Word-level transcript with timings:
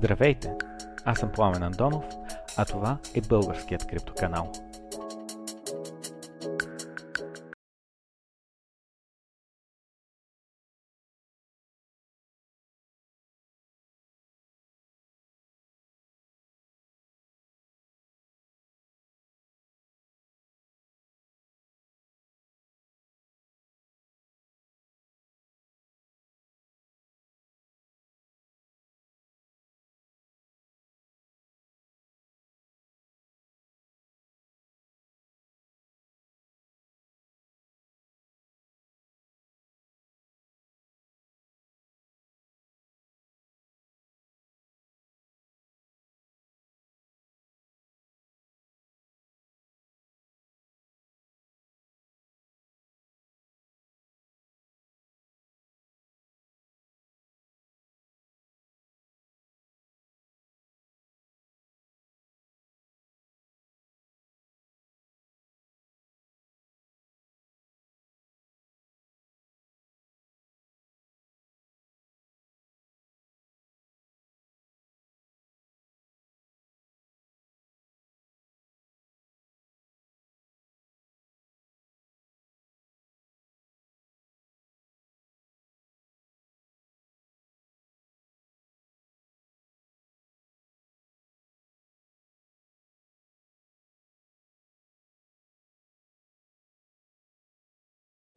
Здравейте! 0.00 0.52
Аз 1.04 1.18
съм 1.18 1.32
Пламен 1.32 1.62
Андонов, 1.62 2.04
а 2.56 2.64
това 2.64 2.98
е 3.14 3.20
българският 3.20 3.86
криптоканал. 3.86 4.52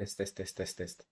Тест, 0.04 0.18
тест, 0.18 0.36
тест, 0.36 0.58
тест, 0.58 0.78
тест. 0.78 1.08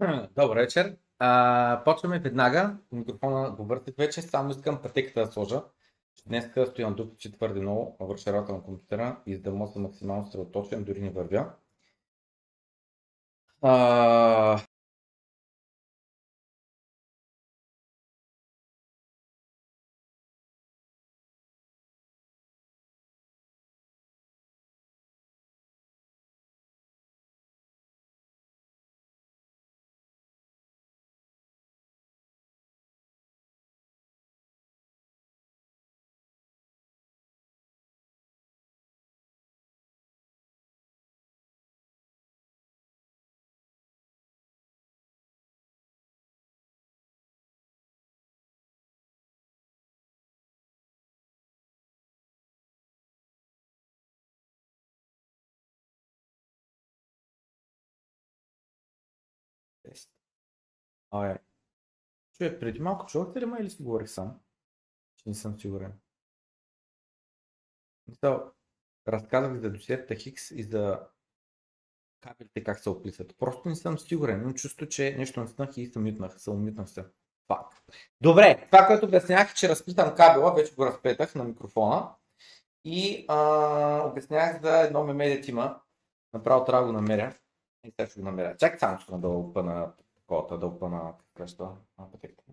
Добър 0.36 0.56
вечер. 0.56 0.96
А, 1.18 1.82
почваме 1.84 2.18
веднага. 2.18 2.78
Микрофона 2.92 3.50
го 3.50 3.64
въртих 3.64 3.94
вече. 3.96 4.22
Само 4.22 4.50
искам 4.50 4.82
пътеката 4.82 5.26
да 5.26 5.32
сложа. 5.32 5.62
Днес 6.26 6.50
стоя 6.50 6.90
на 6.90 6.96
дупче 6.96 7.32
твърде 7.32 7.60
много, 7.60 7.96
върша 8.00 8.32
работа 8.32 8.52
на 8.52 8.62
компютъра 8.62 9.22
и 9.26 9.36
за 9.36 9.42
да 9.42 9.52
мога 9.52 9.72
да 9.72 9.80
максимално 9.80 10.24
съсредоточен, 10.24 10.84
дори 10.84 11.00
не 11.00 11.10
вървя. 11.10 11.52
А, 13.62 14.65
Абе, 61.20 61.38
човек, 62.32 62.60
преди 62.60 62.80
малко 62.80 63.06
чувахте 63.06 63.40
ли 63.40 63.46
ме 63.46 63.58
или 63.60 63.70
си 63.70 63.82
говорих 63.82 64.08
сам? 64.08 64.40
Че 65.16 65.28
не 65.28 65.34
съм 65.34 65.60
сигурен. 65.60 65.92
Мисъл, 68.08 68.52
разказах 69.08 69.60
за 69.60 69.70
досиетата 69.70 70.14
Хикс 70.14 70.50
и 70.50 70.62
за 70.62 71.00
кабелите 72.20 72.64
как 72.64 72.78
се 72.78 72.90
описат. 72.90 73.36
Просто 73.38 73.68
не 73.68 73.76
съм 73.76 73.98
сигурен. 73.98 74.40
Имам 74.40 74.54
чувство, 74.54 74.88
че 74.88 75.16
нещо 75.18 75.40
наснах 75.40 75.76
и 75.76 75.86
се 75.86 75.98
мютнах. 75.98 76.40
Се 76.40 76.50
умютнах 76.50 76.88
се. 76.88 77.04
Фак. 77.48 77.66
Добре, 78.20 78.66
това, 78.66 78.86
което 78.86 79.06
обяснях, 79.06 79.54
че 79.54 79.68
разплитам 79.68 80.14
кабела, 80.14 80.54
вече 80.54 80.74
го 80.74 80.86
разплетах 80.86 81.34
на 81.34 81.44
микрофона. 81.44 82.14
И 82.84 83.24
а, 83.28 84.06
обяснях 84.06 84.62
за 84.62 84.80
едно 84.80 85.04
меме, 85.04 85.42
има. 85.48 85.80
Направо 86.32 86.64
трябва 86.64 86.86
да 86.86 86.92
го 86.92 87.00
намеря. 87.00 87.34
И 87.84 87.90
сега 87.90 88.10
ще 88.10 88.20
го 88.20 88.26
намеря. 88.26 88.56
Чакай 88.56 88.78
само, 88.78 88.98
че 88.98 89.06
да 89.10 89.28
опъна 89.28 89.92
ko 90.26 90.42
tad 90.50 90.64
upanāk, 90.66 91.22
kas 91.38 91.54
to 91.58 91.68
man 91.98 92.10
patiktu. 92.12 92.45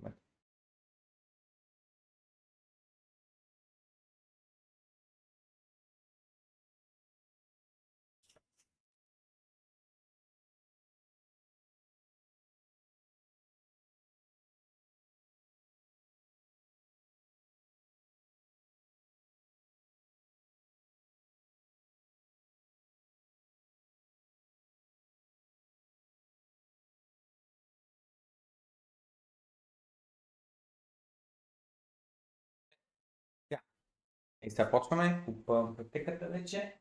Сега 34.53 34.71
почваме. 34.71 35.25
Опъвам 35.27 35.75
пътеката 35.75 36.27
вече. 36.27 36.79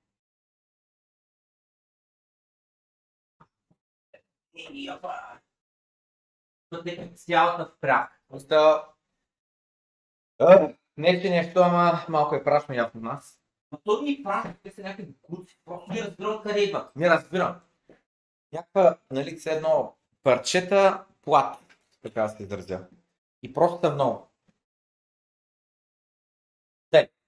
И 4.55 4.91
опа. 4.91 5.41
Пътеката 6.71 7.17
с 7.17 7.25
цялата 7.25 7.67
в 7.67 7.81
прах. 7.81 8.21
Просто... 8.29 8.83
Не, 10.97 11.21
че 11.23 11.31
нещо, 11.31 11.61
ама 11.61 12.07
малко 12.09 12.35
е 12.35 12.45
прашно 12.45 12.75
явно 12.75 13.01
в 13.01 13.05
нас. 13.05 13.43
Но 13.73 13.79
то 13.79 14.03
ми 14.03 14.23
прах, 14.23 14.61
те 14.63 14.71
са 14.71 14.83
някакви 14.83 15.15
куци, 15.23 15.61
просто 15.65 15.93
не 15.93 16.03
разбирам 16.03 16.43
къде 16.43 16.61
идват. 16.61 16.97
Не 16.97 17.11
разбирам. 17.11 17.61
Някаква, 18.53 18.99
нали, 19.11 19.37
все 19.37 19.51
едно 19.51 19.97
парчета 20.23 21.05
плат, 21.23 21.59
така 22.03 22.23
да 22.23 22.29
се 22.29 22.43
изразя. 22.43 22.89
И 23.43 23.53
просто 23.53 23.81
са 23.81 23.95
много. 23.95 24.32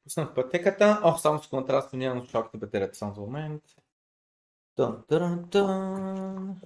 Пуснах 0.05 0.35
пътеката. 0.35 1.01
Ох, 1.05 1.21
само 1.21 1.43
секунда, 1.43 1.67
трябва 1.67 1.83
да 1.83 1.89
сменя 1.89 2.15
на 2.15 2.21
слушалката 2.21 2.59
батерията 2.59 2.95
само 2.95 3.15
за 3.15 3.21
момент. 3.21 3.63
Тън, 4.77 5.05
тън, 5.09 5.51
тън. 5.51 6.61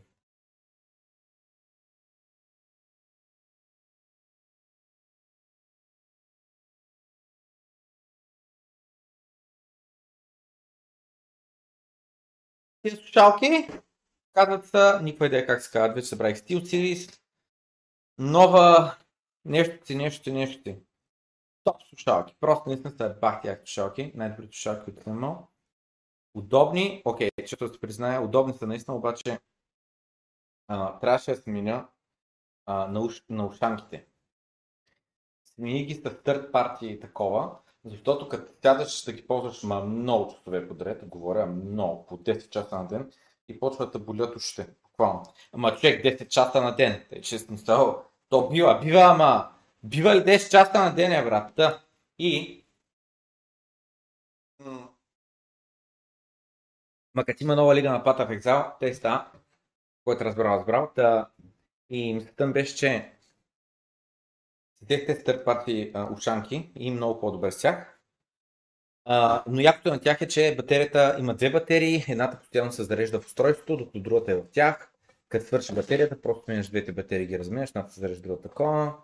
Тези 12.82 12.96
слушалки 12.96 13.68
казват 14.32 14.66
са, 14.66 15.00
никаква 15.02 15.26
идея 15.26 15.46
как 15.46 15.62
се 15.62 15.70
казват, 15.70 15.94
вече 15.94 16.08
събрах 16.08 16.36
Steel. 16.36 17.18
Нова 18.18 18.96
нещо 19.44 19.86
си, 19.86 19.94
нещо 19.94 20.24
си, 20.24 20.32
нещо 20.32 20.62
си 20.62 20.87
топ 21.68 21.82
слушалки. 21.82 22.36
Просто 22.40 22.68
наистина 22.68 22.94
са 22.98 23.16
бахти 23.20 23.48
як 23.48 23.58
слушалки. 23.58 24.12
Най-добрите 24.14 24.56
слушалки, 24.56 24.84
които 24.84 25.02
съм 25.02 25.16
имал. 25.16 25.48
Удобни, 26.34 27.02
окей, 27.04 27.28
okay, 27.28 27.42
защото 27.42 27.74
се 27.74 27.80
призная, 27.80 28.20
удобни 28.20 28.54
са 28.54 28.66
наистина, 28.66 28.96
обаче 28.96 29.38
а, 30.68 30.98
трябваше 30.98 31.30
да 31.30 31.36
сменя 31.36 31.88
а, 32.66 32.86
на, 32.86 33.00
уш, 33.00 33.22
на 33.28 33.46
ушанките. 33.46 34.06
смени 35.54 35.84
ги 35.84 35.94
с 35.94 36.02
third 36.02 36.50
party 36.50 36.84
и 36.84 37.00
такова, 37.00 37.56
защото 37.84 38.28
като 38.28 38.52
сядаш 38.62 39.04
да 39.04 39.12
ги 39.12 39.26
ползваш 39.26 39.62
ма 39.62 39.80
много 39.80 40.34
часове 40.34 40.68
подред, 40.68 41.08
говоря 41.08 41.46
много, 41.46 42.06
по 42.06 42.18
10 42.18 42.48
часа 42.48 42.78
на 42.78 42.88
ден 42.88 43.12
и 43.48 43.60
почват 43.60 43.92
да 43.92 43.98
болят 43.98 44.36
ушите. 44.36 44.68
Буквално. 44.82 45.22
Ама 45.52 45.76
човек 45.76 46.04
10 46.04 46.28
часа 46.28 46.62
на 46.62 46.76
ден. 46.76 47.06
Тъй, 47.10 47.20
че 47.20 47.38
съм 47.38 47.58
стал. 47.58 48.04
То 48.28 48.48
бива, 48.48 48.80
бива, 48.82 49.00
ама. 49.00 49.57
Бива 49.82 50.16
и 50.16 50.20
10 50.20 50.50
часа 50.50 50.78
на 50.78 50.94
ден, 50.94 51.12
е, 51.12 51.24
брат. 51.24 51.54
Та. 51.54 51.84
И 52.18 52.64
Ма 57.14 57.24
като 57.24 57.44
има 57.44 57.56
нова 57.56 57.74
лига 57.74 57.90
на 57.90 58.04
Пата 58.04 58.26
в 58.26 58.30
Екзал, 58.30 58.72
те 58.80 58.94
ста, 58.94 59.32
който 60.04 60.24
разбрал, 60.24 60.58
разбрал. 60.58 60.92
Та, 60.94 61.30
и 61.90 62.14
мислята 62.14 62.46
ми 62.46 62.52
беше, 62.52 62.76
че 62.76 63.12
седехте 64.78 65.14
с 65.14 65.44
party 65.44 66.12
ушанки 66.16 66.70
и 66.76 66.90
много 66.90 67.20
по-добре 67.20 67.50
с 67.52 67.60
тях. 67.60 68.00
А, 69.04 69.44
но 69.46 69.60
якото 69.60 69.88
на 69.88 70.00
тях 70.00 70.22
е, 70.22 70.28
че 70.28 70.54
батерията 70.56 71.16
има 71.18 71.34
две 71.34 71.50
батерии, 71.50 72.04
едната 72.08 72.38
постоянно 72.38 72.72
се 72.72 72.84
зарежда 72.84 73.20
в 73.20 73.26
устройството, 73.26 73.76
докато 73.76 74.00
другата 74.00 74.32
е 74.32 74.36
в 74.36 74.44
тях. 74.52 74.92
Като 75.28 75.46
свърши 75.46 75.74
батерията, 75.74 76.22
просто 76.22 76.44
сменяш 76.44 76.68
двете 76.68 76.92
батерии, 76.92 77.26
ги 77.26 77.38
разменяш, 77.38 77.70
едната 77.70 77.92
се 77.92 78.00
зарежда 78.00 78.22
другата 78.22 78.48
такова. 78.48 78.94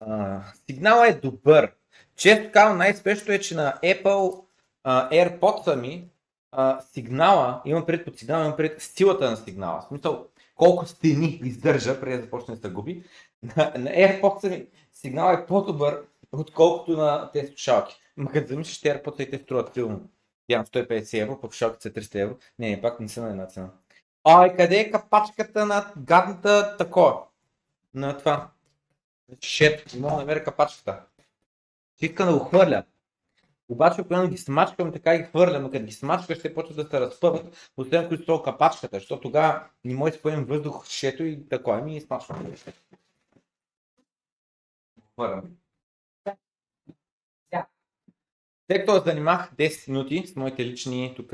А, 0.00 0.40
сигнала 0.66 1.08
е 1.08 1.14
добър. 1.14 1.72
Често 2.16 2.52
казвам, 2.52 2.78
най-спешното 2.78 3.32
е, 3.32 3.38
че 3.38 3.54
на 3.54 3.78
Apple 3.82 4.44
а, 4.84 5.10
AirPods 5.10 5.80
ми 5.80 6.08
а, 6.52 6.80
сигнала, 6.80 7.62
имам 7.64 7.86
пред 7.86 8.04
под 8.04 8.18
сигнала, 8.18 8.44
имам 8.44 8.56
пред 8.56 8.82
силата 8.82 9.30
на 9.30 9.36
сигнала. 9.36 9.80
В 9.80 9.88
смисъл, 9.88 10.26
колко 10.54 10.86
стени 10.86 11.40
издържа, 11.44 12.00
преди 12.00 12.16
да 12.16 12.22
започне 12.22 12.54
да 12.54 12.60
се 12.60 12.72
губи. 12.72 13.04
На, 13.42 13.72
на 13.78 13.90
AirPods 13.90 14.50
ми 14.50 14.66
сигнал 14.92 15.34
е 15.34 15.46
по-добър, 15.46 16.02
отколкото 16.32 16.96
на 16.96 17.30
тези 17.32 17.48
слушалки. 17.48 18.00
Ма 18.16 18.30
като 18.30 18.48
замислиш, 18.48 18.80
те 18.80 18.88
AirPods 18.88 19.30
те 19.30 19.38
струват 19.38 19.74
филм. 19.74 20.00
Тя 20.48 20.64
150 20.64 21.22
евро, 21.22 21.40
пък 21.40 21.54
слушалките 21.54 21.82
са 21.82 21.90
300 21.90 22.22
евро. 22.22 22.36
Не, 22.58 22.70
не, 22.70 22.80
пак 22.80 23.00
не 23.00 23.08
са 23.08 23.22
на 23.22 23.30
една 23.30 23.46
цена. 23.46 23.70
Ай, 24.24 24.56
къде 24.56 24.76
е 24.76 24.90
капачката 24.90 25.66
на 25.66 25.92
гадната 25.96 26.76
такова? 26.76 27.18
На 27.94 28.18
това. 28.18 28.50
Шет, 29.44 29.94
не 29.94 30.00
мога 30.00 30.14
да 30.14 30.20
намеря 30.20 30.44
капачката. 30.44 31.06
Иска 32.00 32.26
да 32.26 32.38
го 32.38 32.44
хвърля. 32.44 32.84
Обаче, 33.68 34.02
когато 34.02 34.30
ги 34.30 34.38
смачкам, 34.38 34.92
така 34.92 35.18
ги 35.18 35.24
хвърлям, 35.24 35.62
но 35.62 35.70
като 35.70 35.84
ги 35.84 35.92
смачкаш, 35.92 36.42
те 36.42 36.54
почват 36.54 36.76
да 36.76 36.84
се 36.84 37.00
разпъват, 37.00 37.72
освен 37.76 38.08
които 38.08 38.24
са 38.24 38.42
капачката, 38.44 38.96
защото 38.96 39.20
тогава 39.20 39.70
не 39.84 39.94
може 39.94 40.10
да 40.10 40.16
си 40.16 40.22
поемем 40.22 40.44
въздух 40.44 40.84
в 40.84 40.90
шето 40.90 41.22
и 41.22 41.48
такова 41.48 41.80
ми 41.80 41.96
и 41.96 42.00
смачвам. 42.00 42.54
Хвърлям. 45.12 45.56
Тъй 48.66 48.78
като 48.78 49.02
занимах 49.04 49.54
10 49.54 49.88
минути 49.88 50.26
с 50.26 50.36
моите 50.36 50.64
лични 50.64 51.14
тук 51.16 51.30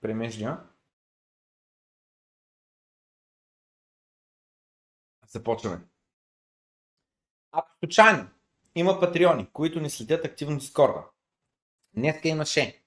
премеждия, 0.00 0.60
започваме. 5.26 5.80
Ако 7.52 7.68
случайно 7.78 8.26
има 8.74 9.00
патреони, 9.00 9.48
които 9.52 9.80
не 9.80 9.90
следят 9.90 10.24
активно 10.24 10.58
Дискорда, 10.58 11.04
днеска 11.94 12.28
имаше 12.28 12.82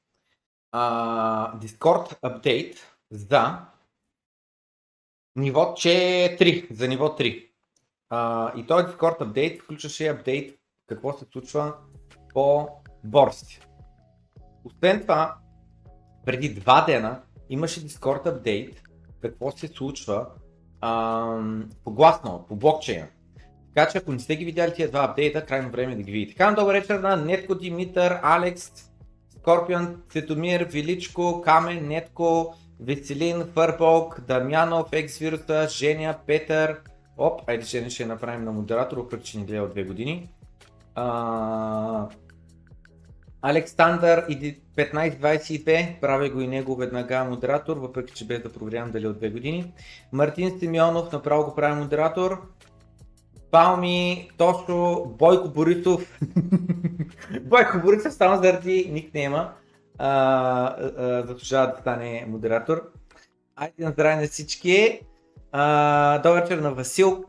а, 0.71 1.59
Discord 1.59 2.17
апдейт 2.21 2.77
за 3.11 3.65
ниво 5.35 5.61
4, 5.61 6.73
за 6.73 6.87
ниво 6.87 7.07
3. 7.07 7.49
А, 8.09 8.51
и 8.59 8.67
този 8.67 8.85
Discord 8.85 9.21
апдейт 9.21 9.61
включваше 9.61 10.07
апдейт 10.07 10.59
какво 10.87 11.13
се 11.13 11.25
случва 11.31 11.73
по 12.33 12.67
борсите. 13.03 13.67
Освен 14.63 15.01
това, 15.01 15.37
преди 16.25 16.53
два 16.53 16.85
дена 16.85 17.23
имаше 17.49 17.87
Discord 17.87 18.27
апдейт 18.27 18.81
какво 19.21 19.51
се 19.51 19.67
случва 19.67 20.27
ам, 20.81 21.69
по 21.83 21.91
гласно, 21.91 22.45
по 22.47 22.55
блокчейна. 22.55 23.07
Така 23.75 23.91
че 23.91 23.97
ако 23.97 24.11
не 24.11 24.19
сте 24.19 24.35
ги 24.35 24.45
видяли 24.45 24.73
тия 24.73 24.89
два 24.89 25.03
апдейта, 25.03 25.45
крайно 25.45 25.69
време 25.69 25.93
е 25.93 25.95
да 25.95 26.03
ги 26.03 26.11
видите. 26.11 26.37
Така, 26.37 26.51
добър 26.51 26.73
вечер 26.73 26.99
на 26.99 27.15
Нетко, 27.15 27.55
Димитър, 27.55 28.19
Алекс, 28.23 28.71
Скорпион, 29.39 30.01
Цветомир, 30.09 30.61
Величко, 30.61 31.41
Камен, 31.41 31.87
Нетко, 31.87 32.55
Веселин, 32.79 33.43
Фърболк, 33.53 34.21
Дамянов, 34.21 34.87
Ексвируса, 34.91 35.67
Женя, 35.69 36.15
Петър. 36.27 36.79
Оп, 37.17 37.49
айде 37.49 37.65
Женя 37.65 37.89
ще 37.89 38.05
направим 38.05 38.43
на 38.43 38.51
модератор, 38.51 38.97
въпреки 38.97 39.31
че 39.31 39.37
ни 39.37 39.45
гледа 39.45 39.63
от 39.63 39.71
две 39.71 39.83
години. 39.83 40.29
А, 40.95 42.07
Александър 43.41 44.25
и 44.29 44.55
1522, 44.77 45.99
правя 45.99 46.29
го 46.29 46.41
и 46.41 46.47
него 46.47 46.75
веднага 46.75 47.23
модератор, 47.23 47.77
въпреки 47.77 48.13
че 48.13 48.25
без 48.25 48.41
да 48.41 48.53
проверявам 48.53 48.91
дали 48.91 49.05
е 49.05 49.09
от 49.09 49.17
две 49.17 49.29
години. 49.29 49.73
Мартин 50.11 50.59
Симеонов, 50.59 51.11
направо 51.11 51.45
го 51.45 51.55
правя 51.55 51.75
модератор. 51.75 52.41
Палми, 53.51 54.31
Тошо, 54.37 55.05
Бойко 55.05 55.49
Борисов. 55.49 56.19
Бойко 57.41 57.79
Борисов 57.83 58.13
само 58.13 58.43
заради 58.43 58.89
никнейма 58.91 59.53
а, 59.97 60.09
а, 60.97 61.23
заслужава 61.27 61.67
да 61.67 61.77
стане 61.81 62.25
модератор. 62.27 62.91
Айде 63.55 63.83
на 63.83 63.91
здраве 63.91 64.15
на 64.15 64.27
всички. 64.27 64.99
А, 65.51 66.19
добър 66.19 66.41
вечер 66.41 66.57
на 66.57 66.71
Васил 66.71 67.25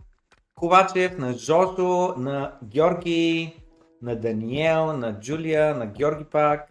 Ковачев, 0.55 1.19
на 1.19 1.33
Жожо, 1.33 2.15
на 2.17 2.53
Георги, 2.65 3.57
на 4.03 4.17
Даниел, 4.17 4.93
на 4.97 5.21
Джулия, 5.21 5.75
на 5.75 5.87
Георги 5.87 6.25
пак, 6.25 6.69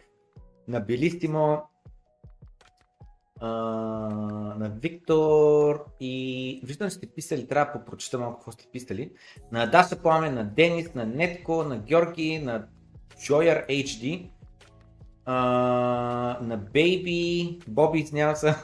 на 0.67 0.79
Белистимо, 0.79 1.70
на 3.41 4.71
Виктор 4.81 5.85
и 5.99 6.61
виждам, 6.63 6.89
сте 6.89 7.07
писали, 7.07 7.47
трябва 7.47 7.73
да 7.73 7.79
попрочита 7.79 8.19
малко 8.19 8.37
какво 8.37 8.51
сте 8.51 8.65
писали. 8.71 9.11
На 9.51 9.65
Даша 9.65 9.95
Пламен, 9.95 10.33
на 10.33 10.43
Денис, 10.43 10.93
на 10.95 11.05
Нетко, 11.05 11.63
на 11.63 11.77
Георги, 11.77 12.39
на 12.39 12.67
Joyer 13.17 13.67
HD, 13.67 14.29
а, 15.25 15.35
на 16.41 16.57
Бейби, 16.57 17.59
Боби, 17.67 17.99
извинявам 17.99 18.35
се, 18.35 18.55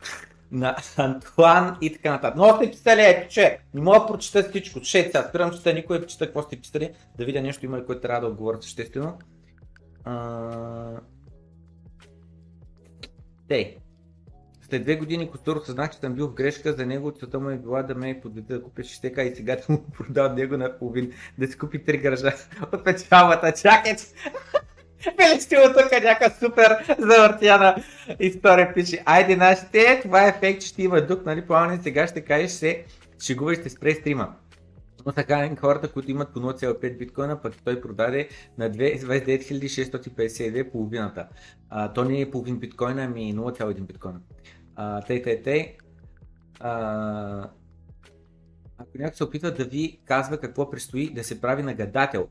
на 0.50 0.76
Антуан 0.96 1.78
и 1.80 1.92
така 1.92 2.10
нататък. 2.10 2.36
Но 2.36 2.56
сте 2.56 2.70
писали, 2.70 3.00
ето 3.00 3.32
че, 3.32 3.58
не 3.74 3.80
мога 3.80 4.00
да 4.00 4.06
прочита 4.06 4.42
всичко. 4.42 4.80
Ще 4.84 5.02
сега, 5.02 5.26
спирам, 5.28 5.50
че 5.64 5.74
никой 5.74 5.98
не 5.98 6.06
чета 6.06 6.26
какво 6.26 6.42
сте 6.42 6.60
писали, 6.60 6.94
да 7.18 7.24
видя 7.24 7.42
нещо 7.42 7.64
има 7.64 7.86
което 7.86 8.00
трябва 8.00 8.20
да 8.20 8.26
отговоря 8.26 8.62
съществено. 8.62 9.18
А... 10.04 11.00
Тей. 13.48 13.81
След 14.72 14.82
две 14.82 14.96
години 14.96 15.30
Костур 15.30 15.56
осъзнах, 15.56 15.90
че 15.90 15.98
съм 15.98 16.14
бил 16.14 16.28
в 16.28 16.34
грешка 16.34 16.72
за 16.72 16.86
него, 16.86 17.12
целта 17.12 17.40
му 17.40 17.50
е 17.50 17.56
била 17.56 17.82
да 17.82 17.94
ме 17.94 18.20
подведе 18.22 18.54
да 18.54 18.62
купя 18.62 18.82
60 18.82 19.32
и 19.32 19.36
сега 19.36 19.56
да 19.56 19.72
му 19.72 19.84
продал 19.98 20.34
него 20.34 20.56
на 20.56 20.78
половин, 20.78 21.12
да 21.38 21.46
си 21.46 21.58
купи 21.58 21.84
три 21.84 21.98
гаража 21.98 22.32
от 22.72 22.84
печалбата. 22.84 23.52
Чакай, 23.52 23.96
Феликстило 25.20 25.62
тук 25.76 25.92
е 25.92 26.00
някаква 26.00 26.48
супер 26.48 26.96
завъртяна 26.98 27.76
история 28.20 28.74
пише. 28.74 29.02
Айде 29.06 29.36
нашите, 29.36 30.00
това 30.02 30.26
е 30.26 30.28
ефект, 30.28 30.62
ще 30.62 30.82
има 30.82 31.00
дух, 31.00 31.18
нали, 31.26 31.46
плаване, 31.46 31.80
сега 31.82 32.06
ще 32.06 32.20
кажеш 32.20 32.50
се, 32.50 32.84
шегуваш, 33.20 33.58
ще 33.58 33.70
спре 33.70 33.94
стрима. 33.94 34.34
Но 35.06 35.12
така 35.12 35.56
хората, 35.60 35.92
които 35.92 36.10
имат 36.10 36.32
по 36.32 36.40
0,5 36.40 36.98
биткоина, 36.98 37.42
пък 37.42 37.54
той 37.64 37.80
продаде 37.80 38.28
на 38.58 38.70
29 38.70 39.40
652 39.42 40.70
половината. 40.70 41.28
А, 41.70 41.92
то 41.92 42.04
не 42.04 42.20
е 42.20 42.30
половин 42.30 42.58
биткоина, 42.58 43.04
ами 43.04 43.34
0,1 43.34 43.80
биткоина. 43.80 44.20
А, 44.76 45.00
тъй, 45.00 45.22
тъй, 45.22 45.42
тъй. 45.42 45.76
А, 46.60 47.50
ако 48.78 48.98
някой 48.98 49.16
се 49.16 49.24
опитва 49.24 49.50
да 49.50 49.64
ви 49.64 50.00
казва 50.04 50.38
какво 50.38 50.70
предстои 50.70 51.14
да 51.14 51.24
се 51.24 51.40
прави 51.40 51.62
на 51.62 51.74
гадател, 51.74 52.28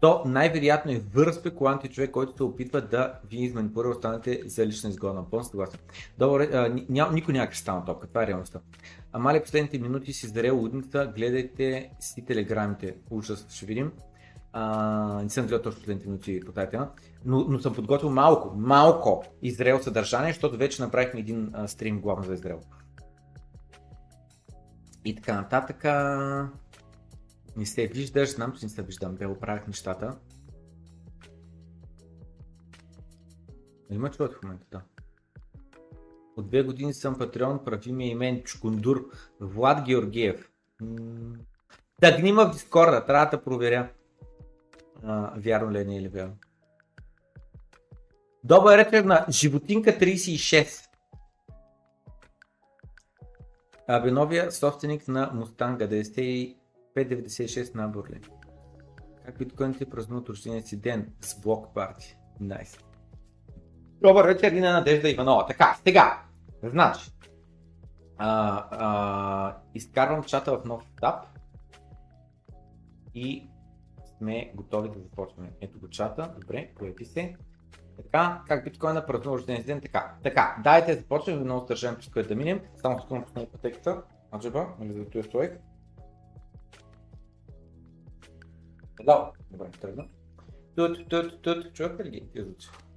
то 0.00 0.22
най-вероятно 0.26 0.92
е 0.92 1.02
вър 1.14 1.32
спекулант 1.32 1.84
и 1.84 1.88
човек, 1.88 2.10
който 2.10 2.36
се 2.36 2.42
опитва 2.42 2.80
да 2.80 3.14
ви 3.30 3.36
изманипулира 3.36 3.90
останете 3.90 4.42
за 4.46 4.66
лична 4.66 4.90
изгода. 4.90 5.14
Напълно 5.14 5.44
съгласен. 5.44 5.80
Добре, 6.18 6.48
а, 6.52 6.68
ня, 6.88 7.10
никой 7.12 7.34
няма 7.34 7.46
кристална 7.46 7.84
топка, 7.84 8.06
това 8.06 8.22
е 8.22 8.26
реалността. 8.26 8.60
Амали 9.12 9.42
последните 9.42 9.78
минути 9.78 10.12
си 10.12 10.26
издаде 10.26 10.50
лудница, 10.50 11.12
гледайте 11.16 11.90
си 12.00 12.24
телеграмите. 12.24 12.96
Ужас, 13.10 13.46
ще 13.50 13.66
видим. 13.66 13.92
А, 14.52 15.22
не 15.22 15.30
съм 15.30 15.46
гледал 15.46 15.62
точно 15.62 15.80
последните 15.80 16.08
минути 16.08 16.40
по 16.46 16.52
тази 16.52 16.70
тема, 16.70 16.88
но, 17.24 17.44
но 17.48 17.58
съм 17.58 17.74
подготвил 17.74 18.10
малко, 18.10 18.54
малко 18.56 19.24
Израел 19.42 19.82
съдържание, 19.82 20.32
защото 20.32 20.56
вече 20.56 20.82
направихме 20.82 21.20
един 21.20 21.50
а, 21.52 21.68
стрим 21.68 22.00
главно 22.00 22.24
за 22.24 22.34
Израел. 22.34 22.60
И 25.04 25.14
така 25.14 25.34
нататък. 25.34 25.84
Не 27.56 27.66
се 27.66 27.86
виждаш, 27.86 28.34
знам, 28.34 28.52
че 28.52 28.66
не 28.66 28.70
се 28.70 28.82
виждам, 28.82 29.14
бе 29.14 29.26
оправях 29.26 29.66
нещата. 29.66 30.16
Има 33.90 34.10
човек 34.10 34.32
в 34.32 34.42
момента, 34.42 34.66
да. 34.70 34.82
От 36.36 36.48
две 36.48 36.62
години 36.62 36.94
съм 36.94 37.18
патреон, 37.18 37.64
прави 37.64 37.92
ми 37.92 38.08
имен 38.08 38.42
Чукундур 38.42 39.10
Влад 39.40 39.84
Георгиев. 39.84 40.50
Тъгни 42.00 42.32
ма 42.32 42.46
в 42.46 42.52
Дискорда, 42.52 43.06
трябва 43.06 43.26
да 43.26 43.42
проверя. 43.42 43.90
А, 45.02 45.32
вярно 45.40 45.70
ли 45.70 45.80
е, 45.80 45.84
не 45.84 45.96
или 45.96 46.08
вярно? 46.08 46.36
Добър 48.44 48.78
вечер 48.78 49.04
на 49.04 49.26
Животинка 49.30 49.90
36. 49.90 50.88
Абе, 53.88 54.10
новия 54.10 54.52
собственик 54.52 55.08
на 55.08 55.30
Мустанга 55.34 55.88
9596 55.88 57.74
набор 57.74 58.10
ли? 58.10 58.20
Как 59.24 59.38
биткоините 59.38 59.90
празнуват 59.90 60.28
рождения 60.28 60.62
си 60.62 60.80
ден 60.80 61.12
с 61.20 61.40
блок 61.40 61.74
парти? 61.74 62.16
Найс. 62.40 62.76
Nice. 62.76 62.82
Добър 64.02 64.26
вечер 64.26 64.52
и 64.52 64.60
на 64.60 64.72
Надежда 64.72 65.08
Иванова. 65.08 65.46
Така, 65.46 65.76
сега, 65.84 66.22
значи, 66.62 67.10
а, 68.18 68.64
а, 68.70 69.56
изкарвам 69.74 70.24
чата 70.24 70.58
в 70.58 70.64
нов 70.64 70.82
етап 70.96 71.26
и 73.14 73.48
сме 74.16 74.52
готови 74.54 74.88
да 74.88 74.98
започваме. 74.98 75.52
Ето 75.60 75.78
го 75.80 75.88
чата, 75.88 76.34
добре, 76.40 76.70
поети 76.76 77.04
се. 77.04 77.36
Така, 78.02 78.42
как 78.48 78.64
биткоина 78.64 79.06
празнува 79.06 79.36
рождения 79.36 79.64
ден, 79.64 79.80
така. 79.80 80.14
Така, 80.22 80.56
дайте 80.64 80.94
да 80.94 81.00
започнем, 81.00 81.40
много 81.40 81.64
стържем 81.64 81.96
през 81.96 82.08
което 82.08 82.28
да 82.28 82.34
минем. 82.34 82.60
Само 82.76 82.98
искам 82.98 83.18
да 83.18 83.24
пусна 83.24 83.46
пътеката. 83.52 84.02
Аджаба, 84.34 84.66
нали 84.78 84.92
за 84.92 85.04
този 85.04 85.28
човек. 85.28 85.60
Да, 89.02 89.30
добре, 89.50 89.66
тръгна. 89.80 90.04
Тут, 90.76 91.08
тут, 91.08 91.42
тут, 91.42 91.74
чувате 91.74 92.04
ли 92.04 92.10
ги? 92.10 92.44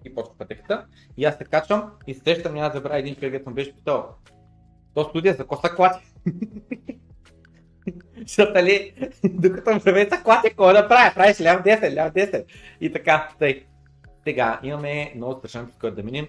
И 0.05 0.15
почва 0.15 0.37
пътеката. 0.37 0.85
И 1.17 1.25
аз 1.25 1.37
се 1.37 1.45
качвам 1.45 1.91
и 2.07 2.13
срещам, 2.13 2.53
няма 2.53 2.69
да 2.69 2.77
забравя 2.77 2.99
един 2.99 3.15
човек, 3.15 3.31
който 3.31 3.49
ме 3.49 3.53
беше 3.53 3.75
питал. 3.75 4.15
То 4.93 5.03
студия 5.03 5.33
за 5.33 5.47
коса 5.47 5.69
клати. 5.69 6.13
Защото 8.27 8.59
ли, 8.59 9.09
докато 9.23 9.71
ме 9.71 9.79
са 9.79 10.21
клати, 10.23 10.49
какво 10.49 10.73
да 10.73 10.87
правя? 10.87 11.11
Правиш 11.15 11.41
ляв 11.41 11.63
10, 11.63 11.95
ляв 11.95 12.13
10. 12.13 12.45
И 12.81 12.93
така, 12.93 13.29
тъй. 13.39 13.65
Сега 14.23 14.59
имаме 14.63 15.13
много 15.15 15.39
страшен 15.39 15.65
път, 15.65 15.77
който 15.79 15.95
да 15.95 16.03
минем. 16.03 16.27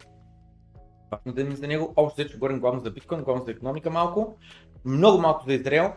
Важно 1.12 1.32
да 1.32 1.42
минем 1.44 1.56
за 1.56 1.66
него. 1.66 1.92
Общо 1.96 2.28
че 2.28 2.34
говорим 2.34 2.60
главно 2.60 2.80
за 2.80 2.90
биткоин, 2.90 3.22
главно 3.22 3.44
за 3.44 3.50
економика 3.50 3.90
малко. 3.90 4.36
Много 4.84 5.20
малко 5.20 5.44
за 5.46 5.54
Израел 5.54 5.92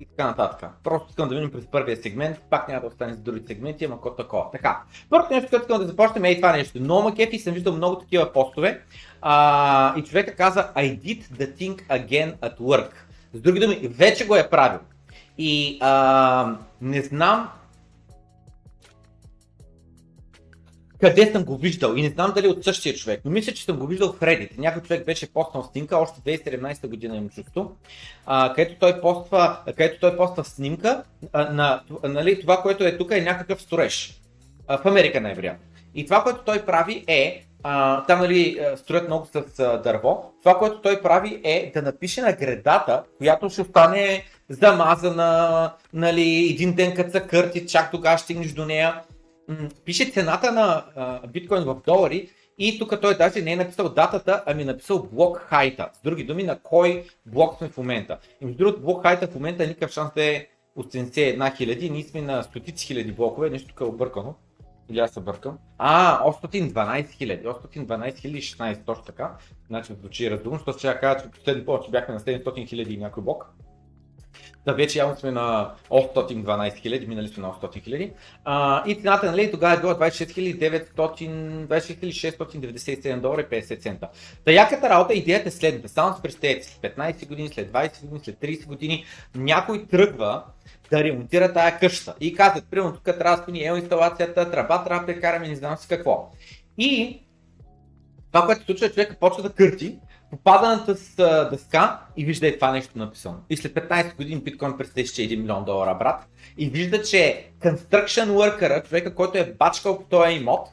и 0.00 0.06
така 0.06 0.26
нататък. 0.26 0.70
Просто 0.84 1.06
искам 1.10 1.28
да 1.28 1.34
минем 1.34 1.52
през 1.52 1.66
първия 1.66 1.96
сегмент, 1.96 2.38
пак 2.50 2.68
няма 2.68 2.80
да 2.80 2.86
остане 2.86 3.14
за 3.14 3.20
други 3.20 3.46
сегменти, 3.46 3.84
ама 3.84 3.94
какво 3.94 4.14
такова. 4.14 4.50
Така, 4.50 4.82
първото 5.10 5.34
нещо, 5.34 5.50
което 5.50 5.62
искам 5.62 5.80
да 5.80 5.86
започнем 5.86 6.24
е 6.24 6.30
и 6.30 6.36
това 6.36 6.52
нещо. 6.52 6.80
Много 6.80 7.02
макефи, 7.02 7.38
съм 7.38 7.54
виждал 7.54 7.74
много 7.74 7.98
такива 7.98 8.32
постове 8.32 8.82
а, 9.22 9.98
и 9.98 10.02
човека 10.02 10.34
каза 10.34 10.72
I 10.76 11.00
did 11.00 11.22
the 11.22 11.56
thing 11.56 11.88
again 11.88 12.38
at 12.38 12.58
work. 12.58 12.90
С 13.32 13.40
други 13.40 13.60
думи, 13.60 13.88
вече 13.88 14.26
го 14.26 14.36
е 14.36 14.50
правил. 14.50 14.80
И 15.38 15.78
а, 15.80 16.56
не 16.80 17.02
знам 17.02 17.50
къде 21.00 21.32
съм 21.32 21.44
го 21.44 21.56
виждал 21.56 21.94
и 21.96 22.02
не 22.02 22.08
знам 22.08 22.32
дали 22.34 22.48
от 22.48 22.64
същия 22.64 22.94
човек, 22.94 23.20
но 23.24 23.30
мисля, 23.30 23.52
че 23.52 23.64
съм 23.64 23.76
го 23.76 23.86
виждал 23.86 24.12
в 24.12 24.20
Reddit. 24.20 24.58
Някой 24.58 24.82
човек 24.82 25.06
беше 25.06 25.32
постнал 25.32 25.68
снимка, 25.72 25.98
още 25.98 26.20
2017 26.20 26.86
година 26.86 27.16
имам 27.16 27.28
чувство, 27.28 27.76
където, 28.54 28.74
той 28.80 29.00
поства, 29.00 29.58
където 29.66 30.00
той 30.00 30.16
поства 30.16 30.44
снимка 30.44 31.02
а, 31.32 31.52
на 31.52 31.80
нали, 32.04 32.40
това, 32.40 32.62
което 32.62 32.84
е 32.84 32.96
тук 32.96 33.10
е 33.10 33.20
някакъв 33.20 33.62
строеж. 33.62 34.20
В 34.68 34.80
Америка 34.84 35.20
най-вероятно. 35.20 35.64
И 35.94 36.04
това, 36.04 36.22
което 36.22 36.44
той 36.44 36.64
прави 36.66 37.04
е, 37.06 37.44
а, 37.62 38.04
там 38.04 38.20
нали, 38.20 38.60
строят 38.76 39.06
много 39.06 39.26
с 39.26 39.60
а, 39.60 39.82
дърво, 39.82 40.32
това, 40.42 40.58
което 40.58 40.80
той 40.80 41.02
прави 41.02 41.40
е 41.44 41.70
да 41.74 41.82
напише 41.82 42.20
на 42.20 42.32
гредата, 42.32 43.02
която 43.18 43.50
ще 43.50 43.62
остане 43.62 44.24
замазана, 44.48 45.72
нали, 45.92 46.48
един 46.50 46.74
ден 46.74 46.94
като 46.94 47.10
се 47.10 47.20
кърти, 47.20 47.66
чак 47.66 47.90
тогава 47.90 48.18
стигнеш 48.18 48.52
до 48.52 48.64
нея 48.64 49.02
пише 49.84 50.10
цената 50.10 50.52
на 50.52 50.84
биткоин 51.28 51.64
в 51.64 51.82
долари 51.86 52.30
и 52.58 52.78
тук 52.78 53.00
той 53.00 53.16
даже 53.16 53.42
не 53.42 53.52
е 53.52 53.56
написал 53.56 53.88
датата, 53.88 54.42
ами 54.46 54.62
е 54.62 54.64
написал 54.64 55.08
блок 55.12 55.38
хайта. 55.38 55.90
С 55.92 56.02
други 56.02 56.24
думи, 56.24 56.42
на 56.42 56.58
кой 56.58 57.04
блок 57.26 57.58
сме 57.58 57.68
в 57.68 57.76
момента. 57.76 58.18
И 58.40 58.44
между 58.44 58.58
другото, 58.58 58.82
блок 58.82 59.02
хайта 59.02 59.26
в 59.26 59.34
момента 59.34 59.66
никакъв 59.66 59.90
шанс 59.90 60.10
да 60.16 60.24
е 60.24 60.46
от 60.76 60.92
71 60.92 61.56
хиляди, 61.56 61.90
ние 61.90 62.02
сме 62.02 62.22
на 62.22 62.42
стотици 62.42 62.86
хиляди 62.86 63.12
блокове, 63.12 63.50
нещо 63.50 63.68
тук 63.68 63.80
е 63.80 63.84
объркано. 63.84 64.34
Или 64.90 64.98
аз 64.98 65.10
се 65.10 65.20
бъркам. 65.20 65.58
А, 65.78 66.24
812 66.24 67.10
хиляди, 67.10 67.46
812 67.46 68.18
хиляди 68.18 68.42
16, 68.42 68.84
точно 68.84 69.04
така. 69.04 69.36
Значи 69.66 69.92
звучи 69.92 70.30
разумно, 70.30 70.58
защото 70.58 70.78
ще 70.78 70.98
кажа, 71.00 71.24
че 71.24 71.30
последно 71.30 71.64
повече 71.64 71.90
бяхме 71.90 72.14
на 72.14 72.20
700 72.20 72.68
хиляди 72.68 72.94
и 72.94 72.98
някой 72.98 73.22
блок. 73.22 73.52
Да, 74.68 74.74
вече 74.74 74.98
явно 74.98 75.16
сме 75.16 75.30
на 75.30 75.70
812 75.90 76.76
хиляди, 76.76 77.06
минали 77.06 77.28
сме 77.28 77.42
на 77.42 77.52
800 77.52 77.82
хиляди. 77.82 78.12
И 78.86 78.94
цената 78.94 79.30
нали, 79.30 79.50
тогава 79.50 79.74
е 79.74 79.80
била 79.80 79.94
26 79.98 80.62
697 81.68 83.20
долара 83.20 83.40
и 83.40 83.44
50 83.44 83.80
цента. 83.80 84.08
Та 84.44 84.52
яката 84.52 84.88
работа, 84.88 85.14
идеята 85.14 85.48
е 85.48 85.52
следната. 85.52 85.88
Само 85.88 86.16
с 86.16 86.22
представете, 86.22 86.66
след 86.66 86.96
15 86.96 87.28
години, 87.28 87.48
след 87.48 87.72
20 87.72 88.00
години, 88.00 88.20
след 88.24 88.36
30 88.36 88.66
години, 88.66 89.04
някой 89.34 89.86
тръгва 89.86 90.44
да 90.90 91.04
ремонтира 91.04 91.52
тая 91.52 91.78
къща. 91.78 92.14
И 92.20 92.34
казват, 92.34 92.64
примерно 92.70 92.94
тук 92.94 93.04
трябва 93.04 93.36
да 93.36 93.42
спини 93.42 93.58
инсталацията, 93.60 94.50
тръба 94.50 94.84
трябва 94.84 95.06
да 95.06 95.12
прекараме, 95.12 95.48
не 95.48 95.56
знам 95.56 95.76
си 95.76 95.88
какво. 95.88 96.32
И 96.78 97.20
това, 98.32 98.46
което 98.46 98.60
се 98.60 98.66
случва, 98.66 98.90
човека 98.90 99.16
почва 99.20 99.42
да 99.42 99.52
кърти 99.52 99.98
попада 100.30 100.68
на 100.68 100.86
тази 100.86 101.16
дъска 101.50 102.00
и 102.16 102.24
вижда 102.24 102.48
е 102.48 102.54
това 102.54 102.72
нещо 102.72 102.98
написано. 102.98 103.36
И 103.50 103.56
след 103.56 103.74
15 103.74 104.16
години 104.16 104.40
биткоин 104.40 104.76
представи 104.78 105.06
1 105.06 105.36
милион 105.40 105.64
долара, 105.64 105.94
брат. 105.94 106.26
И 106.58 106.68
вижда, 106.68 107.02
че 107.02 107.50
construction 107.60 108.26
worker, 108.26 108.88
човека, 108.88 109.14
който 109.14 109.38
е 109.38 109.54
бачкал 109.58 109.98
по 109.98 110.04
този 110.04 110.32
имот, 110.32 110.68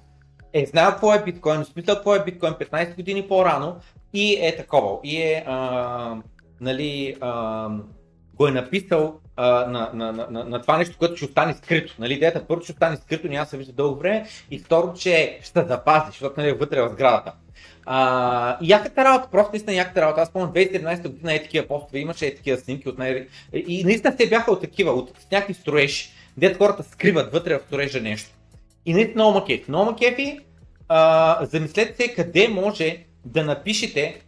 е 0.54 0.66
знаел 0.66 0.92
какво 0.92 1.14
е 1.14 1.24
биткоин, 1.24 1.66
смисъл 1.66 1.96
какво 1.96 2.16
е 2.16 2.24
биткоин 2.24 2.54
15 2.54 2.96
години 2.96 3.28
по-рано 3.28 3.76
и 4.14 4.38
е 4.42 4.56
такова. 4.56 4.98
И 5.04 5.22
е, 5.22 5.44
а, 5.48 6.16
нали, 6.62 7.16
а, 7.22 7.70
го 8.34 8.48
е 8.48 8.52
написал 8.52 9.20
а, 9.36 9.66
на, 9.66 9.92
на, 9.94 10.12
на, 10.12 10.28
на, 10.30 10.44
на 10.44 10.62
това 10.62 10.78
нещо, 10.78 10.98
което 10.98 11.16
ще 11.16 11.26
остане 11.26 11.54
скрито. 11.54 11.96
Нали, 12.00 12.14
идеята 12.14 12.48
първо 12.48 12.64
ще 12.64 12.72
остане 12.72 12.98
скрито, 12.98 13.28
няма 13.28 13.46
да 13.46 13.50
се 13.50 13.58
вижда 13.58 13.74
дълго 13.74 14.00
време 14.00 14.26
и 14.52 14.60
второ, 14.60 14.94
че 14.94 15.40
ще 15.44 15.66
запази, 15.66 16.06
защото 16.08 16.34
нали, 16.38 16.50
е 16.50 16.54
вътре 16.54 16.82
в 16.82 16.90
сградата. 16.90 17.34
А, 17.86 18.58
яката 18.62 19.06
работа, 19.06 19.30
просто 19.32 19.52
наистина 19.52 19.74
яката 19.74 20.02
работа. 20.02 20.22
Аз 20.22 20.30
помня 20.30 20.52
2013 20.54 21.08
година 21.08 21.34
е 21.34 21.44
такива 21.44 21.68
постове, 21.68 22.00
имаше 22.00 22.26
е 22.26 22.36
такива 22.36 22.58
снимки 22.58 22.90
от 22.90 22.98
най- 22.98 23.28
И 23.54 23.84
наистина 23.84 24.18
те 24.18 24.30
бяха 24.30 24.52
от 24.52 24.62
такива, 24.62 24.92
от 24.92 25.12
някакви 25.32 25.54
строежи, 25.54 26.10
дето 26.38 26.58
хората 26.58 26.84
скриват 26.84 27.34
вътре 27.34 27.58
в 27.58 27.62
строежа 27.68 28.02
нещо. 28.02 28.30
И 28.86 28.94
наистина 28.94 29.24
много 29.24 29.40
макефи. 29.40 29.66
Много 29.68 29.92
макефи, 29.92 30.40
а, 30.88 31.46
замислете 31.46 32.04
се 32.04 32.14
къде 32.14 32.48
може 32.48 32.98
да 33.26 33.44
напишете 33.44 34.22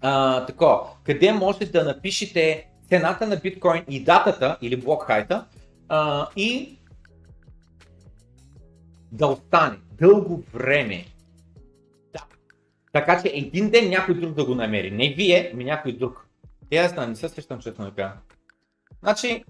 а, 0.00 0.46
тако, 0.46 0.96
къде 1.04 1.32
може 1.32 1.58
да 1.58 1.84
напишете 1.84 2.66
цената 2.88 3.26
на 3.26 3.36
биткоин 3.36 3.82
и 3.88 4.04
датата 4.04 4.58
или 4.62 4.76
блок 4.76 5.02
хайта 5.02 5.44
а, 5.88 6.26
и 6.36 6.78
да 9.12 9.26
остане 9.26 9.76
дълго 10.00 10.42
време 10.54 11.04
така 12.92 13.22
че 13.22 13.28
един 13.34 13.70
ден 13.70 13.90
някой 13.90 14.14
друг 14.14 14.34
да 14.34 14.44
го 14.44 14.54
намери. 14.54 14.90
Не 14.90 15.14
вие, 15.14 15.52
ми 15.54 15.64
някой 15.64 15.92
друг. 15.92 16.26
Те 16.70 16.76
аз 16.76 16.96
не 17.08 17.16
се 17.16 17.28
срещам, 17.28 17.60
че 17.60 17.70
да 17.70 17.92
кажа. 17.96 18.12
Значи, 19.02 19.44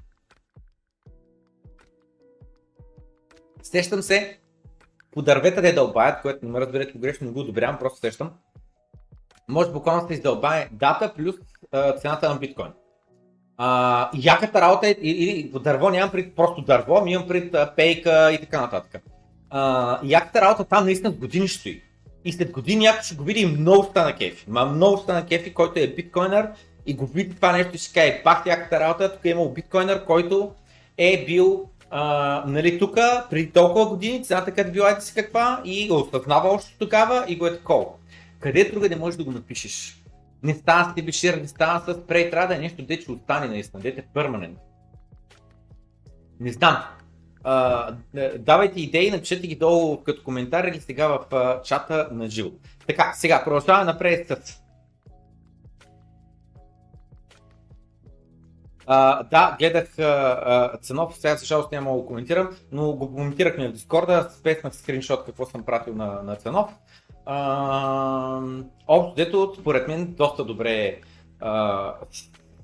сещам 3.62 4.02
се 4.02 4.38
по 5.12 5.22
дървета 5.22 5.62
да 5.62 5.68
е 5.68 5.72
дълбаят, 5.72 6.22
което 6.22 6.46
не 6.46 6.50
ме 6.52 6.61
разберете 6.61 6.92
погрешно, 6.92 7.26
не 7.26 7.33
го 7.33 7.40
одобрявам, 7.40 7.78
просто 7.78 7.98
сещам. 7.98 8.33
Може 9.48 9.70
буквално 9.70 10.09
се 10.09 10.14
издълбае 10.14 10.68
дата 10.72 11.14
плюс 11.14 11.35
а, 11.72 11.92
цената 11.92 12.28
на 12.28 12.38
биткоин. 12.38 12.72
А, 13.57 14.11
яката 14.14 14.61
работа 14.61 14.88
е, 14.88 14.90
или 14.90 15.52
по 15.52 15.59
дърво 15.59 15.90
нямам 15.90 16.11
пред 16.11 16.35
просто 16.37 16.62
дърво, 16.62 17.05
ми 17.05 17.12
имам 17.12 17.28
пред 17.28 17.55
пейка 17.76 18.33
и 18.33 18.40
така 18.40 18.61
нататък. 18.61 19.02
А, 19.50 20.00
яката 20.05 20.40
работа 20.40 20.64
там 20.64 20.85
наистина 20.85 21.11
години 21.11 21.48
стои. 21.48 21.83
И 22.24 22.32
след 22.32 22.50
години 22.50 22.85
някой 22.85 23.02
ще 23.02 23.14
го 23.14 23.24
види 23.24 23.40
и 23.40 23.46
много 23.46 23.85
стана 23.85 24.16
кефи. 24.16 24.44
Ма 24.48 24.66
много 24.66 24.98
стана 24.98 25.26
кефи, 25.26 25.54
който 25.54 25.80
е 25.80 25.87
биткоинър 25.87 26.48
и 26.87 26.94
го 26.94 27.06
види 27.06 27.35
това 27.37 27.52
нещо 27.52 27.74
и 27.74 27.78
ще 27.78 27.92
каже, 27.92 28.22
пак 28.24 28.46
яката 28.46 28.80
работа, 28.80 29.12
тук 29.12 29.24
е 29.24 29.28
имал 29.28 29.52
биткоинър, 29.52 30.04
който 30.04 30.52
е 30.98 31.24
бил 31.26 31.68
а, 31.94 32.44
нали, 32.46 32.78
тук 32.78 32.94
преди 33.30 33.50
толкова 33.50 33.87
години, 33.87 34.24
цената 34.24 34.52
къде 34.52 34.70
била 34.70 35.00
си 35.00 35.14
каква 35.14 35.62
и 35.64 35.88
го 35.88 35.96
осъзнава 35.96 36.48
още 36.48 36.76
тогава 36.78 37.24
и 37.28 37.37
го 37.37 37.46
е 37.46 37.56
такова. 37.56 37.87
Къде 38.40 38.64
друга 38.64 38.88
не 38.88 38.96
можеш 38.96 39.18
да 39.18 39.24
го 39.24 39.32
напишеш? 39.32 40.02
Не 40.42 40.54
става 40.54 40.90
с 40.90 40.94
тебешир, 40.94 41.35
не 41.35 41.48
става 41.48 41.94
с 41.94 42.06
прей, 42.06 42.30
трябва 42.30 42.48
да 42.48 42.54
е 42.54 42.58
нещо, 42.58 42.82
де 42.82 43.00
че 43.00 43.12
остане 43.12 43.46
наистина, 43.46 43.82
дете 43.82 44.04
перманент. 44.14 44.58
Не 46.40 46.52
знам, 46.52 46.82
давайте 48.38 48.81
идеи, 48.81 49.11
напишете 49.11 49.46
ги 49.46 49.57
долу 49.57 50.02
като 50.02 50.22
коментар 50.22 50.64
или 50.64 50.81
сега 50.81 51.09
в 51.09 51.35
а, 51.35 51.62
чата 51.62 52.09
на 52.12 52.28
живо. 52.28 52.50
Така, 52.87 53.12
сега 53.14 53.44
продължаваме 53.44 53.92
напред 53.92 54.28
с 54.28 54.62
А, 58.87 59.22
да, 59.22 59.57
гледах 59.59 59.98
а, 59.98 60.02
а, 60.02 60.78
Ценов, 60.78 61.16
сега 61.16 61.37
за 61.37 61.46
жалост 61.46 61.72
няма 61.72 61.90
да 61.90 61.96
го 61.96 62.07
коментирам, 62.07 62.57
но 62.72 62.92
го 62.92 63.14
коментирахме 63.14 63.68
в 63.68 63.72
Дискорда, 63.72 64.28
спеснах 64.38 64.74
скриншот 64.74 65.24
какво 65.24 65.46
съм 65.46 65.62
пратил 65.62 65.94
на, 65.94 66.22
на 66.22 66.37
Ценов. 66.37 66.70
А, 67.26 68.40
общо 68.87 69.14
дето, 69.16 69.55
според 69.61 69.88
мен, 69.88 70.14
доста 70.14 70.44
добре 70.44 71.00
а, 71.40 71.94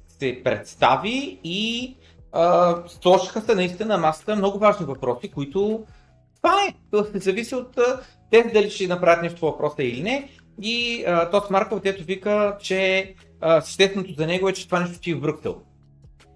се 0.09 0.41
представи 0.45 1.41
и 1.45 1.97
а, 2.33 2.77
сложиха 2.89 3.41
се 3.41 3.55
наистина 3.55 3.99
масата 3.99 4.37
много 4.37 4.59
важни 4.59 4.87
въпроси, 4.87 5.31
които 5.31 5.85
това 6.37 6.55
е, 6.69 6.75
зависи 7.19 7.55
от 7.55 7.79
те 8.31 8.43
дали 8.43 8.71
ще 8.71 8.87
направят 8.87 9.23
нещо 9.23 9.47
въпроса 9.47 9.83
или 9.83 10.03
не. 10.03 10.29
И 10.63 11.05
а, 11.07 11.31
Тос 11.31 11.51
Марков, 11.51 11.81
дето 11.81 12.05
вика, 12.05 12.57
че 12.61 13.15
същественото 13.61 14.13
за 14.13 14.27
него 14.27 14.49
е, 14.49 14.53
че 14.53 14.67
това 14.67 14.81
нещо 14.81 15.01
ти 15.01 15.11
е 15.11 15.15
в 15.15 15.21
Брюксел. 15.21 15.57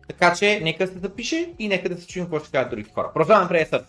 Така 0.09 0.35
че 0.35 0.61
нека 0.63 0.87
се 0.87 0.99
запише 0.99 1.53
и 1.59 1.69
нека 1.69 1.89
да 1.89 2.01
се 2.01 2.07
чуем 2.07 2.25
какво 2.25 2.39
ще 2.39 2.51
кажат 2.51 2.71
другите 2.71 2.93
хора. 2.95 3.11
Продължаваме 3.15 3.49
през 3.49 3.69
съд. 3.69 3.87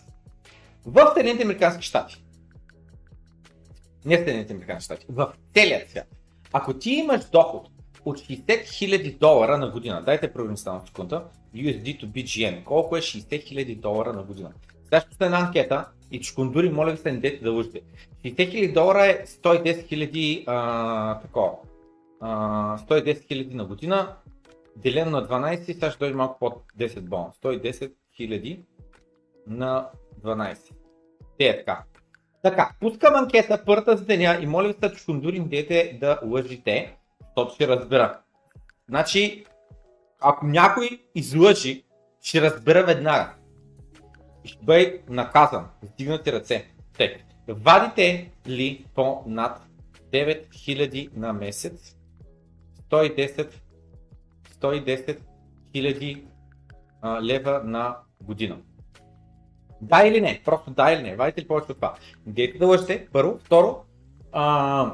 В 0.85 1.11
Съединените 1.13 1.43
Американски 1.43 1.85
щати. 1.85 2.23
Не 4.05 4.15
в 4.15 4.19
Съединените 4.19 4.53
Американски 4.53 4.85
щати. 4.85 5.05
В 5.09 5.33
целият 5.53 5.89
свят. 5.89 6.07
Ако 6.53 6.73
ти 6.73 6.91
имаш 6.91 7.25
доход 7.25 7.67
от 8.05 8.19
60 8.19 8.45
000 8.45 9.17
долара 9.17 9.57
на 9.57 9.71
година, 9.71 10.03
дайте 10.05 10.33
проверим 10.33 10.57
само 10.57 10.87
секунда, 10.87 11.23
USD 11.55 12.01
to 12.01 12.05
BGN, 12.05 12.63
колко 12.63 12.97
е 12.97 13.01
60 13.01 13.21
000 13.21 13.79
долара 13.79 14.13
на 14.13 14.23
година. 14.23 14.51
Сега 14.83 15.01
ще 15.01 15.25
една 15.25 15.39
анкета 15.39 15.87
и 16.11 16.21
чукундури, 16.21 16.69
моля 16.69 16.91
ви 16.91 16.97
се, 16.97 17.11
не 17.11 17.17
дете 17.17 17.43
да 17.43 17.51
лъжите. 17.51 17.81
60 18.25 18.35
000 18.35 18.73
долара 18.73 19.05
е 19.05 19.25
110 19.25 20.45
000 20.45 21.21
такова. 21.21 21.51
110 22.21 22.77
000 23.03 23.53
на 23.53 23.65
година, 23.65 24.15
делено 24.75 25.11
на 25.11 25.27
12, 25.27 25.63
сега 25.63 25.91
ще 25.91 25.99
дойде 25.99 26.15
малко 26.15 26.39
под 26.39 26.63
10 26.79 27.01
бона. 27.01 27.31
110 27.43 27.91
000 28.19 28.59
на 29.47 29.89
12. 30.23 30.57
Те 31.37 31.45
е 31.45 31.57
така. 31.57 31.83
Така, 32.43 32.71
пускам 32.79 33.15
анкета 33.15 33.63
първата 33.65 33.97
за 33.97 34.05
деня 34.05 34.39
и 34.41 34.47
моля 34.47 34.67
ви 34.67 34.73
се, 34.83 34.95
чукундури, 34.95 35.39
не 35.39 35.47
дете 35.47 35.97
да 36.01 36.19
лъжите, 36.25 36.97
защото 37.21 37.53
ще 37.53 37.67
разбера. 37.67 38.19
Значи, 38.89 39.45
ако 40.23 40.45
някой 40.45 40.89
излъжи, 41.15 41.83
ще 42.21 42.41
разбера 42.41 42.85
веднага. 42.85 43.33
Ще 44.43 44.65
бъде 44.65 45.01
наказан. 45.09 45.67
Сдигнати 45.83 46.31
ръце. 46.31 46.67
Те. 46.97 47.25
Вадите 47.47 48.31
ли 48.47 48.85
по 48.95 49.23
над 49.27 49.61
9000 50.13 51.09
на 51.15 51.33
месец 51.33 51.95
110 52.91 53.49
110 54.61 55.19
000 55.73 56.23
лева 57.21 57.61
на 57.65 57.97
година. 58.21 58.57
Да 59.81 60.07
или 60.07 60.21
не? 60.21 60.41
Просто 60.45 60.71
да 60.71 60.91
или 60.91 61.03
не? 61.03 61.15
Вадите 61.15 61.41
ли 61.41 61.47
повече 61.47 61.71
от 61.71 61.77
това? 61.77 61.93
Дайте 62.25 62.57
да 62.57 62.67
лъжете, 62.67 63.07
първо. 63.11 63.39
Второ, 63.43 63.83
а, 64.31 64.93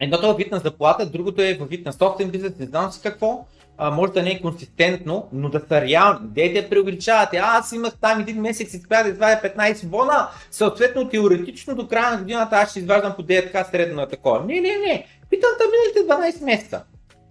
едното 0.00 0.30
е 0.30 0.34
вид 0.34 0.50
на 0.50 0.58
заплата, 0.58 1.10
другото 1.10 1.42
е 1.42 1.54
във 1.54 1.68
вид 1.68 1.86
на 1.86 1.92
собствен 1.92 2.30
бизнес, 2.30 2.58
не 2.58 2.66
знам 2.66 2.92
си 2.92 3.00
какво. 3.02 3.46
А, 3.78 3.90
може 3.90 4.12
да 4.12 4.22
не 4.22 4.30
е 4.30 4.40
консистентно, 4.40 5.28
но 5.32 5.48
да 5.48 5.60
са 5.68 5.80
реални. 5.80 6.18
Дете 6.22 6.62
да 6.62 6.68
преувеличавате. 6.68 7.36
Аз 7.36 7.72
имах 7.72 7.92
там 8.00 8.20
един 8.20 8.40
месец 8.40 8.74
и 8.74 8.76
успях 8.76 9.04
да 9.04 9.10
извадя 9.10 9.40
15 9.56 9.86
бона. 9.86 10.28
Съответно, 10.50 11.08
теоретично 11.08 11.74
до 11.74 11.88
края 11.88 12.10
на 12.10 12.18
годината 12.18 12.56
аз 12.56 12.70
ще 12.70 12.78
изваждам 12.78 13.14
по 13.16 13.22
9 13.22 13.44
така 13.44 13.64
средно 13.64 13.96
на 13.96 14.08
такова. 14.08 14.40
Не, 14.40 14.60
не, 14.60 14.78
не. 14.78 15.06
Питам 15.30 15.50
те 15.58 15.64
миналите 15.64 16.38
12 16.40 16.44
месеца. 16.44 16.84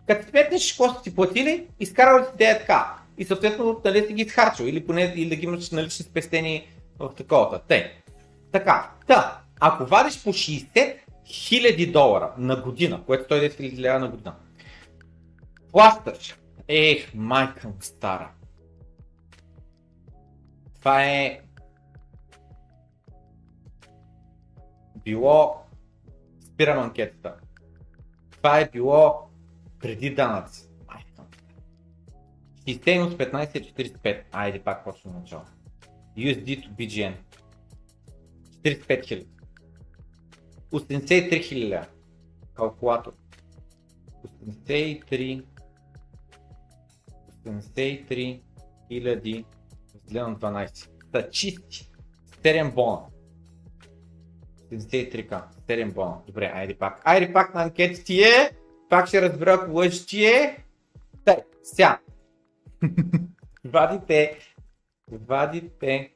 Като 0.08 0.30
сметнеш 0.30 0.72
какво 0.72 0.90
сте 0.90 1.04
ти 1.04 1.16
платили, 1.16 1.68
изкарал 1.80 2.24
си 2.24 2.30
9 2.38 2.60
така. 2.60 2.94
И 3.18 3.26
съответно, 3.26 3.82
дали 3.84 4.08
си 4.08 4.14
ги 4.14 4.22
изхарчил 4.22 4.64
или 4.64 4.86
поне 4.86 5.14
или 5.16 5.30
да 5.30 5.36
ги 5.36 5.46
имаш 5.46 5.72
налични 5.72 6.06
спестени 6.06 6.68
в 7.00 7.10
таковата. 7.18 7.62
Те. 7.68 7.94
Така. 8.52 8.90
Та, 9.08 9.40
ако 9.60 9.86
вадиш 9.86 10.24
по 10.24 10.30
60 10.30 10.94
000 11.28 11.92
долара 11.92 12.32
на 12.38 12.56
година, 12.56 13.02
което 13.06 13.34
110 13.34 13.62
000 13.62 13.80
лева 13.80 14.00
на 14.00 14.08
година, 14.08 14.34
плащаш. 15.78 16.36
Ех, 16.68 17.14
майка 17.14 17.68
му 17.68 17.76
стара. 17.80 18.32
Това 20.80 21.04
е 21.04 21.42
било 24.96 25.56
спирам 26.40 26.80
анкетата. 26.80 27.36
Това 28.32 28.60
е 28.60 28.70
било 28.70 29.30
преди 29.80 30.16
данъци. 30.16 30.70
60 32.68 32.98
минус 32.98 33.14
15 33.14 33.56
е 33.56 33.62
45. 33.62 34.24
Айде 34.32 34.64
пак 34.64 34.84
почвам 34.84 35.16
начало. 35.16 35.44
USD 36.18 36.46
to 36.46 36.70
BGN. 36.72 37.16
45 38.62 39.06
хиляди. 39.06 39.28
83 40.72 41.44
хиляди. 41.44 41.88
Калкулатор. 42.54 43.14
83 44.24 45.44
73 47.48 48.42
хиляди 48.88 49.46
разделено 49.96 50.30
на 50.30 50.36
12. 50.36 50.90
Та 51.12 51.30
чисти. 51.30 51.92
7 52.44 52.74
бона. 52.74 53.06
73к. 54.72 55.42
7 55.68 55.94
бона. 55.94 56.22
Добре, 56.28 56.52
айде 56.56 56.78
пак. 56.78 57.02
Айде 57.06 57.34
пак 57.34 57.54
на 57.54 57.64
анкетите 57.64 58.14
е. 58.14 58.52
Пак 58.90 59.08
ще 59.08 59.22
разбера 59.22 59.54
ако 59.54 59.72
лъжи 59.72 60.06
ти 60.06 60.26
е. 60.26 60.64
Тъй, 61.26 61.38
сега. 61.64 62.00
вадите, 63.66 64.40
вадите 65.12 66.14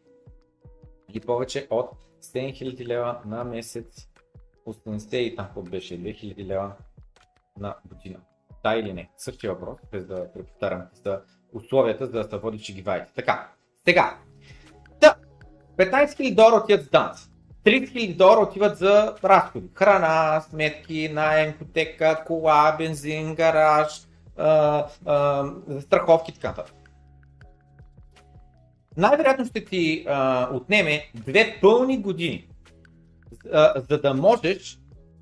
или 1.09 1.19
повече 1.19 1.67
от 1.69 1.89
7000 2.21 2.85
лева 2.85 3.21
на 3.25 3.43
месец, 3.43 4.09
80 4.65 5.15
и 5.15 5.35
там 5.35 5.47
беше 5.69 5.99
2000 5.99 6.45
лева 6.45 6.75
на 7.59 7.75
година. 7.89 8.19
Да 8.63 8.75
или 8.75 8.93
не? 8.93 9.09
Същия 9.17 9.53
въпрос, 9.53 9.79
без 9.91 10.05
да 10.05 10.33
преповтарям 10.33 10.81
за 11.05 11.21
условията, 11.53 12.05
за 12.05 12.11
да 12.11 12.23
се 12.23 12.37
води, 12.37 12.59
че 12.59 12.73
ги 12.73 12.81
вадите. 12.81 13.11
Така, 13.15 13.49
сега. 13.85 14.17
Да, 15.01 15.15
15 15.77 16.05
000 16.05 16.35
долара 16.35 16.55
отиват 16.55 16.83
за 16.83 16.89
данъци. 16.89 17.31
30 17.65 17.93
000 17.93 18.15
долара 18.15 18.39
отиват 18.39 18.77
за 18.77 19.15
разходи. 19.23 19.67
Храна, 19.73 20.41
сметки, 20.41 21.09
найем, 21.13 21.53
котека, 21.57 22.23
кола, 22.25 22.75
бензин, 22.77 23.35
гараж, 23.35 24.01
а, 24.37 24.85
а, 25.05 25.45
страховки 25.81 26.31
и 26.31 26.33
така 26.33 26.47
нататък. 26.47 26.75
Най-вероятно 28.97 29.45
ще 29.45 29.65
ти 29.65 30.05
а, 30.07 30.49
отнеме 30.53 31.11
две 31.15 31.57
пълни 31.61 32.01
години, 32.01 32.47
а, 33.53 33.73
за 33.89 34.01
да 34.01 34.13
можеш 34.13 34.79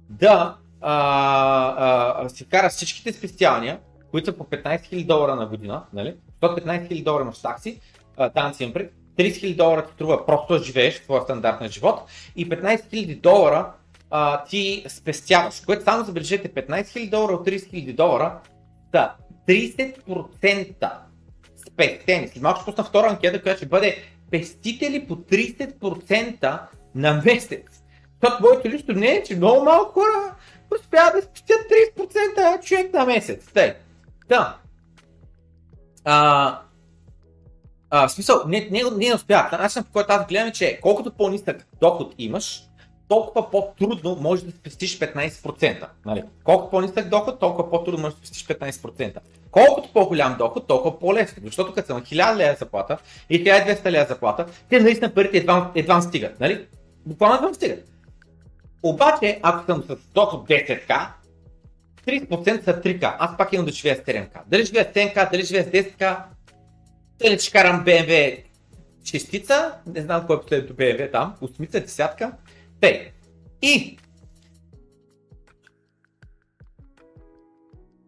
да 0.10 0.58
а, 0.82 2.24
а, 2.26 2.30
си 2.30 2.46
караш 2.46 2.72
всичките 2.72 3.14
специалния, 3.14 3.80
които 4.12 4.26
са 4.26 4.38
по 4.38 4.44
15 4.44 4.64
000 4.64 5.06
долара 5.06 5.36
на 5.36 5.46
година, 5.46 5.84
нали? 5.94 6.16
115 6.42 6.92
000 6.92 7.04
долара 7.04 7.24
имаш 7.24 7.42
такси, 7.42 7.80
данъци 8.36 8.64
им 8.64 8.74
пред, 8.74 8.94
30 9.18 9.32
000 9.32 9.56
долара 9.56 9.86
ти 9.86 9.94
струва 9.94 10.26
просто 10.26 10.58
да 10.58 10.64
живееш 10.64 11.02
твоя 11.02 11.22
стандарт 11.22 11.62
на 11.62 11.68
живот 11.68 12.00
и 12.36 12.50
15 12.50 12.94
000 12.94 13.22
долара 13.22 13.72
а, 14.10 14.44
ти 14.44 14.86
спестяваш, 14.88 15.62
което 15.66 15.84
само 15.84 16.06
забележете 16.06 16.50
15 16.50 16.84
000 16.84 17.10
долара 17.10 17.34
от 17.34 17.48
30 17.48 17.52
000 17.58 17.96
долара 17.96 18.40
са 18.92 19.10
30% 19.48 20.92
спестени. 21.68 22.28
След 22.28 22.44
малко 22.44 22.62
ще 22.62 22.72
пусна 22.72 22.84
втора 22.84 23.08
анкета, 23.08 23.42
която 23.42 23.58
ще 23.58 23.66
бъде 23.66 23.98
пестите 24.32 24.92
ли 24.92 25.08
по 25.08 25.16
30% 25.16 26.60
на 26.96 27.22
месец. 27.26 27.84
Защото 28.22 28.44
моето 28.44 28.70
лично 28.70 28.94
не 28.94 29.08
е, 29.08 29.24
че 29.24 29.36
много 29.36 29.64
малко 29.64 29.94
хора 29.94 30.36
успяват 30.76 31.14
да 31.14 31.22
спестят 31.22 31.62
30% 31.98 32.64
човек 32.64 32.94
на 32.94 33.06
месец. 33.06 33.46
Тъй. 33.54 33.74
Да. 34.30 34.58
А, 36.06 36.60
а, 37.90 38.08
в 38.08 38.12
смисъл, 38.12 38.44
не, 38.48 38.68
не, 38.72 38.84
не 38.98 39.16
успяват. 39.16 39.52
Начинът 39.52 39.88
по 39.88 39.94
който 39.94 40.14
аз 40.14 40.28
гледам 40.28 40.48
е, 40.48 40.52
че 40.52 40.80
колкото 40.82 41.12
по-нисък 41.12 41.68
доход 41.82 42.16
имаш, 42.18 42.64
толкова 43.08 43.52
по-трудно 43.52 44.18
можеш 44.22 44.46
да 44.46 44.52
спестиш 44.52 45.00
15%. 45.00 45.88
Нали? 46.06 46.24
Колкото 46.44 46.70
по-нисък 46.70 47.10
доход, 47.10 47.40
толкова 47.40 47.70
по-трудно 47.70 48.02
можеш 48.02 48.20
да 48.20 48.28
спестиш 48.28 48.48
15%. 48.48 49.18
Колкото 49.52 49.94
по-голям 49.94 50.36
доход, 50.38 50.68
толкова 50.68 51.00
по-лесно. 51.00 51.44
Защото 51.46 51.74
като 51.74 51.88
съм 51.88 52.02
1000 52.02 52.36
лева 52.36 52.56
заплата 52.60 52.98
и 53.30 53.44
1200 53.44 53.92
лева 53.92 54.06
заплата, 54.10 54.46
те 54.70 54.80
наистина 54.80 55.14
парите 55.14 55.38
едва, 55.38 55.72
едва 55.76 56.02
стигат. 56.02 56.40
Нали? 56.40 56.66
Буквално 57.06 57.36
едва 57.36 57.54
стигат. 57.54 57.89
Обаче, 58.84 59.40
ако 59.44 59.66
съм 59.66 59.84
с 59.84 59.98
доход 60.14 60.50
10к, 60.50 61.08
30% 62.06 62.64
са 62.64 62.82
3к. 62.82 63.16
Аз 63.20 63.38
пак 63.38 63.54
имам 63.54 63.66
да 63.66 63.72
живея 63.72 63.96
с 63.96 64.00
7к. 64.00 64.42
Дали 64.48 64.66
живея 64.66 64.86
с 64.86 64.98
7к, 64.98 65.32
дали 65.32 65.44
живея 65.44 65.64
с 65.64 65.68
10к, 65.68 66.18
дали 67.20 67.40
ще 67.40 67.52
карам 67.52 67.86
BMW 67.86 68.44
частица, 69.04 69.76
не 69.86 70.02
знам 70.02 70.28
кой 70.28 70.36
е 70.36 70.42
последното 70.42 70.74
BMW 70.74 71.12
там, 71.12 71.36
8 71.42 71.82
десятка. 71.82 72.32
Тей. 72.82 73.12
И 73.62 73.98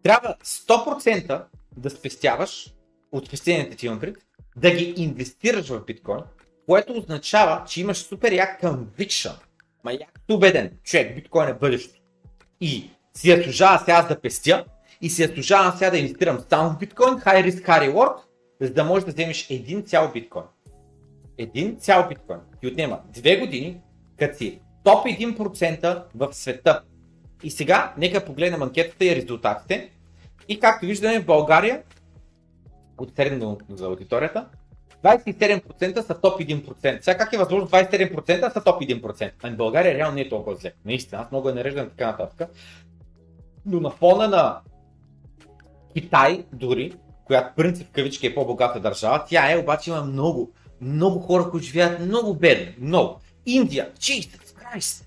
трябва 0.02 0.36
100% 0.44 1.44
да 1.76 1.90
спестяваш 1.90 2.74
от 3.12 3.26
спестенията 3.26 3.76
ти 3.76 3.86
имам 3.86 4.00
пред, 4.00 4.16
да 4.56 4.70
ги 4.70 4.94
инвестираш 4.96 5.68
в 5.68 5.84
биткоин, 5.84 6.22
което 6.66 6.92
означава, 6.92 7.64
че 7.68 7.80
имаш 7.80 7.96
супер 7.96 8.32
як 8.32 8.62
conviction, 8.62 9.34
ма 9.84 9.92
як 9.92 10.11
убеден, 10.30 10.70
човек, 10.84 11.14
биткоин 11.14 11.48
е 11.48 11.54
бъдещето. 11.54 12.00
И 12.60 12.90
си 13.14 13.30
я 13.30 13.42
служава 13.42 13.78
сега 13.78 14.02
да 14.02 14.20
пестя, 14.20 14.64
и 15.00 15.10
си 15.10 15.22
я 15.22 15.28
служавам 15.28 15.72
сега 15.72 15.90
да 15.90 15.98
инвестирам 15.98 16.38
само 16.50 16.70
в 16.70 16.78
биткоин, 16.78 17.14
high 17.14 17.50
risk, 17.50 17.66
high 17.66 17.92
reward, 17.92 18.16
за 18.60 18.72
да 18.72 18.84
можеш 18.84 19.04
да 19.04 19.12
вземеш 19.12 19.50
един 19.50 19.82
цял 19.82 20.10
биткоин. 20.12 20.44
Един 21.38 21.76
цял 21.76 22.08
биткоин 22.08 22.38
ти 22.60 22.66
отнема 22.66 23.00
две 23.12 23.36
години, 23.36 23.80
като 24.18 24.38
си 24.38 24.60
топ 24.84 25.06
1% 25.06 26.02
в 26.14 26.32
света. 26.32 26.82
И 27.42 27.50
сега, 27.50 27.94
нека 27.98 28.24
погледнем 28.24 28.62
анкетата 28.62 29.04
и 29.04 29.16
резултатите. 29.16 29.90
И 30.48 30.60
както 30.60 30.86
виждаме 30.86 31.20
в 31.20 31.26
България, 31.26 31.82
от 32.98 33.16
средно 33.16 33.58
за 33.68 33.86
аудиторията, 33.86 34.48
27% 35.04 36.06
са 36.06 36.20
топ 36.20 36.40
1%. 36.40 37.00
Сега 37.00 37.18
как 37.18 37.32
е 37.32 37.38
възможно 37.38 37.68
27% 37.68 38.52
са 38.52 38.64
топ 38.64 38.82
1%? 38.82 39.30
Ами 39.42 39.56
България 39.56 39.94
реално 39.94 40.14
не 40.14 40.20
е 40.20 40.28
толкова 40.28 40.56
зле. 40.56 40.72
Наистина, 40.84 41.22
аз 41.22 41.30
много 41.30 41.48
е 41.48 41.52
нареждам 41.52 41.88
така 41.88 42.06
нататък. 42.06 42.50
Но 43.66 43.80
на 43.80 43.90
фона 43.90 44.28
на 44.28 44.60
Китай 45.94 46.44
дори, 46.52 46.92
която 47.24 47.54
принцип 47.56 47.92
кавички 47.92 48.26
е 48.26 48.34
по-богата 48.34 48.80
държава, 48.80 49.24
тя 49.28 49.52
е, 49.52 49.58
обаче 49.58 49.90
има 49.90 50.02
много, 50.02 50.52
много 50.80 51.18
хора, 51.18 51.50
които 51.50 51.66
живеят 51.66 52.00
много 52.00 52.34
бедно, 52.34 52.72
много. 52.80 53.20
Индия, 53.46 53.90
Jesus 53.98 54.38
Christ! 54.38 55.04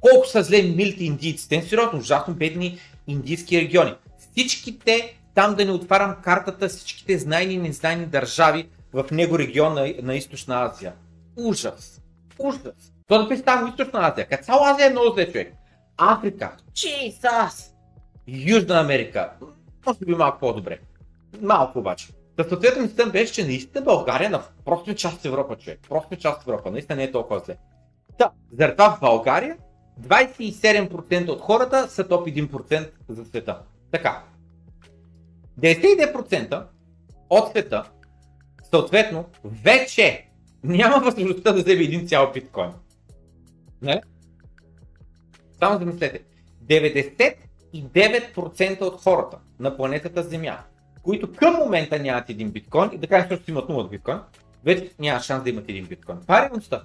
Колко 0.00 0.26
са 0.26 0.42
зле 0.42 0.62
милите 0.62 1.04
индийци, 1.04 1.48
те 1.48 1.62
сериозно, 1.62 1.98
ужасно 1.98 2.34
бедни 2.34 2.78
индийски 3.06 3.60
региони. 3.60 3.94
Всичките, 4.18 5.18
там 5.34 5.54
да 5.54 5.64
не 5.64 5.72
отварям 5.72 6.16
картата, 6.22 6.68
всичките 6.68 7.18
знайни 7.18 7.54
и 7.54 7.58
незнайни 7.58 8.06
държави 8.06 8.68
в 8.92 9.04
него 9.10 9.38
регион 9.38 9.74
на, 9.74 9.94
на 10.02 10.14
Източна 10.14 10.62
Азия. 10.62 10.92
Ужас! 11.36 12.02
Ужас! 12.38 12.92
То 13.06 13.22
да 13.22 13.28
представя 13.28 13.68
Източна 13.68 14.00
Азия, 14.08 14.28
като 14.28 14.44
цяла 14.44 14.70
Азия 14.70 14.86
е 14.86 14.90
много 14.90 15.14
зле 15.14 15.26
човек. 15.26 15.54
Африка, 15.96 16.56
Jesus! 16.72 17.72
Южна 18.26 18.80
Америка, 18.80 19.32
може 19.86 19.98
би 19.98 20.14
малко 20.14 20.38
по-добре. 20.38 20.78
Малко 21.40 21.78
обаче. 21.78 22.08
Та 22.36 22.44
съответно 22.44 22.82
мислям 22.82 23.10
беше, 23.10 23.32
че 23.32 23.46
наистина 23.46 23.84
България 23.84 24.30
на 24.30 24.42
просто 24.64 24.90
е 24.90 24.94
част 24.94 25.18
от 25.18 25.24
Европа, 25.24 25.56
човек. 25.56 25.80
Просто 25.88 26.14
е 26.14 26.18
част 26.18 26.42
от 26.42 26.48
Европа. 26.48 26.70
Наистина 26.70 26.96
не 26.96 27.04
е 27.04 27.12
толкова 27.12 27.40
зле. 27.40 27.56
Та, 28.18 28.30
заради 28.52 28.76
това 28.76 28.96
в 28.96 29.00
България 29.00 29.56
27% 30.00 31.28
от 31.28 31.40
хората 31.40 31.88
са 31.88 32.08
топ 32.08 32.26
1% 32.26 32.90
за 33.08 33.24
света. 33.24 33.58
Така. 33.90 34.22
99% 35.60 36.64
от 37.30 37.50
света, 37.50 37.84
съответно, 38.74 39.24
вече 39.44 40.26
няма 40.64 41.04
възможността 41.04 41.52
да 41.52 41.62
вземе 41.62 41.82
един 41.82 42.08
цял 42.08 42.32
биткоин. 42.32 42.70
Не? 43.82 44.02
Само 45.58 45.78
замислете. 45.78 46.20
99% 46.66 48.80
от 48.80 49.00
хората 49.00 49.38
на 49.60 49.76
планетата 49.76 50.22
Земя, 50.22 50.58
които 51.02 51.32
към 51.32 51.54
момента 51.54 51.98
нямат 51.98 52.30
един 52.30 52.50
биткоин 52.50 52.90
и 52.92 52.98
да 52.98 53.06
кажем, 53.06 53.28
защото 53.30 53.50
имат 53.50 53.68
0 53.68 53.88
биткоин, 53.88 54.18
вече 54.64 54.90
няма 54.98 55.20
шанс 55.20 55.44
да 55.44 55.50
имат 55.50 55.68
един 55.68 55.86
биткоин. 55.86 56.20
Това 56.20 56.38
е 56.38 56.42
реалността. 56.42 56.84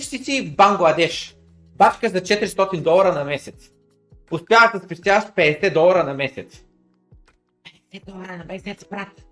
Си 0.00 0.42
в 0.42 0.56
Бангладеш, 0.56 1.36
бачка 1.76 2.08
за 2.08 2.20
400 2.20 2.82
долара 2.82 3.12
на 3.12 3.24
месец. 3.24 3.70
Успяваш 4.30 4.72
да 4.72 4.80
спестяваш 4.80 5.24
50 5.24 5.72
долара 5.72 6.04
на 6.04 6.14
месец. 6.14 6.64
50 7.92 8.06
долара 8.06 8.36
на 8.36 8.44
месец, 8.44 8.84
брат. 8.90 9.25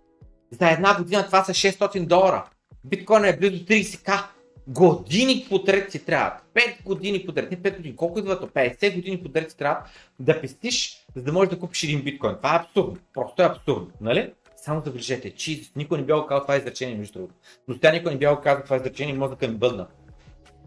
За 0.61 0.71
една 0.71 0.97
година 0.97 1.27
това 1.27 1.45
са 1.45 1.53
600 1.53 2.07
долара. 2.07 2.45
Биткоин 2.85 3.25
е 3.25 3.37
близо 3.37 3.65
30к. 3.65 4.25
Години 4.69 5.47
подред 5.49 5.93
си 5.93 6.05
трябва. 6.05 6.37
5 6.55 6.83
години 6.85 7.27
подред. 7.27 7.51
Не 7.51 7.57
5 7.57 7.77
години. 7.77 7.97
Колко 7.97 8.19
идва 8.19 8.41
то? 8.41 8.47
50 8.47 8.95
години 8.95 9.23
подред 9.23 9.51
си 9.51 9.57
трябва 9.57 9.83
да 10.21 10.41
пестиш, 10.41 11.07
за 11.17 11.23
да 11.23 11.33
можеш 11.33 11.51
да 11.51 11.59
купиш 11.59 11.83
един 11.83 12.03
биткоин. 12.03 12.37
Това 12.37 12.55
е 12.55 12.59
абсурдно. 12.59 12.97
Просто 13.15 13.43
е 13.43 13.47
абсурдно. 13.47 13.91
Нали? 14.01 14.33
Само 14.57 14.83
забележете, 14.85 15.31
че 15.31 15.63
никой 15.77 15.99
не 15.99 16.05
бяга 16.05 16.27
казал 16.27 16.43
това 16.43 16.57
изречение, 16.57 16.97
между 16.97 17.13
другото. 17.13 17.35
Но 17.69 17.75
сега 17.75 17.93
никой 17.93 18.13
не 18.13 18.19
бяга 18.19 18.41
казал 18.41 18.65
това 18.65 18.77
изречение, 18.77 19.15
мозъка 19.15 19.49
ми 19.49 19.55
бъдна. 19.55 19.87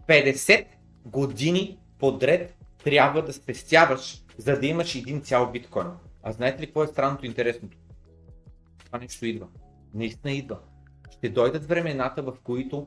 50 0.08 0.64
години 1.04 1.78
подред 1.98 2.54
трябва 2.84 3.22
да 3.22 3.32
спестяваш, 3.32 4.22
за 4.36 4.60
да 4.60 4.66
имаш 4.66 4.94
един 4.94 5.22
цял 5.22 5.50
биткоин. 5.50 5.86
А 6.22 6.32
знаете 6.32 6.62
ли 6.62 6.66
какво 6.66 6.82
е 6.82 6.86
странното 6.86 7.24
и 7.24 7.28
интересното? 7.28 7.76
Това 8.84 8.98
нещо 8.98 9.26
идва. 9.26 9.46
Наистина 9.98 10.32
идва. 10.32 10.58
Ще 11.10 11.28
дойдат 11.28 11.64
времената, 11.64 12.22
в 12.22 12.32
които 12.44 12.86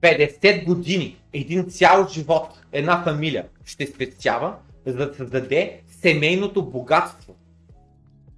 50 0.00 0.64
години, 0.64 1.16
един 1.32 1.70
цял 1.70 2.08
живот, 2.08 2.60
една 2.72 3.02
фамилия 3.02 3.48
ще 3.64 3.86
спестява, 3.86 4.56
за 4.86 4.96
да 4.96 5.14
създаде 5.14 5.80
семейното 5.86 6.70
богатство 6.70 7.36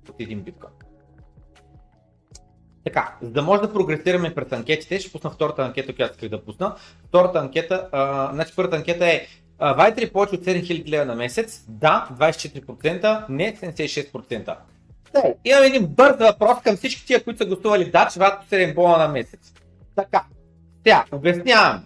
от 0.09 0.17
един 0.19 0.41
биткоин. 0.41 0.73
Така, 2.85 3.17
за 3.23 3.31
да 3.31 3.43
може 3.43 3.63
да 3.63 3.73
прогресираме 3.73 4.35
през 4.35 4.53
анкетите, 4.53 5.01
ще 5.01 5.13
пусна 5.13 5.31
втората 5.31 5.63
анкета, 5.63 5.95
която 5.95 6.15
исках 6.15 6.29
да 6.29 6.45
пусна. 6.45 6.77
Втората 7.09 7.39
анкета, 7.39 7.89
а, 7.93 8.31
значи 8.35 8.53
първата 8.57 8.77
анкета 8.77 9.07
е 9.07 9.27
Вайте 9.59 10.01
ли 10.01 10.13
повече 10.13 10.35
от 10.35 10.45
7000 10.45 10.89
лева 10.89 11.05
на 11.05 11.15
месец? 11.15 11.65
Да, 11.69 12.09
24%, 12.21 13.29
не 13.29 13.57
76%. 13.57 14.57
Тъй, 15.15 15.35
имам 15.45 15.63
един 15.63 15.87
бърз 15.87 16.17
въпрос 16.19 16.59
към 16.65 16.77
всички 16.77 17.07
тия, 17.07 17.25
които 17.25 17.39
са 17.39 17.45
гостували 17.45 17.85
да, 17.85 18.09
че 18.13 18.19
7 18.19 18.75
бола 18.75 18.99
на 18.99 19.09
месец. 19.09 19.53
Така, 19.97 20.25
сега, 20.83 21.05
обяснявам. 21.13 21.85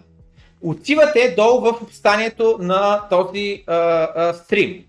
Отивате 0.61 1.33
долу 1.37 1.61
в 1.61 1.81
описанието 1.81 2.57
на 2.61 3.07
този 3.09 3.63
а, 3.67 3.75
а, 3.75 4.33
стрим. 4.33 4.85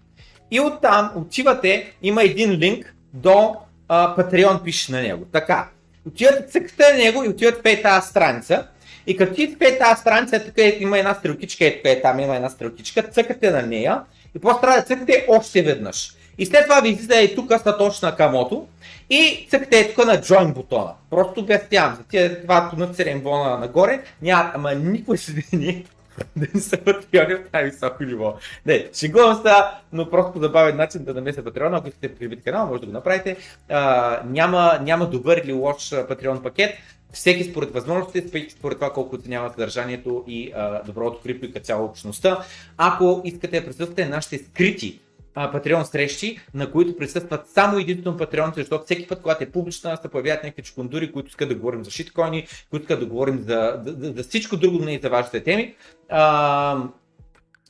И 0.51 0.61
оттам 0.61 1.13
отивате, 1.17 1.93
има 2.03 2.23
един 2.23 2.51
линк 2.51 2.95
до 3.13 3.57
а, 3.89 4.17
Patreon, 4.17 4.63
пише 4.63 4.93
на 4.93 5.03
него. 5.03 5.25
Така, 5.33 5.69
отивате, 6.09 6.47
цъкате 6.47 6.93
на 6.93 6.99
него 6.99 7.25
и 7.25 7.29
отивате 7.29 7.77
в 7.77 7.83
тази 7.83 8.09
страница. 8.09 8.67
И 9.07 9.17
като 9.17 9.35
ти 9.35 9.47
в 9.47 9.79
тази 9.79 10.01
страница, 10.01 10.45
тук 10.45 10.59
е, 10.59 10.79
има 10.81 10.99
една 10.99 11.15
стрелкичка, 11.15 11.65
ето 11.65 11.89
е 11.89 12.01
там 12.03 12.21
има 12.21 12.37
една 12.37 12.49
стрелкичка, 12.49 13.03
цъкате 13.03 13.51
на 13.51 13.63
нея 13.63 14.03
и 14.37 14.39
после 14.39 14.61
трябва 14.61 14.81
да 14.81 14.87
цъкате 14.87 15.27
още 15.29 15.63
веднъж. 15.63 16.15
И 16.39 16.47
след 16.47 16.65
това 16.65 16.81
ви 16.81 16.89
излиза 16.89 17.21
и 17.21 17.35
тук 17.35 17.53
точно 17.79 18.17
камото 18.17 18.67
и 19.11 19.47
цъкате 19.51 19.95
тук 19.95 20.07
на 20.07 20.17
Join 20.17 20.55
бутона. 20.55 20.93
Просто 21.11 21.41
обяснявам, 21.41 21.95
за 21.95 22.05
тия 22.05 22.43
два 22.43 22.71
на 22.77 22.95
7 22.95 23.23
бона 23.23 23.59
нагоре, 23.59 24.03
няма, 24.23 24.51
ама 24.55 24.75
никой 24.75 25.19
съдение 25.19 25.85
да 26.37 26.47
не 26.55 26.61
са 26.61 26.77
патреони 26.77 27.35
в 27.35 27.51
тази 27.53 27.71
високо 27.71 28.05
ниво. 28.05 28.35
Не, 28.67 28.89
шегувам 28.95 29.43
се, 29.43 29.53
но 29.93 30.11
просто 30.11 30.39
забавен 30.39 30.77
начин 30.77 31.05
да 31.05 31.15
намеся 31.15 31.45
патреона, 31.45 31.77
ако 31.77 31.89
искате 31.89 32.15
прибит 32.15 32.45
канал, 32.45 32.67
може 32.67 32.81
да 32.81 32.87
го 32.87 32.93
направите. 32.93 33.37
А, 33.69 34.21
няма, 34.27 34.79
няма 34.83 35.07
добър 35.07 35.37
или 35.37 35.53
лош 35.53 35.91
патреон 36.09 36.43
пакет. 36.43 36.75
Всеки 37.13 37.45
според 37.45 37.73
възможностите, 37.73 38.29
всеки 38.29 38.53
според 38.53 38.79
това 38.79 38.93
колко 38.93 39.17
оценява 39.17 39.51
съдържанието 39.51 40.25
и 40.27 40.53
а, 40.57 40.83
доброто 40.83 41.21
крипто 41.23 41.47
и 41.47 41.61
цяло 41.61 41.85
общността. 41.85 42.39
Ако 42.77 43.23
искате 43.25 43.61
да 43.61 43.67
присъствате 43.67 44.05
на 44.05 44.11
нашите 44.11 44.39
скрити 44.39 45.01
Патреон 45.35 45.85
срещи, 45.85 46.39
на 46.55 46.71
които 46.71 46.97
присъстват 46.97 47.49
само 47.49 47.79
единствено 47.79 48.17
патреоните, 48.17 48.61
защото 48.61 48.85
всеки 48.85 49.09
път, 49.09 49.23
когато 49.23 49.45
е 49.45 49.51
публична, 49.51 49.97
се 49.97 50.09
появяват 50.09 50.45
някакви 50.45 50.63
чукундури, 50.63 51.13
които 51.13 51.29
искат 51.29 51.49
да 51.49 51.55
говорим 51.55 51.85
за 51.85 51.91
шиткоини, 51.91 52.47
които 52.71 52.83
искат 52.83 53.01
да 53.01 53.07
говорим 53.07 53.39
за, 53.39 53.81
за, 53.87 54.13
за 54.17 54.23
всичко 54.23 54.57
друго, 54.57 54.85
не 54.85 54.95
и 54.95 55.01
за 55.03 55.09
вашите 55.09 55.43
теми. 55.43 55.75
А, 56.09 56.83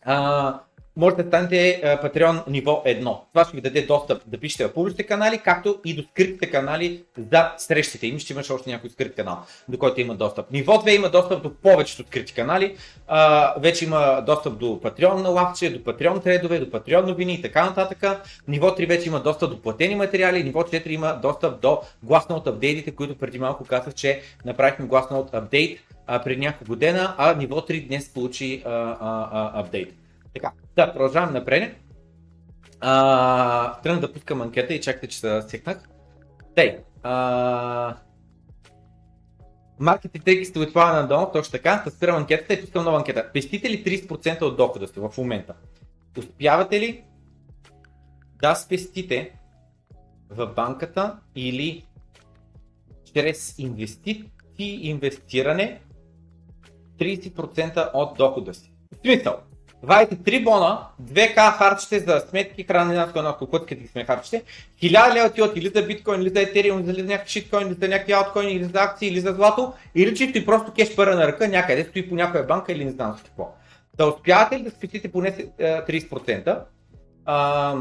а, 0.02 0.61
може 1.01 1.16
да 1.16 1.22
станете 1.22 1.80
Patreon 2.05 2.48
ниво 2.48 2.82
1. 2.86 3.18
Това 3.32 3.44
ще 3.44 3.57
ви 3.57 3.61
даде 3.61 3.82
достъп 3.82 4.22
да 4.26 4.38
пишете 4.38 4.66
в 4.66 4.74
публичните 4.74 5.03
канали, 5.03 5.38
както 5.38 5.80
и 5.84 5.94
до 5.94 6.03
скриптите 6.03 6.51
канали 6.51 7.03
за 7.30 7.53
срещите 7.59 8.07
им. 8.07 8.18
Ще 8.18 8.32
имаш 8.32 8.51
още 8.51 8.70
някой 8.70 8.90
скрит 8.90 9.14
канал, 9.14 9.38
до 9.68 9.78
който 9.78 10.01
има 10.01 10.14
достъп. 10.14 10.51
Ниво 10.51 10.72
2 10.72 10.96
има 10.96 11.09
достъп 11.09 11.42
до 11.42 11.55
повечето 11.55 12.03
скрити 12.03 12.34
канали. 12.34 12.76
А, 13.09 13.55
вече 13.61 13.84
има 13.84 14.22
достъп 14.26 14.59
до 14.59 14.66
Patreon 14.66 15.22
на 15.22 15.28
лавче, 15.28 15.70
до 15.70 15.78
Patreon 15.78 16.22
тредове, 16.22 16.59
до 16.59 16.66
Patreon 16.66 17.07
новини 17.07 17.34
и 17.34 17.42
така 17.42 17.64
нататък. 17.64 18.05
Ниво 18.48 18.66
3 18.68 18.88
вече 18.88 19.09
има 19.09 19.20
достъп 19.20 19.51
до 19.51 19.62
платени 19.62 19.94
материали. 19.94 20.44
Ниво 20.44 20.62
4 20.62 20.86
има 20.86 21.18
достъп 21.22 21.61
до 21.61 21.80
гласно 22.03 22.36
от 22.36 22.46
апдейтите, 22.46 22.90
които 22.90 23.18
преди 23.18 23.38
малко 23.38 23.64
казах, 23.64 23.94
че 23.94 24.20
направихме 24.44 24.86
гласно 24.86 25.18
от 25.18 25.34
апдейт 25.34 25.80
преди 26.24 26.40
няколко 26.40 26.64
година, 26.64 27.14
а 27.18 27.34
ниво 27.34 27.57
3 27.57 27.88
днес 27.88 28.09
получи 28.09 28.62
апдейт. 28.64 29.94
Така, 30.34 30.51
да, 30.77 30.93
продължавам 30.93 31.33
напред. 31.35 31.77
Тръгна 33.83 34.01
да 34.01 34.12
пускам 34.12 34.43
анкета 34.43 34.75
и 34.75 34.81
чакайте, 34.81 35.09
че 35.09 35.18
се 35.18 35.43
секнах. 35.43 35.89
Тей, 36.57 36.79
Маркетинг 39.79 40.25
треки 40.25 40.45
сте 40.45 40.59
отпада 40.59 41.03
на 41.03 41.09
долу, 41.09 41.27
точно 41.33 41.53
така, 41.53 41.83
да 41.85 41.91
спирам 41.91 42.16
анкетата 42.16 42.55
и 42.55 42.61
пускам 42.61 42.85
нова 42.85 42.97
анкета. 42.97 43.31
Пестите 43.33 43.71
ли 43.71 43.85
30% 43.85 44.43
от 44.43 44.57
дохода 44.57 44.87
сте 44.87 45.01
в 45.01 45.12
момента? 45.18 45.55
Успявате 46.18 46.81
ли 46.81 47.05
да 48.43 48.55
спестите 48.55 49.33
в 50.31 50.47
банката 50.47 51.18
или 51.37 51.87
чрез 53.14 53.59
инвести... 53.59 54.31
инвестиране 54.59 55.81
30% 56.99 57.91
от 57.95 58.16
дохода 58.16 58.55
си. 58.55 58.73
В 58.93 58.97
смисъл, 59.01 59.37
23 59.87 60.45
бона, 60.45 60.87
2к 61.03 61.59
харчите 61.59 62.01
за 62.01 62.20
сметки, 62.28 62.64
храна, 62.64 63.12
на 63.16 63.37
кукутките 63.37 63.87
сме 63.93 64.05
харчите, 64.05 64.43
1000 64.83 65.14
лева 65.14 65.31
ти 65.31 65.43
от 65.43 65.57
или 65.57 65.68
за 65.68 65.83
биткоин, 65.83 66.22
или 66.22 66.28
за 66.28 66.41
етериум, 66.41 66.81
или 66.81 67.01
за 67.01 67.07
някакви 67.09 67.31
шиткоин, 67.31 67.66
или 67.66 67.74
за 67.74 67.89
някакви 67.89 68.12
ауткоини, 68.12 68.53
или 68.53 68.64
за 68.64 68.78
акции, 68.78 69.09
или 69.09 69.20
за 69.20 69.33
злато, 69.33 69.72
или 69.95 70.16
чисто 70.16 70.39
и 70.39 70.47
просто 70.47 70.72
кеш 70.72 70.97
пара 70.97 71.16
на 71.16 71.26
ръка 71.26 71.47
някъде, 71.47 71.85
стои 71.85 72.09
по 72.09 72.14
някоя 72.14 72.47
банка 72.47 72.72
или 72.72 72.85
не 72.85 72.91
знам 72.91 73.16
какво. 73.24 73.55
Да 73.95 74.07
успявате 74.07 74.59
ли 74.59 74.62
да 74.62 74.70
спестите 74.70 75.12
поне 75.12 75.37
30%? 75.59 76.62
А, 77.24 77.76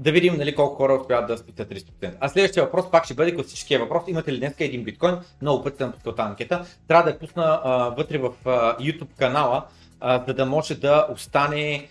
да 0.00 0.12
видим 0.12 0.36
нали, 0.36 0.54
колко 0.54 0.76
хора 0.76 0.94
успяват 0.94 1.26
да 1.26 1.38
спитат 1.38 1.68
30%. 1.70 2.14
А 2.20 2.28
следващия 2.28 2.64
въпрос 2.64 2.90
пак 2.90 3.04
ще 3.04 3.14
бъде 3.14 3.34
класическия 3.34 3.80
въпрос. 3.80 4.02
Имате 4.08 4.32
ли 4.32 4.38
днес 4.38 4.54
един 4.58 4.84
биткоин? 4.84 5.16
Много 5.42 5.64
пъти 5.64 5.76
съм 5.76 5.92
пускал 5.92 6.14
анкета. 6.18 6.64
Трябва 6.88 7.04
да 7.04 7.10
я 7.10 7.18
пусна 7.18 7.60
а, 7.64 7.88
вътре 7.88 8.18
в 8.18 8.32
а, 8.44 8.76
YouTube 8.78 9.18
канала, 9.18 9.64
за 10.02 10.34
да 10.34 10.46
може 10.46 10.74
да 10.74 11.06
остане 11.12 11.88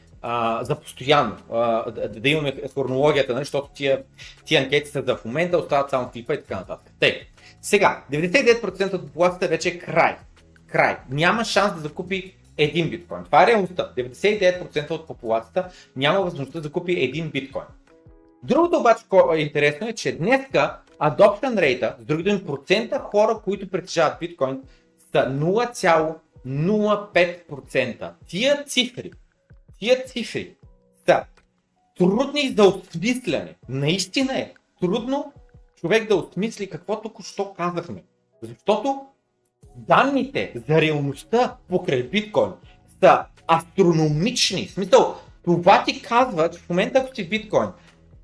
за 0.61 0.77
постоянно, 0.83 1.35
да, 1.95 2.09
да 2.09 2.29
имаме 2.29 2.53
хронологията, 2.73 3.33
нали, 3.33 3.45
защото 3.45 3.69
тия, 3.73 4.03
тия 4.45 4.63
анкети 4.63 4.89
са 4.89 5.03
за 5.07 5.15
в 5.15 5.25
момента, 5.25 5.57
остават 5.57 5.89
само 5.89 6.09
клипа 6.09 6.33
и 6.33 6.41
така 6.41 6.55
нататък. 6.55 6.93
Тъй. 6.99 7.21
Сега, 7.61 8.03
99% 8.11 8.93
от 8.93 9.01
популацията 9.01 9.47
вече 9.47 9.69
е 9.69 9.79
край. 9.79 10.17
Край. 10.67 10.97
Няма 11.09 11.45
шанс 11.45 11.73
да 11.73 11.79
закупи 11.79 12.35
един 12.57 12.89
биткоин. 12.89 13.23
Това 13.23 13.43
е 13.43 13.47
реалността. 13.47 13.91
99% 13.97 14.91
от 14.91 15.07
популацията 15.07 15.69
няма 15.95 16.21
възможността 16.21 16.59
да 16.59 16.63
закупи 16.63 17.03
един 17.03 17.29
биткоин. 17.29 17.65
Другото 18.43 18.77
обаче, 18.77 19.03
е 19.35 19.37
интересно 19.37 19.87
е, 19.87 19.93
че 19.93 20.17
днеска 20.17 20.77
adoption 21.01 21.55
rate, 21.55 22.01
с 22.01 22.05
други 22.05 22.23
думи 22.23 22.45
процента 22.45 22.99
хора, 22.99 23.39
които 23.43 23.69
притежават 23.69 24.19
биткоин, 24.19 24.61
са 25.11 25.29
0,05%. 26.47 28.11
Тия 28.27 28.65
цифри, 28.65 29.11
тия 29.79 30.05
цифри 30.05 30.55
са 31.05 31.25
трудни 31.97 32.53
за 32.57 32.63
осмисляне. 32.67 33.55
Наистина 33.69 34.39
е 34.39 34.53
трудно 34.81 35.33
човек 35.75 36.07
да 36.07 36.15
осмисли 36.15 36.69
какво 36.69 37.01
току-що 37.01 37.53
казахме. 37.53 38.03
Защото 38.41 39.05
данните 39.75 40.53
за 40.67 40.81
реалността 40.81 41.57
покрай 41.69 42.03
биткоин 42.03 42.51
са 43.03 43.25
астрономични. 43.47 44.67
В 44.67 44.71
смисъл, 44.71 45.15
това 45.43 45.83
ти 45.83 46.01
казва, 46.01 46.51
че 46.51 46.59
в 46.59 46.69
момента 46.69 46.99
ако 46.99 47.15
си 47.15 47.29
биткоин, 47.29 47.69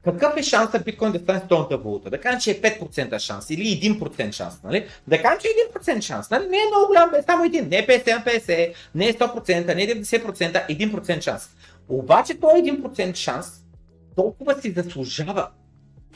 какъв 0.05 0.37
е 0.37 0.43
шансът 0.43 0.85
биткоин 0.85 1.11
да 1.11 1.19
стане 1.19 1.39
столната 1.39 1.77
валута? 1.77 2.09
Да 2.09 2.21
кажем, 2.21 2.39
че 2.39 2.51
е 2.51 2.61
5% 2.61 3.19
шанс 3.19 3.49
или 3.49 3.63
1% 3.99 4.31
шанс, 4.31 4.63
нали? 4.63 4.87
Да 5.07 5.21
кажем, 5.21 5.39
че 5.41 5.47
е 5.47 5.79
1% 5.79 6.01
шанс, 6.01 6.29
нали? 6.29 6.47
Не 6.47 6.57
е 6.57 6.67
много 6.71 6.87
голям, 6.87 7.15
е 7.15 7.21
само 7.21 7.43
един. 7.43 7.69
Не 7.69 7.77
е 7.77 7.87
50-50, 7.87 8.73
не 8.95 9.07
е 9.07 9.13
100%, 9.13 9.75
не 9.75 9.83
е 9.83 9.87
90%, 9.87 10.67
1% 10.69 11.21
шанс. 11.21 11.49
Обаче 11.89 12.39
този 12.39 12.61
1% 12.61 13.15
шанс 13.15 13.61
толкова 14.15 14.61
си 14.61 14.71
заслужава 14.71 15.49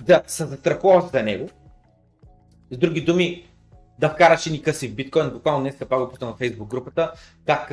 да 0.01 0.23
се 0.27 0.45
застраховаш 0.45 1.03
за 1.11 1.23
него. 1.23 1.49
С 2.71 2.77
други 2.77 3.01
думи, 3.01 3.45
да 3.99 4.09
вкараш 4.09 4.45
и 4.45 4.61
къси 4.61 4.87
в 4.87 4.95
биткоин. 4.95 5.29
Буквално 5.29 5.61
днес 5.61 5.75
пак 5.89 5.99
го 5.99 6.09
пусна 6.09 6.27
на 6.27 6.35
фейсбук 6.35 6.69
групата, 6.69 7.11
как 7.45 7.71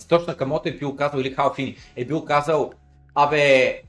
Сточна 0.00 0.36
Камото 0.36 0.68
е 0.68 0.72
бил 0.72 0.96
казал, 0.96 1.18
или 1.18 1.32
Халфини, 1.32 1.76
е 1.96 2.04
бил 2.04 2.24
казал, 2.24 2.72
абе, 3.14 3.82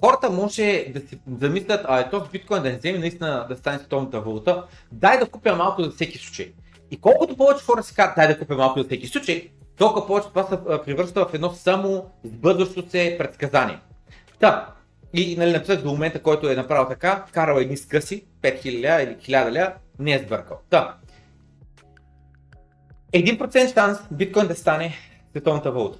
хората 0.00 0.30
може 0.30 0.86
да 0.94 1.00
си 1.00 1.18
замислят, 1.38 1.80
а 1.88 2.00
е 2.00 2.10
този 2.10 2.30
биткоин 2.30 2.62
да 2.62 2.70
не 2.70 2.76
вземе 2.76 2.98
наистина 2.98 3.46
да 3.48 3.56
стане 3.56 3.78
световната 3.78 4.20
валута, 4.20 4.64
дай 4.92 5.18
да 5.18 5.26
купя 5.26 5.56
малко 5.56 5.82
за 5.82 5.90
всеки 5.90 6.18
случай. 6.18 6.52
И 6.90 7.00
колкото 7.00 7.36
повече 7.36 7.64
хора 7.64 7.82
си 7.82 7.94
казват, 7.94 8.16
дай 8.16 8.28
да 8.28 8.38
купя 8.38 8.56
малко 8.56 8.78
за 8.78 8.84
всеки 8.84 9.06
случай, 9.06 9.50
толкова 9.76 10.06
повече 10.06 10.28
това 10.28 10.42
се 10.42 10.84
превръща 10.84 11.26
в 11.26 11.34
едно 11.34 11.50
само 11.50 12.10
сбъдващо 12.24 12.90
се 12.90 13.16
предсказание. 13.18 13.78
Та, 14.40 14.72
и 15.14 15.36
нали, 15.36 15.52
написах 15.52 15.82
до 15.82 15.90
момента, 15.90 16.22
който 16.22 16.50
е 16.50 16.56
направил 16.56 16.88
така, 16.88 17.24
карал 17.32 17.58
едни 17.58 17.76
скъси, 17.76 18.26
5000 18.42 18.64
или 19.04 19.16
1000 19.16 19.52
ля, 19.52 19.74
не 19.98 20.14
е 20.14 20.18
сбъркал. 20.18 20.58
Та, 20.70 20.96
1% 23.12 23.74
шанс 23.74 23.98
биткоин 24.10 24.46
да 24.46 24.54
стане 24.54 24.94
световната 25.30 25.72
валута. 25.72 25.98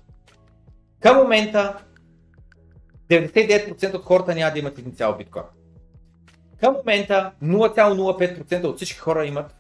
Към 1.01 1.17
момента 1.17 1.75
99% 3.11 3.95
от 3.95 4.05
хората 4.05 4.35
няма 4.35 4.53
да 4.53 4.59
имат 4.59 4.79
един 4.79 4.95
цял 4.95 5.17
биткоин. 5.17 5.45
Към 6.61 6.75
момента 6.75 7.33
0,05% 7.43 8.65
от 8.65 8.77
всички 8.77 8.99
хора 8.99 9.27
имат 9.27 9.57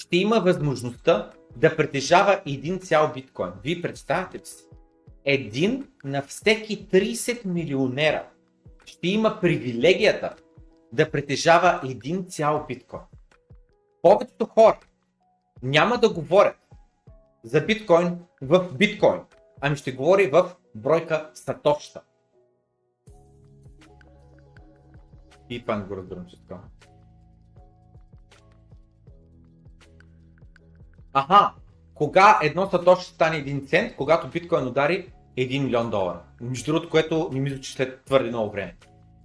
ще 0.00 0.16
има 0.16 0.40
възможността 0.40 1.30
да 1.56 1.76
притежава 1.76 2.40
един 2.46 2.78
цял 2.78 3.12
биткоин. 3.14 3.50
Вие 3.64 3.82
представяте 3.82 4.50
си? 4.50 4.64
Един 5.24 5.88
на 6.04 6.22
всеки 6.22 6.88
30 6.88 7.46
милионера 7.46 8.28
ще 8.84 9.08
има 9.08 9.38
привилегията 9.40 10.34
да 10.92 11.10
притежава 11.10 11.80
един 11.84 12.26
цял 12.26 12.64
биткоин. 12.68 13.02
Повечето 14.02 14.46
хора 14.46 14.78
няма 15.62 15.98
да 15.98 16.12
говорят 16.12 16.68
за 17.44 17.60
биткоин 17.60 18.18
в 18.42 18.68
биткоин, 18.74 19.20
ами 19.60 19.76
ще 19.76 19.92
говори 19.92 20.26
в 20.26 20.56
бройка 20.74 21.30
сатоща. 21.34 22.00
И 25.50 25.66
пан 25.66 25.86
го 25.86 25.96
Аха, 31.12 31.52
кога 31.94 32.38
едно 32.42 32.68
сатош 32.70 32.98
ще 33.00 33.14
стане 33.14 33.44
1 33.44 33.68
цент, 33.68 33.96
когато 33.96 34.28
биткоин 34.28 34.66
удари 34.66 35.12
1 35.38 35.62
милион 35.62 35.90
долара. 35.90 36.20
Между 36.40 36.72
другото, 36.72 36.90
което 36.90 37.30
не 37.32 37.40
мисля, 37.40 37.60
че 37.60 37.72
след 37.72 38.04
твърде 38.04 38.28
много 38.28 38.50
време. 38.50 38.76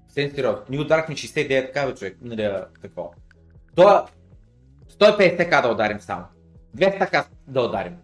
Съвсем 0.07 0.31
сериозно. 0.31 0.61
Ние 0.69 0.79
ударахме 0.79 1.15
69 1.15 1.73
така, 1.73 1.95
човек. 1.95 2.17
Нали, 2.21 2.51
какво. 2.81 3.11
То 3.75 4.05
150 4.99 5.49
к 5.49 5.61
да 5.61 5.71
ударим 5.71 5.99
само. 5.99 6.23
200 6.77 7.23
к 7.23 7.29
да 7.47 7.61
ударим. 7.61 7.95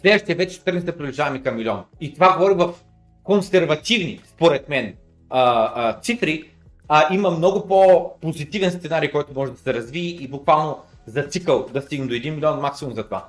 Следващия 0.00 0.36
вече 0.36 0.56
ще 0.56 0.72
да 0.72 0.96
приближаваме 0.96 1.42
към 1.42 1.56
милион. 1.56 1.84
И 2.00 2.14
това 2.14 2.36
говори 2.36 2.54
в 2.54 2.74
консервативни, 3.22 4.20
според 4.24 4.68
мен, 4.68 4.94
а, 5.30 5.72
а, 5.74 6.00
цифри. 6.00 6.50
А, 6.88 7.14
има 7.14 7.30
много 7.30 7.68
по-позитивен 7.68 8.70
сценарий, 8.70 9.10
който 9.10 9.32
може 9.34 9.52
да 9.52 9.58
се 9.58 9.74
разви 9.74 10.18
и 10.20 10.28
буквално 10.28 10.78
за 11.06 11.22
цикъл 11.22 11.66
да 11.72 11.82
стигнем 11.82 12.08
до 12.08 12.14
1 12.14 12.30
милион 12.30 12.60
максимум 12.60 12.94
за 12.94 13.04
това. 13.04 13.28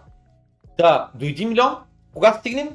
Да, 0.78 1.10
до 1.16 1.26
1 1.26 1.46
милион, 1.46 1.76
когато 2.14 2.40
стигнем, 2.40 2.70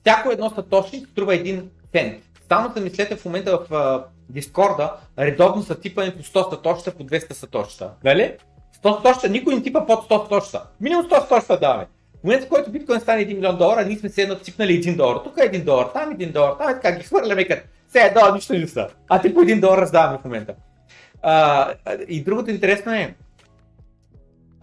всяко 0.00 0.30
едно 0.30 0.50
сатоши 0.50 1.04
струва 1.12 1.32
1 1.32 1.64
цент. 1.92 2.22
Само 2.48 2.68
да 2.68 2.80
мислете 2.80 3.16
в 3.16 3.24
момента 3.24 3.58
в 3.58 3.68
uh, 3.70 4.04
Дискорда, 4.28 4.92
редовно 5.18 5.62
са 5.62 5.80
типани 5.80 6.10
по 6.10 6.22
100 6.22 6.50
сатошта, 6.50 6.90
по 6.90 7.04
200 7.04 7.32
сатошта. 7.32 7.90
Нали? 8.04 8.36
100 8.84 8.96
сатошта, 8.96 9.28
никой 9.28 9.54
не 9.54 9.62
типа 9.62 9.86
под 9.86 10.10
100 10.10 10.22
сатошта. 10.22 10.62
Минимум 10.80 11.04
100 11.06 11.20
сатошта 11.20 11.58
даваме. 11.58 11.86
В 12.20 12.24
момента, 12.24 12.46
в 12.46 12.48
който 12.48 12.70
биткоин 12.70 13.00
стане 13.00 13.26
1 13.26 13.34
милион 13.34 13.56
долара, 13.56 13.84
ние 13.84 13.96
сме 13.96 14.08
се 14.08 14.22
едно 14.22 14.34
ципнали 14.34 14.82
1 14.82 14.96
долар. 14.96 15.16
Тук 15.24 15.36
е 15.38 15.40
1 15.40 15.64
долар, 15.64 15.86
там 15.86 16.16
1 16.16 16.32
долар, 16.32 16.52
там 16.58 16.68
е 16.68 16.74
така, 16.74 16.98
ги 16.98 17.04
хвърляме 17.04 17.44
като. 17.44 17.62
Все 17.88 18.00
едно, 18.00 18.34
нищо 18.34 18.52
не 18.52 18.66
са. 18.66 18.88
А 19.08 19.20
ти 19.20 19.34
по 19.34 19.40
1 19.40 19.60
долар 19.60 19.78
раздаваме 19.78 20.18
в 20.18 20.24
момента. 20.24 20.54
А, 21.22 21.72
и 22.08 22.24
другото 22.24 22.50
интересно 22.50 22.92
е, 22.92 23.14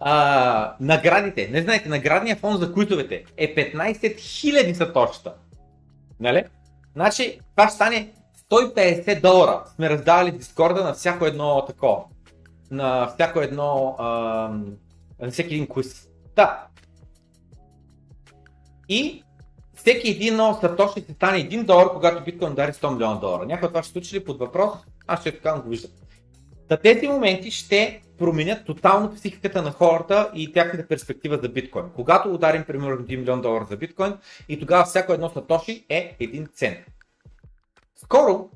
а, 0.04 0.74
наградите. 0.80 1.48
Не 1.52 1.62
знаете, 1.62 1.88
наградният 1.88 2.38
фонд 2.38 2.60
за 2.60 2.72
куитовете 2.72 3.24
е 3.36 3.54
15 3.54 4.16
000 4.16 5.12
са. 5.12 5.32
Нали? 6.20 6.44
Значи, 6.94 7.40
това 7.56 7.68
ще 7.68 7.74
стане 7.74 8.08
150 8.50 9.20
долара. 9.20 9.62
Сме 9.74 9.90
раздавали 9.90 10.30
Дискорда 10.30 10.84
на 10.84 10.92
всяко 10.92 11.26
едно 11.26 11.64
такова. 11.66 12.04
На 12.70 13.06
всяко 13.06 13.40
едно, 13.40 13.96
а, 13.98 14.06
на 15.20 15.30
всеки 15.30 15.54
един 15.54 15.66
квиз. 15.66 16.08
Да. 16.36 16.66
И 18.88 19.24
всеки 19.74 20.10
един 20.10 20.36
нов 20.36 20.60
сатоши 20.60 21.00
ще 21.00 21.12
стане 21.12 21.38
1 21.38 21.64
долар, 21.64 21.88
когато 21.92 22.24
биткоин 22.24 22.52
удари 22.52 22.72
100 22.72 22.92
милиона 22.92 23.14
долара. 23.14 23.46
Някой 23.46 23.68
това 23.68 23.82
ще 23.82 23.92
случи 23.92 24.16
ли 24.16 24.24
под 24.24 24.38
въпрос? 24.38 24.72
Аз 25.06 25.20
ще 25.20 25.32
така 25.32 25.60
го 25.60 25.68
виждам. 25.68 25.90
Та 26.68 26.76
тези 26.76 27.08
моменти 27.08 27.50
ще 27.50 28.02
променят 28.22 28.64
тотално 28.66 29.14
психиката 29.14 29.62
на 29.62 29.70
хората 29.70 30.30
и 30.34 30.52
тяхната 30.52 30.88
перспектива 30.88 31.38
за 31.42 31.48
биткоин. 31.48 31.84
Когато 31.94 32.34
ударим 32.34 32.64
примерно 32.64 32.96
1 32.96 33.16
милион 33.16 33.40
долара 33.40 33.66
за 33.70 33.76
биткоин 33.76 34.14
и 34.48 34.60
тогава 34.60 34.84
всяко 34.84 35.12
едно 35.12 35.30
сатоши 35.30 35.86
е 35.88 36.16
един 36.20 36.48
цент. 36.54 36.78
Скоро 37.96 38.50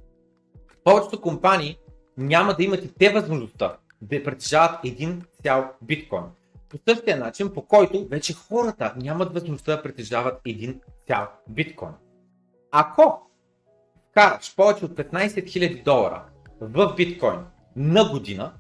повечето 0.85 1.21
компании 1.21 1.79
няма 2.19 2.55
да 2.55 2.65
имат 2.65 2.85
и 2.85 2.95
те 2.99 3.13
възможността 3.13 3.77
да 4.03 4.25
притежават 4.25 4.85
един 4.85 5.23
цял 5.43 5.71
биткоин. 5.83 6.25
По 6.69 6.79
същия 6.89 7.17
начин, 7.17 7.53
по 7.55 7.63
който 7.63 8.09
вече 8.09 8.35
хората 8.35 8.95
нямат 8.97 9.35
възможността 9.35 9.77
да 9.77 9.83
притежават 9.83 10.41
един 10.47 10.81
цял 11.07 11.29
биткоин. 11.49 11.93
Ако 12.71 13.31
караш 14.15 14.57
повече 14.57 14.85
от 14.85 14.93
15 14.93 15.27
000 15.27 15.85
долара 15.85 16.25
в 16.61 16.95
биткоин 16.97 17.39
на 17.77 18.09
година, 18.11 18.53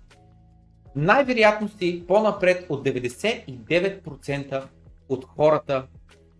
най-вероятно 0.97 1.68
си 1.68 2.05
по-напред 2.09 2.66
от 2.68 2.86
99% 2.86 4.64
от 5.09 5.24
хората 5.24 5.86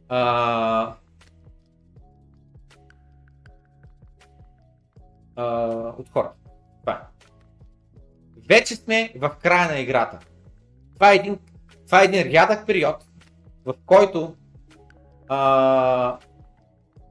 а, 0.09 0.95
а, 5.37 5.47
от 5.99 6.09
хората. 6.09 6.35
Това 6.81 6.93
е. 6.93 7.01
Вече 8.49 8.77
сме 8.77 9.13
в 9.17 9.31
края 9.43 9.69
на 9.69 9.79
играта. 9.79 10.19
Това 10.95 11.13
е 11.13 11.17
един, 11.17 11.39
това 11.87 12.03
е 12.03 12.05
един 12.05 12.33
рядък 12.33 12.67
период, 12.67 12.97
в 13.65 13.75
който 13.87 14.37
а, 15.29 16.19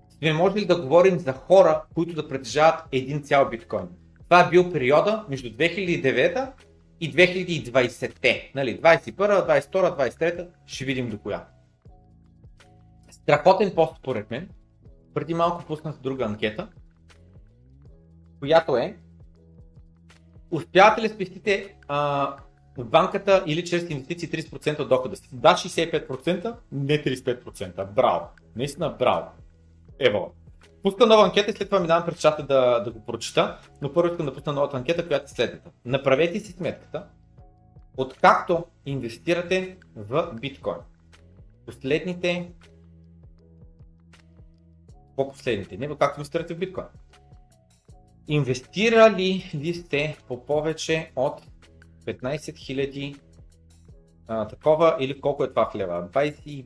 сме 0.10 0.34
можели 0.34 0.66
да 0.66 0.82
говорим 0.82 1.20
за 1.20 1.34
хора, 1.34 1.82
които 1.94 2.16
да 2.16 2.28
притежават 2.28 2.84
един 2.92 3.24
цял 3.24 3.50
биткоин. 3.50 3.88
Това 4.24 4.40
е 4.40 4.50
бил 4.50 4.72
периода 4.72 5.26
между 5.30 5.50
2009 5.50 6.52
и 7.00 7.14
2020-те. 7.14 8.52
Нали, 8.56 8.82
21, 8.82 9.14
22, 9.16 10.10
23, 10.10 10.48
ще 10.66 10.86
видим 10.86 11.10
до 11.10 11.18
коя. 11.18 11.46
Страхотен 13.12 13.76
пост 13.76 13.98
според 13.98 14.32
мен. 14.32 14.50
Преди 15.14 15.34
малко 15.34 15.64
пуснах 15.66 15.96
друга 16.02 16.26
анкета, 16.26 16.68
която 18.40 18.78
е 18.78 18.98
Успявате 20.52 21.02
ли 21.02 21.10
спестите 21.10 21.76
а, 21.88 22.30
в 22.78 22.86
банката 22.86 23.44
или 23.48 23.66
чрез 23.66 23.90
инвестиции 23.90 24.30
30% 24.30 24.80
от 24.80 24.90
дохода 24.90 25.16
си? 25.16 25.30
Да, 25.32 25.54
65%, 25.54 26.56
не 26.72 27.04
35%. 27.04 27.92
Браво! 27.92 28.28
Наистина 28.56 28.96
браво! 29.00 29.28
Ево. 30.00 30.34
Пуска 30.86 31.06
нова 31.06 31.24
анкета 31.24 31.52
и 31.52 31.54
след 31.54 31.70
това 31.70 31.80
минавам 31.80 32.06
през 32.06 32.20
чата 32.20 32.44
да, 32.44 32.80
да 32.80 32.92
го 32.92 33.06
прочита, 33.06 33.58
но 33.82 33.94
първо 33.94 34.12
искам 34.12 34.26
да 34.26 34.34
пусна 34.34 34.54
новата 34.54 34.78
анкета, 34.78 35.08
която 35.08 35.26
е 35.26 35.28
следната. 35.28 35.72
Направете 35.86 36.40
си 36.40 36.52
сметката, 36.52 37.08
откакто 37.98 38.66
инвестирате 38.86 39.78
в 39.96 40.34
биткоин. 40.42 40.78
Последните 41.66 42.52
по-последните, 45.16 45.78
не 45.78 45.98
както 45.98 46.20
инвестирате 46.20 46.56
в 46.56 46.58
биткоин. 46.58 46.88
Инвестирали 48.28 49.52
ли 49.56 49.74
сте 49.74 50.18
по 50.28 50.46
повече 50.46 51.12
от 51.16 51.42
15 52.06 52.38
000 52.38 53.20
а, 54.28 54.48
такова 54.48 54.98
или 55.00 55.22
колко 55.22 55.44
е 55.44 55.50
това 55.50 55.70
в 55.70 55.76
лева? 55.76 56.10
22 56.12 56.66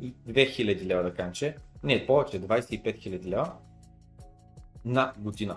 000 0.00 0.84
лева 0.84 1.02
да 1.02 1.14
кажем, 1.14 1.54
не, 1.82 2.06
повече, 2.06 2.40
25 2.40 2.82
000 2.84 3.24
лева 3.26 3.52
на 4.84 5.12
година. 5.18 5.56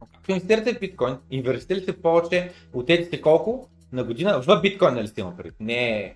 Ако 0.00 0.32
инвестирате 0.32 0.74
в 0.74 0.80
биткоин, 0.80 1.16
инвестирате 1.30 2.02
повече 2.02 2.52
от 2.72 2.86
тези 2.86 3.20
колко 3.20 3.68
на 3.92 4.04
година 4.04 4.40
в 4.40 4.60
биткоин, 4.60 4.94
нали 4.94 5.08
сте 5.08 5.20
има 5.20 5.36
преди? 5.36 5.54
Не, 5.60 6.14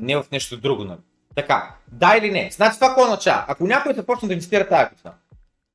не 0.00 0.16
в 0.16 0.24
нещо 0.32 0.60
друго, 0.60 0.84
нали? 0.84 0.98
Така, 1.34 1.76
да 1.92 2.16
или 2.16 2.30
не? 2.30 2.50
Значи 2.52 2.74
това 2.74 2.88
какво 2.88 3.02
означава? 3.02 3.44
Ако 3.48 3.66
някой 3.66 3.94
започне 3.94 4.28
да 4.28 4.34
инвестира 4.34 4.68
тази 4.68 4.90
година, 4.90 5.14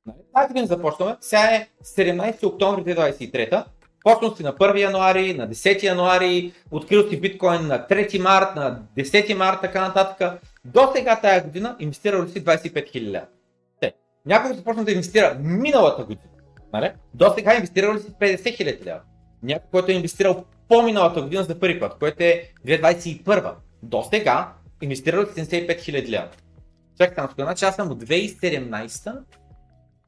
нали? 0.06 0.18
тази 0.34 0.48
година 0.48 0.66
започваме, 0.66 1.16
сега 1.20 1.42
е 1.42 1.68
17 1.84 2.46
октомври 2.46 2.94
2023, 2.94 3.64
Почнал 4.04 4.36
си 4.36 4.42
на 4.42 4.52
1 4.52 4.78
януари, 4.78 5.34
на 5.34 5.48
10 5.48 5.82
януари, 5.82 6.52
открил 6.70 7.10
си 7.10 7.20
биткоин 7.20 7.66
на 7.66 7.86
3 7.90 8.18
март, 8.18 8.56
на 8.56 8.80
10 8.98 9.34
март, 9.34 9.60
така 9.60 9.80
нататък. 9.80 10.40
До 10.64 10.92
сега 10.96 11.20
тая 11.20 11.44
година 11.44 11.76
инвестирал 11.80 12.24
ли 12.24 12.28
си 12.28 12.44
25 12.44 12.72
000 12.74 13.00
лева? 13.00 13.26
Някой 14.26 14.54
започна 14.54 14.84
да 14.84 14.92
инвестира 14.92 15.36
миналата 15.40 16.04
година. 16.04 16.30
Нали? 16.72 16.92
До 17.14 17.34
сега 17.34 17.54
инвестирал 17.54 17.94
ли 17.94 18.00
си 18.00 18.10
50 18.10 18.36
000 18.36 18.84
лева? 18.84 19.00
Някой, 19.42 19.68
който 19.70 19.90
е 19.90 19.94
инвестирал 19.94 20.44
по-миналата 20.68 21.22
година 21.22 21.44
за 21.44 21.60
първи 21.60 21.80
път, 21.80 21.98
което 21.98 22.22
е 22.22 22.50
2021. 22.66 23.54
До 23.82 24.02
сега 24.02 24.52
инвестирал 24.82 25.22
ли 25.22 25.26
си 25.26 25.32
75 25.32 25.78
000 25.78 26.08
лева? 26.08 26.28
Чакай 26.98 27.14
там, 27.14 27.28
значи 27.38 27.64
аз 27.64 27.76
съм 27.76 27.90
от 27.90 28.04
2017 28.04 29.22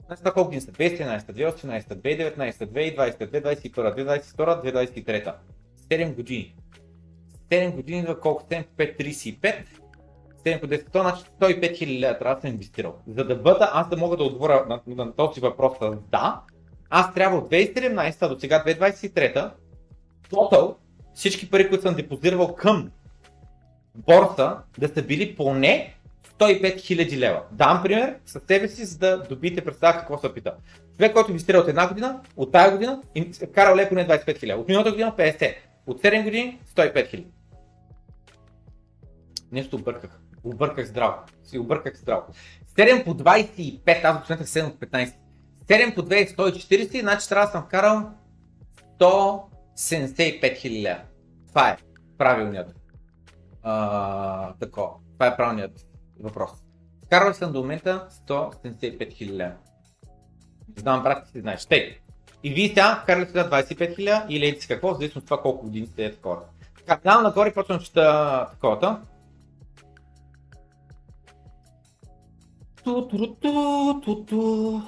Значи 0.07 0.22
това 0.22 0.32
колко 0.32 0.61
са? 0.61 0.72
2013, 0.72 1.20
2018, 1.20 1.82
2019, 1.82 2.52
2020, 2.52 3.16
2021, 3.16 3.74
2022, 3.74 5.04
2023. 5.04 5.34
7 5.90 6.14
години. 6.14 6.57
7 7.50 7.74
години 7.74 8.04
за 8.09 8.20
колко? 8.20 8.44
7 8.44 8.64
5, 8.78 8.98
35. 8.98 9.54
7 10.47 10.61
по 10.61 10.66
10, 10.66 11.01
значи 11.01 11.24
105 11.40 11.76
хиляди 11.76 12.18
трябва 12.18 12.34
да 12.34 12.40
съм 12.40 12.51
инвестирал. 12.51 12.94
За 13.07 13.24
да 13.24 13.36
бъда, 13.36 13.70
аз 13.72 13.88
да 13.88 13.97
мога 13.97 14.16
да 14.16 14.24
отговоря 14.24 14.66
на, 14.68 14.80
на, 14.86 15.05
на 15.05 15.12
този 15.12 15.40
въпрос 15.40 15.78
с 15.78 15.97
да, 16.11 16.40
аз 16.90 17.14
трябва 17.14 17.38
от 17.38 17.51
2017 17.51 18.28
до 18.28 18.40
сега 18.40 18.64
2023 18.66 19.51
тотал 20.30 20.76
всички 21.14 21.51
пари, 21.51 21.68
които 21.68 21.82
съм 21.82 21.94
депозирал 21.94 22.55
към 22.55 22.90
борса, 23.94 24.57
да 24.78 24.88
са 24.88 25.03
били 25.03 25.36
поне 25.36 25.94
105 26.38 26.80
хиляди 26.80 27.18
лева. 27.18 27.42
Дам 27.53 27.82
пример 27.82 28.16
с 28.26 28.40
себе 28.40 28.68
си, 28.68 28.84
за 28.84 28.99
да 28.99 29.18
добиете 29.18 29.64
представа 29.64 29.99
какво 29.99 30.18
се 30.18 30.34
пита. 30.34 30.55
Човек, 30.97 31.12
който 31.12 31.30
инвестира 31.30 31.59
от 31.59 31.68
една 31.68 31.88
година, 31.88 32.20
от 32.36 32.53
тази 32.53 32.72
година, 32.72 33.03
карал 33.55 33.76
леко 33.76 33.94
не 33.94 34.09
25 34.09 34.38
хиляди. 34.38 34.61
От 34.61 34.68
миналата 34.68 34.90
година 34.90 35.14
50. 35.18 35.55
От 35.86 36.03
7 36.03 36.24
години 36.24 36.61
105 36.76 37.09
хиляди. 37.09 37.26
Нещо 39.53 39.76
обърках. 39.76 40.20
Обърках 40.47 40.86
здраво. 40.86 41.16
Си 41.44 41.59
обърках 41.59 41.97
здраво. 41.97 42.22
7 42.76 43.05
по 43.05 43.14
25, 43.14 44.05
аз 44.05 44.18
го 44.18 44.26
сметнах 44.26 44.49
7 44.49 44.70
по 44.70 44.86
15. 44.86 45.14
7 45.68 45.94
по 45.94 46.03
2 46.03 46.22
е 46.22 46.26
140, 46.26 47.01
значи 47.01 47.28
трябва 47.28 47.47
да 47.47 47.53
съм 47.53 47.64
вкарал 47.64 48.11
175 49.01 50.57
хиляди 50.57 51.01
Това 51.49 51.68
е 51.68 51.76
правилният. 52.18 52.74
А. 53.62 54.55
Това 54.61 55.26
е 55.26 55.36
правилният 55.36 55.86
въпрос. 56.20 56.51
Вкарвал 57.05 57.34
съм 57.34 57.53
до 57.53 57.59
момента 57.59 58.09
175 58.28 59.12
хиляди 59.12 59.36
лева. 59.36 59.55
Знам, 60.76 61.03
брат, 61.03 61.28
ти 61.32 61.40
знаеш. 61.40 61.66
Тъй. 61.66 61.99
И 62.42 62.51
вие 62.51 62.68
сега 62.68 63.01
вкарали 63.03 63.26
сега 63.26 63.51
25 63.51 63.97
хиляди 63.97 64.34
или 64.34 64.47
еди 64.47 64.66
какво, 64.68 64.94
зависимо 64.94 65.18
от 65.18 65.24
това 65.24 65.42
колко 65.42 65.64
години 65.64 65.86
сте 65.86 66.05
е 66.05 66.12
такова. 66.12 66.40
Така, 66.78 67.01
давам 67.05 67.22
нагоре 67.22 67.55
почвам 67.55 67.80
чета 67.80 68.47
таковата. 68.51 69.01
Ту, 72.87 73.09
ту, 73.09 73.34
ту, 73.34 74.01
ту, 74.01 74.24
ту. 74.24 74.82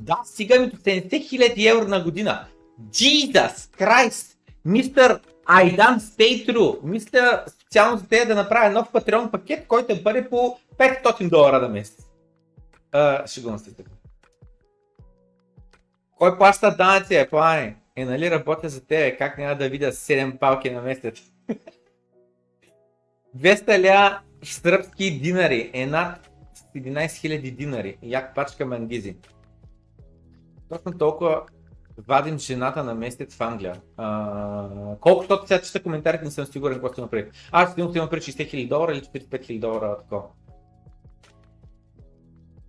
Да, 0.00 0.20
стигаме 0.24 0.66
до 0.66 0.76
70 0.76 1.08
000 1.08 1.70
евро 1.70 1.88
на 1.88 2.02
година. 2.02 2.46
Jesus 2.90 3.54
Christ! 3.78 4.36
Мистер 4.64 5.20
Айдан 5.46 6.00
Stay. 6.00 6.78
Мисля 6.82 7.44
специално 7.48 7.98
за 7.98 8.08
те 8.08 8.24
да 8.24 8.34
направя 8.34 8.70
нов 8.70 8.92
Patreon 8.92 9.30
пакет, 9.30 9.66
който 9.66 9.92
е 9.92 10.02
бъде 10.02 10.28
по 10.28 10.58
500 10.78 11.28
долара 11.28 11.60
на 11.60 11.68
месец. 11.68 12.06
Шегувам 13.26 13.58
се 13.58 13.76
така. 13.76 13.90
Кой 16.18 16.38
плаща 16.38 16.76
данъци, 16.76 17.14
е, 17.14 17.28
плане? 17.28 17.76
Е, 17.96 18.04
нали 18.04 18.30
работя 18.30 18.68
за 18.68 18.86
тебе, 18.86 19.16
как 19.16 19.38
няма 19.38 19.56
да 19.56 19.68
видя 19.68 19.92
7 19.92 20.38
палки 20.38 20.70
на 20.70 20.82
месец? 20.82 21.22
200 23.38 23.84
ля 23.84 24.20
сръбски 24.42 25.20
динари 25.20 25.70
е 25.74 25.86
над 25.86 26.30
11 26.76 27.06
000 27.06 27.56
динари. 27.56 27.98
Як 28.02 28.34
пачка 28.34 28.66
мангизи. 28.66 29.16
Точно 30.68 30.98
толкова 30.98 31.42
вадим 31.98 32.38
жената 32.38 32.84
на 32.84 32.94
месец 32.94 33.34
в 33.34 33.40
Англия. 33.40 33.80
А, 33.96 34.96
колко 35.00 35.46
сега 35.46 35.62
чета 35.62 35.82
коментарите, 35.82 36.24
не 36.24 36.30
съм 36.30 36.46
сигурен 36.46 36.74
какво 36.74 36.92
ще 36.92 37.00
има 37.00 37.10
преди. 37.10 37.30
Аз 37.52 37.72
ще 37.72 37.80
имам 37.80 38.08
преди 38.10 38.22
60 38.22 38.54
000 38.54 38.68
долара 38.68 38.92
или 38.92 39.00
45 39.00 39.28
000 39.28 39.60
долара 39.60 39.98
такова. 39.98 40.22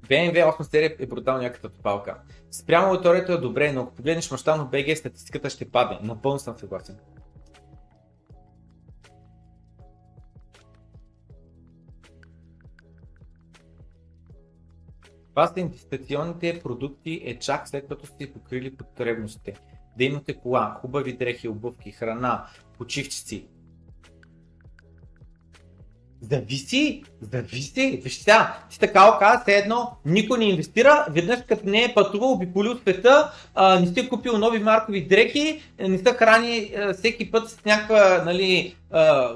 BMW 0.08 0.58
8 0.58 0.62
серия 0.62 0.96
е 1.00 1.06
брутално 1.06 1.42
някаква 1.42 1.70
топалка. 1.70 2.18
Спрямо 2.52 2.88
аудиторията 2.88 3.34
е 3.34 3.38
добре, 3.38 3.72
но 3.72 3.82
ако 3.82 3.94
погледнеш 3.94 4.32
мащабно 4.32 4.68
BG, 4.68 4.96
статистиката 4.96 5.50
ще 5.50 5.72
падне. 5.72 5.98
Напълно 6.02 6.40
съм 6.40 6.58
съгласен. 6.58 6.98
Това 15.36 15.48
са 15.48 15.60
инвестиционните 15.60 16.60
продукти 16.64 17.22
е 17.26 17.40
чак 17.40 17.68
след 17.68 17.88
като 17.88 18.06
сте 18.06 18.34
покрили 18.34 18.76
потребностите. 18.76 19.54
Да 19.98 20.04
имате 20.04 20.34
кола, 20.34 20.78
хубави 20.82 21.14
дрехи, 21.14 21.48
обувки, 21.48 21.92
храна, 21.92 22.46
почивчици. 22.78 23.46
Зависи, 26.22 27.04
зависи. 27.22 28.00
Виж 28.04 28.18
сега, 28.18 28.58
ти 28.70 28.80
така 28.80 29.18
каза, 29.20 29.42
все 29.42 29.58
едно, 29.58 29.92
никой 30.06 30.40
не 30.40 30.46
инвестира, 30.46 31.06
веднъж 31.10 31.40
като 31.48 31.70
не 31.70 31.84
е 31.84 31.94
пътувал, 31.94 32.32
обиколил 32.32 32.78
света, 32.78 33.32
а, 33.56 33.80
не 33.80 33.88
сте 33.88 34.10
купил 34.10 34.38
нови 34.38 34.60
маркови 34.60 35.08
дрехи, 35.08 35.62
не 35.80 35.98
сте 35.98 36.14
храни 36.14 36.74
а, 36.78 36.94
всеки 36.94 37.32
път 37.32 37.50
с 37.50 37.66
някаква, 37.66 38.24
нали, 38.26 38.76
а, 38.92 39.32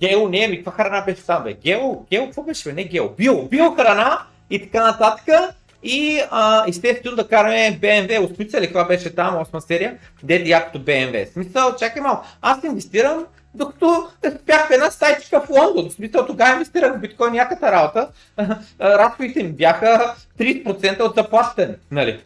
гео, 0.00 0.28
не, 0.28 0.48
ми 0.48 0.56
каква 0.56 0.72
храна 0.72 1.04
беше 1.06 1.22
там, 1.22 1.44
бе? 1.44 1.54
Гео, 1.54 2.04
гео, 2.10 2.24
какво 2.24 2.42
беше, 2.42 2.68
бе? 2.68 2.74
Не 2.74 2.84
гео, 2.84 3.08
био, 3.08 3.48
био 3.48 3.74
храна 3.74 4.26
и 4.54 4.62
така 4.62 4.82
нататък. 4.82 5.54
И 5.82 6.20
а, 6.30 6.64
естествено 6.68 7.16
да 7.16 7.28
караме 7.28 7.78
BMW, 7.82 8.32
осмица 8.32 8.60
ли 8.60 8.66
каква 8.66 8.84
беше 8.84 9.14
там, 9.14 9.34
8 9.34 9.58
серия, 9.58 9.98
дед 10.22 10.48
якото 10.48 10.84
BMW. 10.84 11.32
Смисъл, 11.32 11.76
чакай 11.76 12.02
малко, 12.02 12.26
аз 12.42 12.64
инвестирам 12.64 13.26
докато 13.54 14.08
бях 14.46 14.68
в 14.68 14.70
една 14.70 14.90
стайчка 14.90 15.40
в 15.40 15.50
Лондон. 15.50 15.90
Смисъл, 15.90 16.26
тогава 16.26 16.52
инвестирах 16.52 16.96
в 16.96 17.00
биткоин 17.00 17.32
някаката 17.32 17.72
работа. 17.72 18.08
Разходите 18.80 19.42
ми 19.42 19.52
бяха 19.52 20.14
30% 20.38 21.00
от 21.00 21.14
заплащане. 21.14 21.74
Нали? 21.90 22.20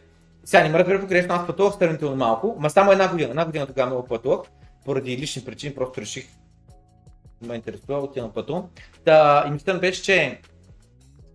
Сега 0.45 0.63
не 0.63 0.69
ме 0.69 0.79
разбира 0.79 1.01
погрешно, 1.01 1.35
аз 1.35 1.47
пътувах 1.47 1.73
сравнително 1.73 2.15
малко, 2.15 2.55
ма 2.59 2.69
само 2.69 2.91
една 2.91 3.07
година. 3.07 3.29
Една 3.29 3.45
година 3.45 3.67
тогава 3.67 3.89
много 3.89 4.07
пътувах, 4.07 4.39
поради 4.85 5.17
лични 5.17 5.45
причини, 5.45 5.75
просто 5.75 6.01
реших 6.01 6.25
ме 7.41 7.55
интересува, 7.55 7.99
отивам 7.99 8.31
пътувам. 8.31 8.65
Та, 9.05 9.43
и 9.47 9.51
мислята 9.51 9.79
беше, 9.79 10.03
че 10.03 10.39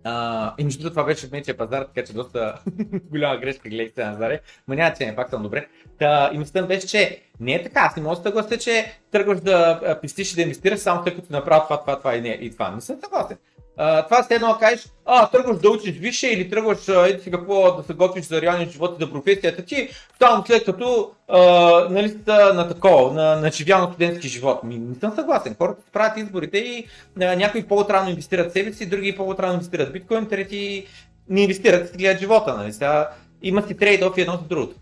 Uh, 0.05 0.53
и 0.57 0.63
между 0.63 0.89
това 0.89 1.03
беше 1.03 1.27
в 1.27 1.31
мечия 1.31 1.57
пазар, 1.57 1.83
така 1.83 2.07
че 2.07 2.13
доста 2.13 2.59
голяма 3.11 3.37
грешка 3.37 3.69
гледайте 3.69 4.05
на 4.05 4.15
Заре. 4.15 4.39
Ма 4.67 4.75
няма 4.75 4.93
че 4.93 5.05
не, 5.05 5.15
пак 5.15 5.29
съм 5.29 5.43
добре. 5.43 5.67
Та, 5.99 6.29
и 6.33 6.37
мислята 6.37 6.67
беше, 6.67 6.87
че 6.87 7.21
не 7.39 7.53
е 7.53 7.63
така. 7.63 7.79
Аз 7.79 7.95
не 7.95 8.03
мога 8.03 8.15
да 8.15 8.21
съглася, 8.21 8.57
че 8.57 8.93
тръгваш 9.11 9.39
да 9.39 9.99
пестиш 10.01 10.33
и 10.33 10.35
да 10.35 10.41
инвестираш 10.41 10.79
само 10.79 11.03
след 11.03 11.15
като 11.15 11.33
направи 11.33 11.61
това, 11.63 11.79
това, 11.79 11.97
това 11.97 12.15
и, 12.15 12.21
не, 12.21 12.29
и 12.29 12.51
това. 12.51 12.71
Не 12.71 12.81
съм 12.81 12.99
съгласен. 13.03 13.37
Това 13.75 14.27
е 14.31 14.33
едно 14.33 14.57
кажеш, 14.59 14.87
а, 15.05 15.29
тръгваш 15.29 15.57
да 15.59 15.69
учиш 15.69 15.95
висше 15.95 16.27
или 16.27 16.49
тръгваш 16.49 16.87
еди 16.87 17.23
си 17.23 17.31
какво 17.31 17.75
да 17.77 17.83
се 17.83 17.93
готвиш 17.93 18.25
за 18.25 18.41
реалния 18.41 18.69
живот 18.69 18.95
и 18.99 19.03
за 19.03 19.11
професията 19.11 19.65
ти, 19.65 19.89
само 20.19 20.45
след 20.45 20.65
като 20.65 21.11
uh, 21.29 21.89
нали, 21.89 22.15
на 22.27 22.67
такова, 22.67 23.13
на, 23.13 23.35
на 23.35 23.51
живяно 23.51 23.87
студентски 23.87 24.27
живот. 24.27 24.63
Ми, 24.63 24.77
не 24.77 24.95
съм 24.95 25.15
съгласен. 25.15 25.55
Хората 25.57 25.81
правят 25.93 26.17
изборите 26.17 26.57
и 26.57 26.87
uh, 27.17 27.35
някои 27.35 27.63
по-отрано 27.63 28.09
инвестират 28.09 28.53
себе 28.53 28.73
си, 28.73 28.89
други 28.89 29.15
по-отрано 29.15 29.53
инвестират 29.53 29.93
биткоин, 29.93 30.27
трети 30.27 30.85
не 31.29 31.41
инвестират, 31.41 31.89
си 31.89 31.97
гледат 31.97 32.19
живота. 32.19 32.57
Нали? 32.57 32.73
Сега, 32.73 33.09
има 33.41 33.61
си 33.61 33.77
трейд-оф 33.77 34.17
и 34.17 34.21
едно 34.21 34.33
за 34.33 34.43
другото. 34.43 34.75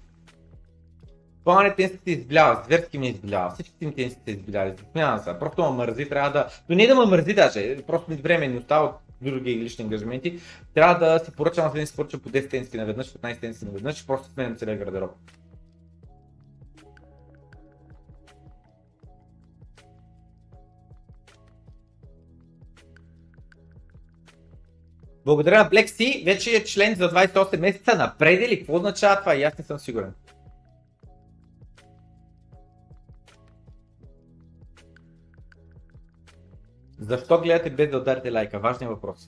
Планът 1.43 1.75
те 1.75 1.87
се 1.87 1.99
изблява, 2.05 2.63
зверски 2.65 2.97
ме 2.97 3.07
изблява, 3.07 3.51
всички 3.53 3.75
им 3.81 3.93
те 3.93 4.09
се 4.09 4.17
избляли, 4.27 4.73
смяна 4.91 5.19
се, 5.19 5.39
просто 5.39 5.61
ме 5.63 5.69
мързи, 5.69 6.09
трябва 6.09 6.31
да, 6.31 6.47
но 6.69 6.75
не 6.75 6.87
да 6.87 6.95
ме 6.95 7.05
мързи 7.05 7.33
даже, 7.33 7.77
просто 7.87 8.11
ми 8.11 8.17
време 8.17 8.47
не 8.47 8.57
остава 8.57 8.85
от 8.85 8.95
други 9.21 9.57
лични 9.57 9.83
ангажименти, 9.83 10.39
трябва 10.73 11.05
да 11.05 11.25
си 11.25 11.31
поръчам, 11.31 11.71
да 11.75 11.87
си 11.87 11.95
поръчам 11.95 12.19
по 12.19 12.29
10 12.29 12.49
тенски 12.49 12.77
наведнъж, 12.77 13.13
15 13.13 13.39
тенски 13.39 13.65
наведнъж 13.65 14.07
просто 14.07 14.29
сменям 14.29 14.55
целия 14.55 14.77
гардероб. 14.77 15.11
Благодаря 25.25 25.57
на 25.57 25.69
Black 25.69 25.87
Sea, 25.87 26.25
вече 26.25 26.55
е 26.55 26.63
член 26.63 26.95
за 26.95 27.09
28 27.11 27.59
месеца 27.59 27.95
напред 27.95 28.41
или 28.47 28.59
какво 28.59 28.75
означава 28.75 29.19
това? 29.19 29.35
И 29.35 29.43
аз 29.43 29.57
не 29.57 29.63
съм 29.63 29.79
сигурен. 29.79 30.13
Защо 37.03 37.41
гледате 37.41 37.69
без 37.69 37.89
да 37.89 37.97
ударите 37.97 38.31
лайка? 38.31 38.59
Важният 38.59 38.93
въпрос. 38.93 39.27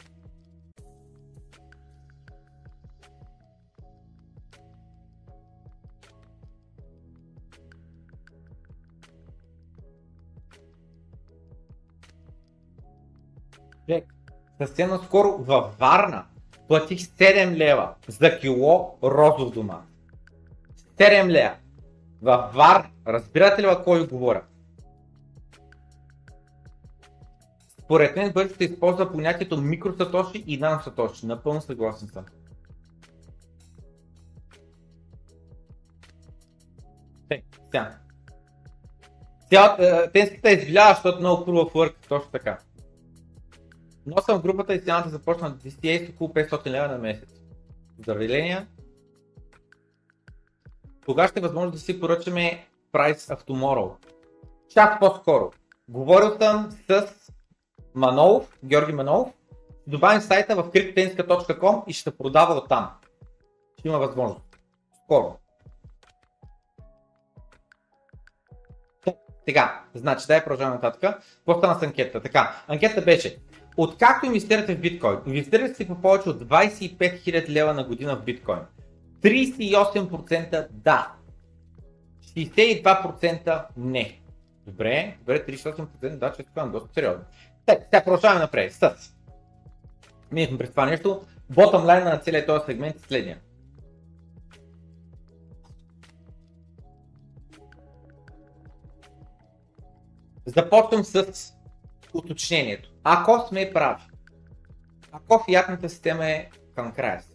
Човек, 13.88 14.14
съвсем 14.58 14.90
наскоро 14.90 15.38
във 15.38 15.80
Варна 15.80 16.26
платих 16.68 17.00
7 17.00 17.56
лева 17.56 17.94
за 18.08 18.40
кило 18.40 18.98
розов 19.04 19.54
дома. 19.54 19.82
7 20.98 21.28
лева. 21.28 21.56
Във 22.22 22.54
Варна. 22.54 22.90
Разбирате 23.08 23.62
ли 23.62 23.68
кой 23.84 24.08
говоря? 24.08 24.42
Според 27.86 28.16
мен 28.16 28.32
бъде 28.34 28.54
се 28.54 28.64
използва 28.64 29.12
понятието 29.12 29.62
микросатоши 29.62 30.44
и 30.48 30.58
наносатоши. 30.58 31.26
Напълно 31.26 31.62
съгласен 31.62 32.08
съм. 32.08 32.26
Сега. 37.32 37.98
Цялата, 39.50 40.12
тенската 40.12 40.52
извилява, 40.52 40.94
защото 40.94 41.20
много 41.20 41.46
прува 41.46 41.66
в 41.66 41.74
work, 41.74 41.94
точно 42.10 42.32
така. 42.32 42.60
Но 44.06 44.22
съм 44.22 44.40
в 44.40 44.42
групата 44.42 44.74
и 44.74 44.82
цената 44.82 45.10
започна 45.10 45.50
да 45.50 45.70
DCA 45.70 46.08
с 46.08 46.10
около 46.10 46.30
500 46.30 46.68
лева 46.70 46.88
на 46.88 46.98
месец. 46.98 47.30
Здравеления! 48.00 48.68
Кога 51.06 51.28
ще 51.28 51.40
е 51.40 51.42
възможно 51.42 51.72
да 51.72 51.80
си 51.80 52.00
поръчаме 52.00 52.68
Price 52.94 53.36
of 53.36 53.48
Tomorrow? 53.48 53.96
Час 54.70 55.00
по-скоро. 55.00 55.52
Говорил 55.90 56.38
съм 56.40 56.72
с 56.88 57.08
Манолов, 57.96 58.58
Георги 58.66 58.94
Манолов, 58.94 59.30
добавим 59.88 60.22
сайта 60.22 60.56
в 60.56 60.64
cryptenska.com 60.64 61.84
и 61.88 61.94
ще 61.94 62.18
продава 62.18 62.56
оттам. 62.56 62.90
Ще 63.80 63.88
има 63.88 64.00
възможност. 64.00 64.46
Скоро. 65.04 65.36
Сега, 69.48 69.82
значи, 69.94 70.26
дай 70.28 70.44
продължаваме 70.44 70.76
нататък. 70.76 71.02
Какво 71.02 71.58
стана 71.58 71.80
с 71.80 71.84
анкетата? 71.84 72.22
Така, 72.22 72.64
анкетата 72.68 73.02
беше, 73.02 73.38
откакто 73.78 74.26
инвестирате 74.26 74.76
в 74.76 74.80
биткоин, 74.80 75.18
инвестирате 75.26 75.74
си 75.74 75.88
по 75.88 75.96
повече 75.96 76.30
от 76.30 76.44
25 76.44 76.98
000 76.98 77.50
лева 77.50 77.74
на 77.74 77.84
година 77.84 78.16
в 78.16 78.24
биткоин. 78.24 78.60
38% 79.22 80.68
да. 80.72 81.12
62% 82.22 83.66
не. 83.78 84.22
Добре, 84.68 85.18
добре, 85.20 85.46
38% 85.46 86.18
да, 86.18 86.34
че 86.34 86.42
е 86.58 86.62
доста 86.66 86.94
сериозно. 86.94 87.24
Така, 87.66 87.84
сега 87.84 88.04
продължаваме 88.04 88.40
напред. 88.40 88.74
С. 88.74 88.92
Минахме 90.32 90.58
през 90.58 90.70
това 90.70 90.86
нещо. 90.86 91.22
Bottom 91.54 91.86
line 91.86 92.04
на 92.04 92.18
целият 92.18 92.48
този 92.48 92.66
сегмент 92.66 92.96
е 92.96 93.00
следния. 93.00 93.40
Започвам 100.46 101.04
с 101.04 101.26
уточнението. 102.14 102.92
Ако 103.04 103.48
сме 103.48 103.72
прави, 103.74 104.02
ако 105.12 105.44
фиатната 105.46 105.90
система 105.90 106.26
е 106.26 106.50
към 106.76 106.92
края 106.92 107.22
си, 107.22 107.34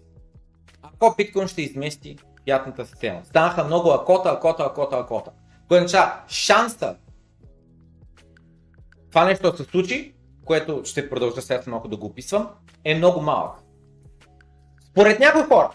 ако 0.82 1.14
биткоин 1.16 1.48
ще 1.48 1.62
измести 1.62 2.18
фиатната 2.44 2.86
система, 2.86 3.24
станаха 3.24 3.64
много 3.64 3.90
акота, 3.90 4.28
акота, 4.28 4.62
акота, 4.62 4.96
акота. 4.96 5.30
Което 5.68 5.92
шанса 6.28 6.96
това 9.10 9.24
нещо 9.24 9.50
да 9.50 9.56
се 9.56 9.64
случи 9.64 10.14
което 10.44 10.82
ще 10.84 11.10
продължа 11.10 11.42
сега 11.42 11.62
малко 11.66 11.88
да 11.88 11.96
го 11.96 12.06
описвам, 12.06 12.48
е 12.84 12.94
много 12.94 13.20
малък. 13.20 13.52
Според 14.90 15.20
някои 15.20 15.42
хора, 15.42 15.70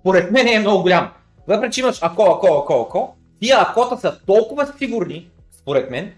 според 0.00 0.30
мен 0.30 0.48
е 0.48 0.58
много 0.58 0.82
голям. 0.82 1.12
Въпреки, 1.48 1.74
че 1.74 1.80
имаш 1.80 1.98
ако, 2.02 2.22
ако, 2.22 2.46
ако, 2.46 2.86
ако, 2.86 3.16
тия 3.40 3.60
акота 3.60 3.96
са 3.96 4.20
толкова 4.26 4.72
сигурни, 4.78 5.30
според 5.60 5.90
мен, 5.90 6.12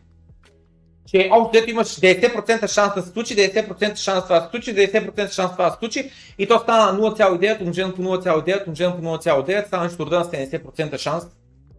че 1.07 1.29
общо 1.33 1.71
имаш 1.71 1.87
90% 1.87 2.67
шанс 2.67 2.95
да 2.95 3.03
се 3.03 3.11
случи, 3.11 3.37
90% 3.37 3.97
шанс 3.97 4.25
това 4.25 4.41
да 4.41 4.45
се 4.45 4.51
случи, 4.51 4.75
90% 4.75 5.31
шанс 5.31 5.53
това 5.53 5.65
да 5.65 5.71
се 5.71 5.79
случи 5.79 6.11
и 6.39 6.47
то 6.47 6.59
стана 6.59 7.01
0,9 7.01 7.61
умножено 7.61 7.95
по 7.95 8.03
0,9 8.03 8.67
умножено 8.67 8.97
по 8.97 9.03
0,9 9.03 9.67
стана 9.67 9.85
нещо 9.85 10.07
рода 10.07 10.19
на 10.19 10.25
70% 10.25 10.99
шанс 10.99 11.25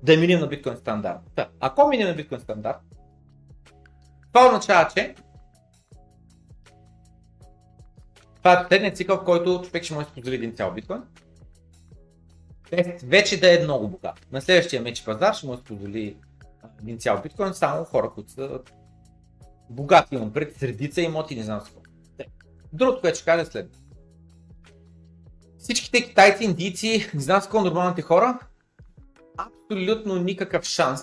да 0.03 0.17
минем 0.17 0.39
на 0.39 0.47
биткоин 0.47 0.77
стандарт. 0.77 1.19
Та, 1.36 1.47
ако 1.59 1.88
минем 1.88 2.07
на 2.07 2.13
биткоин 2.13 2.39
стандарт, 2.41 2.77
това 4.33 4.47
означава, 4.47 4.89
че 4.95 5.15
Това 8.46 8.60
е 8.60 8.64
последният 8.64 8.98
цикъл, 8.98 9.18
в 9.18 9.24
който 9.24 9.62
човек 9.66 9.84
ще 9.84 9.93
може 9.93 10.06
да 10.06 10.12
сподели 10.12 10.36
един 10.36 10.56
цял 10.56 10.74
биткоин. 10.74 11.02
Вече 13.04 13.39
да 13.39 13.56
е 13.56 13.64
много 13.64 13.88
богат. 13.88 14.28
На 14.32 14.41
следващия 14.41 14.82
меч 14.82 15.06
пазар 15.06 15.34
ще 15.34 15.48
може 15.48 15.60
да 15.60 15.66
сподели 15.66 16.18
един 16.82 16.98
цял 16.98 17.22
биткоин 17.22 17.54
само 17.54 17.84
хора, 17.84 18.10
които 18.10 18.32
са 18.32 18.60
богати, 19.70 20.16
имам 20.16 20.34
пред 20.34 20.56
средица 20.56 21.02
имоти, 21.02 21.36
не 21.36 21.43
знам 21.43 21.60
какво. 21.60 21.80
Другото, 22.74 23.02
което 23.02 23.18
ще 23.18 23.26
кажа 23.26 23.41
е 23.41 23.46
след. 23.46 23.78
Всичките 25.58 26.04
китайци, 26.04 26.43
индийци, 26.43 27.12
не 27.14 27.22
знам 27.22 27.41
с 27.41 27.43
какво 27.43 27.62
нормалните 27.62 28.02
хора, 28.02 28.39
абсолютно 29.38 30.16
никакъв 30.16 30.64
шанс 30.64 31.02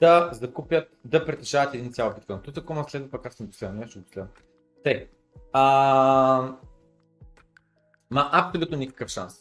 да 0.00 0.30
закупят, 0.32 0.88
да 1.04 1.26
притежават 1.26 1.74
един 1.74 1.92
цял 1.92 2.14
биткоин. 2.14 2.40
Тук 2.42 2.70
ако 2.70 2.90
следва 2.90 3.10
пък 3.10 3.26
аз 3.26 3.34
съм 3.34 3.50
последно, 3.50 3.80
не 3.80 3.88
ще 3.88 3.98
го 3.98 4.04
следвам. 4.12 4.30
А... 5.58 6.56
Ма 8.10 8.30
абсолютно 8.32 8.76
никакъв 8.76 9.08
шанс. 9.08 9.34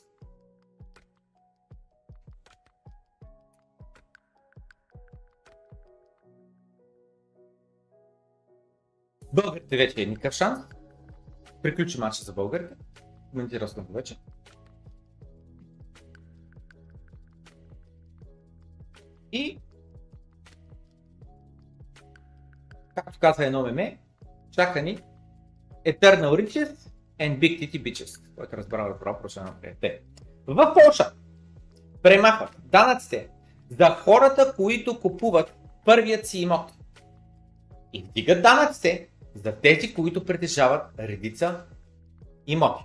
Българите 9.34 9.78
вече 9.78 10.02
е 10.02 10.06
никакъв 10.06 10.34
шанс. 10.34 10.60
Приключи 11.64 12.00
матча 12.00 12.24
за 12.24 12.34
българите. 12.34 12.76
Коментирал 13.32 13.68
съм 13.68 13.86
го 13.86 13.94
вече. 13.94 14.20
И 19.32 19.60
както 22.96 23.20
каза 23.20 23.46
едно 23.46 23.64
меме, 23.64 24.00
чака 24.52 24.82
ни 24.82 25.02
Eternal 25.86 26.36
Riches 26.36 26.92
and 27.20 27.40
Big 27.40 27.60
Titty 27.60 27.84
Bitches, 27.84 28.36
който 28.36 28.58
разбрал 28.58 28.88
да 28.88 29.00
право 29.00 29.18
напред. 29.36 29.78
Те. 29.82 30.02
В 30.48 30.74
Польша 30.74 31.12
премахват 32.02 32.58
данъците 32.64 33.30
за 33.70 33.90
хората, 33.90 34.54
които 34.56 35.00
купуват 35.00 35.56
първият 35.86 36.28
си 36.28 36.40
имот. 36.40 36.72
И 37.94 38.04
вдигат 38.04 38.42
данъците 38.42 39.08
за 39.36 39.56
тези, 39.56 39.94
които 39.94 40.26
притежават 40.26 40.84
редица 41.00 41.66
имоти. 42.48 42.84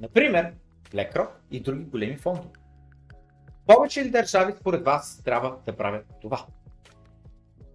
Например, 0.00 0.52
BlackRock 0.90 1.28
и 1.50 1.60
други 1.60 1.84
големи 1.84 2.16
фондове. 2.16 2.48
Повече 3.66 4.04
ли 4.04 4.10
държави 4.10 4.52
според 4.60 4.84
вас 4.84 5.22
трябва 5.24 5.56
да 5.66 5.76
правят 5.76 6.06
това? 6.22 6.46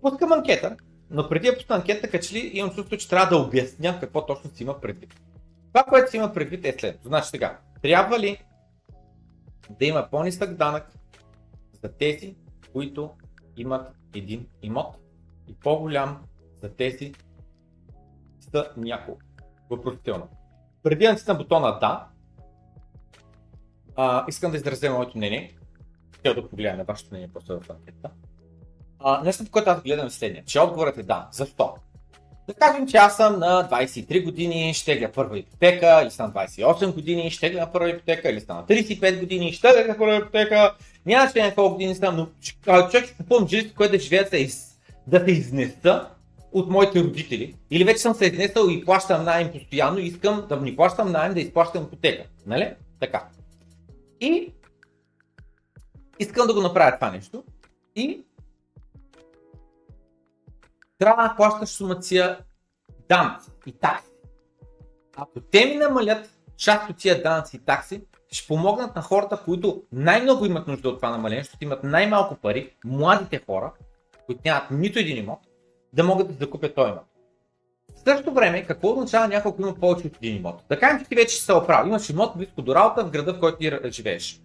Пускам 0.01 0.31
анкета, 0.31 0.77
но 1.11 1.29
преди 1.29 1.47
да 1.47 1.57
пусна 1.57 1.75
анкета, 1.75 2.09
като 2.09 2.27
имам 2.33 2.75
чувство, 2.75 2.97
че 2.97 3.09
трябва 3.09 3.37
да 3.37 3.43
обясня 3.43 3.99
какво 3.99 4.25
точно 4.25 4.49
си 4.49 4.63
има 4.63 4.81
предвид. 4.81 5.21
Това, 5.67 5.83
което 5.83 6.11
си 6.11 6.17
има 6.17 6.33
предвид 6.33 6.65
е 6.65 6.75
следното. 6.79 7.07
Значи 7.07 7.29
сега, 7.29 7.59
трябва 7.81 8.19
ли 8.19 8.37
да 9.69 9.85
има 9.85 10.07
по-нисък 10.11 10.53
данък 10.53 10.91
за 11.83 11.91
тези, 11.91 12.35
които 12.73 13.11
имат 13.57 13.91
един 14.15 14.47
имот 14.61 14.95
и 15.47 15.53
по-голям 15.53 16.23
за 16.61 16.69
тези 16.75 17.13
са 18.39 18.71
няколко. 18.77 19.21
Въпросително. 19.69 20.27
Преди 20.83 21.05
да 21.05 21.11
натисна 21.11 21.35
бутона 21.35 21.79
да, 21.79 22.07
а, 23.95 24.25
искам 24.27 24.51
да 24.51 24.57
изразя 24.57 24.91
моето 24.91 25.17
мнение. 25.17 25.57
Ще 26.19 26.33
да 26.33 26.49
погледна 26.49 26.77
на 26.77 26.83
вашето 26.83 27.09
мнение 27.11 27.29
просто 27.33 27.59
в 27.59 27.69
анкета. 27.69 28.09
А, 28.99 29.23
нещо, 29.23 29.45
по 29.45 29.51
което 29.51 29.69
аз 29.69 29.81
гледам 29.81 30.09
следния, 30.09 30.43
че 30.45 30.59
отговорът 30.59 30.97
е 30.97 31.03
да. 31.03 31.27
Защо? 31.31 31.73
Да 32.47 32.53
кажем, 32.53 32.87
че 32.87 32.97
аз 32.97 33.17
съм 33.17 33.39
на 33.39 33.69
23 33.71 34.23
години, 34.23 34.73
ще 34.73 34.97
гледа 34.97 35.11
първа 35.11 35.39
ипотека, 35.39 35.99
или 36.03 36.11
съм 36.11 36.33
на 36.35 36.47
28 36.47 36.93
години, 36.93 37.31
ще 37.31 37.49
гледа 37.49 37.71
първа 37.73 37.89
ипотека, 37.89 38.29
или 38.29 38.41
съм 38.41 38.57
на 38.57 38.63
35 38.63 39.19
години, 39.19 39.53
ще 39.53 39.67
гледа 39.71 39.97
първа 39.97 40.17
ипотека. 40.17 40.75
Няма 41.05 41.31
че 41.33 41.41
на 41.41 41.55
колко 41.55 41.73
години 41.73 41.95
съм, 41.95 42.15
но 42.15 42.27
човек 42.89 43.05
ще 43.05 43.15
купувам 43.17 43.47
жилище, 43.47 43.75
което 43.75 43.91
да 43.91 43.99
живея 43.99 44.23
да, 45.07 45.19
се 45.19 45.31
изнеса 45.31 46.07
от 46.51 46.69
моите 46.69 47.03
родители. 47.03 47.55
Или 47.71 47.83
вече 47.83 47.99
съм 47.99 48.13
се 48.13 48.25
изнесъл 48.25 48.69
и 48.69 48.85
плащам 48.85 49.25
найем 49.25 49.51
постоянно 49.51 49.99
и 49.99 50.03
искам 50.03 50.45
да 50.49 50.57
ни 50.57 50.75
плащам 50.75 51.11
найем 51.11 51.33
да 51.33 51.39
изплащам 51.39 51.83
ипотека. 51.83 52.23
Нали? 52.45 52.73
Така. 52.99 53.27
И 54.21 54.53
искам 56.19 56.47
да 56.47 56.53
го 56.53 56.61
направя 56.61 56.95
това 56.95 57.11
нещо. 57.11 57.43
И 57.95 58.23
трябва 60.99 61.23
да 61.23 61.35
плащаш 61.35 61.69
сумация 61.69 62.37
данъци 63.09 63.49
и 63.65 63.71
такси. 63.71 64.11
Ако 65.17 65.39
те 65.39 65.65
ми 65.65 65.75
намалят 65.75 66.29
част 66.57 66.89
от 66.89 66.97
тия 66.97 67.23
данъци 67.23 67.55
и 67.55 67.59
такси, 67.59 68.03
ще 68.31 68.47
помогнат 68.47 68.95
на 68.95 69.01
хората, 69.01 69.37
които 69.45 69.83
най-много 69.91 70.45
имат 70.45 70.67
нужда 70.67 70.89
от 70.89 70.97
това 70.97 71.09
намаление, 71.09 71.43
защото 71.43 71.63
имат 71.63 71.83
най-малко 71.83 72.35
пари, 72.35 72.75
младите 72.85 73.41
хора, 73.45 73.71
които 74.25 74.41
нямат 74.45 74.71
нито 74.71 74.99
един 74.99 75.17
имот, 75.17 75.39
да 75.93 76.03
могат 76.03 76.27
да 76.27 76.33
закупят 76.33 76.75
този 76.75 76.89
имот. 76.89 77.05
В 77.95 77.99
същото 78.09 78.33
време, 78.33 78.65
какво 78.65 78.91
означава 78.91 79.27
някой, 79.27 79.51
има 79.59 79.75
повече 79.75 80.07
от 80.07 80.17
един 80.17 80.35
имот? 80.35 80.63
Да 80.69 80.79
кажем, 80.79 80.99
че 80.99 81.09
ти 81.09 81.15
вече 81.15 81.35
си 81.35 81.45
се 81.45 81.53
оправил. 81.53 81.89
Имаш 81.89 82.09
имот 82.09 82.37
близко 82.37 82.61
до 82.61 82.75
работа 82.75 83.05
в 83.05 83.09
града, 83.09 83.33
в 83.33 83.39
който 83.39 83.57
ти 83.57 83.79
живееш. 83.91 84.41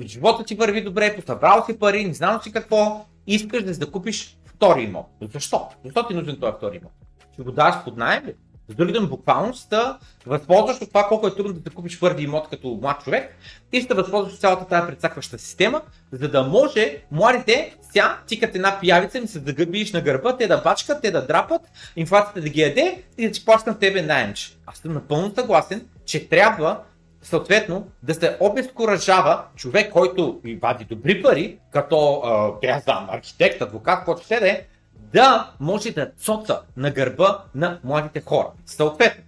Живота 0.00 0.44
ти 0.44 0.54
върви 0.54 0.84
добре, 0.84 1.16
посъбрал 1.16 1.64
си 1.64 1.78
пари, 1.78 2.04
не 2.04 2.14
знам 2.14 2.42
си 2.42 2.52
какво, 2.52 3.06
искаш 3.26 3.64
да 3.64 3.74
закупиш 3.74 4.38
втори 4.56 4.82
имот. 4.82 5.06
Защо? 5.32 5.68
Защо 5.84 6.06
ти 6.06 6.12
е 6.12 6.16
нужен 6.16 6.40
този 6.40 6.52
втори 6.56 6.76
имот? 6.76 6.92
Ще 7.32 7.42
го 7.42 7.52
даваш 7.52 7.84
под 7.84 7.96
найем 7.96 8.26
ли? 8.26 8.34
С 8.68 8.74
други 8.74 8.92
думи, 8.92 9.08
буквално 9.08 9.54
да 9.70 9.98
възползваш 10.26 10.80
от 10.80 10.88
това 10.88 11.08
колко 11.08 11.26
е 11.26 11.34
трудно 11.34 11.52
да 11.52 11.70
купиш 11.70 12.00
първи 12.00 12.24
имот 12.24 12.48
като 12.48 12.78
млад 12.82 13.04
човек 13.04 13.36
и 13.72 13.80
ще 13.80 13.94
възползваш 13.94 14.32
от 14.32 14.40
цялата 14.40 14.66
тази 14.66 14.86
предсакваща 14.86 15.38
система, 15.38 15.82
за 16.12 16.28
да 16.28 16.42
може 16.42 17.02
младите 17.10 17.76
сега 17.82 18.18
тикат 18.26 18.54
една 18.54 18.80
пиявица 18.80 19.18
и 19.18 19.26
се 19.26 19.38
загъбиш 19.38 19.92
на 19.92 20.00
гърба, 20.00 20.36
те 20.36 20.46
да 20.46 20.60
бачкат, 20.60 21.02
те 21.02 21.10
да 21.10 21.26
драпат, 21.26 21.62
инфлацията 21.96 22.40
да 22.40 22.48
ги 22.48 22.60
яде 22.60 23.02
и 23.18 23.26
да 23.26 23.32
ти 23.32 23.44
плащат 23.44 23.66
на 23.66 23.78
тебе 23.78 24.02
найемче. 24.02 24.56
Аз 24.66 24.78
съм 24.78 24.92
напълно 24.92 25.34
съгласен, 25.34 25.88
че 26.04 26.28
трябва 26.28 26.80
съответно 27.26 27.88
да 28.02 28.14
се 28.14 28.36
обезкуражава 28.40 29.44
човек, 29.56 29.92
който 29.92 30.40
и 30.44 30.56
вади 30.56 30.84
добри 30.84 31.22
пари, 31.22 31.58
като 31.70 32.22
а, 32.64 32.80
знам, 32.80 33.06
архитект, 33.10 33.62
адвокат, 33.62 34.04
който 34.04 34.22
ще 34.22 34.40
да 34.40 34.48
е, 34.48 34.62
да 35.12 35.50
може 35.60 35.90
да 35.90 36.10
цоца 36.18 36.60
на 36.76 36.90
гърба 36.90 37.44
на 37.54 37.80
младите 37.84 38.20
хора. 38.20 38.48
Съответно, 38.66 39.24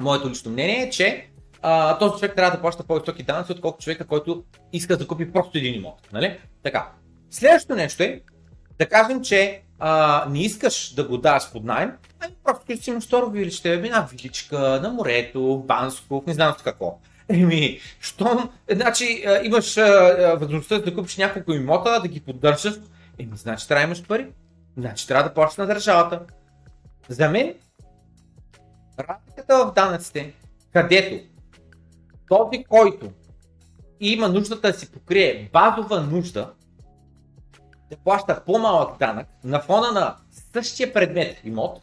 моето 0.00 0.30
лично 0.30 0.50
мнение 0.50 0.82
е, 0.82 0.90
че 0.90 1.26
а, 1.62 1.98
този 1.98 2.14
човек 2.14 2.36
трябва 2.36 2.56
да 2.56 2.60
плаща 2.60 2.84
по-високи 2.84 3.22
данъци, 3.22 3.52
отколкото 3.52 3.84
човека, 3.84 4.06
който 4.06 4.44
иска 4.72 4.96
да 4.96 5.06
купи 5.06 5.32
просто 5.32 5.58
един 5.58 5.74
имот. 5.74 6.08
Нали? 6.12 6.38
Така. 6.62 6.88
Следващото 7.30 7.74
нещо 7.74 8.02
е 8.02 8.20
да 8.78 8.88
кажем, 8.88 9.22
че 9.22 9.62
а, 9.78 10.24
не 10.30 10.42
искаш 10.42 10.94
да 10.94 11.04
го 11.04 11.18
даш 11.18 11.52
под 11.52 11.64
найем, 11.64 11.92
ами 12.20 12.34
просто 12.44 12.64
ще 12.64 12.76
си 12.76 12.90
имаш 12.90 13.04
второ 13.04 13.30
вилище, 13.30 13.72
една 13.72 14.08
виличка 14.12 14.58
на 14.82 14.90
морето, 14.90 15.64
Банско, 15.66 16.24
не 16.26 16.34
знам 16.34 16.54
какво. 16.64 16.98
Еми, 17.28 17.80
щом, 18.00 18.50
значи 18.70 19.24
имаш 19.42 19.74
възможността 20.38 20.78
да 20.78 20.94
купиш 20.94 21.16
няколко 21.16 21.52
имота, 21.52 22.00
да 22.00 22.08
ги 22.08 22.20
поддържаш, 22.20 22.74
еми, 23.18 23.36
значи 23.36 23.68
трябва 23.68 23.80
да 23.80 23.86
имаш 23.86 24.06
пари. 24.06 24.26
Значи 24.76 25.06
трябва 25.06 25.28
да 25.28 25.34
плащаш 25.34 25.56
на 25.56 25.66
държавата. 25.66 26.20
За 27.08 27.28
мен, 27.28 27.54
разликата 28.98 29.66
в 29.66 29.72
данъците, 29.74 30.34
където 30.72 31.24
този, 32.28 32.64
който 32.64 33.10
има 34.00 34.28
нуждата 34.28 34.72
да 34.72 34.78
си 34.78 34.92
покрие 34.92 35.50
базова 35.52 36.00
нужда, 36.00 36.52
да 37.90 37.96
плаща 37.96 38.44
по-малък 38.46 38.98
данък 38.98 39.26
на 39.44 39.60
фона 39.60 39.92
на 39.92 40.16
същия 40.52 40.92
предмет 40.92 41.36
имот, 41.44 41.82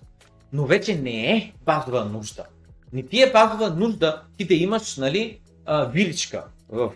но 0.53 0.65
вече 0.65 0.95
не 0.95 1.31
е 1.31 1.53
базова 1.65 2.05
нужда. 2.05 2.45
Не 2.93 3.03
ти 3.03 3.21
е 3.21 3.31
базова 3.31 3.69
нужда 3.69 4.21
ти 4.37 4.45
да 4.45 4.53
имаш 4.53 4.97
нали, 4.97 5.39
виличка 5.89 6.43
в 6.69 6.91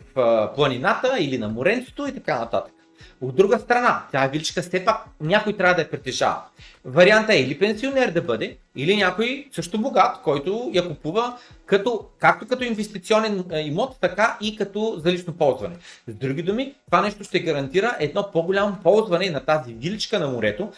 планината 0.56 1.18
или 1.20 1.38
на 1.38 1.50
моренцето 1.50 2.08
и 2.08 2.14
така 2.14 2.40
нататък. 2.40 2.74
От 3.22 3.36
друга 3.36 3.60
страна, 3.60 4.04
тази 4.12 4.32
виличка 4.32 4.62
все 4.62 4.86
пак 4.86 5.06
някой 5.22 5.54
трябва 5.54 5.76
да 5.76 5.82
я 5.82 5.90
притежава. 5.90 6.42
Варианта 6.86 7.34
е 7.34 7.42
или 7.42 7.60
пенсионер 7.60 8.12
да 8.12 8.22
бъде, 8.22 8.58
или 8.76 8.96
някой 8.96 9.48
също 9.52 9.82
богат, 9.82 10.22
който 10.24 10.72
я 10.74 10.88
купува 10.88 11.38
като, 11.66 12.06
както 12.20 12.48
като 12.48 12.64
инвестиционен 12.64 13.44
имот, 13.52 13.98
така 14.02 14.38
и 14.42 14.56
като 14.56 15.02
за 15.06 15.12
лично 15.12 15.34
ползване. 15.34 15.76
С 16.08 16.14
други 16.14 16.44
думи, 16.44 16.76
това 16.86 17.02
нещо 17.02 17.24
ще 17.24 17.40
гарантира 17.40 17.98
едно 18.00 18.32
по-голямо 18.34 18.78
ползване 18.84 19.30
на 19.30 19.40
тази 19.40 19.74
виличка 19.74 20.20
на 20.20 20.28
морето 20.28 20.72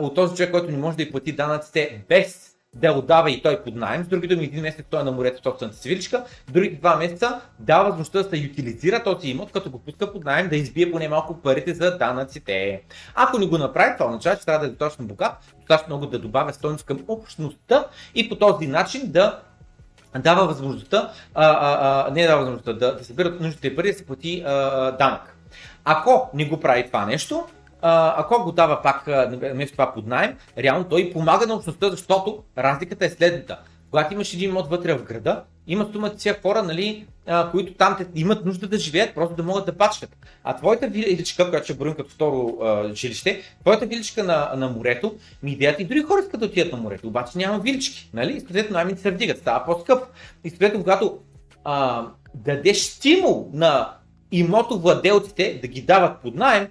от 0.00 0.14
този 0.14 0.36
човек, 0.36 0.50
който 0.50 0.70
не 0.70 0.78
може 0.78 0.96
да 0.96 1.02
й 1.02 1.10
плати 1.10 1.32
данъците 1.32 2.02
без 2.08 2.49
да 2.76 2.92
отдава 2.92 3.30
и 3.30 3.42
той 3.42 3.62
под 3.62 3.74
найем. 3.74 4.04
С 4.04 4.08
други 4.08 4.28
думи, 4.28 4.44
един 4.44 4.62
месец 4.62 4.86
той 4.90 5.00
е 5.00 5.04
на 5.04 5.12
морето 5.12 5.40
в 5.40 5.42
собствената 5.42 5.78
си 5.78 5.88
виличка, 5.88 6.24
другите 6.50 6.76
два 6.76 6.96
месеца 6.96 7.40
дава 7.58 7.84
възможността 7.84 8.22
да 8.22 8.28
се 8.28 8.36
ютилизира 8.36 9.02
този 9.02 9.28
имот, 9.28 9.52
като 9.52 9.70
го 9.70 9.78
пуска 9.78 10.12
под 10.12 10.24
найем, 10.24 10.48
да 10.48 10.56
избие 10.56 10.92
поне 10.92 11.08
малко 11.08 11.34
парите 11.42 11.74
за 11.74 11.98
данъците. 11.98 12.82
Ако 13.14 13.38
не 13.38 13.46
го 13.46 13.58
направи, 13.58 13.94
това 13.98 14.06
означава, 14.06 14.36
че 14.36 14.44
трябва 14.44 14.60
да 14.60 14.66
е 14.66 14.70
достатъчно 14.70 15.06
богат, 15.06 15.32
достатъчно 15.58 15.96
много 15.96 16.10
да 16.10 16.18
добавя 16.18 16.52
стойност 16.52 16.86
към 16.86 17.04
общността 17.08 17.84
и 18.14 18.28
по 18.28 18.36
този 18.36 18.66
начин 18.66 19.02
да 19.04 19.40
дава 20.18 20.46
възможността, 20.46 21.12
а, 21.34 21.44
а, 21.44 22.06
а, 22.08 22.10
не 22.10 22.26
дава 22.26 22.38
възможността, 22.38 22.72
да, 22.72 22.96
да 22.96 23.04
събират 23.04 23.40
нужните 23.40 23.76
пари 23.76 23.92
да 23.92 23.98
се 23.98 24.06
плати 24.06 24.42
а, 24.46 24.90
данък. 24.90 25.36
Ако 25.84 26.30
не 26.34 26.44
го 26.44 26.60
прави 26.60 26.86
това 26.86 27.06
нещо, 27.06 27.46
ако 27.82 28.44
го 28.44 28.52
дава 28.52 28.82
пак 28.82 29.04
вместо 29.52 29.72
това 29.72 29.92
под 29.92 30.06
найем, 30.06 30.36
реално 30.58 30.84
той 30.84 31.10
помага 31.12 31.46
на 31.46 31.54
общността, 31.54 31.90
защото 31.90 32.42
разликата 32.58 33.04
е 33.04 33.10
следната. 33.10 33.58
когато 33.90 34.14
имаш 34.14 34.34
един 34.34 34.50
имот 34.50 34.70
вътре 34.70 34.94
в 34.94 35.02
града, 35.02 35.42
има 35.66 35.88
сума 35.92 36.16
тия 36.16 36.40
хора, 36.42 36.62
нали, 36.62 37.06
а, 37.26 37.50
които 37.50 37.74
там 37.74 37.96
те, 37.98 38.06
имат 38.14 38.44
нужда 38.44 38.68
да 38.68 38.78
живеят, 38.78 39.14
просто 39.14 39.36
да 39.36 39.42
могат 39.42 39.66
да 39.66 39.76
пачкат. 39.76 40.16
А 40.44 40.56
твоята 40.56 40.88
виличка, 40.88 41.50
която 41.50 41.64
ще 41.64 41.74
броим 41.74 41.94
като 41.94 42.10
второ 42.10 42.58
а, 42.62 42.94
жилище, 42.94 43.40
твоята 43.60 43.86
виличка 43.86 44.24
на, 44.24 44.52
на 44.56 44.68
морето, 44.68 45.14
ми 45.42 45.52
идеята 45.52 45.82
и 45.82 45.84
други 45.84 46.02
хора 46.02 46.20
искат 46.20 46.40
да 46.40 46.46
отидат 46.46 46.72
на 46.72 46.78
морето, 46.78 47.08
обаче 47.08 47.38
няма 47.38 47.58
вилички, 47.58 48.10
нали? 48.14 48.32
И 48.32 48.40
съответно 48.40 48.74
наймите 48.74 49.00
се 49.00 49.10
вдигат, 49.10 49.38
става 49.38 49.64
по-скъп. 49.64 50.04
И 50.44 50.50
съответно, 50.50 50.80
когато 50.80 51.18
а, 51.64 52.06
дадеш 52.34 52.78
стимул 52.78 53.50
на 53.52 53.94
имотовладелците 54.32 55.58
да 55.62 55.68
ги 55.68 55.82
дават 55.82 56.22
под 56.22 56.34
найем, 56.34 56.68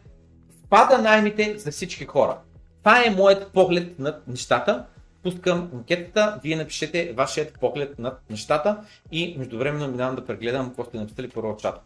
спада 0.69 0.97
наймите 0.97 1.57
за 1.57 1.71
всички 1.71 2.05
хора. 2.05 2.37
Това 2.79 3.03
е 3.05 3.09
моят 3.09 3.51
поглед 3.53 3.99
над 3.99 4.27
нещата. 4.27 4.85
Пускам 5.23 5.69
анкетата, 5.73 6.39
вие 6.43 6.55
напишете 6.55 7.13
вашият 7.13 7.59
поглед 7.59 7.99
над 7.99 8.21
нещата 8.29 8.77
и 9.11 9.35
междувременно 9.37 9.87
минавам 9.87 10.15
да 10.15 10.25
прегледам 10.25 10.67
какво 10.67 10.83
сте 10.83 10.97
написали 10.97 11.29
първо 11.29 11.53
в 11.53 11.57
чата. 11.61 11.81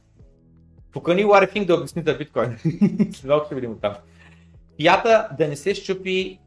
Покани 0.91 1.23
Лари 1.23 1.65
да 1.65 1.75
обясни 1.75 2.03
за 2.05 2.13
биткоин. 2.13 2.57
След 3.13 3.23
малко 3.23 3.45
ще 3.45 3.55
видим 3.55 3.71
оттам. 3.71 3.93
Пията 4.77 5.29
да 5.37 5.47
не 5.47 5.55
се 5.55 5.75
щупи 5.75 6.39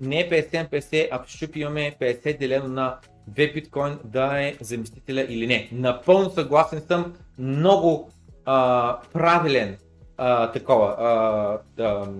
не 0.00 0.20
е 0.20 0.30
50 0.30 0.54
на 0.54 0.68
50, 0.68 1.08
ако 1.10 1.28
щупи 1.28 1.60
имаме 1.60 1.96
50 2.00 2.38
делено 2.38 2.68
на 2.68 2.96
2 3.30 3.54
биткоин 3.54 3.98
да 4.04 4.42
е 4.42 4.54
заместителя 4.60 5.26
или 5.28 5.46
не. 5.46 5.68
Напълно 5.72 6.30
съгласен 6.30 6.80
съм, 6.80 7.14
много 7.38 8.10
а, 8.44 8.98
правилен 9.12 9.76
а, 10.24 10.52
такова 10.52 10.96
а, 10.98 11.58
да, 11.76 12.12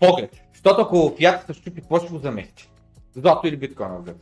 поглед. 0.00 0.36
Защото 0.54 0.82
ако 0.82 1.14
фиата 1.16 1.46
се 1.46 1.60
щупи, 1.60 1.80
какво 1.80 1.98
ще 1.98 2.08
го 2.08 2.18
замести? 2.18 2.70
Злато 3.14 3.46
или 3.46 3.56
биткоин 3.56 3.92
отзад? 3.92 4.16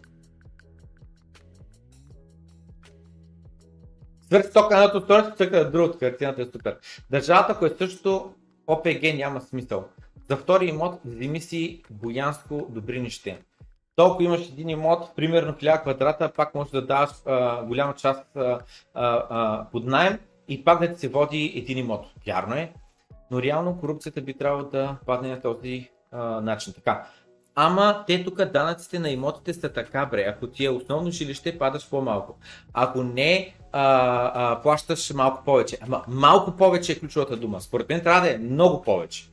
Свърх 4.27 4.47
стока 4.47 4.77
на 4.77 5.01
стойност, 5.01 5.37
цъка 5.37 5.65
на 5.65 5.71
другото, 5.71 5.99
картината 5.99 6.43
е 6.43 6.47
супер. 6.47 6.79
Държавата, 7.11 7.53
ако 7.53 7.67
е 7.67 7.75
също 7.79 8.35
ОПГ 8.67 9.03
няма 9.15 9.41
смисъл. 9.41 9.85
За 10.31 10.37
втори 10.37 10.67
имот 10.67 11.01
вземи 11.05 11.41
си 11.41 11.83
Боянско 11.91 12.67
Добринище. 12.71 13.39
Толкова 13.97 14.25
имаш 14.25 14.49
един 14.49 14.69
имот, 14.69 15.11
примерно 15.17 15.53
1000 15.53 15.81
квадрата, 15.81 16.33
пак 16.37 16.55
можеш 16.55 16.71
да 16.71 16.87
даваш 16.87 17.11
а, 17.27 17.63
голяма 17.65 17.95
част 17.95 18.37
а, 18.37 18.41
а, 18.41 18.61
а, 19.31 19.67
под 19.73 19.87
найем 19.87 20.19
и 20.49 20.65
пак 20.65 20.93
да 20.93 20.99
се 20.99 21.09
води 21.09 21.53
един 21.57 21.79
имот. 21.79 22.07
Вярно 22.27 22.55
е, 22.55 22.73
но 23.31 23.43
реално 23.43 23.81
корупцията 23.81 24.21
би 24.21 24.35
трябвало 24.35 24.69
да 24.69 24.97
падне 25.07 25.29
на 25.29 25.41
този 25.41 25.91
а, 26.13 26.41
начин. 26.41 26.73
Така. 26.73 27.07
Ама 27.55 28.05
те 28.07 28.25
тук 28.25 28.45
данъците 28.45 28.99
на 28.99 29.11
имотите 29.11 29.55
са 29.55 29.73
така, 29.73 30.07
бре. 30.07 30.25
Ако 30.29 30.47
ти 30.47 30.65
е 30.65 30.71
основно 30.71 31.11
жилище, 31.11 31.59
падаш 31.59 31.91
по-малко. 31.91 32.39
Ако 32.73 33.03
не, 33.03 33.55
а, 33.73 34.53
а, 34.53 34.63
плащаш 34.63 35.13
малко 35.13 35.45
повече. 35.45 35.79
Ама 35.81 36.05
малко 36.09 36.57
повече 36.57 36.93
е 36.93 36.99
ключовата 36.99 37.37
дума. 37.37 37.61
Според 37.61 37.89
мен 37.89 38.03
трябва 38.03 38.21
да 38.21 38.35
е 38.35 38.39
много 38.39 38.83
повече. 38.83 39.31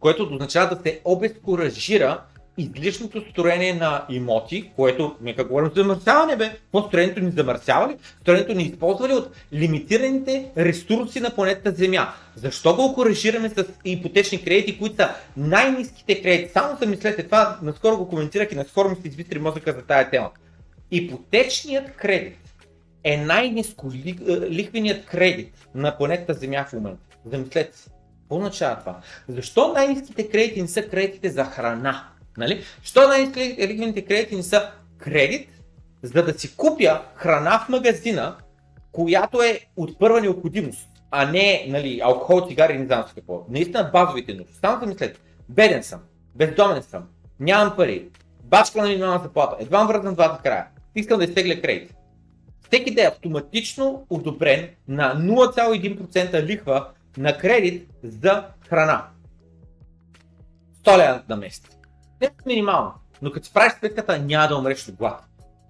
Което 0.00 0.22
означава 0.22 0.74
да 0.74 0.82
се 0.82 1.00
обезкуражира 1.04 2.22
излишното 2.60 3.24
строение 3.30 3.74
на 3.74 4.04
имоти, 4.10 4.70
което, 4.76 5.16
нека 5.20 5.44
говорим 5.44 5.68
за 5.68 5.82
замърсяване, 5.82 6.36
бе, 6.36 6.50
какво 6.50 6.88
строението 6.88 7.20
ни 7.20 7.30
замърсява 7.30 7.88
ли? 7.88 7.96
Строението 8.20 8.54
ни 8.54 8.62
използва 8.62 9.08
ли 9.08 9.12
от 9.12 9.28
лимитираните 9.52 10.50
ресурси 10.56 11.20
на 11.20 11.30
планетата 11.30 11.70
Земя? 11.70 12.12
Защо 12.36 12.76
го 12.76 12.84
окоръжираме 12.84 13.48
с 13.48 13.64
ипотечни 13.84 14.44
кредити, 14.44 14.78
които 14.78 14.96
са 14.96 15.10
най-низките 15.36 16.22
кредити? 16.22 16.52
Само 16.52 16.76
замислете 16.80 17.22
това, 17.22 17.58
наскоро 17.62 17.96
го 17.96 18.08
коментирах 18.08 18.52
и 18.52 18.56
наскоро 18.56 18.88
ми 18.88 18.96
се 19.02 19.08
извитри 19.08 19.38
мозъка 19.38 19.72
за 19.72 19.82
тази 19.82 20.10
тема. 20.10 20.30
Ипотечният 20.90 21.96
кредит 21.96 22.38
е 23.04 23.16
най-низко 23.16 23.90
лихвеният 24.50 25.06
кредит 25.06 25.68
на 25.74 25.96
планетата 25.98 26.34
Земя 26.34 26.66
в 26.68 26.72
момента. 26.72 27.16
Замислете 27.24 27.78
се. 27.78 27.90
Какво 28.30 28.36
означава 28.36 28.80
това? 28.80 29.00
Защо 29.28 29.72
най-низките 29.72 30.28
кредити 30.28 30.62
не 30.62 30.68
са 30.68 30.82
кредитите 30.82 31.30
за 31.30 31.44
храна? 31.44 32.09
Нали? 32.36 32.62
Що 32.82 33.08
най-ликвидните 33.08 34.04
кредити 34.04 34.36
не 34.36 34.42
са 34.42 34.70
кредит, 34.98 35.48
за 36.02 36.24
да 36.24 36.38
си 36.38 36.56
купя 36.56 37.02
храна 37.14 37.58
в 37.58 37.68
магазина, 37.68 38.36
която 38.92 39.42
е 39.42 39.60
от 39.76 39.98
първа 39.98 40.20
необходимост, 40.20 40.88
а 41.10 41.30
не 41.30 41.64
нали, 41.68 42.00
алкохол, 42.04 42.48
цигари 42.48 42.74
и 42.74 42.78
не 42.78 42.86
знам 42.86 43.04
какво. 43.14 43.46
Наистина 43.48 43.90
базовите 43.92 44.34
нужди. 44.34 44.54
Само 44.60 44.80
да 44.80 44.86
мислете, 44.86 45.20
беден 45.48 45.82
съм, 45.82 46.00
бездомен 46.34 46.82
съм, 46.82 47.08
нямам 47.40 47.76
пари, 47.76 48.08
бачка 48.44 48.82
на 48.82 48.88
минимална 48.88 49.22
заплата, 49.22 49.56
едва 49.60 49.84
вързан 49.84 50.14
двата 50.14 50.42
края, 50.42 50.66
искам 50.94 51.18
да 51.18 51.24
изтегля 51.24 51.60
кредит. 51.60 51.94
Всеки 52.66 52.94
да 52.94 53.02
е 53.02 53.06
автоматично 53.06 54.06
одобрен 54.10 54.68
на 54.88 55.16
0,1% 55.16 56.42
лихва 56.42 56.88
на 57.16 57.38
кредит 57.38 57.88
за 58.02 58.44
храна. 58.68 59.06
100 60.84 60.98
лева 60.98 61.22
на 61.28 61.36
месец. 61.36 61.79
Не 62.20 62.26
е 62.26 62.30
минимално, 62.46 62.92
но 63.22 63.32
като 63.32 63.46
си 63.46 63.52
правиш 63.52 63.72
сметката 63.78 64.18
няма 64.18 64.48
да 64.48 64.56
умреш 64.56 64.88
от 64.88 64.94
глад. 64.94 65.24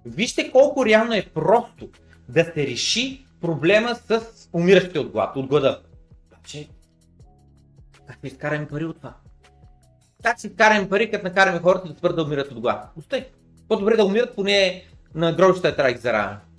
Вижте 0.05 0.51
колко 0.51 0.87
реално 0.87 1.15
е 1.15 1.27
просто 1.35 1.89
да 2.29 2.45
се 2.45 2.67
реши 2.67 3.27
проблема 3.41 3.95
с 3.95 4.21
умиращите 4.53 4.99
от 4.99 5.11
глад, 5.11 5.37
от 5.37 5.47
глада. 5.47 5.81
Значи, 6.29 6.71
как 8.07 8.19
ще 8.19 8.27
изкараме 8.27 8.69
пари 8.69 8.85
от 8.85 8.97
това? 8.97 9.15
Как 10.23 10.39
ще 10.39 10.47
изкараме 10.47 10.89
пари, 10.89 11.11
като 11.11 11.25
накараме 11.25 11.59
хората 11.59 11.93
да 11.93 12.13
да 12.13 12.23
умират 12.23 12.51
от 12.51 12.61
глад? 12.61 12.85
Остай. 12.97 13.29
По-добре 13.69 13.97
да 13.97 14.05
умират, 14.05 14.35
поне 14.35 14.85
на 15.15 15.33
гробищата 15.33 15.77
трябва 15.77 15.93
да 15.93 15.99
ги. 15.99 16.50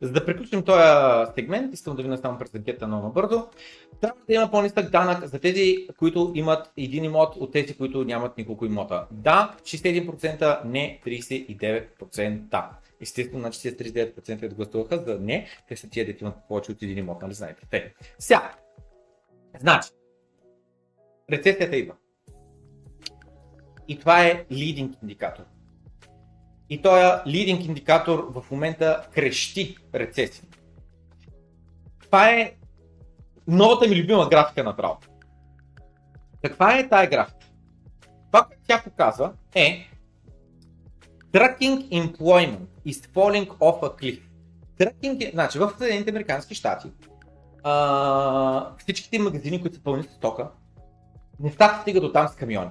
За 0.00 0.12
да 0.12 0.26
приключим 0.26 0.62
този 0.62 1.32
сегмент, 1.34 1.74
искам 1.74 1.96
да 1.96 2.02
ви 2.02 2.08
наставам 2.08 2.38
през 2.38 2.54
анкета 2.54 2.86
много 2.86 3.12
бързо. 3.12 3.48
Трябва 4.00 4.20
да 4.28 4.34
има 4.34 4.50
по-нисък 4.50 4.90
данък 4.90 5.26
за 5.26 5.38
тези, 5.38 5.88
които 5.98 6.32
имат 6.34 6.72
един 6.76 7.04
имот 7.04 7.36
от 7.36 7.52
тези, 7.52 7.76
които 7.76 8.04
нямат 8.04 8.38
николко 8.38 8.64
имота. 8.66 9.06
Да, 9.10 9.56
61%, 9.62 10.64
не 10.64 11.00
39%. 11.06 12.68
Естествено, 13.00 13.40
значи 13.40 13.58
39% 13.58 14.54
гласуваха 14.54 14.98
за 15.06 15.18
не, 15.20 15.46
те 15.68 15.76
са 15.76 15.88
тия, 15.90 16.06
дете 16.06 16.24
имат 16.24 16.34
повече 16.48 16.72
от 16.72 16.82
един 16.82 16.98
имот, 16.98 17.22
нали 17.22 17.34
знаете. 17.34 17.62
Те. 17.70 17.94
Сега, 18.18 18.52
значи, 19.60 19.88
рецесията 21.32 21.76
идва. 21.76 21.94
И 23.88 23.98
това 23.98 24.26
е 24.26 24.46
лидинг 24.52 24.96
индикатор. 25.02 25.44
И 26.70 26.82
този 26.82 27.04
лидинг 27.26 27.64
индикатор 27.64 28.32
в 28.34 28.50
момента 28.50 29.08
крещи 29.14 29.76
рецесия. 29.94 30.44
Това 32.00 32.30
е 32.30 32.52
новата 33.46 33.88
ми 33.88 33.96
любима 33.96 34.28
графика 34.28 34.64
направо. 34.64 34.98
Каква 36.42 36.78
е 36.78 36.88
тая 36.88 37.10
графика? 37.10 37.46
Това, 38.26 38.44
което 38.44 38.62
тя 38.66 38.82
показва 38.84 39.32
е 39.54 39.88
Tracking 41.32 41.88
employment 41.88 42.66
is 42.86 43.06
falling 43.12 43.48
off 43.48 43.80
a 43.82 44.00
cliff. 44.00 44.22
Tracking 44.78 45.28
е, 45.28 45.30
значи 45.30 45.58
в 45.58 45.72
Съединените 45.78 46.10
Американски 46.10 46.54
щати 46.54 46.88
а, 47.62 48.74
всичките 48.78 49.18
магазини, 49.18 49.60
които 49.60 49.76
са 49.76 49.82
пълни 49.82 50.02
с 50.02 50.06
стока, 50.06 50.50
не 51.40 51.50
става 51.50 51.82
стига 51.82 52.00
до 52.00 52.12
там 52.12 52.28
с 52.28 52.34
камиони. 52.34 52.70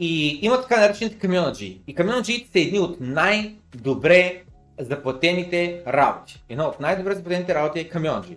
И 0.00 0.38
има 0.42 0.60
така 0.60 0.80
наречените 0.80 1.18
камионаджи. 1.18 1.80
И 1.86 1.94
камионаджиите 1.94 2.50
са 2.52 2.60
едни 2.60 2.78
от 2.78 2.96
най-добре 3.00 4.42
заплатените 4.78 5.82
работи. 5.86 6.44
Едно 6.48 6.64
от 6.64 6.80
най-добре 6.80 7.14
заплатените 7.14 7.54
работи 7.54 7.80
е 7.80 7.88
камионаджи. 7.88 8.36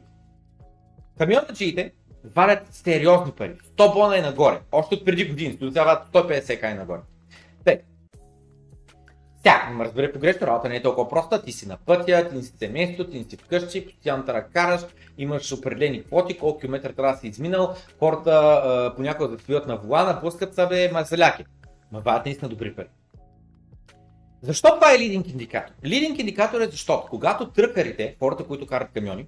Камионаджиите 1.18 1.92
валят 2.36 2.60
сериозни 2.72 3.32
пари. 3.32 3.54
100 3.78 3.94
бона 3.94 4.18
и 4.18 4.22
нагоре. 4.22 4.60
Още 4.72 4.96
от 4.96 5.06
преди 5.06 5.26
години. 5.26 5.54
До 5.54 5.68
сега 5.68 6.04
150 6.14 6.60
кай 6.60 6.74
нагоре. 6.74 7.00
Те. 9.44 9.50
Сега, 9.50 9.70
ме 9.74 9.86
разбере 9.86 10.14
погрешно, 10.14 10.48
работа 10.48 10.70
не 10.70 10.76
е 10.76 10.82
толкова 10.82 11.10
проста. 11.10 11.44
Ти 11.44 11.52
си 11.52 11.68
на 11.68 11.78
пътя, 11.78 12.30
ти 12.30 12.42
си 12.42 12.54
семейство, 12.60 13.04
ти 13.04 13.26
си 13.30 13.38
вкъщи, 13.38 13.86
постоянно 13.86 14.24
да 14.24 14.44
караш, 14.44 14.82
имаш 15.18 15.52
определени 15.52 16.04
квоти, 16.04 16.38
колко 16.38 16.60
километра 16.60 16.94
трябва 16.94 17.14
да 17.14 17.18
си 17.20 17.28
изминал. 17.28 17.76
Хората 18.00 18.32
а, 18.32 18.96
понякога 18.96 19.30
да 19.30 19.40
стоят 19.40 19.68
на 19.68 19.78
волана, 19.78 20.22
пускат 20.22 20.56
са 20.56 20.68
бе 20.68 20.92
мазаляки. 20.92 21.46
Ма 21.92 22.00
валят 22.00 22.26
наистина 22.26 22.50
добри 22.50 22.76
пари. 22.76 22.88
Защо 24.42 24.76
това 24.76 24.94
е 24.94 25.00
лидинг 25.00 25.28
индикатор? 25.28 25.74
Лидинг 25.86 26.20
индикатор 26.20 26.62
е 26.62 26.68
защото, 26.68 27.08
когато 27.10 27.50
тръкарите, 27.50 28.16
хората, 28.20 28.44
които 28.44 28.68
карат 28.68 28.90
камиони, 28.94 29.28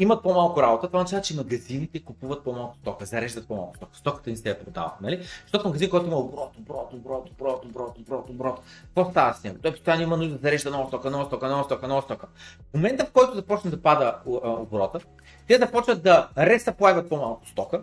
имат 0.00 0.22
по-малко 0.22 0.62
работа, 0.62 0.86
това 0.86 0.98
означава, 0.98 1.22
че 1.22 1.36
магазините 1.36 2.02
купуват 2.02 2.44
по-малко 2.44 2.76
стока, 2.76 3.06
зареждат 3.06 3.48
по-малко 3.48 3.76
стока. 3.76 3.96
Стоката 3.96 4.30
не 4.30 4.36
се 4.36 4.48
я 4.48 4.64
продава, 4.64 4.92
нали? 5.00 5.22
Защото 5.42 5.68
магазин, 5.68 5.90
който 5.90 6.06
има 6.06 6.16
оборот, 6.16 6.50
оборот, 6.58 6.92
оборот, 6.92 7.30
оборот, 7.30 7.64
оборот, 7.64 7.98
оборот, 7.98 8.28
оборот, 8.28 8.60
какво 8.82 9.10
става 9.10 9.34
с 9.34 9.44
него? 9.44 9.58
Той 9.62 9.72
постоянно 9.72 10.02
има 10.02 10.16
нужда 10.16 10.32
да 10.32 10.38
зарежда 10.38 10.70
нова 10.70 10.88
стока, 10.88 11.10
нова 11.10 11.24
стока, 11.24 11.48
нова 11.48 11.64
стока, 11.64 11.88
нова 11.88 12.02
стока. 12.02 12.26
В 12.70 12.74
момента, 12.74 13.04
в 13.06 13.12
който 13.12 13.34
започне 13.34 13.70
да 13.70 13.82
пада 13.82 14.16
оборота, 14.26 15.00
те 15.48 15.58
започват 15.58 16.02
да 16.02 16.28
ресаплайват 16.38 17.08
по-малко 17.08 17.46
стока 17.48 17.82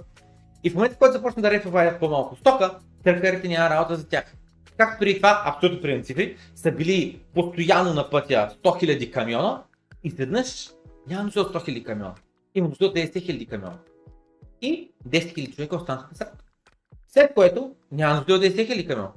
и 0.64 0.70
в 0.70 0.76
момента, 0.76 0.95
в 0.95 0.99
който 0.99 1.14
започнат 1.14 1.43
да 1.43 1.51
ресаплайват 1.51 1.99
по-малко 1.99 2.36
стока, 2.36 2.80
тръкарите 3.03 3.47
няма 3.47 3.70
работа 3.70 3.95
за 3.95 4.07
тях. 4.07 4.36
Както 4.78 4.99
преди 4.99 5.16
това, 5.16 5.43
абсолютно 5.45 5.82
преди 5.82 6.03
цифри, 6.03 6.38
са 6.55 6.72
били 6.72 7.22
постоянно 7.34 7.93
на 7.93 8.10
пътя 8.10 8.49
100 8.64 8.84
000 8.84 9.12
камиона 9.12 9.64
и 10.03 10.07
изведнъж 10.07 10.70
няма 11.10 11.24
нужда 11.24 11.41
от 11.41 11.53
100 11.53 11.70
000 11.70 11.86
камиона. 11.86 12.16
Има 12.55 12.68
нужда 12.68 12.86
от 12.86 12.95
10 12.95 13.14
000 13.14 13.49
камиона. 13.49 13.78
И 14.62 14.91
10 15.07 15.36
000 15.36 15.55
човека 15.55 15.76
останаха 15.76 16.07
без 16.12 16.22
работа. 16.22 16.43
След 17.07 17.34
което 17.34 17.76
няма 17.91 18.16
нужда 18.16 18.34
от 18.34 18.41
10 18.41 18.55
000 18.55 18.88
камиона. 18.88 19.12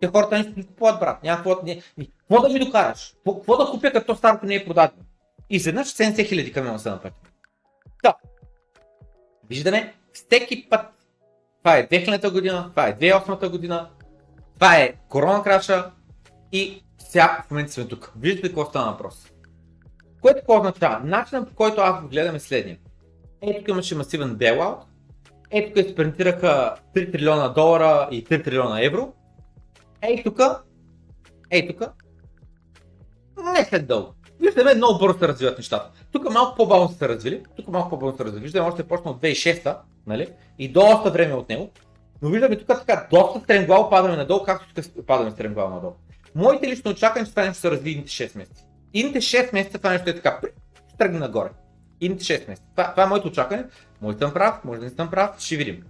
Те 0.00 0.06
хората 0.06 0.38
нищо 0.38 0.52
не 0.56 0.66
купуват, 0.66 1.00
брат. 1.00 1.22
Няма 1.22 1.36
какво, 1.36 1.60
не, 1.64 1.82
какво 2.18 2.42
да 2.42 2.48
ми 2.48 2.58
докараш? 2.58 3.14
Какво, 3.26 3.56
да 3.56 3.70
купя, 3.70 3.92
като 3.92 4.16
старото 4.16 4.46
не 4.46 4.54
е 4.54 4.64
продадено? 4.64 5.02
И 5.50 5.56
изведнъж 5.56 5.88
70 5.88 6.26
хиляди 6.28 6.52
камиона 6.52 6.78
са 6.78 6.90
на 6.90 7.02
пътя. 7.02 7.16
Да. 8.02 8.14
Виждаме, 9.48 9.94
всеки 10.12 10.68
път, 10.68 10.80
това 11.58 11.76
е 11.76 11.88
2000 11.88 12.32
година, 12.32 12.66
това 12.70 12.88
е 12.88 12.98
2008 12.98 13.50
година, 13.50 13.90
това 14.54 14.76
е 14.76 14.94
корона 15.08 15.42
краша 15.42 15.90
и 16.52 16.84
сега 16.98 17.44
в 17.46 17.50
момента 17.50 17.72
сме 17.72 17.88
тук. 17.88 18.12
Виждате 18.16 18.48
какво 18.48 18.64
стана 18.64 18.90
въпрос. 18.90 19.26
Което 20.20 20.38
какво 20.38 20.58
означава? 20.58 21.00
Начинът 21.04 21.48
по 21.48 21.54
който 21.54 21.80
аз 21.80 22.02
го 22.02 22.08
гледам 22.08 22.36
е 22.36 22.38
следния. 22.38 22.78
Ето 23.42 23.58
тук 23.58 23.68
имаше 23.68 23.94
масивен 23.94 24.34
белаут, 24.34 24.78
ето 25.50 25.80
тук 25.80 25.92
спринтираха 25.92 26.74
3 26.94 27.12
трилиона 27.12 27.48
долара 27.48 28.08
и 28.10 28.24
3 28.24 28.44
трилиона 28.44 28.84
евро. 28.84 29.12
Ей 30.02 30.22
тук, 30.22 30.40
ей 31.50 31.68
тук, 31.68 31.82
не 33.54 33.64
след 33.64 33.86
дълго. 33.86 34.14
Виждаме 34.40 34.74
много 34.74 34.98
бързо 34.98 35.18
се 35.18 35.28
развиват 35.28 35.58
нещата. 35.58 35.90
Тук 36.12 36.30
малко 36.32 36.56
по-бавно 36.56 36.88
се 36.88 37.08
развили, 37.08 37.42
тук 37.56 37.68
малко 37.68 37.90
по-бавно 37.90 38.16
се 38.16 38.24
развили. 38.24 38.42
Виждаме 38.42 38.68
още 38.68 38.82
е 38.82 38.86
почна 38.86 39.10
от 39.10 39.22
2006 39.22 39.76
нали? 40.06 40.28
и 40.58 40.72
доста 40.72 41.10
време 41.10 41.34
от 41.34 41.48
него. 41.48 41.70
Но 42.22 42.28
виждаме 42.28 42.56
тук 42.56 42.66
така, 42.66 43.06
доста 43.10 43.40
стремглаво 43.40 43.90
падаме 43.90 44.16
надолу, 44.16 44.42
както 44.44 44.74
тук 44.74 45.06
падаме 45.06 45.30
стремглаво 45.30 45.74
надолу. 45.74 45.92
Моите 46.34 46.68
лично 46.68 46.90
очаквания, 46.90 47.26
че 47.26 47.30
това 47.30 47.44
нещо 47.44 47.60
се 47.60 47.70
разви 47.70 47.90
идните 47.90 48.10
6 48.10 48.38
месеца. 48.38 48.64
Идните 48.94 49.20
6 49.20 49.52
месеца 49.52 49.78
това 49.78 49.90
нещо 49.90 50.10
е 50.10 50.14
така, 50.14 50.40
ще 50.88 50.96
тръгне 50.98 51.18
нагоре. 51.18 51.48
Идните 52.00 52.24
6 52.24 52.48
месеца. 52.48 52.68
Това, 52.76 52.90
това 52.90 53.02
е 53.02 53.06
моето 53.06 53.28
очакване. 53.28 53.64
Може 54.00 54.16
да 54.16 54.26
съм 54.26 54.34
прав, 54.34 54.64
може 54.64 54.80
да 54.80 54.84
не 54.84 54.90
съм 54.90 55.10
прав, 55.10 55.30
ще 55.38 55.56
видим. 55.56 55.82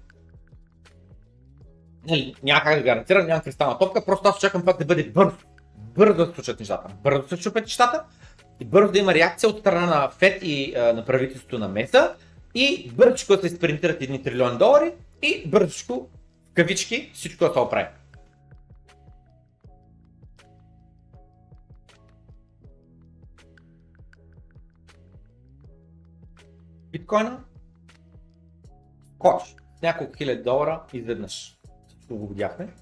Нали, 2.09 2.35
няма 2.43 2.61
как 2.63 2.77
да 2.77 2.83
гарантирам, 2.83 3.27
нямам 3.27 3.43
кристална 3.43 3.79
топка, 3.79 4.05
просто 4.05 4.29
аз 4.29 4.37
очаквам 4.37 4.65
пак 4.65 4.79
да 4.79 4.85
бъде 4.85 5.05
бързо. 5.05 5.37
Бързо 5.77 6.15
да 6.15 6.27
се 6.27 6.35
случат 6.35 6.61
нещата. 6.61 6.95
Бързо 7.03 7.23
да 7.23 7.29
се 7.29 7.43
чупят 7.43 7.65
нещата 7.65 8.05
и 8.61 8.65
бързо 8.65 8.93
да 8.93 8.99
има 8.99 9.15
реакция 9.15 9.51
от 9.51 9.59
страна 9.59 9.87
на 9.87 10.11
ФЕД 10.11 10.43
и 10.43 10.75
а, 10.77 10.93
на 10.93 11.05
правителството 11.05 11.59
на 11.59 11.69
МЕСА 11.69 12.15
и 12.55 12.91
бързичко 12.95 13.37
да 13.37 13.49
се 13.49 13.57
спринтират 13.57 14.03
едни 14.03 14.23
трилиони 14.23 14.59
долари 14.59 14.93
и 15.23 15.49
бързичко, 15.49 16.09
в 16.51 16.55
кавички, 16.55 17.11
всичко 17.15 17.45
да 17.45 17.53
се 17.53 17.59
оправи. 17.59 17.87
Биткоина 26.99 27.45
коч 29.19 29.57
няколко 29.83 30.17
хиляди 30.17 30.43
долара 30.43 30.85
изведнъж. 30.93 31.59
Всичко 31.89 32.17
го 32.17 32.29
видяхме. 32.29 32.75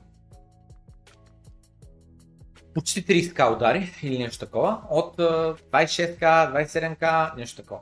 Почти 2.74 3.06
30к 3.06 3.56
удари 3.56 3.92
или 4.02 4.18
нещо 4.18 4.44
такова. 4.44 4.82
От 4.90 5.16
26к, 5.16 6.20
27к, 6.20 7.36
нещо 7.36 7.62
такова. 7.62 7.80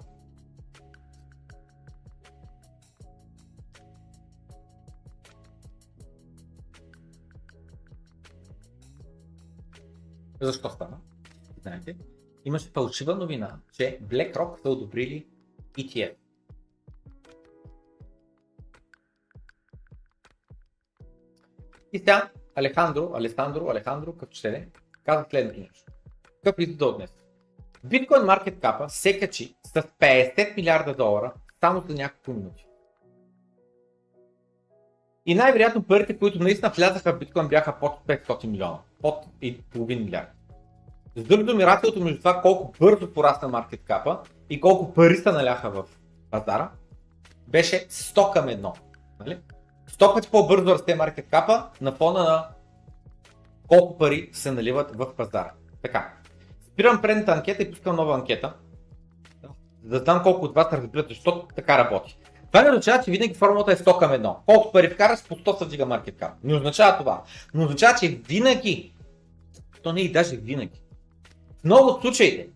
Защо 10.40 10.70
стана? 10.70 10.96
Знаете, 11.62 11.96
имаше 12.44 12.70
фалшива 12.74 13.14
новина, 13.14 13.58
че 13.72 13.98
BlackRock 14.02 14.62
са 14.62 14.70
одобрили 14.70 15.26
ETF. 15.78 16.14
И 21.94 21.98
сега 21.98 22.30
Алехандро, 22.54 23.10
Алесандро, 23.14 23.70
Алехандро, 23.70 24.12
като 24.12 24.36
ще 24.36 24.68
каза 25.04 25.24
следното 25.30 25.60
нещо. 25.60 25.92
Какъв 26.44 26.54
извода 26.58 26.86
от 26.86 26.96
днес? 26.96 27.14
Bitcoin 27.86 28.08
Market 28.08 28.54
Cap 28.54 28.88
се 28.88 29.20
качи 29.20 29.56
с 29.64 29.82
50 29.82 30.56
милиарда 30.56 30.94
долара 30.94 31.32
само 31.60 31.84
за 31.88 31.94
няколко 31.94 32.32
минути. 32.40 32.66
И 35.26 35.34
най-вероятно 35.34 35.82
парите, 35.82 36.18
които 36.18 36.38
наистина 36.38 36.72
влязаха 36.76 37.12
в 37.12 37.18
биткоин 37.18 37.48
бяха 37.48 37.78
под 37.80 37.92
500 38.06 38.46
милиона, 38.46 38.78
под 39.02 39.24
и 39.42 39.62
половин 39.62 40.04
милиард. 40.04 40.28
С 41.16 41.22
други 41.22 41.44
думи, 41.44 41.64
между 42.00 42.18
това 42.18 42.40
колко 42.42 42.72
бързо 42.80 43.12
порасна 43.12 43.48
маркет 43.48 43.84
капа 43.84 44.20
и 44.50 44.60
колко 44.60 44.94
пари 44.94 45.16
се 45.16 45.32
наляха 45.32 45.70
в 45.70 45.84
пазара, 46.30 46.70
беше 47.48 47.88
100 47.88 48.32
към 48.32 48.46
1. 48.46 48.78
Нали? 49.20 49.38
100 49.94 50.14
пъти 50.14 50.30
по-бързо 50.30 50.74
расте 50.74 50.94
маркет 50.94 51.26
капа 51.30 51.64
на 51.80 51.92
фона 51.92 52.22
на 52.22 52.48
колко 53.68 53.98
пари 53.98 54.30
се 54.32 54.50
наливат 54.50 54.96
в 54.96 55.16
пазара. 55.16 55.52
Така. 55.82 56.12
Спирам 56.66 57.02
предната 57.02 57.32
анкета 57.32 57.62
и 57.62 57.70
пускам 57.70 57.96
нова 57.96 58.14
анкета. 58.14 58.54
За 59.84 59.98
да 59.98 59.98
знам 59.98 60.22
колко 60.22 60.44
от 60.44 60.54
вас 60.54 60.72
разбират, 60.72 61.08
защото 61.08 61.46
така 61.56 61.78
работи. 61.78 62.18
Това 62.46 62.62
не 62.62 62.70
означава, 62.70 63.04
че 63.04 63.10
винаги 63.10 63.34
формулата 63.34 63.72
е 63.72 63.76
100 63.76 63.98
към 63.98 64.10
1. 64.10 64.36
Колко 64.46 64.72
пари 64.72 64.90
вкараш, 64.90 65.24
по 65.28 65.34
100 65.34 65.58
се 65.58 65.64
вдига 65.64 65.86
маркет 65.86 66.16
кап. 66.16 66.32
Не 66.44 66.54
означава 66.54 66.98
това. 66.98 67.22
Но 67.54 67.64
означава, 67.64 67.98
че 67.98 68.08
винаги, 68.08 68.94
то 69.82 69.92
не 69.92 70.00
и 70.00 70.12
даже 70.12 70.36
винаги, 70.36 70.82
в 71.60 71.64
много 71.64 71.88
от 71.88 72.00
случаите, 72.00 72.48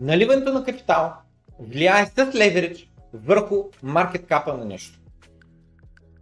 наливането 0.00 0.52
на 0.52 0.64
капитал 0.64 1.12
влияе 1.58 2.06
с 2.06 2.34
леверидж 2.34 2.88
върху 3.12 3.64
маркет 3.82 4.26
капа 4.26 4.54
на 4.54 4.64
нещо. 4.64 4.98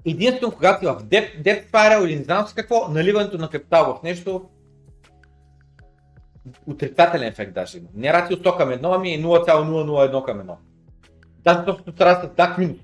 Единствено, 0.05 0.53
когато 0.53 0.87
в 0.87 1.03
Debt, 1.03 1.43
debt 1.43 1.71
Spiral 1.71 2.07
или 2.07 2.17
не 2.17 2.25
знам 2.25 2.47
с 2.47 2.55
какво, 2.55 2.89
наливането 2.89 3.39
на 3.39 3.51
капитал 3.51 3.95
в 3.95 4.03
нещо 4.03 4.49
отрицателен 6.67 7.29
ефект 7.29 7.55
даже 7.55 7.79
има. 7.79 7.89
Не 7.95 8.13
рацио 8.13 8.37
100 8.37 8.57
към 8.57 8.69
1, 8.69 8.97
ами 8.97 9.15
е 9.15 9.23
0,001 9.23 10.25
към 10.25 10.39
1. 10.39 10.55
Даже 11.45 11.65
точно 11.65 11.93
трябва 11.93 12.27
да 12.27 12.35
дак 12.35 12.59
минус. 12.59 12.79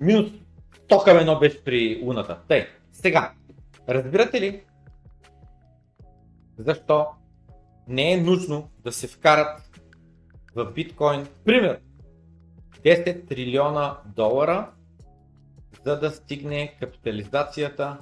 Минус 0.00 0.30
100 0.88 1.04
към 1.04 1.16
1 1.16 1.40
беше 1.40 1.64
при 1.64 2.00
Луната. 2.04 2.38
Тъй, 2.48 2.66
сега, 2.92 3.32
разбирате 3.88 4.40
ли 4.40 4.62
защо 6.58 7.06
не 7.88 8.12
е 8.12 8.20
нужно 8.20 8.70
да 8.84 8.92
се 8.92 9.08
вкарат 9.08 9.70
в 10.54 10.72
биткоин, 10.72 11.26
пример, 11.44 11.80
10 12.84 13.28
трилиона 13.28 13.96
долара 14.06 14.70
за 15.86 16.00
да 16.00 16.10
стигне 16.10 16.76
капитализацията 16.80 17.96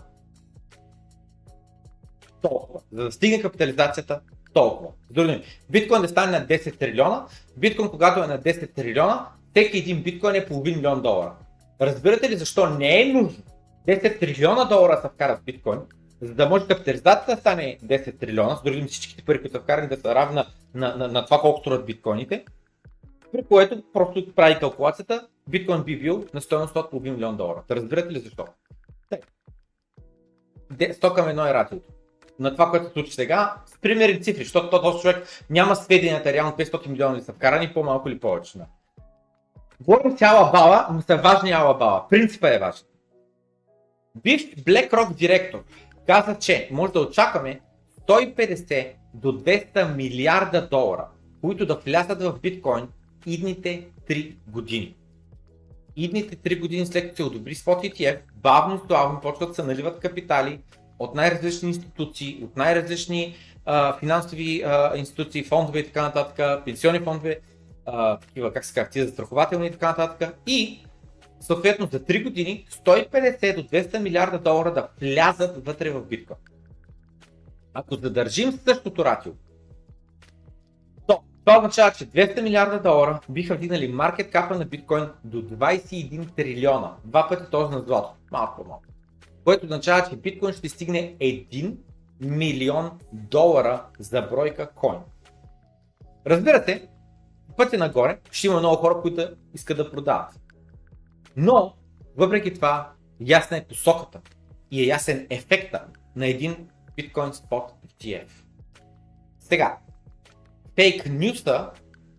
толкова. 2.43 2.81
За 2.93 3.05
да 3.05 3.13
стигне 3.13 3.43
капитализацията 3.43 4.21
толкова. 4.53 4.91
Други 5.11 5.43
биткоин 5.71 6.03
да 6.03 6.09
стане 6.09 6.39
на 6.39 6.47
10 6.47 6.79
трилиона, 6.79 7.27
биткоин 7.57 7.89
когато 7.89 8.23
е 8.23 8.27
на 8.27 8.39
10 8.39 8.75
трилиона, 8.75 9.27
всеки 9.51 9.79
един 9.79 10.03
биткоин 10.03 10.35
е 10.35 10.47
половин 10.47 10.77
милион 10.77 11.03
долара. 11.03 11.33
Разбирате 11.81 12.31
ли 12.31 12.37
защо 12.37 12.71
не 12.71 13.03
е 13.03 13.13
нужно 13.13 13.43
10 13.89 14.21
трилиона 14.21 14.65
долара 14.65 15.01
да 15.03 15.09
вкарат 15.09 15.39
в 15.39 15.45
биткоин, 15.45 15.79
за 16.21 16.35
да 16.35 16.49
може 16.49 16.67
капитализацията 16.67 17.35
да 17.35 17.41
стане 17.41 17.79
10 17.85 18.19
трилиона, 18.19 18.57
с 18.57 18.63
други 18.63 18.83
всичките 18.83 19.25
пари, 19.25 19.41
които 19.41 19.57
са 19.57 19.61
вкарани 19.61 19.89
да 19.89 19.97
са 19.97 20.15
равна 20.15 20.47
на, 20.75 20.97
на, 20.97 21.09
на 21.09 21.25
това 21.25 21.41
колко 21.41 21.61
струват 21.61 21.87
биткоините, 21.87 22.45
при 23.33 23.45
което 23.45 23.83
просто 23.93 24.35
прави 24.35 24.59
калкулацията, 24.59 25.29
биткоин 25.49 25.83
би 25.83 25.99
бил 25.99 26.25
на 26.35 26.41
стоеност 26.41 26.77
от 26.77 26.91
половин 26.91 27.15
милион 27.15 27.37
долара. 27.37 27.63
Да 27.69 27.77
разбирате 27.77 28.13
ли 28.13 28.21
защо? 28.21 28.47
100 30.73 31.15
към 31.15 31.29
едно 31.29 31.47
е 31.47 31.55
ратиото. 31.55 31.93
На 32.39 32.53
това, 32.53 32.71
което 32.71 32.87
се 32.87 32.93
случи 32.93 33.13
сега, 33.13 33.55
с 33.67 33.79
примерни 33.79 34.23
цифри, 34.23 34.45
защото 34.45 34.81
този 34.81 35.01
човек 35.01 35.27
няма 35.51 35.77
сведенията 35.77 36.33
реално 36.33 36.53
500 36.53 36.89
милиона 36.89 37.17
ли 37.17 37.23
са 37.23 37.33
вкарани, 37.33 37.75
по-малко 37.75 38.09
или 38.09 38.21
повече. 38.21 38.59
Говорим 39.81 40.17
цяла 40.17 40.51
бала, 40.53 40.87
но 40.93 41.03
са 41.03 41.17
важни 41.17 41.53
ала 41.53 41.75
бала. 41.75 42.09
Принципа 42.11 42.49
е 42.49 42.59
важен. 42.59 42.87
Бивш 44.23 44.43
BlackRock 44.43 45.15
директор 45.15 45.65
каза, 46.07 46.39
че 46.39 46.69
може 46.73 46.93
да 46.93 47.01
очакваме 47.01 47.61
150 48.09 48.93
до 49.15 49.33
200 49.33 49.97
милиарда 49.97 50.69
долара, 50.69 51.07
които 51.41 51.67
да 51.67 51.75
влязат 51.75 52.23
в 52.23 52.41
биткоин 52.41 52.89
идните 53.27 53.86
3 54.09 54.35
години. 54.49 54.97
Идните 55.97 56.36
3 56.36 56.61
години 56.61 56.86
след 56.86 57.05
като 57.05 57.16
се 57.16 57.23
одобри 57.23 57.55
Spot 57.55 57.95
ETF, 57.95 58.19
бавно 58.35 58.74
и 58.74 58.86
славно 58.86 59.20
почват 59.20 59.49
да 59.49 59.55
се 59.55 59.62
наливат 59.62 60.01
капитали 60.01 60.61
от 60.99 61.15
най-различни 61.15 61.69
институции, 61.69 62.40
от 62.45 62.57
най-различни 62.57 63.36
а, 63.65 63.99
финансови 63.99 64.62
а, 64.62 64.97
институции, 64.97 65.45
фондове 65.45 65.78
и 65.78 65.86
така 65.86 66.03
нататък, 66.03 66.65
пенсионни 66.65 67.01
фондове, 67.01 67.40
а, 67.86 68.19
такива 68.19 68.53
как 68.53 68.65
се 68.65 68.74
казва, 68.74 69.07
застрахователни 69.07 69.66
и 69.66 69.70
така 69.70 69.89
нататък. 69.89 70.36
И 70.47 70.81
съответно 71.40 71.89
за 71.93 72.01
3 72.01 72.24
години 72.24 72.66
150 72.86 73.57
до 73.57 73.62
200 73.62 73.99
милиарда 73.99 74.39
долара 74.39 74.74
да 74.74 74.89
влязат 75.01 75.66
вътре 75.66 75.90
в 75.90 76.05
биткоин. 76.05 76.39
Ако 77.74 77.95
задържим 77.95 78.53
същото 78.53 79.05
ратио, 79.05 79.32
това 81.49 81.59
означава, 81.59 81.93
че 81.93 82.07
200 82.07 82.43
милиарда 82.43 82.83
долара 82.83 83.20
биха 83.29 83.55
вдигнали 83.55 83.89
маркет 83.89 84.31
капа 84.31 84.59
на 84.59 84.65
биткоин 84.65 85.09
до 85.25 85.43
21 85.43 86.35
трилиона. 86.37 86.93
Два 87.05 87.29
пъти 87.29 87.51
този 87.51 87.75
на 87.75 87.81
злато. 87.81 88.11
Малко 88.33 88.62
по-малко. 88.62 88.85
Което 89.45 89.66
означава, 89.66 90.09
че 90.11 90.16
биткоин 90.16 90.53
ще 90.53 90.69
стигне 90.69 91.16
1 91.20 91.77
милион 92.20 92.91
долара 93.12 93.85
за 93.99 94.23
бройка 94.23 94.70
коин. 94.70 94.99
Разбира 96.27 96.65
се, 96.65 96.89
пътя 97.57 97.79
нагоре 97.79 98.19
ще 98.31 98.47
има 98.47 98.59
много 98.59 98.77
хора, 98.77 99.01
които 99.01 99.29
искат 99.55 99.77
да 99.77 99.91
продават. 99.91 100.41
Но, 101.37 101.75
въпреки 102.16 102.55
това, 102.55 102.93
ясна 103.20 103.57
е 103.57 103.65
посоката 103.65 104.20
и 104.70 104.83
е 104.83 104.87
ясен 104.87 105.27
ефекта 105.31 105.85
на 106.16 106.27
един 106.27 106.69
Bitcoin 106.99 107.33
Spot 107.33 107.70
ETF. 107.89 108.29
Сега, 109.41 109.79
фейк 110.79 111.07
нюса, 111.11 111.71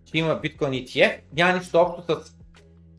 че 0.05 0.17
има 0.17 0.41
Bitcoin 0.41 0.85
ETF, 0.85 1.19
няма 1.33 1.53
нищо 1.53 1.77
общо 1.77 2.21
с 2.25 2.35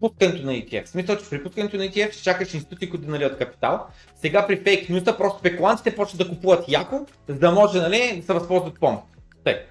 пускането 0.01 0.47
на 0.47 0.53
ETF. 0.53 0.85
В 0.85 0.89
смисъл, 0.89 1.17
че 1.17 1.31
при 1.31 1.43
пускането 1.43 1.77
на 1.77 1.85
ETF 1.85 2.13
ще 2.13 2.23
чакаш 2.23 2.55
институции, 2.55 2.91
които 2.91 3.07
да 3.07 3.13
наливат 3.13 3.39
капитал. 3.39 3.87
Сега 4.17 4.47
при 4.47 4.57
фейк 4.57 4.91
нюса 4.91 5.17
просто 5.17 5.39
спекулантите 5.39 5.97
почват 5.97 6.19
да 6.19 6.29
купуват 6.29 6.69
яко, 6.69 7.07
за 7.29 7.39
да 7.39 7.51
може 7.51 7.81
нали, 7.81 8.17
да 8.17 8.27
се 8.27 8.33
възползват 8.33 8.81
помощ. 8.81 9.03
Тъй. 9.45 9.67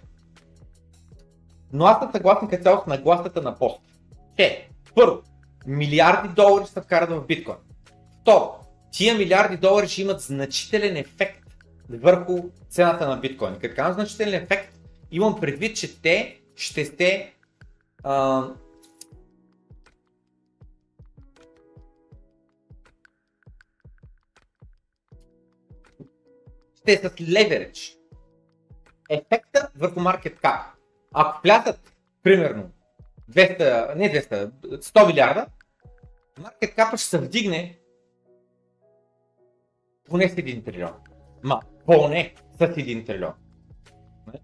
Но 1.73 1.85
аз 1.85 1.99
съм 1.99 2.11
съгласен 2.11 2.47
като 2.47 2.63
цяло 2.63 2.83
с 2.83 2.87
нагласата 2.87 3.41
на 3.41 3.57
пост. 3.57 3.79
Че, 4.37 4.67
първо, 4.95 5.21
милиарди 5.67 6.27
долари 6.35 6.65
ще 6.65 6.73
се 6.73 6.81
вкарат 6.81 7.09
в 7.09 7.25
биткоин. 7.25 7.57
Второ, 8.21 8.51
тия 8.91 9.15
милиарди 9.15 9.57
долари 9.57 9.87
ще 9.87 10.01
имат 10.01 10.21
значителен 10.21 10.97
ефект 10.97 11.43
върху 11.89 12.39
цената 12.69 13.07
на 13.07 13.17
биткоин. 13.17 13.55
Като 13.61 13.93
значителен 13.93 14.33
ефект, 14.33 14.78
имам 15.11 15.39
предвид, 15.39 15.77
че 15.77 16.01
те 16.01 16.41
ще 16.55 16.85
сте 16.85 17.35
а, 18.03 18.43
ще 26.75 26.97
с 26.97 27.21
леверидж. 27.21 27.97
Ефекта 29.09 29.69
върху 29.75 29.99
маркет 29.99 30.39
кап. 30.39 30.61
Ако 31.13 31.41
влязат, 31.41 31.93
примерно, 32.23 32.71
200, 33.31 33.95
не 33.95 34.11
200, 34.11 34.51
100 34.61 35.07
милиарда, 35.07 35.47
маркет 36.39 36.75
капа 36.75 36.97
ще 36.97 37.07
се 37.07 37.17
вдигне 37.17 37.79
поне 40.09 40.29
с 40.29 40.35
1 40.35 40.65
трилион. 40.65 40.93
Ма, 41.43 41.61
поне 41.85 42.35
с 42.57 42.59
1 42.59 43.05
трилион. 43.05 43.33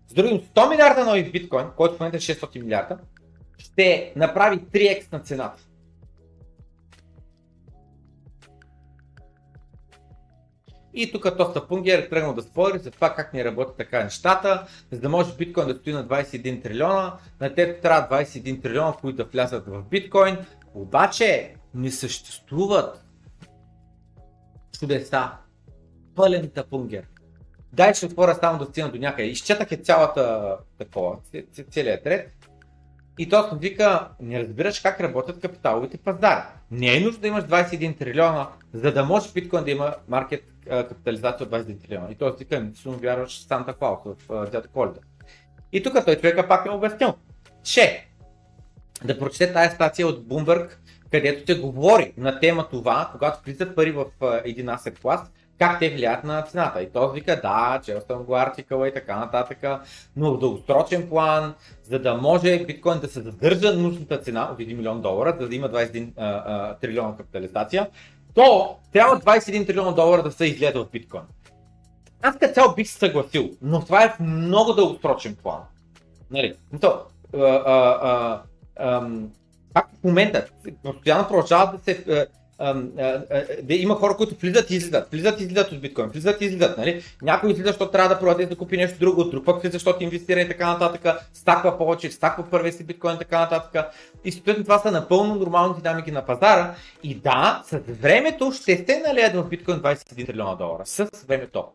С 0.07 0.14
други 0.14 0.44
100 0.56 0.70
милиарда 0.70 1.06
нови 1.06 1.32
биткоин, 1.32 1.66
който 1.78 1.95
в 1.95 1.99
момента 1.99 2.18
е 2.18 2.20
600 2.20 2.62
милиарда, 2.64 2.98
ще 3.57 4.14
направи 4.16 4.60
3x 4.60 5.14
на 5.14 5.20
цената. 5.20 5.64
И 10.94 11.12
тук 11.12 11.38
Тоста 11.38 11.68
Пунгер 11.68 11.99
е 11.99 12.10
тръгнал 12.10 12.34
да 12.34 12.41
спори 12.41 12.80
за 12.80 12.91
това 12.91 13.14
как 13.14 13.34
ни 13.34 13.45
работят 13.45 13.78
така 13.78 14.03
нещата, 14.03 14.68
за 14.91 14.99
да 14.99 15.10
може 15.10 15.36
биткоин 15.36 15.68
да 15.68 15.76
стои 15.76 15.94
на 15.94 16.07
21 16.07 16.64
трилиона, 16.64 17.18
на 17.41 17.56
те 17.56 17.80
трябва 17.80 18.18
21 18.18 18.62
трилиона, 18.62 18.94
които 19.02 19.18
да 19.18 19.24
влязат 19.24 19.68
в 19.68 19.84
биткоин, 19.84 20.38
обаче 20.74 21.56
не 21.74 21.91
съществуват 21.91 23.06
чудеса. 24.80 25.32
Пълен 26.16 26.49
тапунгер. 26.49 27.07
Дай 27.76 27.94
ще 27.94 28.06
отворя 28.06 28.36
само 28.36 28.60
да 28.60 28.66
стигна 28.66 28.92
до 28.92 28.98
някъде. 28.98 29.28
Изчетах 29.30 29.72
е 29.72 29.78
цялата 29.78 30.56
такова, 30.78 31.18
целият 31.72 32.06
ред. 32.06 32.32
И 33.20 33.30
то 33.30 33.50
съм 33.50 33.58
вика, 33.58 34.10
не 34.20 34.40
разбираш 34.40 34.80
как 34.80 35.02
работят 35.02 35.42
капиталовите 35.42 35.98
пазари. 35.98 36.42
Не 36.72 36.98
е 36.98 37.00
нужно 37.00 37.22
да 37.22 37.28
имаш 37.28 37.44
21 37.44 37.98
трилиона, 37.98 38.50
за 38.74 38.94
да 38.94 39.06
може 39.06 39.32
биткоин 39.32 39.64
да 39.64 39.72
има 39.72 39.96
маркет 40.08 40.44
капитализация 40.70 41.48
от 41.48 41.54
21 41.54 41.82
трилиона. 41.82 42.08
И 42.12 42.16
той 42.16 42.32
си 42.32 42.38
вика, 42.40 42.68
си 42.76 42.88
му 42.88 42.94
вярваш 42.94 43.46
Санта 43.48 43.74
Клаус 43.74 44.00
в 44.30 44.50
дядо 44.52 44.70
Коледа. 44.74 45.00
И 45.72 45.84
тук 45.84 46.06
той 46.06 46.16
човека 46.16 46.48
пак 46.48 46.66
е 46.66 46.70
обяснил, 46.70 47.14
че 47.64 48.08
да 49.04 49.20
прочете 49.20 49.54
тази 49.54 49.76
стация 49.76 50.08
от 50.08 50.28
Bloomberg, 50.28 50.70
където 51.12 51.54
се 51.54 51.60
говори 51.60 52.14
на 52.18 52.40
тема 52.40 52.68
това, 52.70 53.10
когато 53.12 53.44
влизат 53.46 53.76
пари 53.76 53.92
в 53.92 54.06
един 54.44 54.66
asset 54.66 55.02
клас, 55.02 55.32
как 55.60 55.80
те 55.80 55.90
влияят 55.90 56.23
на 56.23 56.41
цената. 56.41 56.82
И 56.82 56.90
той 56.90 57.14
вика, 57.14 57.41
да, 57.41 57.82
чел 57.84 58.02
съм 58.07 58.23
го 58.23 58.36
артикъла 58.36 58.88
и 58.88 58.94
така 58.94 59.19
нататък, 59.19 59.57
но 60.15 60.34
в 60.34 60.40
дългосрочен 60.40 61.10
план, 61.10 61.53
за 61.84 61.99
да 61.99 62.14
може 62.14 62.65
биткоин 62.65 62.99
да 62.99 63.07
се 63.07 63.22
задържа 63.22 63.73
нужната 63.73 64.22
цена 64.22 64.49
от 64.52 64.60
1 64.60 64.76
милион 64.76 65.02
долара, 65.02 65.38
за 65.40 65.49
да 65.49 65.56
има 65.56 65.69
21 65.69 66.11
а, 66.18 66.26
а, 66.26 66.76
трилиона 66.76 67.15
капитализация, 67.18 67.90
то 68.34 68.77
трябва 68.91 69.19
21 69.19 69.68
трилиона 69.68 69.91
долара 69.91 70.23
да 70.23 70.32
се 70.32 70.45
изгледа 70.45 70.80
от 70.80 70.91
биткоин. 70.91 71.23
Аз 72.22 72.38
като 72.38 72.53
цяло 72.53 72.76
бих 72.76 72.88
се 72.88 72.98
съгласил, 72.98 73.49
но 73.61 73.82
това 73.82 74.03
е 74.03 74.10
в 74.10 74.19
много 74.19 74.73
дългосрочен 74.73 75.36
план. 75.36 75.60
Нали? 76.32 76.53
То, 76.82 77.02
а, 77.34 77.40
а, 77.40 77.99
а, 78.02 78.41
а, 78.76 79.10
как 79.73 79.90
в 80.02 80.03
момента 80.03 80.48
постоянно 80.84 81.27
продължават 81.27 81.76
да 81.76 81.84
се 81.84 82.27
да 83.64 83.73
има 83.73 83.95
хора, 83.95 84.18
които 84.18 84.36
влизат 84.36 84.72
и 84.72 84.76
излизат, 84.76 85.11
влизат 85.11 85.40
и 85.40 85.44
излизат 85.44 85.72
от 85.72 85.82
биткоин, 85.82 86.07
влизат 86.07 86.41
и 86.41 86.45
излизат, 86.45 86.77
нали? 86.77 87.03
Някой 87.22 87.52
излиза, 87.52 87.68
защото 87.68 87.91
трябва 87.91 88.10
да 88.10 88.19
продаде 88.19 88.45
да 88.45 88.56
купи 88.56 88.77
нещо 88.77 88.99
друго, 88.99 89.23
друг 89.23 89.45
пък 89.45 89.61
влиза, 89.61 89.72
защото 89.72 90.03
инвестира 90.03 90.41
и 90.41 90.48
така 90.48 90.73
нататък, 90.73 91.22
стаква 91.34 91.77
повече, 91.77 92.11
стаква 92.11 92.49
първия 92.49 92.73
си 92.73 92.84
биткоин 92.84 93.15
и 93.15 93.19
така 93.19 93.40
нататък. 93.40 93.86
И 94.26 94.32
съответно 94.32 94.64
това 94.64 94.80
са 94.80 94.91
напълно 94.91 95.36
нормални 95.36 95.76
динамики 95.76 96.11
на 96.11 96.26
пазара. 96.26 96.76
И 97.03 97.15
да, 97.15 97.64
с 97.65 97.80
времето 97.88 98.52
ще 98.52 98.77
сте 98.77 99.03
налият 99.07 99.36
в 99.36 99.49
биткоин 99.49 99.77
21 99.77 100.26
трилиона 100.26 100.56
долара. 100.56 100.86
С 100.86 101.07
времето. 101.27 101.65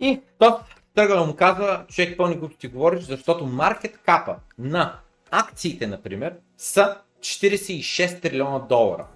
И 0.00 0.20
то 0.38 0.60
тръгва 0.94 1.26
му 1.26 1.36
казва, 1.36 1.84
човек 1.88 2.16
пълни 2.16 2.36
глупости 2.36 2.68
говориш, 2.68 3.04
защото 3.04 3.46
маркет 3.46 3.98
капа 3.98 4.36
на 4.58 4.98
акциите, 5.30 5.86
например, 5.86 6.34
са 6.56 6.96
46 7.20 8.22
трилиона 8.22 8.58
долара. 8.58 9.06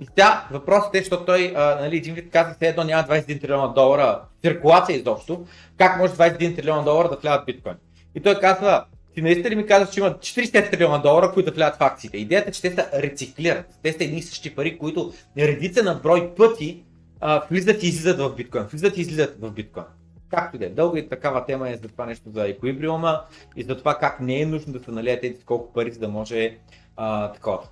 И 0.00 0.06
тя, 0.16 0.48
въпросът 0.50 0.94
е, 0.94 0.98
защото 0.98 1.24
той, 1.24 1.52
а, 1.56 1.80
нали, 1.80 1.96
един 1.96 2.14
вид 2.14 2.32
каза, 2.32 2.54
все 2.54 2.68
едно 2.68 2.84
няма 2.84 3.08
21 3.08 3.40
трилиона 3.40 3.66
долара 3.66 4.20
циркулация 4.42 4.96
изобщо, 4.96 5.46
как 5.78 5.98
може 5.98 6.12
21 6.12 6.56
трилиона 6.56 6.82
долара 6.82 7.08
да 7.08 7.16
влязат 7.16 7.42
в 7.42 7.44
биткоин? 7.44 7.74
И 8.14 8.22
той 8.22 8.40
казва, 8.40 8.84
ти 9.14 9.22
наистина 9.22 9.50
ли 9.50 9.56
ми 9.56 9.66
казваш, 9.66 9.94
че 9.94 10.00
има 10.00 10.10
40 10.10 10.70
трилиона 10.70 10.98
долара, 10.98 11.32
които 11.32 11.50
да 11.50 11.54
влязат 11.54 11.76
в 11.76 11.82
акциите? 11.82 12.16
Идеята 12.16 12.48
е, 12.48 12.52
че 12.52 12.62
те 12.62 12.70
се 12.70 13.02
рециклират. 13.02 13.66
Те 13.82 13.92
са 13.92 14.04
едни 14.04 14.18
и 14.18 14.22
същи 14.22 14.54
пари, 14.54 14.78
които 14.78 15.12
редица 15.38 15.82
на 15.82 15.94
брой 15.94 16.34
пъти 16.34 16.84
а, 17.20 17.42
влизат 17.50 17.82
и 17.82 17.86
излизат 17.86 18.18
в 18.18 18.34
биткоин. 18.34 18.64
Влизат 18.64 18.96
и 18.96 19.00
излизат 19.00 19.36
в 19.40 19.50
биткоин. 19.50 19.84
Както 20.32 20.56
и 20.56 20.58
да 20.58 20.66
е. 20.66 20.68
Дълга 20.68 20.98
и 20.98 21.08
такава 21.08 21.46
тема 21.46 21.70
е 21.70 21.76
за 21.76 21.88
това 21.88 22.06
нещо 22.06 22.30
за 22.30 22.48
еквилибриума 22.48 23.24
и 23.56 23.62
за 23.62 23.78
това 23.78 23.98
как 23.98 24.20
не 24.20 24.40
е 24.40 24.46
нужно 24.46 24.72
да 24.72 24.80
се 24.80 24.90
налият 24.90 25.20
тези 25.20 25.44
колко 25.44 25.72
пари, 25.72 25.90
за 25.90 26.00
да 26.00 26.08
може 26.08 26.58
а, 26.96 27.32
такова. 27.32 27.62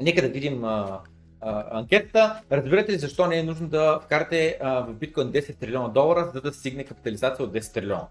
Нека 0.00 0.22
да 0.22 0.28
видим 0.28 0.64
а, 0.64 1.00
а, 1.40 1.78
анкетата. 1.78 2.42
Разбирате 2.52 2.92
ли 2.92 2.98
защо 2.98 3.26
не 3.26 3.38
е 3.38 3.42
нужно 3.42 3.68
да 3.68 4.00
вкарате 4.04 4.58
а, 4.62 4.80
в 4.80 4.94
биткоин 4.94 5.32
10 5.32 5.58
трилиона 5.58 5.88
долара, 5.88 6.30
за 6.34 6.40
да 6.40 6.52
стигне 6.52 6.84
капитализация 6.84 7.46
от 7.46 7.52
10 7.52 7.74
трилиона? 7.74 8.08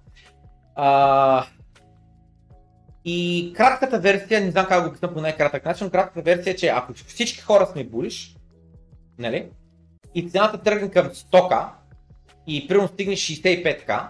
А, 0.76 1.45
и 3.06 3.53
кратката 3.56 3.99
версия, 3.99 4.41
не 4.41 4.52
знам 4.52 4.65
как 4.65 4.84
го 4.84 4.89
обясня 4.89 5.14
по 5.14 5.22
най-кратък 5.22 5.65
начин, 5.65 5.89
кратката 5.89 6.22
версия 6.22 6.53
е, 6.53 6.56
че 6.56 6.68
ако 6.68 6.93
всички 6.93 7.41
хора 7.41 7.65
сме 7.65 7.84
булиш, 7.84 8.35
нали, 9.19 9.49
и 10.15 10.30
цената 10.30 10.57
тръгне 10.57 10.91
към 10.91 11.10
стока, 11.14 11.69
и 12.47 12.67
примерно 12.67 12.88
стигнеш 12.88 13.19
65к, 13.19 14.07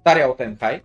стария 0.00 0.28
high, 0.28 0.80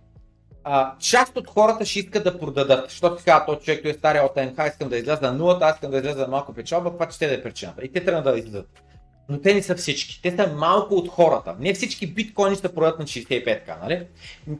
а, 0.64 0.94
част 0.98 1.36
от 1.36 1.46
хората 1.46 1.84
ще 1.84 1.98
искат 1.98 2.24
да 2.24 2.38
продадат. 2.38 2.90
Защото 2.90 3.18
си 3.18 3.24
казва, 3.24 3.46
този 3.46 3.60
човек, 3.60 3.82
той 3.82 3.90
е 3.90 3.94
стария 3.94 4.24
от 4.24 4.34
high, 4.34 4.70
искам 4.70 4.88
да 4.88 4.98
изляза 4.98 5.22
на 5.22 5.32
нулата, 5.32 5.64
аз 5.64 5.74
искам 5.74 5.90
да 5.90 5.96
изляза 5.96 6.20
на 6.20 6.28
малко 6.28 6.52
печалба, 6.54 6.90
това 6.90 7.10
ще 7.10 7.26
да 7.26 7.34
е 7.34 7.42
причината. 7.42 7.84
И 7.84 7.92
те 7.92 8.04
трябва 8.04 8.32
да 8.32 8.38
излизат. 8.38 8.82
Но 9.28 9.40
те 9.40 9.54
не 9.54 9.62
са 9.62 9.74
всички. 9.74 10.22
Те 10.22 10.36
са 10.36 10.46
малко 10.56 10.94
от 10.94 11.08
хората. 11.08 11.56
Не 11.60 11.74
всички 11.74 12.06
биткоини 12.06 12.56
ще 12.56 12.74
продадат 12.74 12.98
на 12.98 13.04
65к, 13.04 13.80
нали? 13.82 14.06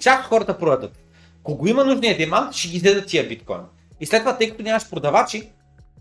Част 0.01 0.21
от 0.21 0.29
хората 0.29 0.59
продадат. 0.59 0.99
Кого 1.43 1.67
има 1.67 1.85
нужния 1.85 2.17
демант, 2.17 2.55
ще 2.55 2.69
ги 2.69 2.77
излезат 2.77 3.07
тия 3.07 3.29
биткоин. 3.29 3.61
И 4.01 4.07
след 4.07 4.23
това, 4.23 4.39
тъй 4.39 4.51
като 4.51 4.63
нямаш 4.63 4.91
продавачи, 4.91 5.51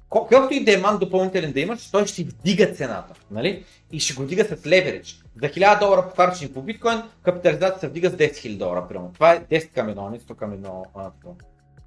колкото 0.10 0.54
и 0.54 0.64
демант 0.64 1.00
допълнителен 1.00 1.52
да 1.52 1.60
имаш, 1.60 1.92
той 1.92 2.08
ще 2.08 2.24
вдига 2.24 2.74
цената. 2.74 3.14
Нали? 3.32 3.64
И 3.92 4.00
ще 4.00 4.14
го 4.14 4.24
вдига 4.24 4.46
с 4.46 4.68
леверидж. 4.68 5.21
За 5.36 5.48
1000 5.48 5.80
долара 5.80 6.10
похарчени 6.10 6.54
по 6.54 6.62
биткоин, 6.62 7.04
капитализацията 7.24 7.80
се 7.80 7.88
вдига 7.88 8.10
с 8.10 8.14
10 8.14 8.32
000 8.32 8.58
долара. 8.58 8.88
Примерно. 8.88 9.12
Това 9.14 9.34
е 9.34 9.44
10 9.46 9.74
към 9.74 9.88
1, 9.88 10.12
не 10.12 10.20
100 10.20 10.36
към 10.36 10.52
1. 10.52 11.06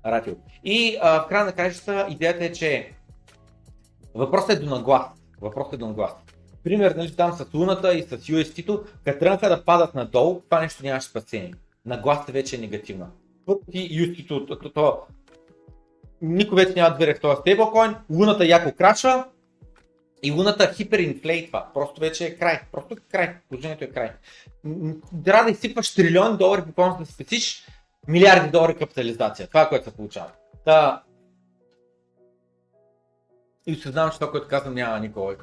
ратио. 0.07 0.35
И 0.65 0.99
а, 1.03 1.25
в 1.25 1.29
края 1.29 1.45
на 1.45 1.53
краищата 1.53 2.07
идеята 2.11 2.45
е, 2.45 2.53
че 2.53 2.93
въпросът 4.15 4.51
е 4.51 4.57
до 4.57 4.71
наглас. 4.71 5.07
Въпросът 5.41 5.73
е 5.73 5.77
до 5.77 5.87
наглас. 5.87 6.13
Пример, 6.65 6.95
нали, 6.95 7.17
там 7.17 7.33
с 7.33 7.55
Луната 7.55 7.95
и 7.95 8.03
с 8.03 8.19
UST-то, 8.19 8.85
като 9.05 9.19
тръгнаха 9.19 9.49
да 9.49 9.65
падат 9.65 9.95
надолу, 9.95 10.41
това 10.41 10.61
нещо 10.61 10.85
нямаше 10.85 11.09
спасение. 11.09 11.55
Нагласата 11.87 12.33
вече 12.33 12.57
е 12.57 12.59
негативна. 12.59 13.07
Пъти 13.47 13.79
UST-то, 13.79 14.47
то, 14.47 14.71
то, 14.71 14.99
никой 16.23 16.65
вече 16.65 16.81
няма 16.81 16.91
да 16.91 16.97
вере 16.97 17.15
в 17.15 17.21
този 17.21 17.41
стейблкоин, 17.41 17.95
Луната 18.11 18.47
яко 18.47 18.77
крачва, 18.77 19.25
и 20.25 20.31
луната 20.31 20.73
хиперинфлейтва. 20.75 21.65
Просто 21.75 22.01
вече 22.01 22.27
е 22.27 22.37
край. 22.37 22.61
Просто 22.73 22.95
е 22.95 22.97
край. 23.11 23.37
Положението 23.49 23.85
е 23.85 23.87
край. 23.87 24.11
Трябва 25.25 25.45
да 25.45 25.51
изсипваш 25.51 25.95
трилион 25.95 26.37
долари, 26.37 26.63
буквално 26.63 26.99
да 26.99 27.07
спесиш 27.07 27.67
милиарди 28.09 28.51
долари 28.51 28.77
капитализация. 28.77 29.49
Това 29.49 29.63
е 29.63 29.69
което 29.69 29.85
се 29.85 29.97
получава. 29.97 30.31
Та... 30.65 31.03
И 33.67 33.73
осъзнавам, 33.73 34.11
че 34.11 34.19
това, 34.19 34.31
което 34.31 34.49
казвам, 34.49 34.75
няма 34.75 35.01
никога. 35.01 35.37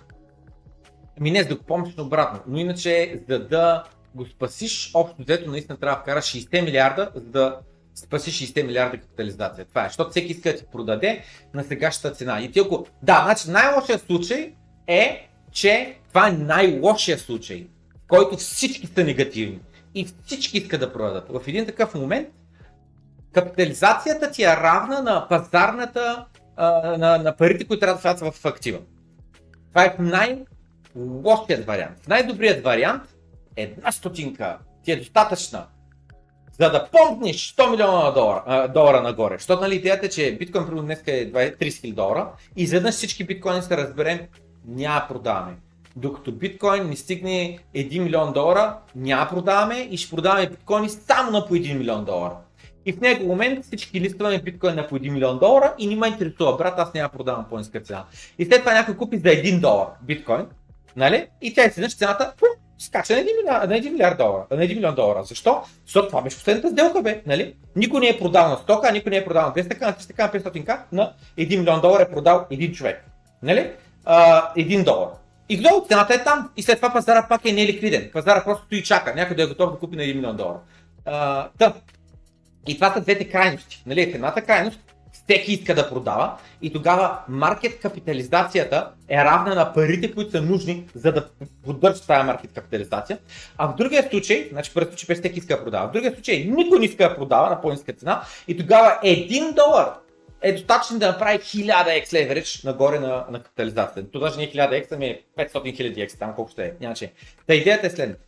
Ами 1.19 1.31
не, 1.31 1.43
за 1.43 1.49
да 1.49 1.55
го 1.55 1.63
помниш 1.63 1.97
обратно. 1.97 2.39
Но 2.47 2.57
иначе, 2.57 3.23
за 3.29 3.47
да 3.47 3.83
го 4.15 4.25
спасиш, 4.25 4.91
общо 4.93 5.15
взето 5.19 5.51
наистина 5.51 5.77
трябва 5.77 5.95
да 5.97 6.01
вкараш 6.01 6.25
60 6.25 6.65
милиарда, 6.65 7.11
за 7.15 7.21
да 7.21 7.59
спасиш 7.95 8.53
60 8.53 8.65
милиарда 8.65 8.97
капитализация. 8.97 9.65
Това 9.65 9.85
е, 9.85 9.87
защото 9.87 10.09
всеки 10.09 10.31
иска 10.31 10.51
да 10.51 10.57
ти 10.57 10.65
продаде 10.71 11.23
на 11.53 11.63
сегашната 11.63 12.15
цена. 12.15 12.41
И 12.41 12.51
ти 12.51 12.59
ако... 12.59 12.85
Да, 13.03 13.21
значи 13.25 13.49
най-лошия 13.49 13.99
случай 13.99 14.53
е, 14.91 15.27
че 15.51 15.95
това 16.09 16.27
е 16.27 16.31
най-лошия 16.31 17.17
случай, 17.17 17.67
в 17.95 18.07
който 18.07 18.37
всички 18.37 18.87
са 18.87 19.03
негативни 19.03 19.59
и 19.95 20.07
всички 20.25 20.57
искат 20.57 20.79
да 20.79 20.93
продадат. 20.93 21.29
В 21.29 21.41
един 21.47 21.65
такъв 21.65 21.95
момент 21.95 22.27
капитализацията 23.33 24.31
ти 24.31 24.43
е 24.43 24.47
равна 24.47 25.01
на 25.01 25.27
пазарната, 25.29 26.25
на, 26.97 27.17
на 27.17 27.35
парите, 27.37 27.67
които 27.67 27.79
трябва 27.79 27.95
да 27.95 28.01
влязат 28.01 28.35
в 28.35 28.45
актива. 28.45 28.79
Това 29.69 29.85
е 29.85 29.95
най-лошият 29.99 31.65
вариант. 31.65 32.07
Най-добрият 32.07 32.63
вариант 32.63 33.03
една 33.55 33.91
стотинка 33.91 34.57
ти 34.83 34.91
е 34.91 34.95
достатъчна 34.95 35.65
за 36.59 36.71
да 36.71 36.89
помниш 36.91 37.55
100 37.55 37.71
милиона 37.71 38.11
долара, 38.11 38.43
а, 38.45 38.67
долара 38.67 39.01
нагоре. 39.01 39.35
Защото 39.37 39.61
нали, 39.61 39.75
идеята 39.75 40.05
е, 40.05 40.09
че 40.09 40.37
биткоин 40.39 40.65
примерно 40.65 40.85
днес 40.85 41.03
е 41.05 41.31
30 41.31 41.57
000 41.57 41.93
долара 41.93 42.29
и 42.57 42.63
изведнъж 42.63 42.95
всички 42.95 43.23
биткоини 43.23 43.61
се 43.61 43.77
разберем 43.77 44.19
няма 44.67 45.05
продаваме. 45.07 45.55
Докато 45.95 46.31
биткоин 46.31 46.89
ни 46.89 46.95
стигне 46.95 47.57
1 47.75 47.99
милион 47.99 48.33
долара, 48.33 48.77
няма 48.95 49.29
продаваме 49.29 49.75
и 49.75 49.97
ще 49.97 50.15
продаваме 50.15 50.49
биткоини 50.49 50.89
само 50.89 51.31
на 51.31 51.45
по 51.45 51.55
1 51.55 51.77
милион 51.77 52.05
долара. 52.05 52.35
И 52.85 52.93
в 52.93 53.01
него 53.01 53.27
момент 53.27 53.65
всички 53.65 54.01
листваме 54.01 54.39
биткоин 54.39 54.75
на 54.75 54.87
по 54.87 54.95
1 54.95 55.09
милион 55.09 55.39
долара 55.39 55.73
и 55.77 55.87
не 55.87 56.07
интересува, 56.07 56.57
брат, 56.57 56.73
аз 56.77 56.93
няма 56.93 57.09
продавам 57.09 57.45
по 57.49 57.57
ниска 57.57 57.81
цена. 57.81 58.05
И 58.39 58.45
след 58.45 58.59
това 58.59 58.73
някой 58.73 58.97
купи 58.97 59.17
за 59.17 59.23
1 59.23 59.59
долар 59.59 59.87
биткоин, 60.01 60.45
нали? 60.95 61.27
И 61.41 61.53
тя 61.53 61.65
изведнъж 61.65 61.97
цената 61.97 62.33
пум, 62.39 62.49
скача 62.77 63.13
на 63.13 63.19
1, 63.19 63.23
милиард, 63.23 63.69
на 63.69 63.75
1 63.75 63.91
милиард 63.91 64.17
долара, 64.17 64.45
на 64.51 64.57
1 64.57 64.75
милион 64.75 64.95
долара. 64.95 65.23
Защо? 65.23 65.61
Защото 65.85 66.07
това 66.07 66.21
беше 66.21 66.37
последната 66.37 66.69
сделка, 66.69 67.01
бе, 67.01 67.21
нали? 67.25 67.55
Никой 67.75 67.99
не 67.99 68.09
е 68.09 68.19
продал 68.19 68.49
на 68.49 68.57
100к, 68.57 68.91
никой 68.91 69.09
не 69.09 69.17
е 69.17 69.25
продал 69.25 69.45
на 69.45 69.53
200к, 69.53 69.81
на 69.81 69.93
300к, 69.93 70.33
на 70.33 70.39
500к, 70.39 70.79
на 70.91 71.13
1 71.37 71.59
милион 71.59 71.81
долара 71.81 72.03
е 72.03 72.11
продал 72.11 72.45
един 72.51 72.71
човек. 72.71 73.05
Нали? 73.43 73.71
А, 74.05 74.53
1 74.55 74.83
долар. 74.83 75.09
И 75.49 75.57
долу 75.61 75.85
цената 75.87 76.13
е 76.13 76.23
там. 76.23 76.49
И 76.57 76.63
след 76.63 76.75
това 76.75 76.93
пазара 76.93 77.27
пак 77.29 77.45
е 77.45 77.51
неликвиден. 77.51 78.09
Пазара 78.13 78.43
просто 78.43 78.65
стои 78.65 78.83
чака. 78.83 79.15
Някой 79.15 79.35
да 79.35 79.43
е 79.43 79.47
готов 79.47 79.71
да 79.71 79.79
купи 79.79 79.95
на 79.95 80.03
1 80.03 80.15
милион 80.15 80.37
долара. 80.37 80.59
А, 81.05 81.47
тъп. 81.59 81.75
И 82.67 82.75
това 82.75 82.93
са 82.93 83.01
двете 83.01 83.29
крайности. 83.29 83.83
Нали? 83.85 84.01
Едната 84.01 84.41
крайност 84.41 84.79
всеки 85.13 85.53
иска 85.53 85.75
да 85.75 85.89
продава 85.89 86.37
и 86.61 86.73
тогава 86.73 87.17
маркет 87.27 87.79
капитализацията 87.79 88.89
е 89.09 89.17
равна 89.17 89.55
на 89.55 89.73
парите, 89.73 90.11
които 90.11 90.31
са 90.31 90.41
нужни, 90.41 90.85
за 90.95 91.11
да 91.11 91.29
поддържа 91.65 92.01
тази 92.01 92.25
маркет 92.25 92.51
капитализация. 92.53 93.17
А 93.57 93.67
в 93.67 93.75
другия 93.75 94.09
случай, 94.09 94.47
значи 94.51 94.71
първият 94.73 94.99
случай 94.99 95.15
всеки 95.15 95.39
иска 95.39 95.57
да 95.57 95.63
продава, 95.63 95.87
в 95.87 95.91
другия 95.91 96.13
случай 96.13 96.45
никой 96.47 96.79
не 96.79 96.85
иска 96.85 97.09
да 97.09 97.15
продава 97.15 97.49
на 97.49 97.61
по-ниска 97.61 97.93
цена 97.93 98.21
и 98.47 98.57
тогава 98.57 98.99
1 99.03 99.55
долар 99.55 99.93
е 100.41 100.51
достатъчно 100.53 100.99
да 100.99 101.07
направи 101.07 101.39
1000x 101.39 102.05
leverage 102.05 102.65
нагоре 102.65 102.99
на, 102.99 103.25
на 103.29 103.43
капитализацията. 103.43 104.11
То 104.11 104.19
даже 104.19 104.37
не 104.37 104.43
е 104.43 104.51
1000x, 104.51 104.87
ами 104.91 105.05
е 105.05 105.21
500 105.37 105.51
000 105.53 106.07
x, 106.07 106.19
там 106.19 106.33
колко 106.35 106.51
ще 106.51 106.65
е. 106.65 106.73
Нямаше. 106.81 107.13
Та 107.47 107.55
идеята 107.55 107.87
е 107.87 107.89
следната. 107.89 108.23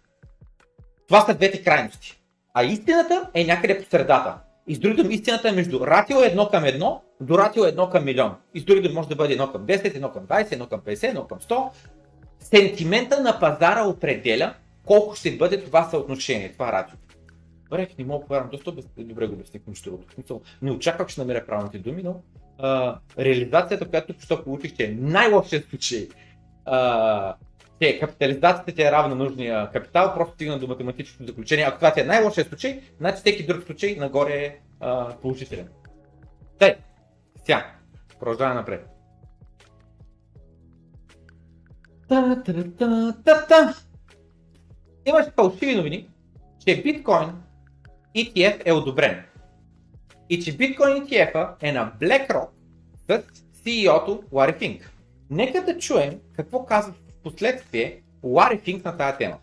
Това 1.07 1.21
са 1.21 1.33
двете 1.33 1.63
крайности. 1.63 2.21
А 2.53 2.63
истината 2.63 3.29
е 3.33 3.45
някъде 3.45 3.83
по 3.83 3.89
средата. 3.89 4.37
И 4.67 4.75
с 4.75 4.79
други 4.79 4.95
думи, 5.03 5.13
истината 5.13 5.49
е 5.49 5.51
между 5.51 5.79
ратио 5.79 6.17
1 6.17 6.51
към 6.51 6.63
1 6.63 6.99
до 7.21 7.37
ратио 7.37 7.63
1 7.63 7.91
към 7.91 8.05
милион. 8.05 8.35
И 8.53 8.59
с 8.59 8.63
други 8.63 8.81
думи, 8.81 8.93
може 8.93 9.09
да 9.09 9.15
бъде 9.15 9.37
1 9.37 9.51
към 9.51 9.65
10, 9.65 9.99
1 9.99 10.13
към 10.13 10.27
20, 10.27 10.49
1 10.49 10.69
към 10.69 10.81
50, 10.81 10.95
1 10.95 11.27
към 11.27 11.39
100. 11.39 11.69
Сентимента 12.39 13.21
на 13.21 13.39
пазара 13.39 13.83
определя 13.83 14.53
колко 14.85 15.15
ще 15.15 15.37
бъде 15.37 15.63
това 15.63 15.89
съотношение, 15.89 16.51
това 16.53 16.71
ратио. 16.71 16.97
Добре, 17.73 17.87
не 17.99 18.05
мога 18.05 18.25
повярвам, 18.25 18.49
доста 18.49 18.71
добре 18.97 19.27
го 19.27 19.33
обясних 19.33 19.61
между. 19.67 19.97
Смисъл, 20.13 20.41
не 20.61 20.71
очаквах, 20.71 21.07
че 21.07 21.21
намеря 21.21 21.45
правилните 21.45 21.79
думи, 21.79 22.03
но 22.03 22.21
а, 22.57 22.99
реализацията, 23.19 23.89
която 23.89 24.13
току 24.27 24.43
получих, 24.43 24.75
че 24.75 24.83
е 24.83 24.91
най-лошият 24.91 25.69
случай, 25.69 26.07
а, 26.65 27.35
че 27.81 27.99
капитализацията 27.99 28.71
ти 28.71 28.81
е 28.81 28.91
равна 28.91 29.15
на 29.15 29.23
нужния 29.23 29.71
капитал, 29.71 30.13
просто 30.13 30.33
стигна 30.33 30.59
до 30.59 30.67
математическото 30.67 31.25
заключение. 31.25 31.65
Ако 31.65 31.77
това 31.77 31.93
ти 31.93 31.99
е 31.99 32.03
най-лошият 32.03 32.47
случай, 32.47 32.81
значи 32.99 33.17
всеки 33.17 33.45
друг 33.45 33.63
случай 33.63 33.95
нагоре 33.95 34.33
е 34.33 34.59
а, 34.79 35.15
положителен. 35.21 35.67
Тъй, 36.59 36.75
сега, 37.45 37.71
продължаваме 38.19 38.55
напред. 38.55 38.87
Та-та-та-та-та. 42.09 43.73
Имаше 45.05 45.31
фалшиви 45.35 45.75
новини, 45.75 46.09
че 46.65 46.81
биткоин 46.81 47.43
ETF 48.15 48.61
е 48.65 48.71
одобрен. 48.71 49.23
И 50.29 50.39
че 50.39 50.57
Bitcoin 50.57 51.07
ETF 51.07 51.55
е 51.61 51.71
на 51.71 51.93
BlackRock 52.01 52.47
с 53.09 53.23
CEO-то 53.65 54.23
Лари 54.31 54.53
Финк. 54.53 54.91
Нека 55.29 55.61
да 55.61 55.77
чуем 55.77 56.19
какво 56.35 56.65
казва 56.65 56.93
в 56.93 57.23
последствие 57.23 58.01
Лари 58.23 58.57
Финк 58.57 58.85
на 58.85 58.97
тази 58.97 59.17
тема. 59.17 59.37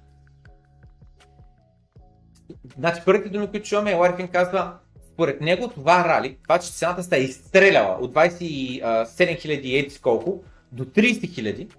Значи 2.76 3.02
първите 3.04 3.28
думи, 3.28 3.50
които 3.50 3.68
чуваме, 3.68 3.94
Лари 3.94 4.16
Финк 4.16 4.32
казва, 4.32 4.74
според 5.12 5.40
него 5.40 5.68
това 5.68 6.04
рали, 6.04 6.38
това, 6.42 6.58
че 6.58 6.72
цената 6.72 7.02
се 7.02 7.16
е 7.16 7.20
изстреляла 7.20 7.98
от 8.00 8.14
27 8.14 8.82
000 8.82 9.78
еди 9.78 9.98
колко 10.02 10.42
до 10.72 10.84
30 10.84 11.20
000, 11.20 11.74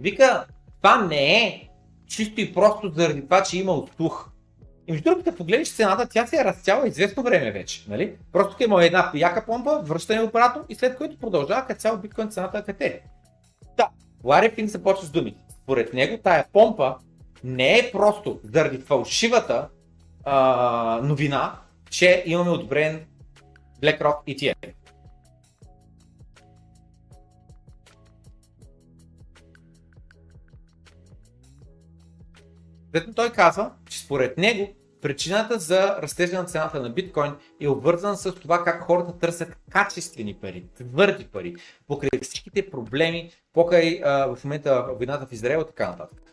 вика, 0.00 0.46
това 0.76 1.04
не 1.04 1.46
е 1.46 1.68
чисто 2.06 2.40
и 2.40 2.54
просто 2.54 2.92
заради 2.94 3.22
това, 3.22 3.42
че 3.42 3.58
има 3.58 3.82
слух. 3.96 4.30
И 4.88 4.92
между 4.92 5.04
другото, 5.04 5.24
като 5.24 5.36
погледнеш 5.36 5.72
цената, 5.72 6.08
тя 6.08 6.26
се 6.26 6.36
е 6.36 6.44
разцяла 6.44 6.88
известно 6.88 7.22
време 7.22 7.52
вече. 7.52 7.84
Нали? 7.88 8.12
Просто 8.32 8.62
има 8.62 8.84
една 8.84 9.10
яка 9.14 9.46
помпа, 9.46 9.80
връщане 9.82 10.20
обратно 10.20 10.64
и 10.68 10.74
след 10.74 10.96
което 10.96 11.18
продължава 11.18 11.66
като 11.66 11.80
цял 11.80 11.96
биткоин 11.96 12.30
цената 12.30 12.62
къде. 12.62 13.00
Да, 13.76 13.88
Лари 14.24 14.50
Финк 14.50 14.70
започва 14.70 15.06
с 15.06 15.10
думите. 15.10 15.38
Според 15.62 15.94
него 15.94 16.18
тая 16.22 16.44
помпа 16.52 16.96
не 17.44 17.78
е 17.78 17.90
просто 17.92 18.40
заради 18.44 18.78
фалшивата 18.78 19.68
а, 20.24 21.00
новина, 21.02 21.58
че 21.90 22.22
имаме 22.26 22.50
одобрен 22.50 23.04
BlackRock 23.82 24.16
ETF. 24.26 24.75
След 32.96 33.14
той 33.14 33.30
казва, 33.30 33.70
че 33.88 33.98
според 33.98 34.38
него 34.38 34.68
причината 35.02 35.58
за 35.58 35.98
растежа 36.02 36.38
на 36.38 36.44
цената 36.44 36.82
на 36.82 36.90
биткоин 36.90 37.32
е 37.60 37.68
обвързана 37.68 38.16
с 38.16 38.32
това 38.32 38.64
как 38.64 38.82
хората 38.82 39.18
търсят 39.18 39.56
качествени 39.70 40.34
пари, 40.34 40.66
твърди 40.74 41.24
пари, 41.24 41.54
покрай 41.86 42.20
всичките 42.22 42.70
проблеми, 42.70 43.30
покрай 43.52 44.00
а, 44.04 44.26
в 44.26 44.44
момента 44.44 44.86
войната 44.98 45.26
в 45.26 45.32
Израел 45.32 45.60
и 45.60 45.66
така 45.66 45.90
нататък. 45.90 46.25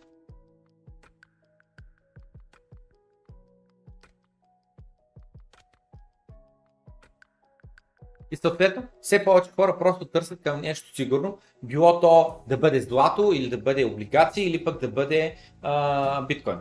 И 8.34 8.36
съответно, 8.36 8.84
все 9.02 9.24
повече 9.24 9.52
хора 9.52 9.78
просто 9.80 10.06
търсят 10.06 10.42
към 10.42 10.62
нещо 10.62 10.96
сигурно, 10.96 11.38
било 11.64 12.00
то 12.00 12.36
да 12.48 12.58
бъде 12.58 12.82
злато 12.82 13.32
или 13.34 13.50
да 13.50 13.58
бъде 13.58 13.86
облигации 13.86 14.50
или 14.50 14.64
пък 14.64 14.82
да 14.82 14.88
бъде 14.88 15.36
а, 15.62 16.22
биткоин. 16.22 16.60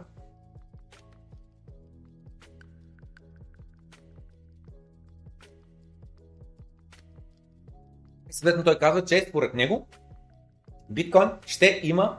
Съответно 8.30 8.64
той 8.64 8.78
казва, 8.78 9.04
че 9.04 9.26
според 9.28 9.54
него 9.54 9.88
биткоин 10.90 11.30
ще 11.46 11.80
има 11.82 12.18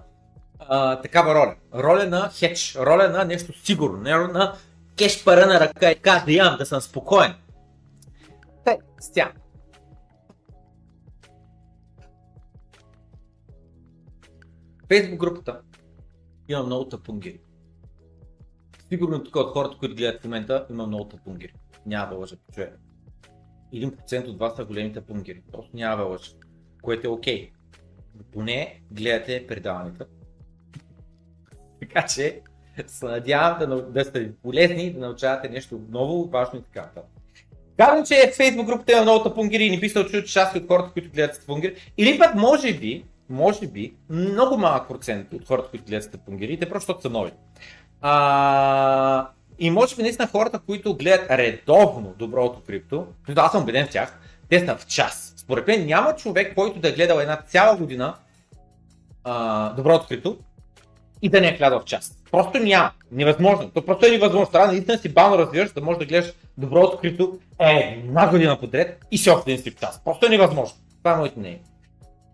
а, 0.60 1.02
такава 1.02 1.36
роля. 1.36 1.56
Роля 1.74 2.06
на 2.06 2.30
хедж, 2.30 2.76
роля 2.76 3.10
на 3.10 3.26
нещо 3.26 3.66
сигурно, 3.66 4.06
роля 4.06 4.28
на 4.28 4.56
кеш 4.98 5.24
пара 5.24 5.46
на 5.46 5.60
ръка 5.60 5.92
и 5.92 5.96
каза, 5.96 6.26
да 6.26 6.32
имам, 6.32 6.58
да 6.58 6.66
съм 6.66 6.82
спокоен. 6.82 7.34
Те, 8.66 8.80
стя. 9.00 9.32
Фейсбук 14.94 15.20
групата 15.20 15.62
има 16.50 16.64
много 16.64 16.90
тъпунгери. 16.90 17.40
Сигурно 18.90 19.24
тук 19.24 19.36
от 19.36 19.54
хората, 19.54 19.78
които 19.78 19.96
гледат 19.96 20.22
в 20.22 20.24
момента, 20.24 20.66
има 20.70 20.88
много 20.88 21.08
тъпунгери. 21.08 21.54
Няма 21.86 22.10
да 22.10 22.16
лъжа, 22.16 22.36
човек. 22.54 22.80
1% 23.74 24.28
от 24.28 24.40
вас 24.40 24.56
са 24.56 24.66
големите 24.66 25.02
пунгери. 25.02 25.42
Просто 25.52 25.76
няма 25.76 25.98
да 25.98 26.04
лъжа. 26.04 26.32
Което 26.82 27.08
е 27.08 27.10
окей. 27.10 27.52
Okay. 27.52 27.52
Поне 28.32 28.82
гледате 28.92 29.48
предаването. 29.48 30.06
така 31.80 32.06
че 32.06 32.42
се 32.88 33.06
надявам 33.06 33.70
да, 33.70 33.82
да 33.82 34.06
сте 34.06 34.36
полезни, 34.36 34.94
да 34.94 35.00
научавате 35.00 35.50
нещо 35.50 35.82
ново, 35.90 36.30
важно 36.30 36.60
и 36.60 36.64
така. 36.64 36.92
Казвам, 37.78 38.06
че 38.06 38.32
в 38.32 38.38
Facebook 38.38 38.66
групата 38.66 38.92
има 38.92 39.02
много 39.02 39.24
тапунгери 39.24 39.64
и 39.64 39.70
не 39.70 40.02
очудил, 40.02 40.22
че 40.22 40.34
част 40.34 40.56
от 40.56 40.68
хората, 40.68 40.92
които 40.94 41.12
гледат 41.12 41.40
тапунгери. 41.40 41.76
Или 41.98 42.20
пък 42.20 42.36
може 42.36 42.74
би, 42.74 43.06
може 43.30 43.68
би, 43.68 43.94
много 44.10 44.58
малък 44.58 44.88
процент 44.88 45.34
от 45.34 45.48
хората, 45.48 45.70
които 45.70 45.86
гледат 45.86 46.12
тапунгери, 46.12 46.60
те 46.60 46.70
просто 46.70 46.98
са 47.02 47.10
нови. 47.10 47.32
А, 48.02 49.30
и 49.60 49.70
може 49.70 49.96
би 49.96 50.02
наистина 50.02 50.28
хората, 50.28 50.60
които 50.60 50.96
гледат 50.98 51.32
редовно 51.32 52.14
доброто 52.18 52.62
крипто, 52.68 53.08
аз 53.36 53.52
съм 53.52 53.62
убеден 53.62 53.88
в 53.88 53.90
тях, 53.90 54.20
те 54.50 54.66
са 54.66 54.78
в 54.78 54.86
час. 54.86 55.34
Според 55.38 55.68
мен 55.68 55.86
няма 55.86 56.16
човек, 56.16 56.56
който 56.56 56.80
да 56.80 56.90
е 56.90 56.92
гледал 56.92 57.18
една 57.18 57.42
цяла 57.48 57.78
година 57.78 58.16
а, 59.24 59.70
доброто 59.74 60.08
крипто 60.08 60.38
и 61.22 61.30
да 61.30 61.42
не 61.42 61.48
е 61.48 61.58
гледал 61.58 61.80
в 61.80 61.86
час. 61.86 62.18
Просто 62.32 62.60
няма. 62.60 62.92
Невъзможно. 63.12 63.70
То 63.70 63.86
просто 63.86 64.06
е 64.06 64.10
невъзможно. 64.10 64.52
Трябва 64.52 64.68
наистина 64.68 64.98
си 64.98 65.10
бавно 65.10 65.38
развиваш, 65.38 65.72
да 65.72 65.82
можеш 65.82 66.00
да 66.00 66.06
гледаш 66.06 66.34
доброто 66.58 66.96
открито 66.96 67.40
една 67.60 68.30
година 68.30 68.60
подред 68.60 69.06
и 69.12 69.18
си 69.18 69.30
още 69.30 69.52
един 69.52 69.64
си 69.64 69.72
в 69.72 69.76
час. 69.76 70.02
Просто 70.06 70.26
е 70.26 70.30
невъзможно. 70.30 70.78
Това 70.98 71.14
е 71.14 71.18
моето 71.18 71.40
мнение. 71.40 71.62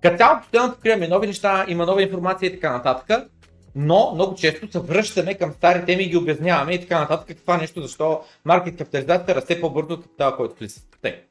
Като 0.01 0.17
цяло 0.17 0.39
постоянно 0.39 0.73
откриваме 0.73 1.07
нови 1.07 1.27
неща, 1.27 1.65
има 1.67 1.85
нова 1.85 2.03
информация 2.03 2.47
и 2.47 2.53
така 2.53 2.71
нататък, 2.71 3.29
но 3.75 4.11
много 4.15 4.35
често 4.35 4.71
се 4.71 4.79
връщаме 4.79 5.37
към 5.37 5.51
стари 5.51 5.85
теми 5.85 6.03
и 6.03 6.09
ги 6.09 6.17
обясняваме 6.17 6.73
и 6.73 6.81
така 6.81 6.99
нататък. 6.99 7.37
Това 7.37 7.57
нещо, 7.57 7.81
защо 7.81 8.21
маркет 8.45 8.77
капитализацията 8.77 9.35
расте 9.35 9.61
по-бързо 9.61 9.93
от 9.93 10.17
това, 10.17 10.35
който 10.35 10.55
влиза. 10.55 10.81
Те. 11.01 11.23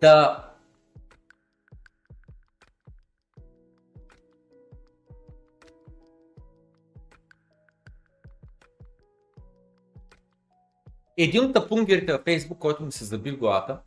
Та, 0.00 0.44
Един 11.20 11.44
от 11.44 11.54
тапунгерите 11.54 12.12
във 12.12 12.22
Facebook, 12.24 12.58
който 12.58 12.82
ми 12.82 12.92
се 12.92 13.04
заби 13.04 13.30
в 13.30 13.38
главата, 13.38 13.78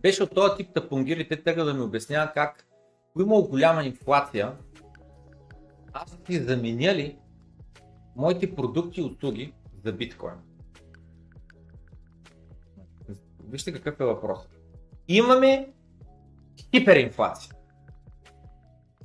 беше 0.00 0.22
от 0.22 0.34
този 0.34 0.56
тип 0.56 0.74
тапунгерите, 0.74 1.42
тега 1.42 1.64
да 1.64 1.74
ми 1.74 1.80
обяснява 1.80 2.32
как, 2.34 2.66
ако 3.12 3.22
имало 3.22 3.48
голяма 3.48 3.84
инфлация, 3.84 4.52
аз 5.92 6.18
си 6.26 6.38
заменяли 6.38 7.16
моите 8.16 8.54
продукти 8.54 9.00
и 9.00 9.04
услуги 9.04 9.52
за 9.84 9.92
биткоин. 9.92 10.34
Вижте 13.48 13.72
какъв 13.72 14.00
е 14.00 14.04
въпрос. 14.04 14.38
Имаме 15.08 15.68
хиперинфлация. 16.74 17.52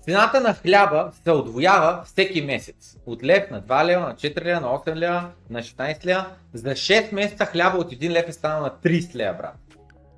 Цената 0.02 0.42
на 0.42 0.54
хляба 0.54 1.12
се 1.24 1.32
отвоява 1.32 2.04
всеки 2.06 2.42
месец. 2.42 2.98
От 3.06 3.24
лев 3.24 3.52
на 3.52 3.64
2 3.64 3.86
лева, 3.86 4.08
на 4.08 4.16
4 4.16 4.46
лева, 4.46 4.62
на 4.62 4.68
8 4.68 4.96
лева, 4.96 5.32
на 5.50 5.60
16 5.60 6.06
лева. 6.06 6.26
За 6.54 6.70
6 6.70 7.14
месеца 7.14 7.46
хляба 7.46 7.78
от 7.78 7.92
1 7.92 8.10
лев 8.10 8.30
е 8.30 8.34
станал 8.34 8.62
на 8.62 8.70
30 8.70 9.16
лева, 9.16 9.38
брат. 9.38 9.56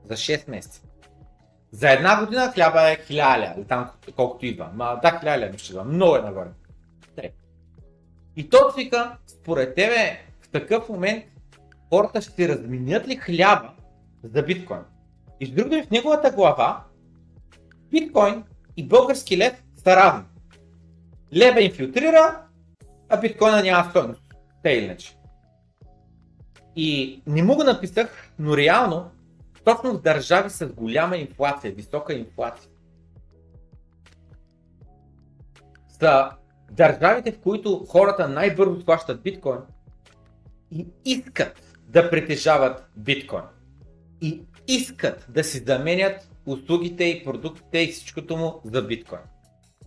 За 0.06 0.14
6 0.14 0.50
месеца. 0.50 0.89
За 1.72 1.90
една 1.90 2.26
година 2.26 2.52
хляба 2.54 2.92
е 2.92 2.98
1000 2.98 3.40
лева, 3.40 3.54
или 3.58 3.66
там 3.66 3.90
колкото 4.16 4.46
идва. 4.46 4.70
Ма, 4.74 5.00
да, 5.02 5.20
1000 5.24 5.40
лева 5.40 5.58
ще 5.58 5.84
много 5.84 6.16
е 6.16 6.22
нагоре. 6.22 6.50
И 8.36 8.50
то 8.50 8.58
вика, 8.78 9.18
според 9.28 9.76
тебе, 9.76 10.20
в 10.42 10.50
такъв 10.50 10.90
момент 10.90 11.26
хората 11.90 12.22
ще 12.22 12.50
разменят 12.50 13.08
ли 13.08 13.16
хляба 13.16 13.72
за 14.24 14.44
биткоин? 14.44 14.82
И 15.40 15.46
с 15.46 15.52
други 15.52 15.84
в 15.84 15.92
неговата 15.92 16.32
глава, 16.32 16.84
биткоин 17.92 18.44
и 18.78 18.88
български 18.88 19.38
лев 19.38 19.64
са 19.84 19.96
равни. 19.96 20.24
Лева 21.36 21.62
инфилтрира, 21.62 22.42
а 23.10 23.18
биткоина 23.18 23.64
няма 23.64 23.90
стойност. 23.90 24.22
Те 24.64 24.70
иначе. 24.70 25.18
И 26.76 27.22
не 27.28 27.44
му 27.44 27.56
го 27.56 27.64
написах, 27.64 28.32
но 28.40 28.58
реално, 28.58 29.12
точно 29.70 29.94
в 29.94 30.02
държави 30.02 30.50
с 30.50 30.68
голяма 30.68 31.18
инфлация, 31.18 31.72
висока 31.72 32.14
инфлация, 32.14 32.70
са 36.00 36.30
държавите, 36.72 37.32
в 37.32 37.40
които 37.40 37.86
хората 37.90 38.28
най-бързо 38.28 38.86
плащат 38.86 39.22
биткоин 39.22 39.60
и 40.72 40.88
искат 41.06 41.78
да 41.88 42.10
притежават 42.10 42.90
биткоин. 42.98 43.44
И 44.22 44.42
искат 44.68 45.26
да 45.30 45.44
си 45.44 45.58
заменят 45.58 46.30
услугите 46.46 47.04
и 47.04 47.24
продуктите 47.24 47.80
и 47.80 47.88
всичкото 47.88 48.38
му 48.38 48.62
за 48.66 48.82
биткоин. 48.82 49.22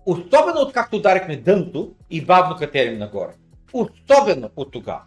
Особено 0.07 0.61
откакто 0.61 0.97
ударихме 0.97 1.37
дъното 1.37 1.95
и 2.11 2.25
бавно 2.25 2.57
катерим 2.57 2.99
нагоре. 2.99 3.33
Особено 3.73 4.51
от 4.57 4.73
тогава. 4.73 5.03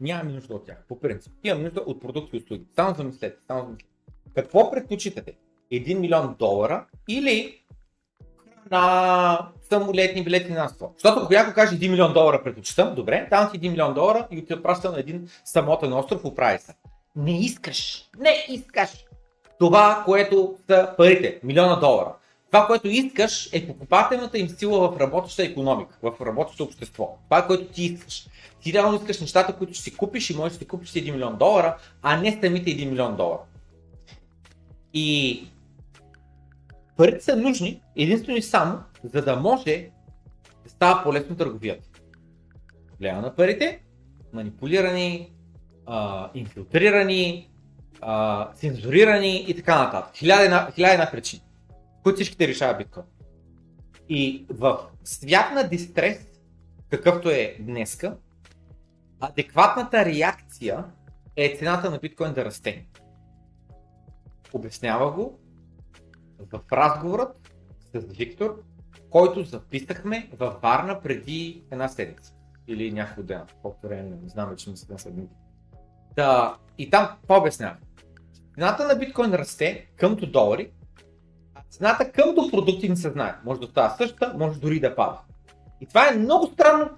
Нямаме 0.00 0.32
нужда 0.32 0.54
от 0.54 0.66
тях, 0.66 0.76
по 0.88 1.00
принцип. 1.00 1.32
Имам 1.44 1.62
нужда 1.62 1.80
от 1.80 2.00
продукти 2.00 2.36
и 2.36 2.40
услуги. 2.40 2.64
Само 2.76 2.94
замислете, 2.94 3.36
само 3.46 3.64
замислете. 3.64 3.90
Какво 4.34 4.70
предпочитате? 4.70 5.32
1 5.72 5.98
милион 5.98 6.36
долара 6.38 6.86
или 7.08 7.58
на 8.70 9.48
самолетни 9.70 10.24
билети 10.24 10.52
на 10.52 10.68
ство. 10.68 10.94
Защото 10.94 11.20
ако 11.20 11.32
някой 11.32 11.54
каже 11.54 11.76
1 11.76 11.90
милион 11.90 12.12
долара 12.12 12.42
предпочитам, 12.44 12.94
добре, 12.94 13.26
там 13.30 13.50
ти 13.52 13.60
1 13.60 13.70
милион 13.70 13.94
долара 13.94 14.28
и 14.30 14.44
ти 14.44 14.54
отпраща 14.54 14.90
на 14.90 15.00
един 15.00 15.28
самотен 15.44 15.92
остров, 15.92 16.24
оправи 16.24 16.58
се. 16.58 16.74
Не 17.16 17.40
искаш, 17.40 18.08
не 18.18 18.46
искаш 18.48 19.04
това, 19.58 20.02
което 20.04 20.56
са 20.66 20.94
парите, 20.96 21.40
милиона 21.42 21.76
долара. 21.76 22.14
Това, 22.46 22.66
което 22.66 22.88
искаш 22.88 23.48
е 23.52 23.66
покупателната 23.66 24.38
им 24.38 24.48
сила 24.48 24.92
в 24.92 25.00
работеща 25.00 25.42
економика, 25.42 25.98
в 26.02 26.26
работещо 26.26 26.64
общество. 26.64 27.18
Това 27.24 27.46
което 27.46 27.64
ти 27.64 27.84
искаш. 27.84 28.26
Ти 28.60 28.72
реално 28.72 28.96
искаш 28.96 29.20
нещата, 29.20 29.56
които 29.56 29.74
ще 29.74 29.82
си 29.82 29.96
купиш 29.96 30.30
и 30.30 30.36
можеш 30.36 30.52
да 30.52 30.58
си 30.58 30.68
купиш 30.68 30.90
1 30.90 31.12
милион 31.12 31.36
долара, 31.38 31.76
а 32.02 32.20
не 32.20 32.38
самите 32.42 32.70
1 32.70 32.90
милион 32.90 33.16
долара. 33.16 33.42
И 34.94 35.46
парите 36.96 37.24
са 37.24 37.36
нужни 37.36 37.82
единствено 37.96 38.38
и 38.38 38.42
само, 38.42 38.78
за 39.04 39.22
да 39.22 39.36
може 39.36 39.90
да 40.64 40.70
става 40.70 41.02
по-лесно 41.02 41.36
търговията. 41.36 41.88
Гледа 43.00 43.20
на 43.20 43.36
парите, 43.36 43.80
манипулирани, 44.32 45.32
а, 45.86 46.30
инфилтрирани, 46.34 47.50
а, 48.00 48.48
цензурирани 48.52 49.44
и 49.48 49.56
така 49.56 49.84
нататък. 49.84 50.16
Хиляда 50.16 50.42
една, 50.42 50.70
хиляда 50.74 50.92
една 50.92 51.10
причини, 51.10 51.42
които 52.02 52.16
всичките 52.16 52.48
решава 52.48 52.78
биткоин. 52.78 53.06
И 54.08 54.46
в 54.50 54.78
свят 55.04 55.52
на 55.54 55.68
дистрес, 55.68 56.26
какъвто 56.90 57.30
е 57.30 57.56
днеска, 57.60 58.16
адекватната 59.20 60.04
реакция 60.04 60.84
е 61.36 61.56
цената 61.58 61.90
на 61.90 61.98
биткоин 61.98 62.32
да 62.32 62.44
расте. 62.44 62.86
Обяснява 64.52 65.12
го 65.12 65.38
в 66.52 66.60
разговорът 66.72 67.52
с 67.94 68.16
Виктор, 68.16 68.62
който 69.10 69.44
записахме 69.44 70.30
във 70.38 70.62
Варна 70.62 71.00
преди 71.00 71.64
една 71.70 71.88
седмица. 71.88 72.34
Или 72.66 72.92
някакво 72.92 73.22
ден, 73.22 73.42
колко 73.62 73.86
време, 73.86 74.16
не 74.22 74.28
знам 74.28 74.50
вече 74.50 74.70
мисля 74.70 74.92
на 74.92 74.98
седмица. 74.98 75.34
Да, 76.16 76.56
и 76.78 76.90
там 76.90 77.06
какво 77.06 77.38
обяснява? 77.38 77.76
Цената 78.54 78.86
на 78.86 78.94
биткоин 78.94 79.34
расте 79.34 79.86
къмто 79.96 80.30
долари, 80.30 80.70
а 81.54 81.60
цената 81.70 82.12
къмто 82.12 82.50
продукти 82.50 82.88
не 82.88 82.96
се 82.96 83.10
знае. 83.10 83.34
Може 83.44 83.60
да 83.60 83.66
става 83.66 83.96
същата, 83.96 84.34
може 84.38 84.60
дори 84.60 84.80
да 84.80 84.96
пада. 84.96 85.18
И 85.80 85.86
това 85.86 86.08
е 86.08 86.16
много 86.16 86.46
странно, 86.46 86.90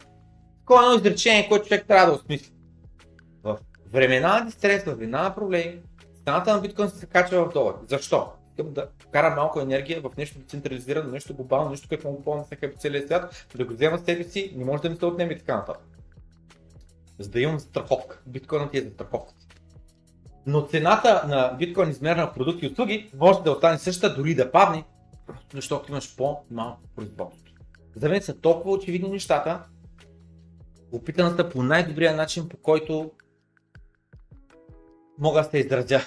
такова 0.71 0.85
едно 0.85 0.97
изречение, 0.97 1.49
което 1.49 1.69
човек 1.69 1.87
трябва 1.87 2.07
да 2.07 2.19
осмисли. 2.19 2.53
В 3.43 3.59
времена 3.93 4.39
на 4.39 4.47
дистрес, 4.47 4.85
в 4.85 4.87
времена 4.87 5.23
на 5.23 5.35
проблеми, 5.35 5.81
цената 6.25 6.55
на 6.55 6.61
биткоин 6.61 6.89
се 6.91 7.07
качва 7.07 7.45
в 7.45 7.53
долари. 7.53 7.77
Защо? 7.89 8.33
Искам 8.51 8.73
да 8.73 8.89
вкара 8.99 9.35
малко 9.37 9.61
енергия 9.61 10.01
в 10.01 10.17
нещо 10.19 10.39
децентрализирано, 10.39 11.11
нещо 11.11 11.35
глобално, 11.35 11.71
нещо, 11.71 11.89
което 11.89 12.09
мога 12.09 12.25
помня 12.25 12.45
всеки 12.45 12.67
целия 12.79 13.07
свят, 13.07 13.47
да 13.57 13.65
го 13.65 13.75
взема 13.75 13.99
себе 13.99 14.25
си, 14.25 14.53
не 14.57 14.65
може 14.65 14.83
да 14.83 14.91
ми 14.91 14.97
се 14.97 15.07
отнеме 15.07 15.33
и 15.33 15.39
така 15.39 15.57
нататък. 15.57 15.87
За 17.19 17.31
да 17.31 17.41
имам 17.41 17.61
страховка. 17.61 18.21
Биткоинът 18.27 18.71
ти 18.71 18.79
е 18.79 18.91
страховка. 18.95 19.33
Но 20.47 20.67
цената 20.67 21.25
на 21.29 21.57
биткоин 21.59 21.91
измерена 21.91 22.27
в 22.27 22.35
продукти 22.35 22.67
и 22.67 22.69
услуги 22.69 23.11
може 23.19 23.41
да 23.41 23.53
остане 23.53 23.79
същата, 23.79 24.17
дори 24.17 24.35
да 24.35 24.53
падне, 24.53 24.85
защото 25.55 25.93
имаш 25.93 26.17
по-малко 26.17 26.81
производство. 26.97 27.55
За 27.97 28.09
мен 28.09 28.23
са 28.23 28.41
толкова 28.41 28.75
очевидни 28.75 29.11
нещата, 29.11 29.63
опитан 30.93 31.37
са 31.37 31.49
по 31.49 31.63
най-добрия 31.63 32.17
начин, 32.17 32.49
по 32.49 32.57
който 32.57 33.11
мога 35.19 35.43
да 35.43 35.49
се 35.51 35.59
изразя. 35.59 36.01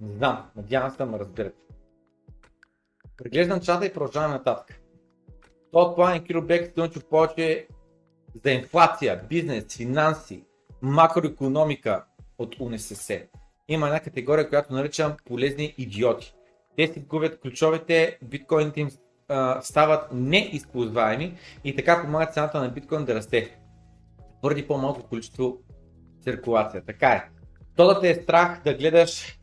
Не 0.00 0.16
знам, 0.16 0.50
надявам 0.56 0.90
се 0.90 0.96
да 0.96 1.06
ме 1.06 1.18
разберете. 1.18 1.56
Преглеждам 3.16 3.60
чата 3.60 3.86
и 3.86 3.92
продължаваме 3.92 4.34
нататък. 4.34 4.80
От 5.72 5.96
план 5.96 6.24
Киро 6.24 6.42
Бек 6.42 6.74
повече 7.10 7.66
за 8.44 8.50
инфлация, 8.50 9.22
бизнес, 9.28 9.76
финанси, 9.76 10.44
макроекономика 10.82 12.04
от 12.38 12.60
УНСС. 12.60 13.22
Има 13.68 13.86
една 13.86 14.00
категория, 14.00 14.48
която 14.48 14.74
наричам 14.74 15.16
полезни 15.24 15.74
идиоти. 15.78 16.34
Те 16.76 16.86
си 16.86 17.00
губят 17.00 17.40
ключовете, 17.40 18.18
биткоините 18.22 18.80
им 18.80 18.90
а, 19.28 19.62
стават 19.62 20.08
неизползваеми 20.12 21.38
и 21.64 21.76
така 21.76 22.02
помагат 22.02 22.34
цената 22.34 22.60
на 22.60 22.68
биткоин 22.68 23.04
да 23.04 23.14
расте. 23.14 23.58
Поради 24.44 24.66
по-малко 24.66 25.08
количество 25.08 25.58
циркулация. 26.22 26.84
Така 26.84 27.08
е. 27.08 27.28
То 27.76 27.86
да 27.86 28.00
те 28.00 28.10
е 28.10 28.14
страх 28.14 28.62
да 28.64 28.74
гледаш 28.74 29.38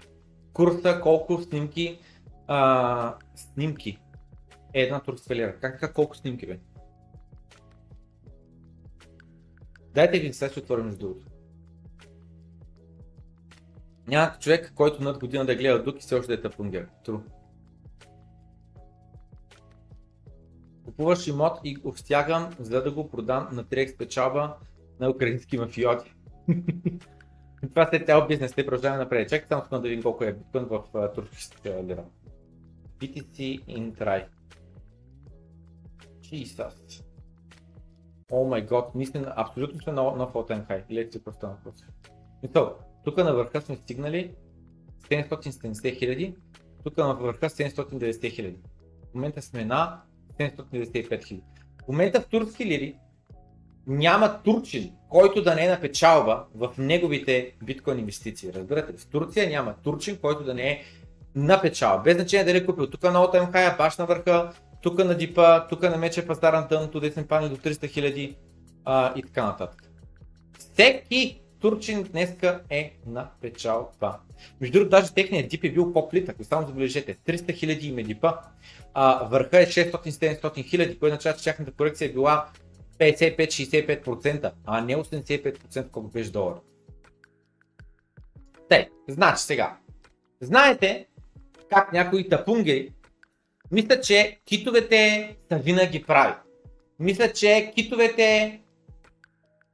курса, 0.53 0.99
колко 1.03 1.41
снимки, 1.41 1.99
а, 2.47 3.15
снимки 3.35 3.99
е 4.73 4.81
една 4.81 4.99
турска 4.99 5.35
лира. 5.35 5.59
Как 5.59 5.79
така 5.79 5.93
колко 5.93 6.17
снимки 6.17 6.47
бе? 6.47 6.59
Дайте 9.93 10.17
един 10.17 10.33
сега 10.33 10.51
ще 10.51 10.59
отворим 10.59 10.85
между 10.85 10.99
другото. 10.99 11.27
Няма 14.07 14.35
човек, 14.39 14.71
който 14.75 15.03
над 15.03 15.19
година 15.19 15.45
да 15.45 15.55
гледа 15.55 15.83
дук 15.83 15.97
и 15.97 16.01
все 16.01 16.15
още 16.15 16.27
да 16.27 16.33
е 16.33 16.41
тъпунгер. 16.41 16.87
Тру. 17.05 17.19
Купуваш 20.85 21.27
имот 21.27 21.59
и 21.63 21.75
го 21.75 21.95
за 22.59 22.83
да 22.83 22.91
го 22.91 23.09
продам 23.09 23.47
на 23.51 23.63
3x 23.63 23.97
печалба 23.97 24.57
на 25.01 25.09
украински 25.09 25.57
мафиоти. 25.57 26.13
Това 27.69 27.89
е 27.93 27.99
цял 27.99 28.27
бизнес, 28.27 28.53
те 28.53 28.65
продължаваме 28.65 29.03
напред. 29.03 29.29
Чакай 29.29 29.47
само 29.47 29.63
да 29.71 29.79
видим 29.79 30.03
колко 30.03 30.23
е 30.23 30.33
биткоин 30.33 30.65
в 30.65 30.83
uh, 30.93 31.15
турската 31.15 31.83
лира. 31.83 32.03
BTC 32.99 33.65
in 33.65 33.97
try. 33.97 34.25
Jesus. 36.21 37.03
О 38.31 38.45
май 38.45 38.65
гот, 38.65 38.95
мисля, 38.95 39.33
абсолютно 39.35 39.81
сме 39.81 39.93
на 39.93 40.03
нов 40.03 40.33
all 40.33 40.67
хай. 40.67 40.83
Гледайте 40.89 41.23
просто 41.23 41.45
на 41.45 41.53
въпрос. 41.53 41.75
Мисъл, 42.43 42.77
тук 43.03 43.17
на 43.17 43.33
върха 43.33 43.61
сме 43.61 43.75
стигнали 43.75 44.35
770 45.09 45.97
хиляди, 45.99 46.35
тук 46.83 46.97
на 46.97 47.13
върха 47.13 47.49
790 47.49 48.31
хиляди. 48.31 48.59
В 49.11 49.13
момента 49.13 49.41
сме 49.41 49.65
на 49.65 50.01
795 50.39 51.23
хиляди. 51.25 51.43
В 51.83 51.87
момента 51.87 52.21
в 52.21 52.27
турски 52.27 52.65
лири 52.65 52.99
няма 53.91 54.41
турчин, 54.43 54.91
който 55.09 55.41
да 55.41 55.55
не 55.55 55.65
е 55.65 55.69
на 55.69 55.81
печалба 55.81 56.43
в 56.55 56.69
неговите 56.77 57.51
биткоин 57.63 57.99
инвестиции. 57.99 58.53
Разбирате? 58.53 58.93
В 58.97 59.07
Турция 59.07 59.49
няма 59.49 59.73
турчин, 59.83 60.17
който 60.21 60.43
да 60.43 60.53
не 60.53 60.69
е 60.69 60.81
на 61.35 61.61
печалба. 61.61 62.03
Без 62.03 62.15
значение 62.15 62.45
дали 62.45 62.57
е 62.57 62.65
купил 62.65 62.89
тук 62.89 63.03
на 63.03 63.13
OTM 63.13 63.51
High, 63.51 63.77
баш 63.77 63.97
на 63.97 64.05
върха, 64.05 64.51
тук 64.81 64.97
на 64.97 65.15
дипа, 65.15 65.67
тук 65.67 65.81
на 65.81 65.97
мече 65.97 66.27
пазар 66.27 66.53
на 66.53 66.67
дъното, 66.67 66.99
десен 66.99 67.27
пани 67.27 67.49
до 67.49 67.57
300 67.57 67.87
хиляди 67.87 68.35
и 69.15 69.21
така 69.21 69.45
нататък. 69.45 69.83
Всеки 70.59 71.41
турчин 71.59 72.03
днеска 72.03 72.61
е 72.69 72.93
на 73.07 73.27
печалба. 73.41 74.17
Между 74.61 74.73
другото, 74.73 74.89
даже 74.89 75.13
техният 75.13 75.49
дип 75.49 75.63
е 75.63 75.71
бил 75.71 75.93
по-плитък, 75.93 76.37
само 76.41 76.67
забележете, 76.67 77.17
300 77.27 77.53
хиляди 77.53 77.87
има 77.87 78.03
дипа, 78.03 78.33
а, 78.93 79.27
върха 79.27 79.61
е 79.61 79.65
600-700 79.65 80.65
хиляди, 80.65 80.99
което 80.99 81.05
означава, 81.13 81.37
че 81.37 81.43
тяхната 81.43 81.71
корекция 81.71 82.05
е 82.05 82.11
била 82.11 82.45
55-65%, 83.01 84.51
а 84.65 84.81
не 84.81 84.95
85% 84.95 85.89
колко 85.89 86.09
беше 86.09 86.31
долар. 86.31 86.55
Те, 88.69 88.89
значи 89.07 89.43
сега, 89.43 89.77
знаете 90.41 91.07
как 91.69 91.93
някои 91.93 92.29
тапунгери 92.29 92.93
мисля, 93.71 94.01
че 94.01 94.39
китовете 94.45 95.35
са 95.51 95.57
винаги 95.57 96.03
прави. 96.03 96.33
Мисля, 96.99 97.33
че 97.33 97.71
китовете 97.75 98.59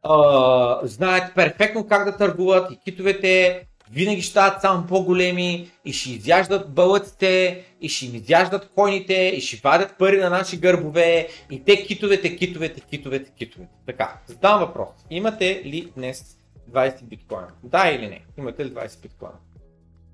а, 0.03 0.79
знаят 0.83 1.35
перфектно 1.35 1.87
как 1.87 2.05
да 2.05 2.17
търгуват 2.17 2.71
и 2.71 2.79
китовете 2.79 3.66
винаги 3.91 4.21
ще 4.21 4.31
стават 4.31 4.61
само 4.61 4.87
по-големи 4.87 5.71
и 5.85 5.93
ще 5.93 6.11
изяждат 6.11 6.73
бълъците, 6.73 7.65
и 7.81 7.89
ще 7.89 8.05
им 8.05 8.15
изяждат 8.15 8.69
койните, 8.75 9.13
и 9.13 9.41
ще 9.41 9.61
вадят 9.63 9.97
пари 9.97 10.17
на 10.17 10.29
наши 10.29 10.57
гърбове, 10.57 11.27
и 11.51 11.63
те 11.63 11.85
китовете, 11.85 12.35
китовете, 12.35 12.81
китовете, 12.81 13.31
китовете. 13.37 13.71
Така, 13.85 14.17
задавам 14.27 14.59
въпрос. 14.59 14.89
Имате 15.09 15.61
ли 15.65 15.91
днес 15.97 16.37
20 16.71 17.03
биткоина? 17.03 17.47
Да 17.63 17.91
или 17.91 18.07
не? 18.07 18.25
Имате 18.37 18.65
ли 18.65 18.73
20 18.73 19.01
биткоина? 19.01 19.35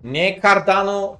Не 0.04 0.28
е 0.28 0.40
Кардано, 0.40 1.18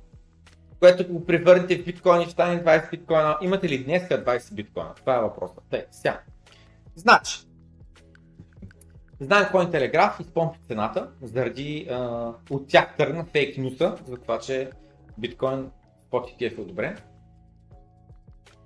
което 0.80 1.08
го 1.08 1.26
превърнете 1.26 1.78
в 1.78 1.86
биткоин 1.86 2.22
и 2.22 2.32
стане 2.32 2.64
20 2.64 2.92
биткоина. 2.92 3.38
Имате 3.42 3.70
ли 3.70 3.84
днес 3.84 4.04
20 4.04 4.54
биткоина? 4.54 4.94
Това 4.96 5.16
е 5.16 5.22
въпросът. 5.22 5.64
Тъй, 5.70 5.86
сега. 5.92 6.20
Значи, 6.96 7.40
Знаем 9.24 9.46
Cointelegraph 9.54 10.22
изпомпи 10.22 10.60
цената, 10.68 11.10
заради 11.22 11.88
а, 11.92 12.32
от 12.50 12.68
тях 12.68 12.98
тръгна 12.98 13.26
фейк 13.26 13.58
нюса, 13.58 13.98
за 14.08 14.18
това, 14.18 14.40
че 14.40 14.70
биткоин 15.18 15.72
спот 16.08 16.30
ETF 16.30 16.58
е 16.58 16.62
одобрен. 16.62 16.98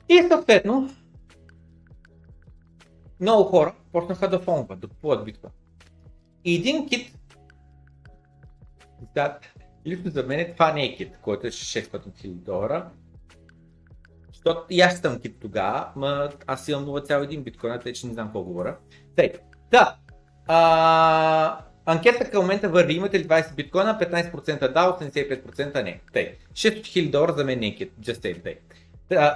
И 0.10 0.24
съответно, 0.32 0.90
много 3.20 3.44
хора 3.44 3.76
почнаха 3.92 4.30
да 4.30 4.40
фонват, 4.40 4.80
да 4.80 4.88
купуват 4.88 5.26
биткоин. 5.26 5.54
И 6.46 6.56
един 6.56 6.88
кит, 6.88 7.16
да, 9.16 9.40
лично 9.88 10.12
за 10.12 10.24
мен 10.24 10.54
това 10.54 10.74
не 10.74 10.84
е 10.84 10.96
кит, 10.96 11.18
който 11.22 11.48
е 11.48 11.52
600 11.52 11.92
000 11.92 12.28
долара, 12.28 12.90
защото 14.28 14.66
и 14.70 14.82
аз 14.82 15.00
съм 15.00 15.20
кит 15.20 15.40
тогава, 15.40 15.92
ма 15.96 16.30
аз 16.48 16.68
имам 16.68 16.86
0,1 16.86 17.44
биткоина, 17.44 17.80
тъй 17.80 17.94
че 17.94 18.08
не 18.08 18.14
знам 18.14 18.28
какво 18.28 18.44
говоря. 18.44 18.78
Тъй, 19.16 19.34
да, 19.72 19.98
а, 20.48 21.60
анкета 21.86 22.32
към 22.32 22.42
момента 22.42 22.70
върви. 22.70 22.94
Имате 22.94 23.20
ли 23.20 23.28
20 23.28 23.56
биткоина? 23.56 24.00
15% 24.02 24.60
да, 24.74 24.98
85% 25.00 25.84
не. 25.84 26.00
Тъй. 26.14 26.36
6 26.54 26.82
000 26.82 27.12
долара 27.12 27.34
за 27.34 27.46
мен 27.46 27.60
не 27.60 27.68
е 27.68 27.76
just 27.78 27.94
say, 28.02 28.44
тъй. 28.44 28.58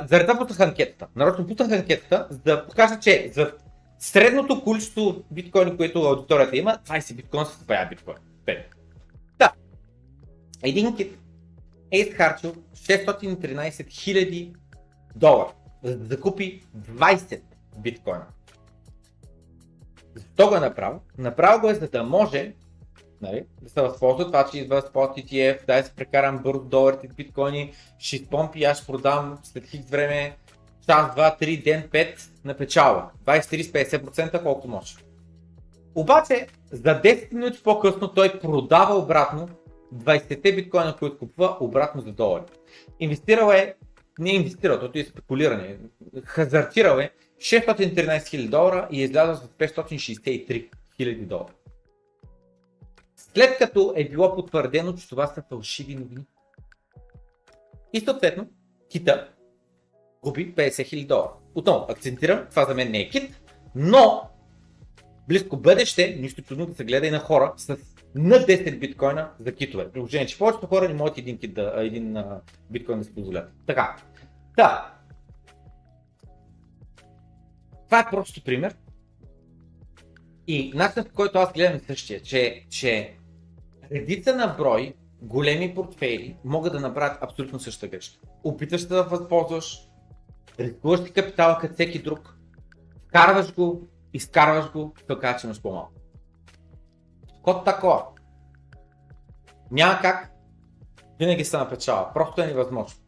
Заради 0.08 0.28
това 0.28 0.48
пуснах 0.48 0.68
анкетата. 0.68 1.08
Нарочно 1.16 1.48
пуснах 1.48 1.72
анкетата, 1.72 2.28
за 2.30 2.40
да 2.40 2.68
покажа, 2.68 3.00
че 3.00 3.32
за 3.34 3.52
средното 4.00 4.64
количество 4.64 5.16
биткоини, 5.32 5.78
което 5.78 6.00
аудиторията 6.00 6.58
има, 6.58 6.80
20 6.88 7.16
биткоина 7.16 7.46
са 7.46 7.66
бая 7.66 7.90
биткоин. 7.90 8.18
Да. 9.40 9.54
Един 10.64 10.96
кит 10.96 11.18
е 11.92 11.98
изхарчил 11.98 12.56
613 12.76 13.70
000 13.70 14.56
долара, 15.16 15.54
за 15.84 15.98
да 15.98 16.06
закупи 16.06 16.62
20 16.78 17.42
биткоина. 17.78 18.26
Защо 20.16 20.50
го 20.50 20.56
е 20.56 20.60
направил? 20.60 21.00
Направил 21.18 21.62
го 21.62 21.70
е 21.70 21.74
за 21.74 21.88
да 21.88 22.04
може 22.04 22.54
нали, 23.22 23.46
да 23.62 23.70
се 23.70 23.82
възползва 23.82 24.26
това, 24.26 24.50
че 24.52 24.60
идва 24.60 24.82
спот 24.82 25.18
ETF, 25.18 25.66
да 25.66 25.84
се 25.84 25.96
прекарам 25.96 26.38
бързо 26.38 26.64
доларите 26.64 27.08
с 27.08 27.14
биткоини, 27.14 27.74
ще 28.00 28.16
изпомпи, 28.16 28.64
аз 28.64 28.78
ще 28.78 28.88
продам 28.88 29.38
след 29.44 29.66
хикс 29.66 29.90
време, 29.90 30.38
час, 30.86 31.16
2, 31.16 31.42
3, 31.42 31.64
ден, 31.64 31.84
5 31.90 32.30
на 32.46 32.54
печалба. 32.54 33.10
20, 33.26 33.40
30, 33.40 34.02
50% 34.02 34.44
колкото 34.44 34.68
може. 34.68 34.96
Обаче, 35.96 36.48
за 36.72 37.02
10 37.02 37.34
минути 37.34 37.64
по-късно 37.64 38.08
той 38.08 38.40
продава 38.40 38.96
обратно 38.96 39.50
20-те 39.96 40.56
биткоина, 40.56 40.96
които 41.00 41.18
купува 41.18 41.58
обратно 41.60 42.02
за 42.02 42.12
долари. 42.12 42.44
Инвестирал 43.00 43.52
е, 43.52 43.76
не 44.20 44.30
е 44.30 44.36
инвестирал, 44.36 44.76
защото 44.76 45.00
е 45.00 45.04
спекулиране, 45.04 45.78
хазартирал 46.26 46.98
е 46.98 47.12
613 47.42 48.20
000 48.20 48.50
долара 48.50 48.88
и 48.92 49.04
е 49.04 49.08
с 49.08 49.12
563 49.12 50.70
000 51.00 51.26
долара. 51.26 51.54
След 53.16 53.58
като 53.58 53.94
е 53.96 54.10
било 54.10 54.36
потвърдено, 54.36 54.94
че 54.94 55.10
това 55.10 55.28
са 55.28 55.44
фалшиви 55.50 55.96
новини. 55.96 56.26
И 57.94 58.00
съответно, 58.00 58.48
кита 58.90 59.30
губи 60.24 60.56
50 60.56 60.70
000 60.70 61.08
долара. 61.08 61.32
Отново, 61.56 61.86
акцентирам, 61.90 62.48
това 62.50 62.66
за 62.66 62.74
мен 62.74 62.92
не 62.92 63.00
е 63.00 63.10
кит, 63.10 63.42
но 63.76 64.30
близко 65.28 65.58
бъдеще, 65.58 66.18
нищо 66.20 66.42
чудно 66.42 66.66
да 66.66 66.76
се 66.76 66.84
гледа 66.84 67.08
и 67.08 67.12
на 67.12 67.20
хора 67.20 67.54
с 67.58 67.78
на 68.16 68.36
10 68.36 68.80
биткоина 68.80 69.32
за 69.40 69.56
китове. 69.56 69.92
Приложение, 69.92 70.28
че 70.28 70.38
повечето 70.38 70.68
хора 70.68 70.88
не 70.88 70.94
могат 70.94 71.18
един, 71.18 71.38
кит 71.38 71.54
да, 71.54 71.74
един 71.78 72.18
биткоин 72.70 73.00
да 73.00 73.04
си 73.04 73.16
позволят. 73.16 73.52
Така. 73.68 73.96
Да, 74.58 74.94
това 77.92 78.00
е 78.00 78.10
просто 78.12 78.44
пример. 78.44 78.76
И 80.48 80.72
начинът, 80.76 81.10
по 81.10 81.16
който 81.16 81.40
аз 81.40 81.54
гледам 81.54 81.80
същия, 81.88 82.22
че, 82.22 82.66
че 82.70 83.18
редица 83.92 84.36
на 84.36 84.48
брой 84.48 84.94
големи 85.22 85.76
портфейли 85.76 86.38
могат 86.44 86.74
да 86.74 86.80
направят 86.80 87.24
абсолютно 87.24 87.60
същата 87.60 87.88
грешка. 87.88 88.20
Опитваш 88.44 88.82
се 88.82 88.88
да 88.88 89.04
възползваш, 89.04 89.90
рискуваш 90.60 91.04
ти 91.04 91.14
капитала 91.14 91.58
като 91.58 91.74
всеки 91.74 92.02
друг, 92.02 92.38
вкарваш 93.08 93.54
го, 93.54 93.88
изкарваш 94.14 94.72
го, 94.72 94.94
се 95.08 95.38
че 95.40 95.48
имаш 95.48 95.62
по-малко. 95.62 95.94
Код 97.42 97.66
такова. 97.66 98.06
Няма 99.72 100.00
как 100.02 100.32
винаги 101.20 101.46
се 101.46 101.58
напечава. 101.58 102.14
Просто 102.14 102.42
е 102.42 102.48
невъзможно. 102.48 103.00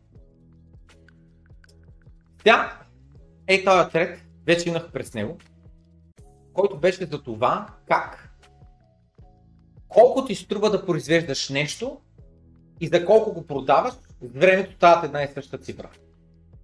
Тя, 2.44 2.80
ей 3.48 3.66
този 3.66 3.90
трет, 3.90 4.23
вече 4.46 4.70
минах 4.70 4.92
през 4.92 5.14
него, 5.14 5.38
който 6.54 6.78
беше 6.78 7.06
за 7.06 7.24
това 7.24 7.68
как 7.88 8.34
колко 9.88 10.26
ти 10.26 10.36
струва 10.36 10.70
да 10.70 10.86
произвеждаш 10.86 11.50
нещо 11.50 11.98
и 12.82 12.88
за 12.88 13.06
колко 13.06 13.34
го 13.34 13.48
продаваш, 13.48 13.94
с 13.94 14.34
времето 14.36 14.76
стават 14.76 15.04
една 15.04 15.24
и 15.24 15.28
съща 15.34 15.58
цифра. 15.58 15.90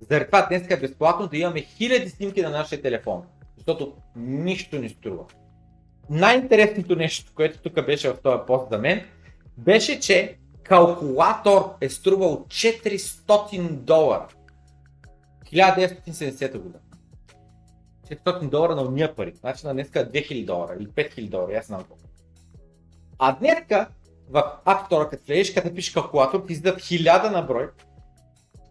Заради 0.10 0.26
това 0.26 0.48
днес 0.48 0.64
е 0.70 0.80
безплатно 0.80 1.28
да 1.28 1.38
имаме 1.38 1.62
хиляди 1.62 2.10
снимки 2.10 2.42
на 2.42 2.50
нашия 2.50 2.82
телефон, 2.82 3.24
защото 3.58 3.94
нищо 4.16 4.80
не 4.80 4.90
струва. 4.90 5.26
Най-интересното 6.10 6.96
нещо, 6.96 7.32
което 7.36 7.60
тук 7.60 7.86
беше 7.86 8.10
в 8.10 8.18
този 8.24 8.42
пост 8.48 8.70
за 8.72 8.78
мен, 8.78 9.06
беше, 9.58 10.00
че 10.00 10.38
калкулатор 10.64 11.76
е 11.82 11.90
струвал 11.90 12.46
400 12.48 13.70
долара. 13.72 14.28
1970 15.54 16.58
година. 16.58 16.80
400 18.12 18.50
долара 18.50 18.76
на 18.76 18.82
уния 18.82 19.16
пари. 19.16 19.34
Значи 19.36 19.66
на 19.66 19.74
днеска 19.74 20.12
2000 20.12 20.46
долара 20.46 20.76
или 20.80 20.88
5000 20.88 21.30
долара, 21.30 21.58
аз 21.58 21.66
знам 21.66 21.84
колко. 21.84 22.04
А 23.20 23.36
днеска 23.40 23.88
в 24.30 24.60
App 24.66 24.90
Store, 24.90 25.10
като 25.10 25.24
влезеш, 25.26 25.54
като 25.54 25.76
пишеш 25.76 25.94
калкулатор, 25.94 26.44
ти 26.48 26.54
издадат 26.54 26.82
1000 26.82 27.32
на 27.32 27.42
брой 27.42 27.70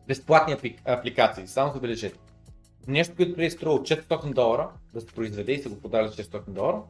безплатни 0.08 0.76
апликации. 0.84 1.46
Само 1.46 1.72
забележете. 1.72 2.18
Нещо, 2.88 3.16
което 3.16 3.34
преди 3.34 3.50
струва 3.50 3.78
400 3.78 4.34
долара, 4.34 4.70
да 4.94 5.00
се 5.00 5.06
произведе 5.06 5.52
и 5.52 5.62
се 5.62 5.68
го 5.68 5.80
подали 5.80 6.08
400 6.08 6.48
долара, 6.48 6.82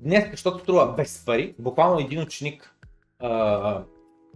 днес, 0.00 0.30
защото 0.30 0.58
струва 0.58 0.94
без 0.96 1.24
пари, 1.26 1.54
буквално 1.58 2.00
един 2.00 2.22
ученик 2.22 2.74
а, 3.18 3.82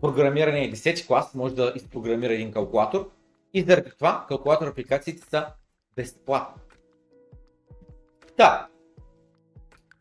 програмиране 0.00 0.72
10 0.72 1.06
клас 1.06 1.34
може 1.34 1.54
да 1.54 1.72
изпрограмира 1.76 2.32
един 2.32 2.52
калкулатор 2.52 3.10
и 3.54 3.62
заради 3.62 3.90
това 3.98 4.24
калкулатор 4.28 4.66
апликациите 4.66 5.26
са 5.30 5.46
безплатни. 5.96 6.62
Да. 8.42 8.66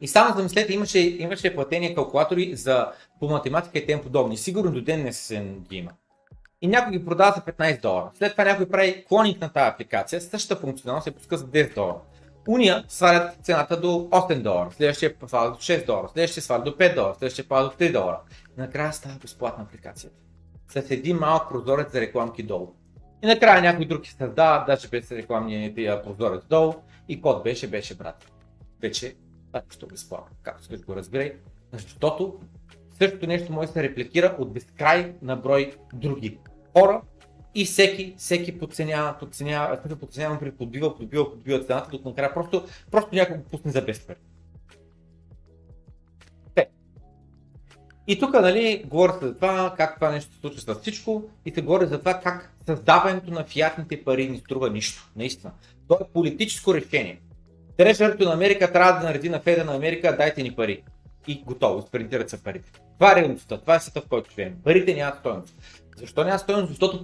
И 0.02 0.08
само 0.08 0.36
замислете, 0.36 0.74
имаше, 0.74 1.00
имаше 1.00 1.56
платени 1.56 1.96
калкулатори 1.96 2.56
за 2.56 2.92
по 3.20 3.28
математика 3.30 3.80
и 3.80 3.86
тем 3.86 4.02
подобни. 4.02 4.38
Сигурно 4.38 4.72
до 4.72 4.82
ден 4.82 5.04
не 5.04 5.14
се 5.14 5.46
ги 5.70 5.78
има. 5.78 5.92
И 6.62 6.68
някой 6.68 6.92
ги 6.92 7.06
продава 7.06 7.34
за 7.36 7.54
15 7.54 7.82
долара. 7.82 8.12
След 8.14 8.32
това 8.32 8.44
някой 8.44 8.70
прави 8.70 9.06
клоник 9.10 9.42
на 9.42 9.50
тази 9.50 9.70
апликация, 9.70 10.22
същата 10.22 10.62
функционалност 10.62 11.04
се 11.04 11.12
пуска 11.12 11.38
за 11.38 11.46
10 11.46 11.76
долара. 11.76 11.98
Уния 12.48 12.84
свалят 12.88 13.38
цената 13.44 13.80
до 13.80 13.88
8 13.88 14.42
долара, 14.42 14.70
следващия 14.72 15.14
сваля 15.28 15.52
до 15.52 15.58
6 15.58 15.86
долара, 15.86 16.10
следващия 16.14 16.44
сваля 16.44 16.64
до 16.64 16.72
5 16.72 16.96
долара, 16.96 17.16
следващия 17.20 17.48
пада 17.48 17.70
до 17.70 17.76
3 17.76 17.92
долара. 17.92 18.20
И 18.58 18.62
накрая 18.62 18.94
става 18.94 19.16
безплатна 19.16 19.64
апликацията. 19.64 20.16
С 20.68 20.92
един 20.92 21.18
малък 21.18 21.50
прозорец 21.50 21.92
за 21.92 22.02
рекламки 22.02 22.44
долу. 22.44 22.74
И 23.24 23.28
накрая 23.28 23.62
някой 23.62 23.86
друг 23.86 24.06
се 24.06 24.14
създава, 24.14 24.64
даже 24.68 24.88
без 24.88 25.12
рекламния 25.12 26.04
прозорец 26.04 26.46
долу 26.50 26.74
и 27.10 27.22
код 27.22 27.44
беше, 27.44 27.68
беше 27.68 27.96
брат. 27.96 28.31
Вече 28.82 29.16
ще 29.70 29.86
безплатно, 29.86 30.36
както 30.44 30.64
ще 30.64 30.78
го 30.78 30.96
разбирай, 30.96 31.36
защото 31.74 32.40
същото 32.98 33.28
нещо 33.28 33.54
може 33.54 33.68
да 33.68 33.74
се 33.74 33.84
репликира 33.84 34.36
от 34.40 34.54
безкрай 34.54 35.14
на 35.22 35.36
брой 35.36 35.76
други 35.94 36.38
хора 36.78 37.02
и 37.56 37.66
всеки, 37.66 38.16
всеки 38.18 38.60
подценява, 38.60 39.18
подценява, 39.20 39.80
подценява, 40.00 40.52
подбива, 40.58 40.98
подбива, 40.98 41.32
подбива 41.32 41.64
цената, 41.64 41.90
докато 41.92 42.10
накрая 42.10 42.34
просто, 42.34 42.66
просто 42.92 43.16
някой 43.16 43.38
го 43.38 43.44
пусне 43.44 43.72
за 43.72 43.82
без 43.82 44.00
пари. 44.00 44.18
И 48.08 48.20
тук, 48.20 48.34
нали, 48.34 48.84
говоря 48.88 49.14
се 49.14 49.28
за 49.28 49.36
това, 49.36 49.74
как 49.78 49.96
това 49.96 50.12
нещо 50.12 50.34
се 50.34 50.40
случва 50.40 50.62
с 50.62 50.80
всичко 50.80 51.24
и 51.46 51.52
се 51.52 51.62
говори 51.62 51.86
за 51.86 52.00
това 52.00 52.20
как 52.20 52.54
създаването 52.66 53.32
на 53.32 53.44
фиатните 53.44 54.04
пари 54.04 54.30
не 54.30 54.38
струва 54.38 54.70
нищо. 54.70 55.10
Наистина. 55.16 55.54
То 55.88 55.98
е 56.02 56.14
политическо 56.14 56.74
решение. 56.74 57.22
Трежерито 57.78 58.26
на 58.26 58.34
Америка 58.34 58.74
трябва 58.74 59.00
да 59.00 59.08
нареди 59.08 59.30
на 59.30 59.40
Феда 59.40 59.66
на 59.66 59.76
Америка, 59.76 60.18
дайте 60.18 60.44
ни 60.44 60.52
пари. 60.52 60.84
И 61.28 61.44
готово, 61.46 61.80
изпринтират 61.80 62.30
се 62.30 62.44
парите. 62.44 62.72
Това 62.94 63.12
е 63.12 63.16
реалността, 63.16 63.58
това 63.58 63.76
е 63.76 63.80
света, 63.80 64.02
в 64.02 64.10
който 64.10 64.30
живеем. 64.30 64.56
Парите 64.64 64.96
нямат 64.96 65.20
стоеност. 65.20 65.56
Защо 65.98 66.24
няма 66.24 66.40
стоеност? 66.40 66.70
Защото 66.70 67.04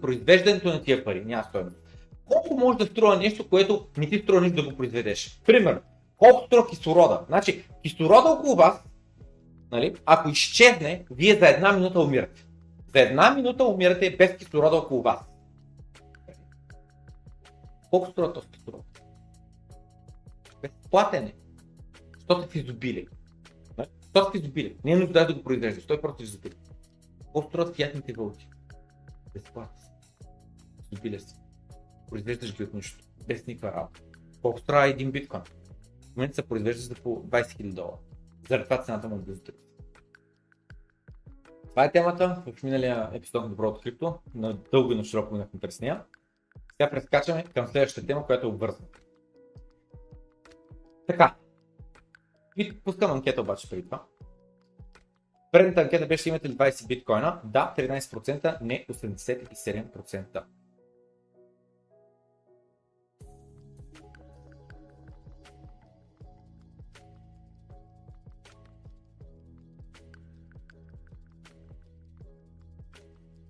произвеждането 0.00 0.68
на 0.68 0.82
тия 0.82 1.04
пари 1.04 1.24
няма 1.24 1.44
стоеност. 1.44 1.76
Колко 2.24 2.54
може 2.54 2.78
да 2.78 2.86
струва 2.86 3.16
нещо, 3.16 3.48
което 3.48 3.86
не 3.96 4.08
ти 4.08 4.18
струва 4.18 4.40
нищо 4.40 4.62
да 4.62 4.68
го 4.68 4.76
произведеш? 4.76 5.40
Пример, 5.46 5.80
колко 6.16 6.46
струва 6.46 6.68
кислорода? 6.68 7.20
Значи, 7.28 7.64
кислорода 7.82 8.28
около 8.28 8.56
вас, 8.56 8.82
нали, 9.72 9.94
ако 10.06 10.28
изчезне, 10.28 11.04
вие 11.10 11.38
за 11.38 11.48
една 11.48 11.72
минута 11.72 12.00
умирате. 12.00 12.46
За 12.94 13.00
една 13.00 13.30
минута 13.34 13.64
умирате 13.64 14.16
без 14.18 14.36
кислорода 14.36 14.76
около 14.76 15.02
вас. 15.02 15.20
Колко 17.90 18.10
струва 18.10 18.32
този 18.32 18.48
кислород? 18.48 18.91
Безплатен 20.92 21.26
е. 21.26 21.34
Защото 22.18 22.48
в 22.48 22.56
изобилие. 22.56 23.06
Защото 24.14 24.30
в 24.30 24.34
изобилие. 24.34 24.76
Не 24.84 24.92
е 24.92 24.96
нужда 24.96 25.26
да 25.26 25.34
го 25.34 25.42
произвеждаш, 25.42 25.86
той 25.86 26.00
просто 26.00 26.22
в 26.22 26.26
изобилие. 26.26 26.58
Колко 27.32 27.48
струват 27.48 27.76
фиатните 27.76 28.12
валути? 28.12 28.48
Безплатно. 29.34 29.82
Изобилие 30.92 31.20
си. 31.20 31.34
Произвеждаш 32.08 32.56
ги 32.56 32.64
от 32.64 32.74
нищо. 32.74 33.04
Без 33.26 33.46
никаква 33.46 33.78
работа. 33.78 34.00
Колко 34.42 34.58
струва 34.58 34.86
един 34.86 35.10
биткоин? 35.10 35.42
В 36.00 36.16
момента 36.16 36.34
се 36.34 36.48
произвежда 36.48 36.82
за 36.82 36.94
по 36.94 37.08
20 37.08 37.42
000 37.42 37.74
долара. 37.74 37.96
Заради 38.48 38.64
това 38.64 38.82
цената 38.82 39.08
му 39.08 39.16
е 39.16 39.18
близо 39.18 39.42
Това 41.68 41.84
е 41.84 41.92
темата 41.92 42.42
в 42.46 42.62
миналия 42.62 43.10
епизод 43.12 43.42
на 43.42 43.48
Доброто 43.48 43.80
крипто. 43.80 44.18
На 44.34 44.58
дълго 44.72 44.92
и 44.92 44.96
на 44.96 45.04
широко 45.04 45.34
минахме 45.34 45.60
през 45.60 45.80
нея. 45.80 46.04
Сега 46.72 46.90
прескачаме 46.90 47.44
към 47.44 47.66
следващата 47.66 48.06
тема, 48.06 48.26
която 48.26 48.46
е 48.46 48.50
обвързана. 48.50 48.88
Така. 51.06 51.34
И 52.56 52.80
пускам 52.80 53.10
анкета 53.10 53.40
обаче 53.40 53.70
преди 53.70 53.84
това. 53.84 54.04
Предната 55.52 55.80
анкета 55.80 56.06
беше 56.06 56.28
имате 56.28 56.48
ли 56.48 56.56
20 56.56 56.86
биткоина? 56.86 57.40
Да, 57.44 57.74
13%, 57.78 58.58
не 58.60 58.86
87%. 58.86 60.44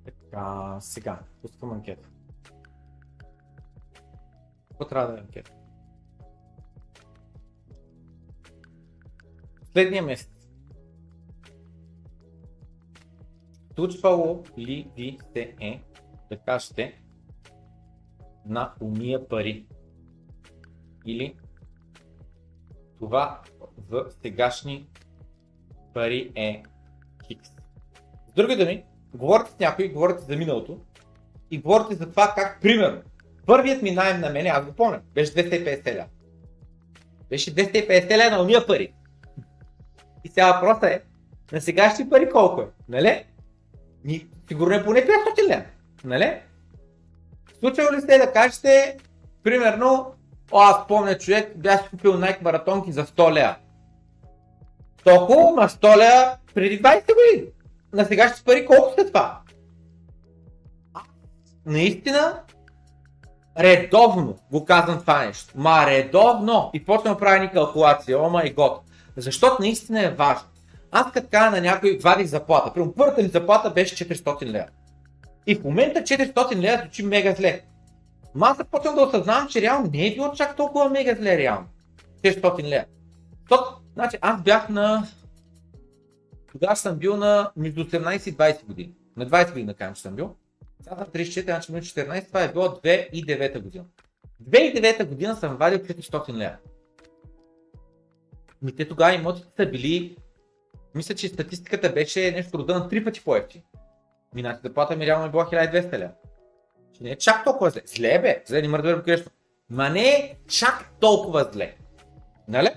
Така, 0.05 0.77
сега, 0.81 1.21
пускам 1.43 1.73
анкета. 1.73 2.09
Какво 4.69 4.87
трябва 4.87 5.13
да 5.13 5.19
е 5.19 5.21
анкета? 5.21 5.62
Следния 9.73 10.03
месец. 10.03 10.31
Случвало 13.75 14.45
ли 14.59 14.91
ви 14.97 15.19
се 15.33 15.55
е 15.61 15.83
да 16.31 16.37
кажете 16.37 17.01
на 18.47 18.73
уния 18.81 19.29
пари? 19.29 19.67
Или 21.07 21.37
това 22.99 23.41
в 23.91 24.05
сегашни 24.23 24.87
пари 25.95 26.33
е 26.35 26.63
хикс. 27.27 27.49
С 28.29 28.33
други 28.37 28.57
думи, 28.57 28.85
говорите 29.15 29.51
с 29.51 29.59
някой, 29.59 29.89
говорите 29.89 30.25
за 30.25 30.37
миналото 30.37 30.81
и 31.51 31.59
говорите 31.59 31.95
за 31.95 32.11
това 32.11 32.33
как, 32.37 32.61
примерно, 32.61 33.03
първият 33.47 33.83
ми 33.83 33.91
найем 33.91 34.21
на 34.21 34.31
мене, 34.31 34.49
аз 34.49 34.67
го 34.67 34.73
помня, 34.73 35.01
беше 35.15 35.33
250 35.33 35.99
ля. 35.99 36.07
Беше 37.29 37.55
250 37.55 38.19
ля 38.19 38.37
на 38.37 38.43
уния 38.43 38.67
пари. 38.67 38.95
И 40.25 40.29
сега 40.29 40.53
въпросът 40.53 40.85
е, 40.85 41.03
на 41.53 41.61
сегашни 41.61 42.09
пари 42.09 42.31
колко 42.31 42.61
е, 42.61 42.67
нали? 42.89 43.25
Ни, 44.05 44.27
сигурно 44.49 44.75
е 44.75 44.85
поне 44.85 45.01
500 45.01 45.49
лева, 45.49 45.65
нали? 46.05 46.41
Случва 47.59 47.97
ли 47.97 48.01
сте 48.01 48.19
да 48.19 48.33
кажете, 48.33 48.97
примерно, 49.43 50.15
о, 50.53 50.61
аз 50.61 50.87
помня 50.87 51.19
човек, 51.19 51.53
бях 51.57 51.91
купил 51.91 52.13
Nike 52.13 52.43
маратонки 52.43 52.93
за 52.93 53.07
100 53.07 53.33
лева. 53.33 53.55
Толкова, 55.05 55.51
ма 55.51 55.69
100 55.69 55.97
лева 55.97 56.37
преди 56.55 56.83
20 56.83 57.07
години. 57.07 57.51
На 57.93 58.05
сегашните 58.05 58.45
пари 58.45 58.67
колко 58.67 58.93
сте 58.93 59.07
това? 59.07 59.41
Наистина, 61.67 62.41
редовно 63.59 64.39
го 64.53 64.65
казвам 64.65 65.01
това 65.01 65.27
нещо. 65.27 65.53
Ма 65.55 65.87
редовно. 65.87 66.71
И 66.75 66.85
почвам 66.85 67.15
да 67.15 67.19
правя 67.19 67.39
ни 67.39 67.51
калкулация. 67.51 68.23
О 68.23 68.31
май 68.31 68.53
год. 68.53 68.81
Защото 69.17 69.63
наистина 69.63 70.05
е 70.05 70.11
важно. 70.11 70.49
аз 70.91 71.13
като 71.13 71.29
кажа 71.31 71.51
на 71.51 71.61
някой, 71.61 71.99
вадих 72.03 72.27
заплата. 72.27 72.73
Примерно 72.73 72.95
първата 72.95 73.23
ми 73.23 73.29
заплата 73.29 73.71
беше 73.71 74.09
400 74.09 74.47
лева. 74.47 74.67
И 75.47 75.55
в 75.55 75.65
момента 75.65 76.01
400 76.01 76.57
лева 76.57 76.83
звучи 76.83 77.03
мега 77.03 77.35
зле. 77.35 77.61
Ма 78.35 78.47
аз 78.47 78.57
започвам 78.57 78.95
да 78.95 79.03
осъзнавам, 79.03 79.49
че 79.49 79.61
реално 79.63 79.91
не 79.93 80.07
е 80.07 80.15
било 80.15 80.33
чак 80.33 80.57
толкова 80.57 80.89
мега 80.89 81.15
зле 81.15 81.39
реално. 81.39 81.67
600 82.25 82.63
лева. 82.63 82.85
То, 83.49 83.65
значи 83.95 84.19
аз 84.21 84.43
бях 84.43 84.69
на... 84.69 85.07
Тогава 86.53 86.77
съм 86.77 86.97
бил 86.97 87.17
на 87.17 87.51
между 87.57 87.85
18 87.85 88.29
и 88.29 88.37
20 88.37 88.65
години. 88.65 88.95
На 89.17 89.27
20 89.27 89.49
години 89.49 89.67
да 89.67 89.75
кажем, 89.75 89.95
че 89.95 90.03
съм 90.03 90.15
бил. 90.15 90.35
Сега 90.83 90.97
съм 90.97 91.07
34, 91.07 91.45
значи 91.45 91.73
между 91.73 92.01
14, 92.01 92.27
това 92.27 92.43
е 92.43 92.53
било 92.53 92.65
2009 92.65 93.61
година. 93.61 93.85
2009 94.51 95.05
година 95.05 95.37
съм 95.37 95.57
вадил 95.57 95.79
400 95.79 96.33
лева. 96.33 96.57
Ми 98.63 98.77
те 98.77 98.89
тогава 98.89 99.15
имотите 99.15 99.49
са 99.57 99.67
били, 99.67 100.17
мисля, 100.95 101.15
че 101.15 101.29
статистиката 101.29 101.93
беше 101.93 102.31
нещо 102.31 102.59
рода 102.59 102.75
на 102.75 102.89
три 102.89 103.05
пъти 103.05 103.25
по-ефти. 103.25 103.63
Минати 104.35 104.61
заплата 104.65 104.97
ми 104.97 105.07
реално 105.07 105.27
е 105.27 105.31
била 105.31 105.47
1200 105.47 105.99
лева. 105.99 106.11
Че 106.97 107.03
не 107.03 107.11
е 107.11 107.17
чак 107.17 107.45
толкова 107.45 107.71
зле. 107.71 107.81
Зле 107.87 108.19
бе, 108.19 108.43
зле, 108.47 108.63
не 108.63 108.69
мърда 108.69 108.97
да 108.97 109.03
грешно. 109.03 109.31
Ма 109.71 109.91
не 109.91 110.09
е 110.09 110.37
чак 110.49 110.91
толкова 111.01 111.49
зле. 111.53 111.75
Нали? 112.49 112.69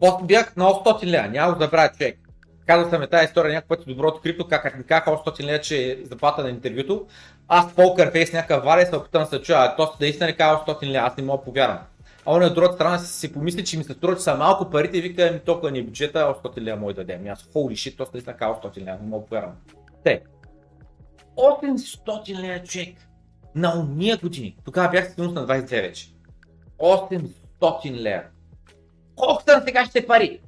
После 0.00 0.26
бях 0.26 0.56
на 0.56 0.64
800 0.64 1.04
лева, 1.06 1.28
няма 1.28 1.52
да 1.52 1.64
забравя 1.64 1.92
човек. 1.92 2.18
Казал 2.66 2.90
съм 2.90 3.02
е 3.02 3.06
тази 3.06 3.24
история 3.24 3.54
някакъв 3.54 3.68
път 3.68 3.88
доброто 3.88 4.20
крипто, 4.20 4.48
как, 4.48 4.78
ми 4.78 4.84
казаха 4.84 5.10
800 5.10 5.42
лева, 5.42 5.60
че 5.60 5.90
е 5.90 6.04
заплата 6.04 6.42
на 6.42 6.50
интервюто. 6.50 7.06
Аз 7.48 7.74
покър 7.74 8.12
фейс 8.12 8.32
някакъв 8.32 8.64
валя 8.64 8.86
се 8.86 8.96
опитам 8.96 9.22
да 9.22 9.28
се 9.28 9.42
чуя, 9.42 9.58
а 9.58 9.76
то 9.76 9.92
наистина 10.00 10.26
не 10.26 10.36
казва 10.36 10.64
800 10.66 10.86
лева, 10.86 11.06
аз 11.06 11.16
не 11.16 11.22
мога 11.22 11.44
повярвам. 11.44 11.78
А 12.26 12.32
он 12.32 12.44
от 12.44 12.54
другата 12.54 12.74
страна 12.74 12.98
си, 12.98 13.32
помисли, 13.32 13.64
че 13.64 13.78
ми 13.78 13.84
се 13.84 13.92
струва, 13.92 14.16
че 14.16 14.22
са 14.22 14.34
малко 14.36 14.70
парите 14.70 14.98
и 14.98 15.00
вика 15.00 15.30
ми 15.32 15.40
толкова 15.40 15.70
ни 15.70 15.78
е 15.78 15.82
бюджета, 15.82 16.34
800 16.44 16.60
лева 16.60 16.80
може 16.80 16.96
да 16.96 17.04
дадем. 17.04 17.26
Аз 17.32 17.42
holy 17.42 17.72
shit, 17.72 17.96
то 17.96 18.06
наистина 18.14 18.36
казва 18.36 18.60
800 18.62 18.78
лева, 18.78 18.98
не 19.02 19.08
мога 19.08 19.26
повярвам. 19.26 19.54
Те. 20.04 20.22
800 21.36 22.40
лева 22.40 22.62
човек. 22.62 23.08
На 23.54 23.80
уния 23.80 24.16
години. 24.16 24.56
Тогава 24.64 24.88
бях 24.88 25.12
стигнал 25.12 25.32
на 25.32 25.46
22 25.46 25.82
вече. 25.82 26.08
800 26.78 27.90
лева. 27.92 28.22
Колко 29.16 29.42
са 29.42 29.56
на 29.56 29.64
сегашните 29.64 30.06
пари? 30.06 30.40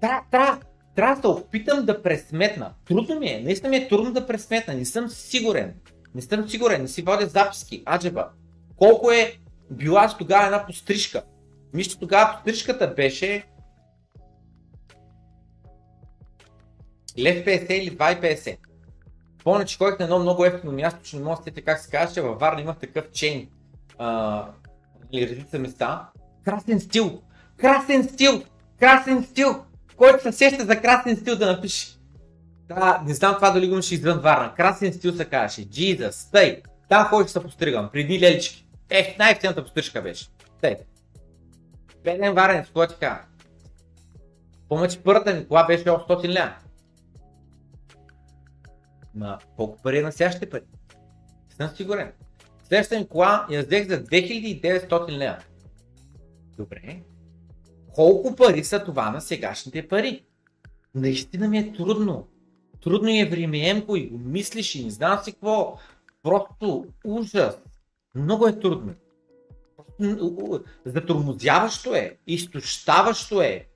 Трябва, 0.00 0.22
трябва, 0.30 0.60
трябва 0.96 1.14
да 1.14 1.20
се 1.20 1.26
опитам 1.26 1.86
да 1.86 2.02
пресметна. 2.02 2.72
Трудно 2.84 3.20
ми 3.20 3.28
е, 3.28 3.40
наистина 3.40 3.70
ми 3.70 3.76
е 3.76 3.88
трудно 3.88 4.12
да 4.12 4.26
пресметна, 4.26 4.74
не 4.74 4.84
съм 4.84 5.08
сигурен. 5.08 5.74
Не 6.14 6.22
съм 6.22 6.48
сигурен, 6.48 6.82
не 6.82 6.88
си 6.88 7.02
водя 7.02 7.26
записки, 7.26 7.82
аджеба. 7.86 8.28
Колко 8.76 9.10
е 9.10 9.36
била 9.70 10.16
тогава 10.18 10.44
една 10.44 10.66
пострижка? 10.66 11.22
Мисля, 11.72 12.00
тогава 12.00 12.34
пострижката 12.34 12.94
беше 12.96 13.46
лев 17.18 17.44
50 17.44 17.72
или 17.72 17.98
2,50. 17.98 18.56
Помня, 19.44 19.64
че 19.64 19.78
ходих 19.78 19.98
на 19.98 20.04
едно 20.04 20.18
много 20.18 20.44
ефтино 20.44 20.72
място, 20.72 21.00
че 21.02 21.16
не 21.16 21.22
мога 21.22 21.36
да 21.36 21.42
сетя 21.42 21.62
как 21.62 21.78
се 21.78 21.90
казваше, 21.90 22.20
във 22.20 22.40
Варна 22.40 22.60
имах 22.60 22.78
такъв 22.78 23.10
чейн, 23.10 23.48
или 25.12 25.28
редица 25.28 25.58
места. 25.58 26.08
Красен 26.44 26.80
стил! 26.80 27.22
Красен 27.56 28.04
стил! 28.04 28.42
Красен 28.78 29.24
стил! 29.24 29.64
Който 29.96 30.22
се 30.22 30.32
сеща 30.32 30.64
за 30.64 30.80
красен 30.80 31.16
стил 31.16 31.36
да 31.36 31.46
напише. 31.46 31.88
Да, 32.68 33.02
не 33.06 33.14
знам 33.14 33.34
това 33.34 33.50
дали 33.50 33.66
го 33.66 33.72
имаше 33.72 33.94
извън 33.94 34.18
Варна. 34.18 34.54
Красен 34.54 34.92
стил 34.92 35.12
се 35.12 35.24
казваше. 35.24 35.68
Jesus, 35.68 36.32
тъй. 36.32 36.62
Там 36.88 37.04
ходих 37.04 37.30
се 37.30 37.42
постригам, 37.42 37.90
преди 37.92 38.20
лелички. 38.20 38.66
Ех, 38.90 39.18
най-ефтината 39.18 39.62
пострижка 39.62 40.02
беше. 40.02 40.26
Тъй. 40.60 40.76
Беден 42.04 42.34
варен, 42.34 42.64
с 42.64 42.88
ти 42.88 42.94
кажа. 43.00 43.20
Помня, 44.68 44.88
че 44.88 45.02
първата 45.02 45.34
ми 45.34 45.48
кола 45.48 45.66
беше 45.66 45.84
800 45.84 46.38
ля. 46.38 46.56
Ма, 49.14 49.38
колко 49.56 49.82
пари 49.82 49.98
е 49.98 50.02
на 50.02 50.12
следващите 50.12 50.50
пари? 50.50 50.62
Съм 51.56 51.68
сигурен. 51.68 52.12
Следващата 52.64 53.00
ми 53.00 53.08
кола 53.08 53.46
я 53.50 53.62
взех 53.62 53.88
за 53.88 54.04
2900 54.04 55.10
лева. 55.10 55.38
Добре. 56.56 57.02
Колко 57.94 58.36
пари 58.36 58.64
са 58.64 58.84
това 58.84 59.10
на 59.10 59.20
сегашните 59.20 59.88
пари? 59.88 60.24
Наистина 60.94 61.48
ми 61.48 61.58
е 61.58 61.72
трудно. 61.72 62.28
Трудно 62.82 63.08
е 63.08 63.28
времеемко 63.30 63.96
и 63.96 64.10
мислиш 64.12 64.74
и 64.74 64.84
не 64.84 64.90
знам 64.90 65.18
си 65.24 65.32
какво. 65.32 65.78
Просто 66.22 66.86
ужас. 67.04 67.58
Много 68.14 68.46
е 68.46 68.58
трудно. 68.58 68.94
Затормозяващо 70.84 71.94
е, 71.94 72.16
изтощаващо 72.26 73.42
е, 73.42 73.66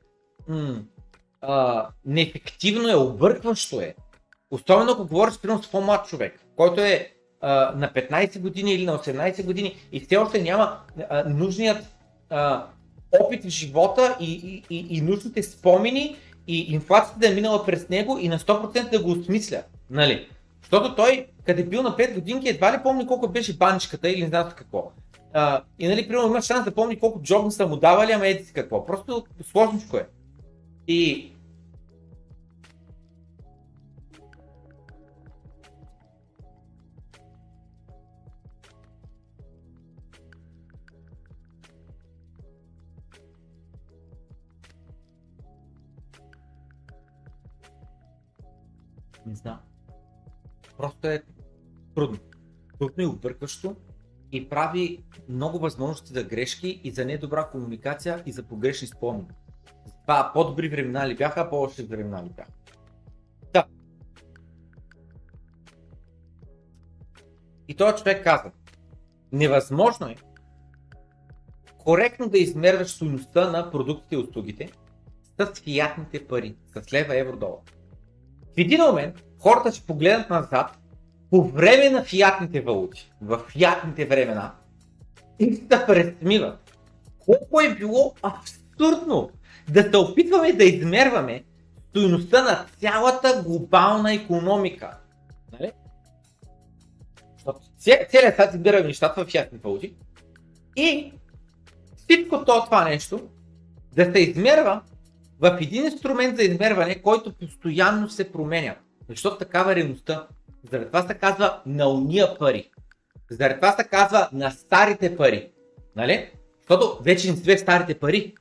м- 0.48 0.82
а, 1.40 1.89
неефективно 2.05 2.89
е, 2.89 2.94
объркващо 2.94 3.81
е. 3.81 3.94
Особено 4.51 4.93
ако 4.93 5.06
говориш 5.06 5.35
с 5.35 5.70
по-млад 5.70 6.09
човек, 6.09 6.40
който 6.56 6.81
е 6.81 7.12
а, 7.40 7.73
на 7.77 7.93
15 7.93 8.40
години 8.40 8.74
или 8.74 8.86
на 8.86 8.98
18 8.98 9.44
години 9.44 9.77
и 9.93 10.01
все 10.01 10.16
още 10.16 10.43
няма 10.43 10.81
а, 11.11 11.24
нужният 11.28 11.85
а, 12.31 12.66
опит 13.20 13.44
в 13.44 13.48
живота 13.48 14.16
и, 14.20 14.32
и, 14.32 14.77
и, 14.77 14.86
и 14.97 15.01
нужните 15.01 15.43
спомени 15.43 16.16
и 16.47 16.73
инфлацията 16.73 17.19
да 17.19 17.28
е 17.28 17.35
минала 17.35 17.66
през 17.66 17.89
него 17.89 18.19
и 18.20 18.28
на 18.28 18.39
100% 18.39 18.90
да 18.90 19.02
го 19.02 19.11
осмисля. 19.11 19.62
Нали? 19.90 20.28
Защото 20.65 20.95
той, 20.95 21.27
къде 21.47 21.62
е 21.62 21.66
бил 21.66 21.82
на 21.82 21.97
5 21.97 22.15
годинки, 22.15 22.49
едва 22.49 22.73
ли 22.73 22.82
помни 22.82 23.07
колко 23.07 23.28
беше 23.28 23.57
банчката 23.57 24.11
или 24.11 24.23
не 24.23 24.28
знам 24.28 24.51
какво. 24.57 24.91
А, 25.32 25.62
и 25.78 25.89
нали, 25.89 26.09
примерно 26.09 26.28
има 26.28 26.43
шанс 26.43 26.65
да 26.65 26.74
помни 26.74 26.99
колко 26.99 27.23
джобни 27.23 27.53
са 27.53 27.66
му 27.66 27.77
давали, 27.77 28.12
ама 28.12 28.27
еди 28.27 28.45
си 28.45 28.53
какво. 28.53 28.86
Просто 28.86 29.24
сложничко 29.53 29.97
е. 29.97 30.09
И 30.89 31.31
Не 49.27 49.35
знам. 49.35 49.64
Просто 50.77 51.07
е 51.07 51.23
трудно. 51.95 52.19
Трудно 52.79 53.03
и 53.03 53.07
объркващо 53.07 53.77
и 54.33 54.49
прави 54.49 55.05
много 55.29 55.59
възможности 55.59 56.13
за 56.13 56.25
грешки 56.25 56.81
и 56.85 56.91
за 56.91 57.05
недобра 57.05 57.49
комуникация 57.53 58.23
и 58.27 58.33
за 58.33 58.43
погрешни 58.43 58.89
спомени. 58.89 59.29
Това 60.03 60.31
по-добри 60.35 60.69
времена 60.69 61.09
ли 61.09 61.17
бяха, 61.17 61.51
по-лоши 61.51 61.83
времена 61.83 62.25
ли 62.25 62.29
бяха. 62.29 62.53
Да. 63.53 63.65
И 67.69 67.77
този 67.77 67.97
човек 67.97 68.25
казва, 68.25 68.51
невъзможно 69.33 70.09
е 70.09 70.17
коректно 71.79 72.29
да 72.29 72.39
измерваш 72.39 72.89
стоеността 72.89 73.51
на 73.51 73.71
продуктите 73.71 74.15
и 74.15 74.19
услугите 74.19 74.73
с 75.41 75.61
фиатните 75.61 76.27
пари, 76.27 76.57
с 76.77 76.93
лева, 76.93 77.19
евро, 77.19 77.37
долар. 77.37 77.61
В 78.55 78.59
един 78.59 78.83
момент 78.83 79.15
хората 79.39 79.73
ще 79.73 79.87
погледнат 79.87 80.31
назад 80.31 80.79
по 81.31 81.45
време 81.45 81.91
на 81.91 82.05
фиатните 82.05 82.61
валути, 82.61 83.13
в 83.23 83.39
фиатните 83.49 84.07
времена 84.07 84.53
и 85.39 85.55
се 85.55 85.63
да 85.63 85.87
пресмиват. 85.87 86.77
Колко 87.19 87.61
е 87.61 87.75
било 87.75 88.15
абсурдно 88.23 89.31
да 89.69 89.83
се 89.83 89.97
опитваме 89.97 90.53
да 90.53 90.65
измерваме 90.65 91.45
стоеността 91.91 92.43
на 92.43 92.67
цялата 92.81 93.43
глобална 93.47 94.15
економика. 94.15 94.97
Нали? 95.53 95.73
Целият 97.79 98.35
свят 98.35 98.55
избира 98.55 98.85
нещата 98.85 99.25
в 99.25 99.31
фиатни 99.31 99.59
валути 99.59 99.95
и 100.77 101.13
всичко 101.97 102.45
това 102.45 102.85
нещо 102.85 103.21
да 103.93 104.13
се 104.13 104.19
измерва 104.19 104.83
в 105.40 105.59
един 105.61 105.85
инструмент 105.85 106.36
за 106.36 106.43
измерване, 106.43 107.02
който 107.02 107.32
постоянно 107.32 108.09
се 108.09 108.32
променя. 108.32 108.77
Защото 109.09 109.39
такава 109.39 109.73
е 109.73 109.77
реалността. 109.77 110.27
Заради 110.70 110.86
това 110.86 111.06
се 111.06 111.15
казва 111.15 111.61
на 111.66 111.89
уния 111.89 112.39
пари. 112.39 112.70
Заради 113.31 113.55
това 113.55 113.73
се 113.73 113.85
казва 113.85 114.28
на 114.32 114.51
старите 114.51 115.16
пари. 115.16 115.51
Нали? 115.97 116.31
Защото 116.61 117.02
вече 117.02 117.31
не 117.31 117.36
свех 117.36 117.61
старите 117.61 117.98
пари. 117.98 118.35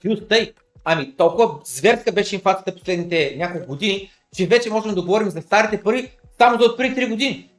Ти 0.00 0.08
устай. 0.08 0.52
Ами 0.84 1.16
толкова 1.16 1.60
зверска 1.64 2.12
беше 2.12 2.34
инфлацията 2.34 2.74
последните 2.74 3.34
няколко 3.38 3.66
години, 3.66 4.10
че 4.36 4.46
вече 4.46 4.70
можем 4.70 4.94
да 4.94 5.02
говорим 5.02 5.30
за 5.30 5.42
старите 5.42 5.82
пари 5.82 6.10
само 6.38 6.58
за 6.58 6.64
отпреди 6.70 7.00
3 7.00 7.10
години. 7.10 7.54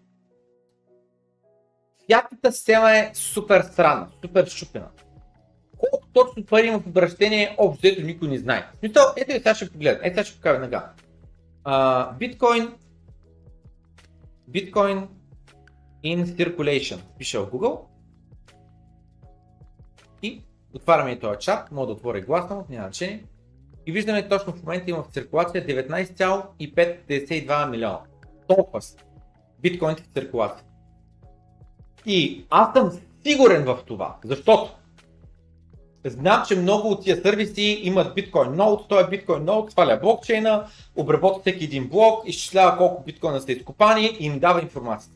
Всяката 2.03 2.51
система 2.51 2.91
е 2.91 3.11
супер 3.13 3.61
странна, 3.61 4.07
супер 4.21 4.45
щупена 4.45 4.87
колко 5.77 6.07
точно 6.13 6.45
пари 6.45 6.67
има 6.67 6.79
в 6.79 6.87
обращение, 6.87 7.55
общо 7.57 7.87
ето 7.87 8.01
никой 8.01 8.27
не 8.27 8.37
знае. 8.37 8.67
Смисъл, 8.79 9.03
ето 9.17 9.31
и 9.31 9.33
сега 9.33 9.55
ще 9.55 9.69
погледам, 9.69 10.01
ето 10.03 10.15
сега 10.15 10.23
ще 10.23 10.35
покажа 10.35 10.59
нага. 10.59 10.89
Биткоин, 12.19 12.73
биткоин 14.47 15.07
in 16.05 16.25
circulation, 16.25 16.99
пише 17.17 17.39
в 17.39 17.51
Google. 17.51 17.79
И 20.21 20.41
отваряме 20.73 21.11
и 21.11 21.19
този 21.19 21.39
чат, 21.39 21.71
мога 21.71 21.87
да 21.87 21.93
отворя 21.93 22.21
гласно, 22.21 22.65
няма 22.69 22.83
значение. 22.83 23.23
И 23.87 23.91
виждаме 23.91 24.27
точно 24.27 24.53
в 24.53 24.63
момента 24.63 24.91
има 24.91 25.03
в 25.03 25.13
циркулация 25.13 25.67
19,552 25.67 27.69
милиона. 27.69 27.99
Толкова 28.47 28.81
са 28.81 28.97
биткоините 29.59 30.03
в 30.03 30.07
циркулация. 30.13 30.65
И 32.05 32.45
аз 32.49 32.73
съм 32.73 32.91
сигурен 33.23 33.65
в 33.65 33.79
това, 33.85 34.15
защото 34.23 34.75
знам, 36.09 36.43
че 36.47 36.55
много 36.55 36.89
от 36.89 37.03
тия 37.03 37.21
сервиси 37.21 37.79
имат 37.83 38.15
биткоин 38.15 38.55
ноут, 38.55 38.87
той 38.89 39.03
е 39.03 39.07
биткоин 39.07 39.45
ноут, 39.45 39.71
сваля 39.71 39.99
блокчейна, 40.01 40.67
обработва 40.95 41.41
всеки 41.41 41.63
един 41.63 41.87
блок, 41.87 42.23
изчислява 42.25 42.77
колко 42.77 43.03
биткоина 43.03 43.41
са 43.41 43.51
изкопани 43.51 44.17
и 44.19 44.25
им 44.25 44.39
дава 44.39 44.61
информация. 44.61 45.11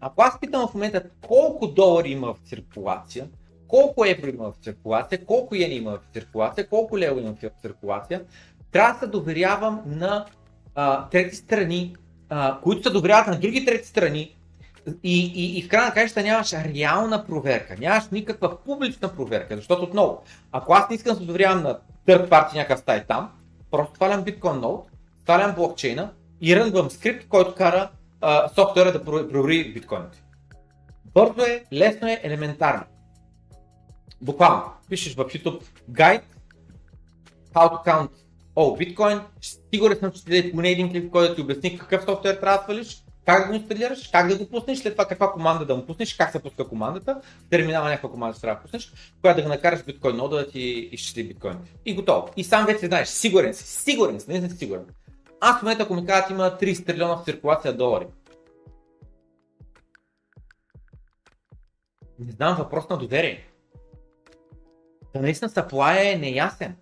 Ако 0.00 0.22
аз 0.22 0.40
питам 0.40 0.68
в 0.68 0.74
момента 0.74 1.02
колко 1.26 1.66
долари 1.66 2.10
има 2.10 2.34
в 2.34 2.48
циркулация, 2.48 3.26
колко 3.68 4.04
евро 4.04 4.28
има 4.28 4.52
в 4.52 4.64
циркулация, 4.64 5.24
колко 5.24 5.54
йен 5.54 5.72
има 5.72 5.90
в 5.90 6.12
циркулация, 6.12 6.68
колко 6.68 6.98
лево 6.98 7.18
има 7.18 7.34
в 7.34 7.60
циркулация, 7.62 8.22
трябва 8.72 8.92
да 8.92 8.98
се 8.98 9.06
доверявам 9.06 9.82
на 9.86 10.26
а, 10.74 11.08
трети 11.08 11.36
страни, 11.36 11.96
а, 12.28 12.60
които 12.62 12.82
се 12.82 12.90
доверяват 12.90 13.26
на 13.26 13.38
други 13.38 13.64
трети 13.64 13.88
страни 13.88 14.36
и, 15.02 15.32
и, 15.34 15.58
и 15.58 15.62
в 15.62 15.68
крайна 15.68 15.94
краща 15.94 16.22
нямаш 16.22 16.52
реална 16.52 17.26
проверка, 17.26 17.76
нямаш 17.80 18.04
никаква 18.12 18.64
публична 18.64 19.14
проверка, 19.16 19.56
защото 19.56 19.82
отново, 19.82 20.22
ако 20.52 20.72
аз 20.72 20.90
не 20.90 20.96
искам 20.96 21.14
да 21.14 21.20
се 21.20 21.26
доверявам 21.26 21.62
на 21.62 21.78
third 22.06 22.28
party 22.28 22.54
някакъв 22.54 22.84
сайт 22.84 23.06
там, 23.08 23.30
просто 23.70 23.94
свалям 23.96 24.24
Bitcoin 24.24 24.60
Node, 24.60 24.82
свалям 25.22 25.54
блокчейна 25.54 26.12
и 26.40 26.56
рънвам 26.56 26.90
скрипт, 26.90 27.28
който 27.28 27.54
кара 27.54 27.90
а, 28.20 28.48
софтуера 28.48 28.92
да 28.92 29.04
провери 29.04 29.72
биткоините. 29.72 30.22
Бързо 31.14 31.40
е, 31.40 31.64
лесно 31.72 32.08
е, 32.08 32.20
елементарно. 32.22 32.82
Буквално, 34.20 34.62
пишеш 34.88 35.14
в 35.14 35.24
YouTube 35.24 35.62
guide 35.90 36.22
how 37.54 37.68
to 37.68 37.84
count 37.86 38.10
all 38.56 38.96
Bitcoin, 38.96 39.20
сигурен 39.74 39.98
съм, 39.98 40.12
че 40.12 40.24
даде 40.24 40.50
поне 40.50 40.68
един 40.68 40.90
клип, 40.90 41.10
който 41.10 41.34
ти 41.34 41.40
обясни 41.40 41.78
какъв 41.78 42.04
софтуер 42.04 42.34
трябва 42.34 42.58
да 42.58 42.64
свалиш, 42.64 43.04
как 43.26 43.42
да 43.42 43.48
го 43.48 43.54
инсталираш, 43.54 44.08
как 44.12 44.28
да 44.28 44.38
го 44.38 44.48
пуснеш, 44.48 44.78
след 44.78 44.94
това 44.94 45.08
каква 45.08 45.32
команда 45.32 45.66
да 45.66 45.76
му 45.76 45.86
пуснеш, 45.86 46.14
как 46.14 46.32
се 46.32 46.42
пуска 46.42 46.68
командата, 46.68 47.20
терминала 47.50 47.88
някаква 47.88 48.10
команда 48.10 48.34
ще 48.34 48.40
трябва 48.40 48.56
да 48.56 48.62
пуснеш, 48.62 48.92
която 49.20 49.36
да 49.36 49.42
го 49.42 49.48
накараш 49.48 49.84
биткоин 49.84 50.16
нода 50.16 50.36
да 50.36 50.48
ти 50.48 50.60
изчисли 50.92 51.24
биткоин. 51.24 51.58
И 51.84 51.94
готово. 51.94 52.28
И 52.36 52.44
сам 52.44 52.66
вече 52.66 52.86
знаеш, 52.86 53.08
сигурен 53.08 53.54
си, 53.54 53.64
сигурен 53.64 54.20
си, 54.20 54.26
не 54.28 54.50
си 54.50 54.56
сигурен. 54.56 54.86
Аз 55.40 55.58
в 55.58 55.62
момента, 55.62 55.82
ако 55.82 55.94
ми 55.94 56.06
кажат, 56.06 56.30
има 56.30 56.58
30 56.60 56.86
трилиона 56.86 57.16
в 57.16 57.24
циркулация 57.24 57.76
долари. 57.76 58.06
Не 62.18 62.32
знам, 62.32 62.56
въпрос 62.56 62.88
на 62.88 62.98
доверие. 62.98 63.46
Да 65.14 65.20
наистина 65.22 65.50
саплая 65.50 66.12
е 66.12 66.16
неясен. 66.16 66.76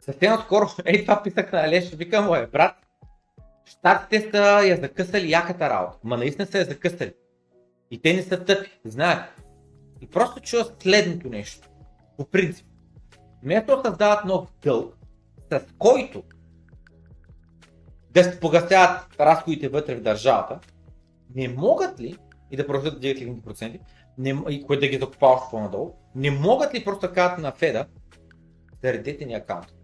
Съвсем 0.00 0.36
скоро, 0.44 0.68
ей 0.84 1.02
това 1.02 1.22
писах 1.22 1.52
на 1.52 1.64
Алеш, 1.64 1.90
викам 1.90 2.24
му 2.24 2.34
е, 2.34 2.46
брат, 2.46 2.85
Штатите 3.66 4.30
са 4.30 4.66
я 4.66 4.76
закъсали 4.76 5.30
яката 5.30 5.70
работа. 5.70 5.98
Ма 6.04 6.16
наистина 6.16 6.46
са 6.46 6.58
я 6.58 6.64
закъсали. 6.64 7.14
И 7.90 8.02
те 8.02 8.14
не 8.14 8.22
са 8.22 8.44
тъпи, 8.44 8.80
знаят. 8.84 9.42
И 10.00 10.06
просто 10.06 10.40
чува 10.40 10.64
следното 10.82 11.28
нещо. 11.28 11.68
По 12.16 12.24
принцип. 12.24 12.66
Вместо 13.42 13.76
да 13.76 13.82
създават 13.84 14.24
нов 14.24 14.52
дълг, 14.62 14.96
с 15.50 15.60
който 15.78 16.22
да 18.10 18.24
се 18.24 18.40
погасяват 18.40 19.20
разходите 19.20 19.68
вътре 19.68 19.94
в 19.94 20.02
държавата, 20.02 20.60
не 21.34 21.48
могат 21.48 22.00
ли, 22.00 22.16
и 22.50 22.56
да 22.56 22.66
продължат 22.66 22.94
да 22.94 23.00
дигат 23.00 23.18
лихвените 23.18 23.42
проценти, 23.42 23.80
не, 24.18 24.42
и 24.50 24.62
което 24.62 24.80
да 24.80 24.88
ги 24.88 24.98
закупават 24.98 25.50
по-надолу, 25.50 25.94
не 26.14 26.30
могат 26.30 26.74
ли 26.74 26.84
просто 26.84 27.12
да 27.12 27.36
на 27.38 27.52
Феда, 27.52 27.86
заредете 28.82 29.24
ни 29.24 29.34
акаунт. 29.34 29.74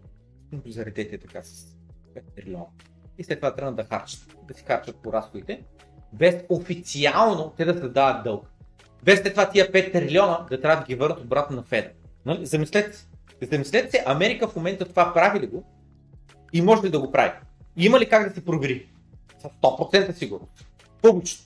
Заредете 0.65 1.17
така 1.17 1.43
с 1.43 1.77
5 2.15 2.35
трилиона 2.35 2.65
и 3.17 3.23
след 3.23 3.39
това 3.39 3.55
трябва 3.55 3.71
да 3.71 3.83
харчат, 3.83 4.35
да 4.47 4.53
си 4.53 4.63
харчат 4.67 4.95
по 4.95 5.13
разходите, 5.13 5.63
без 6.13 6.35
официално 6.49 7.53
те 7.57 7.65
да 7.65 7.73
се 7.73 7.89
дават 7.89 8.23
дълг. 8.23 8.47
Без 9.03 9.19
след 9.19 9.33
това 9.33 9.49
тия 9.49 9.71
5 9.71 9.91
трилиона 9.91 10.45
да 10.49 10.61
трябва 10.61 10.81
да 10.81 10.87
ги 10.87 10.95
върнат 10.95 11.21
обратно 11.21 11.55
на 11.55 11.63
Феда. 11.63 11.89
Нали? 12.25 12.45
Замислете 12.45 12.97
се. 12.97 13.05
Замислете 13.41 13.91
се, 13.91 14.03
Америка 14.05 14.47
в 14.47 14.55
момента 14.55 14.85
това 14.85 15.13
прави 15.13 15.39
ли 15.39 15.47
го 15.47 15.63
и 16.53 16.61
може 16.61 16.83
ли 16.83 16.89
да 16.89 16.99
го 16.99 17.11
прави? 17.11 17.31
Има 17.77 17.99
ли 17.99 18.09
как 18.09 18.29
да 18.29 18.35
се 18.35 18.45
провери? 18.45 18.89
С 19.39 19.43
100% 19.43 20.11
сигурност. 20.11 20.65
Публично. 21.01 21.43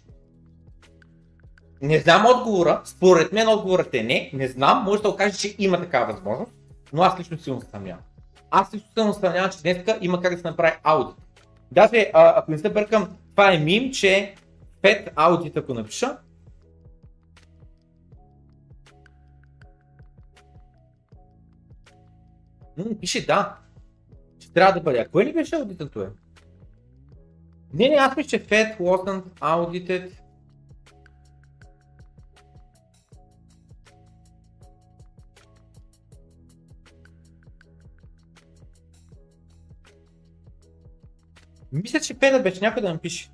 Не 1.82 2.00
знам 2.00 2.26
отговора, 2.26 2.82
според 2.86 3.34
мен 3.34 3.48
отговорът 3.48 3.94
е 3.94 4.04
не, 4.04 4.32
не 4.34 4.48
знам, 4.48 4.84
може 4.84 5.02
да 5.02 5.10
окаже, 5.10 5.38
че 5.38 5.56
има 5.60 5.82
такава 5.82 6.14
възможност, 6.14 6.52
но 6.94 7.02
аз 7.02 7.20
лично 7.20 7.38
силно 7.38 7.62
съмнявам. 7.72 8.02
Аз 8.52 8.74
лично 8.74 9.14
се 9.14 9.20
съмнявам, 9.20 9.52
че 9.52 9.62
днес 9.62 9.78
има 10.02 10.22
как 10.22 10.36
да 10.36 10.42
се 10.42 10.48
направи 10.48 10.74
аудит. 10.84 11.16
Даже, 11.72 12.12
а, 12.14 12.40
ако 12.40 12.52
не 12.52 12.58
се 12.58 12.70
бъркам, 12.70 13.18
това 13.30 13.54
е 13.54 13.60
мим, 13.60 13.92
че 13.92 14.36
5 14.82 15.10
аудита, 15.16 15.60
ако 15.60 15.74
напиша, 15.74 16.18
М, 22.78 22.86
пише 23.02 23.26
да. 23.26 23.58
Че 24.40 24.54
трябва 24.54 24.74
да 24.74 24.82
бъде. 24.82 25.00
А 25.00 25.08
кое 25.08 25.26
ли 25.26 25.34
беше 25.34 25.56
аудитът 25.56 25.96
е? 25.96 26.00
Не, 27.74 27.90
не, 27.90 27.96
аз 27.96 28.18
мисля, 28.18 28.30
че 28.30 28.46
Fed 28.46 28.80
wasn't 28.80 29.24
audited. 29.40 30.12
Мисля, 41.72 42.00
че 42.00 42.14
Феда 42.14 42.40
беше 42.40 42.62
някой 42.62 42.82
да 42.82 42.94
напише. 42.94 43.30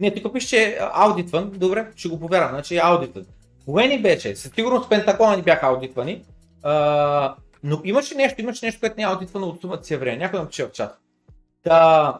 Не, 0.00 0.14
тук 0.14 0.32
пише, 0.32 0.48
че 0.48 0.78
аудитван. 0.80 1.50
Добре, 1.50 1.92
ще 1.96 2.08
го 2.08 2.20
повярвам, 2.20 2.50
значи 2.50 2.76
аудитван. 2.76 3.26
Кое 3.64 3.86
ни 3.86 4.02
беше? 4.02 4.36
Със 4.36 4.52
сигурност 4.54 4.90
Пентагона 4.90 5.36
ни 5.36 5.42
бяха 5.42 5.66
аудитвани. 5.66 6.24
А, 6.62 7.36
но 7.62 7.80
имаше 7.84 8.14
нещо, 8.14 8.40
имаше 8.40 8.66
нещо, 8.66 8.80
което 8.80 8.96
не 8.96 9.02
е 9.02 9.06
аудитвано 9.06 9.46
от 9.46 9.60
сумата 9.60 9.84
си 9.84 9.96
време. 9.96 10.16
Някой 10.16 10.40
напише 10.40 10.66
в 10.66 10.72
чата. 10.72 10.96
Да, 11.64 12.18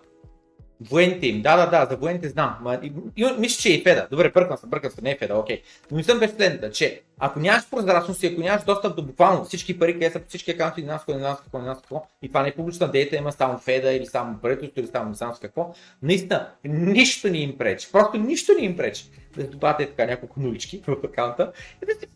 Военните 0.80 1.26
им, 1.26 1.42
да, 1.42 1.56
да, 1.56 1.66
да, 1.66 1.86
за 1.90 1.96
военните 1.96 2.28
знам. 2.28 2.56
Ма, 2.62 2.78
и, 2.82 2.92
мисля, 3.38 3.60
че 3.60 3.68
е 3.68 3.72
и 3.72 3.82
Феда. 3.82 4.06
Добре, 4.10 4.30
бъркам 4.30 4.56
се, 4.56 4.66
бъркам 4.66 4.90
се, 4.90 5.02
не 5.02 5.10
е 5.10 5.16
Феда, 5.18 5.34
окей. 5.34 5.62
Но 5.90 5.96
мислям 5.96 6.18
беше 6.18 6.34
следната, 6.34 6.70
че 6.70 7.02
ако 7.18 7.40
нямаш 7.40 7.70
прозрачност 7.70 8.22
и 8.22 8.26
ако 8.26 8.40
нямаш 8.40 8.64
достъп 8.64 8.96
до 8.96 9.02
буквално 9.02 9.44
всички 9.44 9.78
пари, 9.78 9.92
къде 9.92 10.10
са 10.10 10.20
по 10.20 10.28
всички 10.28 10.50
акаунти, 10.50 10.80
не 10.80 10.86
знам 10.86 10.98
какво, 10.98 11.12
не 11.12 11.18
знам 11.18 11.36
какво, 11.36 11.58
не 11.58 11.64
знам 11.64 11.76
какво, 11.76 12.06
и 12.22 12.28
това 12.28 12.42
не 12.42 12.48
е 12.48 12.54
публична 12.54 12.90
дейта, 12.90 13.16
има 13.16 13.32
само 13.32 13.58
Феда 13.58 13.92
или 13.92 14.06
само 14.06 14.38
правителство 14.38 14.80
или 14.80 14.86
само 14.86 15.08
не 15.08 15.14
знам 15.14 15.32
какво, 15.42 15.74
наистина, 16.02 16.48
нищо 16.64 17.28
не 17.28 17.38
им 17.38 17.58
пречи. 17.58 17.88
Просто 17.92 18.18
нищо 18.18 18.52
не 18.58 18.64
им 18.64 18.76
пречи. 18.76 19.04
Да 19.36 19.46
добавяте 19.46 19.86
така 19.86 20.06
няколко 20.06 20.40
нулички 20.40 20.82
в 20.86 20.96
акаунта 21.04 21.52
и 21.82 21.86
да 21.86 21.92
си 22.00 22.06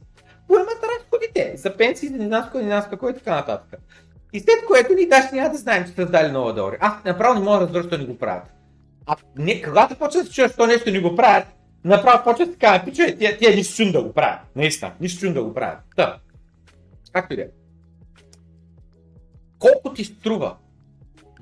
поемат 0.48 0.84
разходите 0.98 1.56
за 1.56 1.76
пенсии, 1.76 2.10
не 2.10 2.26
знам 2.26 2.42
какво, 2.42 2.58
не 2.58 2.64
знам 2.64 2.84
какво 2.90 3.10
и 3.10 3.14
така 3.14 3.34
нататък. 3.34 3.80
И 4.32 4.40
след 4.40 4.66
което 4.66 4.94
ние 4.94 5.06
даже 5.06 5.28
няма 5.32 5.50
да 5.50 5.58
знаем, 5.58 5.84
че 5.84 5.92
са 5.92 6.06
дали 6.06 6.32
нова 6.32 6.54
долари. 6.54 6.76
Аз 6.80 7.04
направо 7.04 7.34
не 7.34 7.44
мога 7.44 7.58
да 7.58 7.64
разбера, 7.64 7.82
защо 7.82 7.98
не 7.98 8.04
го 8.04 8.18
правят. 8.18 8.52
А 9.06 9.16
не, 9.36 9.62
когато 9.62 9.96
почва 9.96 10.20
да 10.20 10.26
се 10.26 10.32
чуеш, 10.32 10.52
то 10.56 10.66
нещо 10.66 10.90
не 10.90 11.00
го 11.00 11.16
правят, 11.16 11.46
направо 11.84 12.24
почва 12.24 12.46
да 12.46 12.56
казва, 12.56 12.84
пичове, 12.84 13.16
тия, 13.16 13.38
тия 13.38 13.56
нищо 13.56 13.76
чун 13.76 13.92
да 13.92 14.02
го 14.02 14.12
правят. 14.12 14.40
Наистина, 14.56 14.92
нищо 15.00 15.20
чун 15.20 15.34
да 15.34 15.44
го 15.44 15.54
правят. 15.54 15.78
Та, 15.96 16.18
както 17.12 17.34
и 17.34 17.36
да 17.36 17.42
е. 17.42 17.48
Колко 19.58 19.94
ти 19.94 20.04
струва 20.04 20.56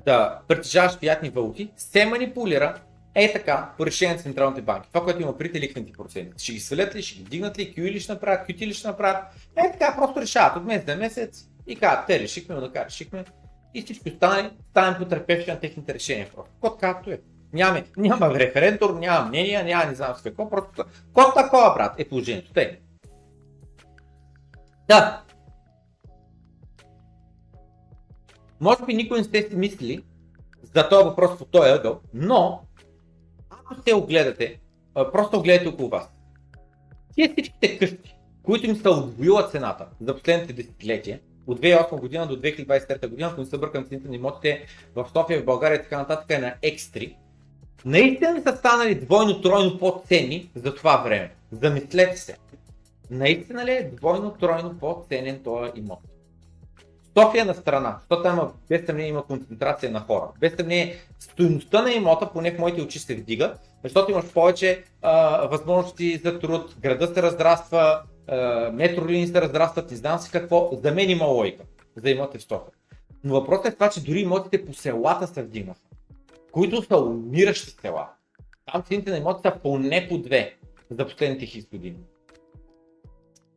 да 0.04 0.40
притежаваш 0.48 0.98
фиатни 0.98 1.30
валути, 1.30 1.70
се 1.76 2.06
манипулира 2.06 2.74
е 3.14 3.32
така, 3.32 3.70
по 3.78 3.86
решение 3.86 4.14
на 4.14 4.22
централните 4.22 4.62
банки. 4.62 4.88
Това, 4.88 5.04
което 5.04 5.22
има 5.22 5.38
при 5.38 5.60
лихвените 5.60 5.92
проценти. 5.92 6.44
Ще 6.44 6.52
ги 6.52 6.60
свалят 6.60 6.94
ли, 6.94 7.02
ще 7.02 7.18
ги 7.18 7.24
дигнат 7.24 7.58
ли, 7.58 7.74
QE 7.74 7.92
ли 7.92 8.00
ще 8.00 8.12
направят, 8.12 8.48
QT 8.48 8.66
ли 8.66 8.74
ще 8.74 8.88
направят. 8.88 9.24
Е 9.56 9.72
така, 9.72 9.94
просто 9.96 10.20
решават 10.20 10.56
от 10.56 10.64
месец 10.64 10.86
на 10.86 10.96
месец 10.96 11.48
и 11.66 11.76
казват, 11.76 12.06
те 12.06 12.20
решихме, 12.20 12.54
но 12.54 12.60
да 12.60 12.84
решихме. 12.84 13.24
И 13.74 13.82
всички 13.82 14.10
останали 14.10 14.50
ставим 14.70 14.98
потърпевши 14.98 15.50
на 15.50 15.60
техните 15.60 15.94
решения. 15.94 16.28
Просто. 16.34 16.52
Код 16.60 16.80
както 16.80 17.10
е. 17.10 17.20
Няма, 17.52 17.82
няма 17.96 18.34
референдор, 18.34 18.94
няма 18.94 19.28
мнение, 19.28 19.62
няма 19.62 19.84
не 19.84 19.94
знам 19.94 20.14
с 20.14 20.22
какво, 20.22 20.50
просто 20.50 20.84
код 21.12 21.34
такова, 21.34 21.74
брат, 21.74 21.94
е 21.98 22.08
положението. 22.08 22.52
Те. 22.52 22.80
Да. 24.88 25.22
Може 28.60 28.84
би 28.86 28.94
никой 28.94 29.18
не 29.18 29.24
сте 29.24 29.42
си 29.42 29.56
мислили 29.56 30.04
за 30.74 30.88
този 30.88 31.04
въпрос 31.04 31.38
по 31.38 31.44
този 31.44 31.70
ъгъл, 31.70 32.00
но 32.14 32.60
ако 33.50 33.82
се 33.82 33.94
огледате, 33.94 34.60
просто 34.94 35.38
огледате 35.38 35.68
около 35.68 35.88
вас. 35.88 36.10
Тие 37.14 37.32
всичките 37.32 37.78
къщи, 37.78 38.18
които 38.42 38.66
им 38.66 38.76
са 38.76 38.90
отвоила 38.90 39.48
цената 39.48 39.88
за 40.00 40.14
последните 40.14 40.52
десетилетия, 40.52 41.20
от 41.46 41.60
2008 41.60 42.00
година 42.00 42.26
до 42.26 42.40
2023 42.40 43.08
година, 43.08 43.28
ако 43.28 43.40
не 43.40 43.46
се 43.46 43.58
бъркам 43.58 43.84
цените 43.84 44.08
на 44.08 44.14
имотите 44.14 44.66
в 44.94 45.08
София, 45.12 45.40
в 45.40 45.44
България 45.44 45.76
и 45.76 45.82
така 45.82 45.98
нататък 45.98 46.26
е 46.30 46.38
на 46.38 46.54
X3, 46.62 47.14
наистина 47.84 48.42
са 48.42 48.56
станали 48.56 48.94
двойно, 48.94 49.40
тройно 49.40 49.78
по-ценни 49.78 50.50
за 50.54 50.74
това 50.74 50.96
време. 50.96 51.34
Замислете 51.52 52.16
се. 52.16 52.36
Наистина 53.10 53.64
ли 53.64 53.70
е 53.70 53.90
двойно, 53.92 54.30
тройно 54.30 54.78
по-ценен 54.78 55.40
този 55.44 55.70
имот? 55.76 55.98
София 57.18 57.44
на 57.44 57.54
страна, 57.54 57.96
защото 57.98 58.22
там 58.22 58.52
без 58.68 58.86
съмнение 58.86 59.10
има 59.10 59.26
концентрация 59.26 59.90
на 59.92 60.00
хора. 60.00 60.28
Без 60.40 60.54
съмнение 60.56 60.96
стоеността 61.18 61.82
на 61.82 61.92
имота, 61.92 62.30
поне 62.32 62.52
в 62.52 62.58
моите 62.58 62.82
очи 62.82 62.98
се 62.98 63.14
вдига, 63.14 63.54
защото 63.84 64.10
имаш 64.10 64.32
повече 64.32 64.84
а, 65.02 65.46
възможности 65.46 66.20
за 66.24 66.38
труд, 66.38 66.76
града 66.80 67.06
се 67.14 67.22
разраства, 67.22 68.02
а, 68.28 68.70
метролинии 68.72 69.26
се 69.26 69.40
разрастват, 69.40 69.90
не 69.90 69.96
знам 69.96 70.18
си 70.18 70.30
какво. 70.30 70.70
За 70.72 70.92
мен 70.92 71.10
има 71.10 71.24
логика 71.24 71.64
за 71.96 72.10
имоти 72.10 72.38
в 72.38 72.42
София. 72.42 72.72
Но 73.24 73.34
въпросът 73.34 73.66
е 73.66 73.74
това, 73.74 73.90
че 73.90 74.04
дори 74.04 74.20
имотите 74.20 74.64
по 74.64 74.74
селата 74.74 75.26
се 75.26 75.42
вдигнаха, 75.42 75.80
които 76.52 76.82
са 76.82 76.98
умиращи 76.98 77.70
села. 77.70 78.08
Там 78.72 78.82
цените 78.82 79.10
на 79.10 79.18
имоти 79.18 79.40
са 79.48 79.58
поне 79.62 80.06
по 80.08 80.18
две 80.18 80.56
за 80.90 81.04
последните 81.04 81.46
хиляди 81.46 81.68
години. 81.72 81.98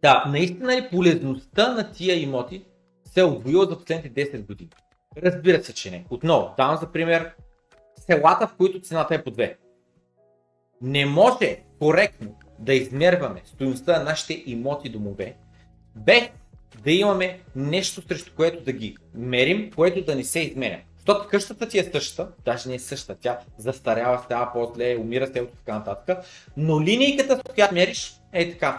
Да, 0.01 0.23
наистина 0.27 0.75
ли 0.75 0.89
полезността 0.91 1.73
на 1.73 1.91
тия 1.91 2.21
имоти 2.21 2.65
се 3.05 3.19
е 3.19 3.23
отвоила 3.23 3.65
за 3.65 3.77
последните 3.77 4.25
10 4.25 4.47
години? 4.47 4.69
Разбира 5.17 5.63
се, 5.63 5.73
че 5.73 5.91
не. 5.91 6.05
Отново, 6.09 6.53
давам 6.57 6.77
за 6.77 6.91
пример 6.91 7.35
селата, 7.95 8.47
в 8.47 8.55
които 8.55 8.81
цената 8.81 9.15
е 9.15 9.23
по 9.23 9.31
2. 9.31 9.55
Не 10.81 11.05
може 11.05 11.63
коректно 11.79 12.35
да 12.59 12.73
измерваме 12.73 13.41
стоеността 13.45 13.97
на 13.97 14.03
нашите 14.03 14.43
имоти 14.45 14.89
домове, 14.89 15.35
без 15.95 16.23
да 16.83 16.91
имаме 16.91 17.39
нещо 17.55 18.01
срещу 18.07 18.31
което 18.35 18.63
да 18.63 18.71
ги 18.71 18.97
мерим, 19.13 19.71
което 19.75 20.05
да 20.05 20.15
не 20.15 20.23
се 20.23 20.39
изменя. 20.39 20.79
Защото 20.97 21.27
къщата 21.29 21.67
ти 21.67 21.79
е 21.79 21.89
същата, 21.93 22.31
даже 22.45 22.69
не 22.69 22.75
е 22.75 22.79
същата, 22.79 23.19
тя 23.21 23.39
застарява, 23.57 24.21
става 24.25 24.53
по-зле, 24.53 24.97
умира 24.99 25.27
се 25.27 25.41
от 25.41 25.51
така 25.51 25.77
нататък, 25.77 26.19
но 26.57 26.81
линейката, 26.81 27.37
с 27.37 27.53
която 27.53 27.73
мериш, 27.73 28.13
е 28.33 28.51
така. 28.51 28.77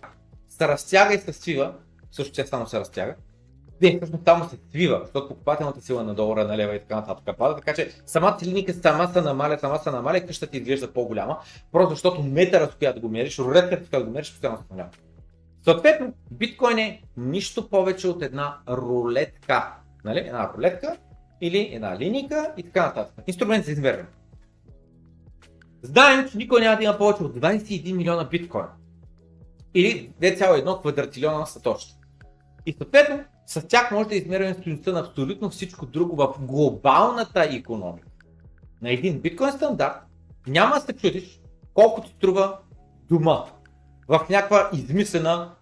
Се 0.49 0.69
разтяга 0.69 1.15
и 1.15 1.19
се 1.19 1.33
свива, 1.33 1.75
също 2.13 2.33
тя 2.33 2.47
само 2.47 2.67
се 2.67 2.81
разтяга, 2.81 3.15
не, 3.83 3.97
всъщност 3.97 4.25
само 4.25 4.49
се 4.49 4.57
свива, 4.71 5.01
защото 5.03 5.29
покупателната 5.29 5.81
сила 5.81 6.05
на 6.05 6.15
долара, 6.15 6.45
на 6.45 6.57
лева 6.57 6.75
и 6.75 6.81
така 6.81 6.97
нататък 6.97 7.37
пада, 7.39 7.57
така 7.57 7.75
че 7.75 7.91
самата 8.07 8.39
линейка 8.43 8.75
сама 8.75 9.09
се 9.13 9.21
намаля, 9.21 9.59
сама 9.59 9.79
се 9.79 9.91
намаля 9.91 10.21
къщата 10.21 10.53
ти 10.53 10.59
изглежда 10.59 10.93
по-голяма, 10.93 11.39
просто 11.73 11.91
защото 11.91 12.23
метъра, 12.23 12.67
с 12.67 12.75
която 12.75 13.01
го 13.01 13.09
мериш, 13.09 13.39
рулетката, 13.39 13.87
с 13.87 13.89
която 13.89 14.07
го 14.07 14.13
мериш, 14.13 14.31
постоянно 14.31 14.59
се 14.59 14.65
намалява. 14.71 14.91
Съответно, 15.65 16.13
биткоин 16.31 16.79
е 16.79 17.03
нищо 17.17 17.69
повече 17.69 18.09
от 18.09 18.23
една 18.23 18.57
рулетка. 18.69 19.75
Нали? 20.05 20.19
Една 20.19 20.51
рулетка 20.57 20.97
или 21.41 21.71
една 21.73 21.99
линейка 21.99 22.53
и 22.57 22.63
така 22.63 22.87
нататък. 22.87 23.25
Инструмент 23.27 23.65
за 23.65 23.73
измерване. 23.73 24.09
Знаем, 25.83 26.29
че 26.29 26.39
никой 26.39 26.61
няма 26.61 26.77
да 26.77 26.85
има 26.85 26.99
повече 26.99 27.23
от 27.23 27.37
21 27.37 27.93
милиона 27.93 28.25
биткоина. 28.25 28.69
Или 29.75 30.13
2,1 30.21 30.81
квадратилиона 30.81 31.39
на 31.39 31.47
сатоща. 31.47 31.95
И 32.67 32.73
съответно, 32.73 33.25
с 33.51 33.69
тях 33.69 33.91
може 33.91 34.09
да 34.09 34.15
измерваме 34.15 34.55
стоеността 34.55 34.93
на 34.93 35.01
абсолютно 35.01 35.51
всичко 35.51 35.87
друго 35.87 36.17
в 36.17 36.35
глобалната 36.41 37.43
економика. 37.43 38.09
На 38.83 38.91
един 38.91 39.21
биткоин 39.21 39.53
стандарт 39.53 39.97
няма 40.47 40.75
да 40.75 40.81
се 40.81 40.93
чудиш 40.93 41.41
колко 41.75 42.03
ти 42.03 42.11
струва 42.11 42.59
дома 43.09 43.45
в 44.09 44.27
някаква 44.31 44.71
измислена 44.73 45.55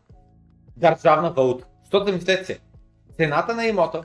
държавна 0.76 1.30
валута. 1.30 1.66
Защото 1.84 2.04
да 2.04 2.12
мислете 2.12 2.44
се, 2.44 2.60
цената 3.16 3.54
на 3.54 3.66
имота 3.66 4.02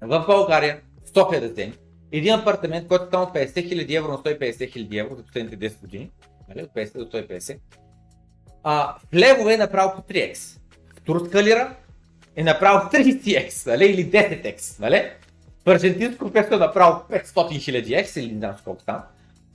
в 0.00 0.24
България 0.26 0.80
100 1.14 1.40
да 1.40 1.48
вземи, 1.48 1.74
един 2.12 2.34
апартамент, 2.34 2.88
който 2.88 3.06
става 3.06 3.24
от 3.24 3.34
50 3.34 3.46
000 3.46 3.98
евро 3.98 4.12
на 4.12 4.18
150 4.18 4.40
000 4.40 5.00
евро 5.00 5.16
за 5.16 5.22
последните 5.22 5.70
10 5.70 5.80
години, 5.80 6.10
нали, 6.48 6.62
от 6.62 6.70
50 6.70 6.98
до 6.98 7.18
150, 7.18 7.58
а, 8.62 8.96
в 8.98 9.14
левове 9.14 9.54
е 9.54 9.56
направо 9.56 9.96
по 9.96 10.12
3x. 10.12 10.58
В 10.96 11.00
турска 11.00 11.42
лира 11.42 11.76
е 12.36 12.44
направо 12.44 12.90
30x, 12.90 13.66
нали, 13.66 13.84
или 13.84 14.10
10x, 14.10 14.80
нали? 14.80 15.10
Аржентинско 15.66 16.30
песо 16.30 16.54
е 16.54 16.58
направо 16.58 17.00
500 17.10 17.24
000 17.24 18.04
x 18.04 18.20
или 18.20 18.32
не 18.32 18.38
знам 18.38 18.54
колко 18.64 18.82
там. 18.84 19.02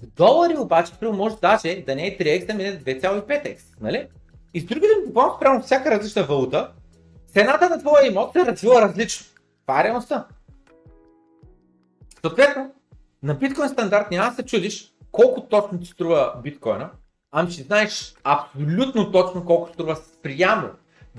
В 0.03 0.07
долари 0.07 0.57
обаче, 0.57 0.93
прямо 0.99 1.17
може 1.17 1.35
даже 1.41 1.83
да 1.85 1.95
не 1.95 2.07
е 2.07 2.17
3x, 2.17 2.45
да 2.47 2.53
мине 2.53 2.79
2,5x, 2.79 3.57
нали? 3.81 4.07
И 4.53 4.61
с 4.61 4.65
други 4.65 4.87
думи, 4.87 5.05
буквално 5.05 5.35
спрямо 5.35 5.61
всяка 5.61 5.91
различна 5.91 6.23
валута, 6.23 6.71
цената 7.33 7.69
на 7.69 7.79
твоя 7.79 8.07
имот 8.07 8.33
се 8.33 8.39
е 8.39 8.45
развила 8.45 8.81
различно. 8.81 9.25
Това 9.65 9.81
е 9.81 9.83
реалността. 9.83 10.25
Съответно, 12.21 12.71
на 13.23 13.33
биткоин 13.33 13.69
стандарт 13.69 14.11
няма 14.11 14.29
да 14.29 14.35
се 14.35 14.45
чудиш 14.45 14.93
колко 15.11 15.41
точно 15.41 15.79
ти 15.79 15.85
струва 15.85 16.33
биткоина, 16.43 16.89
ами 17.31 17.51
ще 17.51 17.63
знаеш 17.63 18.13
абсолютно 18.23 19.11
точно 19.11 19.45
колко 19.45 19.69
струва 19.73 19.95
спрямо 19.95 20.69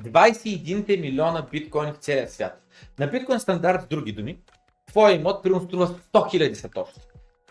21 0.01 1.01
милиона 1.01 1.47
биткоини 1.51 1.93
в 1.93 1.97
целия 1.97 2.29
свят. 2.29 2.63
На 2.99 3.07
биткоин 3.07 3.41
стандарт 3.41 3.83
с 3.83 3.87
други 3.87 4.13
думи, 4.13 4.39
твоя 4.87 5.17
имот 5.17 5.43
примерно 5.43 5.63
струва 5.63 5.89
100 5.89 5.95
000 6.13 6.53
сатоши. 6.53 6.93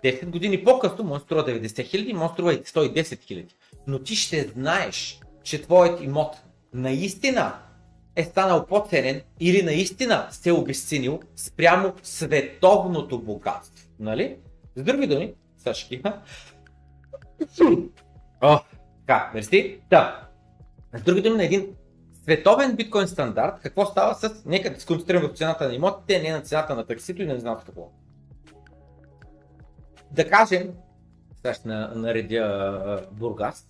10 0.03 0.25
години 0.25 0.63
по-късно 0.63 1.03
може 1.03 1.23
струва 1.23 1.45
90 1.45 1.85
хиляди, 1.85 2.13
може 2.13 2.33
струва 2.33 2.53
и 2.53 2.57
110 2.57 3.21
хиляди. 3.21 3.55
Но 3.87 3.99
ти 3.99 4.15
ще 4.15 4.47
знаеш, 4.47 5.19
че 5.43 5.61
твоят 5.61 6.01
имот 6.01 6.35
наистина 6.73 7.53
е 8.15 8.23
станал 8.23 8.65
по-ценен 8.65 9.21
или 9.39 9.63
наистина 9.63 10.27
се 10.31 10.49
е 10.49 10.53
обесценил 10.53 11.19
спрямо 11.35 11.93
световното 12.03 13.19
богатство. 13.19 13.87
Нали? 13.99 14.35
С 14.75 14.83
други 14.83 15.07
думи, 15.07 15.33
Сашки, 15.57 16.01
О, 18.41 18.59
така, 18.99 19.31
мерси. 19.33 19.79
Да. 19.89 20.27
С 20.93 21.01
други 21.01 21.21
думи, 21.21 21.37
на 21.37 21.43
един 21.43 21.75
световен 22.23 22.75
биткоин 22.75 23.07
стандарт, 23.07 23.59
какво 23.61 23.85
става 23.85 24.15
с... 24.15 24.43
Нека 24.45 24.73
да 24.73 24.79
се 24.79 24.87
концентрираме 24.87 25.27
в 25.27 25.37
цената 25.37 25.67
на 25.67 25.75
имотите, 25.75 26.21
не 26.21 26.31
на 26.31 26.41
цената 26.41 26.75
на 26.75 26.85
таксито 26.85 27.21
и 27.21 27.25
не 27.25 27.39
знам 27.39 27.57
какво. 27.65 27.91
Да 30.11 30.29
кажем, 30.29 30.73
сега 31.35 31.53
ще 31.53 31.67
наредя 31.67 33.07
Бургас, 33.11 33.67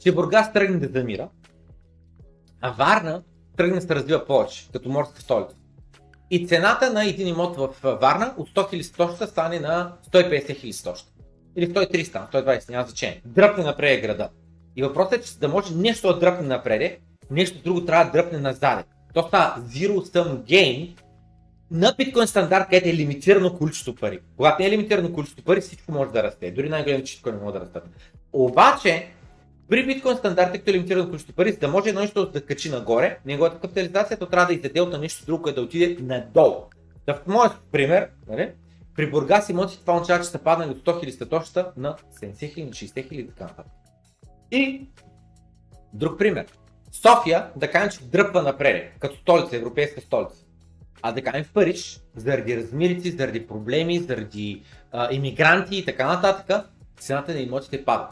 че 0.00 0.14
Бургас 0.14 0.52
тръгне 0.52 0.76
да 0.76 1.00
замира, 1.00 1.28
а 2.60 2.70
Варна 2.70 3.22
тръгне 3.56 3.74
да 3.74 3.80
се 3.80 3.94
развива 3.94 4.26
повече, 4.26 4.68
като 4.72 4.88
морска 4.88 5.20
столица. 5.20 5.56
И 6.30 6.46
цената 6.46 6.92
на 6.92 7.04
един 7.04 7.28
имот 7.28 7.56
в 7.56 7.68
Варна 7.82 8.34
от 8.36 8.50
100 8.50 8.54
000 8.54 8.82
стоща 8.82 9.26
стане 9.26 9.60
на 9.60 9.96
150 10.12 10.46
000 10.46 10.70
стоща. 10.70 11.12
Или 11.56 11.74
130, 11.74 12.32
120, 12.32 12.70
няма 12.70 12.86
значение. 12.86 13.22
Дръпне 13.24 13.64
напред 13.64 14.02
града. 14.02 14.28
И 14.76 14.82
въпросът 14.82 15.12
е, 15.12 15.22
че 15.22 15.38
да 15.38 15.48
може 15.48 15.74
нещо 15.74 16.12
да 16.12 16.18
дръпне 16.18 16.46
напред, 16.46 17.00
нещо 17.30 17.62
друго 17.64 17.84
трябва 17.84 18.04
да 18.04 18.10
дръпне 18.10 18.38
назад. 18.38 18.86
То 19.14 19.22
става 19.22 19.62
Zero 19.62 19.96
Sum 19.96 20.36
Game 20.36 20.96
на 21.70 21.94
биткоин 21.98 22.26
стандарт, 22.26 22.64
където 22.64 22.88
е 22.88 22.94
лимитирано 22.94 23.54
количество 23.54 23.94
пари. 23.94 24.20
Когато 24.36 24.62
не 24.62 24.68
е 24.68 24.70
лимитирано 24.70 25.12
количество 25.12 25.44
пари, 25.44 25.60
всичко 25.60 25.92
може 25.92 26.10
да 26.10 26.22
расте. 26.22 26.50
Дори 26.50 26.68
най-големите 26.68 27.10
читко 27.10 27.30
не 27.30 27.36
могат 27.36 27.54
да 27.54 27.60
растат. 27.60 27.88
Обаче, 28.32 29.06
при 29.68 29.86
биткоин 29.86 30.16
стандарт, 30.16 30.52
като 30.52 30.70
е 30.70 30.74
лимитирано 30.74 31.06
количество 31.06 31.34
пари, 31.34 31.52
за 31.52 31.58
да 31.58 31.68
може 31.68 31.88
едно 31.88 32.00
нещо 32.00 32.30
да 32.30 32.44
качи 32.44 32.70
нагоре, 32.70 33.18
неговата 33.26 33.60
капитализация, 33.60 34.18
то 34.18 34.26
трябва 34.26 34.46
да 34.46 34.54
издаде 34.54 34.80
от 34.80 35.00
нещо 35.00 35.26
друго, 35.26 35.42
което 35.42 35.60
да 35.60 35.66
отиде 35.66 35.96
надолу. 36.02 36.64
Да 37.06 37.14
в 37.14 37.26
моят 37.26 37.52
пример, 37.72 38.08
нали, 38.28 38.52
при 38.96 39.10
Бургас 39.10 39.48
имотите 39.48 39.80
това 39.80 39.94
означава, 39.94 40.24
че 40.24 40.30
са 40.30 40.38
паднали 40.38 40.70
от 40.70 40.78
100 40.78 41.04
000 41.04 41.10
статощата 41.10 41.72
на 41.76 41.96
70 42.22 42.32
000, 42.32 42.70
60 42.70 43.10
000 43.10 43.12
и 43.12 43.28
така 43.28 43.44
нататък. 43.44 43.72
И 44.50 44.86
друг 45.94 46.18
пример. 46.18 46.46
София, 47.02 47.46
да 47.56 47.70
кажем, 47.70 47.90
че 47.90 48.04
дръпва 48.04 48.42
напред, 48.42 48.92
като 48.98 49.16
столица, 49.16 49.56
европейска 49.56 50.00
столица. 50.00 50.44
А 51.02 51.12
да 51.12 51.22
кажем 51.22 51.44
в 51.44 51.52
Париж, 51.52 52.00
заради 52.16 52.56
размирици, 52.56 53.10
заради 53.10 53.46
проблеми, 53.46 53.98
заради 53.98 54.62
а, 54.92 55.14
иммигранти 55.14 55.76
и 55.76 55.84
така 55.84 56.06
нататък, 56.06 56.66
цената 56.98 57.32
на 57.32 57.40
имотите 57.40 57.84
пада. 57.84 58.08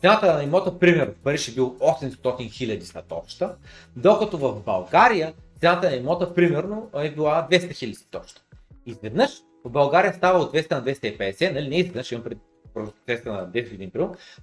Цената 0.00 0.34
на 0.34 0.44
имота, 0.44 0.78
примерно, 0.78 1.12
в 1.12 1.22
Париж 1.24 1.48
е 1.48 1.54
бил 1.54 1.76
800 1.80 2.52
хиляди 2.52 2.86
статоща, 2.86 3.54
докато 3.96 4.38
в 4.38 4.62
България 4.64 5.32
цената 5.60 5.90
на 5.90 5.96
имота, 5.96 6.34
примерно, 6.34 6.90
е 6.94 7.10
била 7.10 7.48
200 7.50 7.74
хиляди 7.74 7.94
статоща. 7.94 8.42
Изведнъж 8.86 9.30
в 9.64 9.70
България 9.70 10.14
става 10.14 10.38
от 10.38 10.52
200 10.52 10.70
на 10.70 10.84
250, 10.84 11.52
нали, 11.52 11.68
не 11.68 11.76
изведнъж 11.76 12.12
имам 12.12 12.24
пред 12.24 12.38
процеса 12.74 13.32
на 13.32 13.48
10 13.48 13.70
години, 13.70 13.92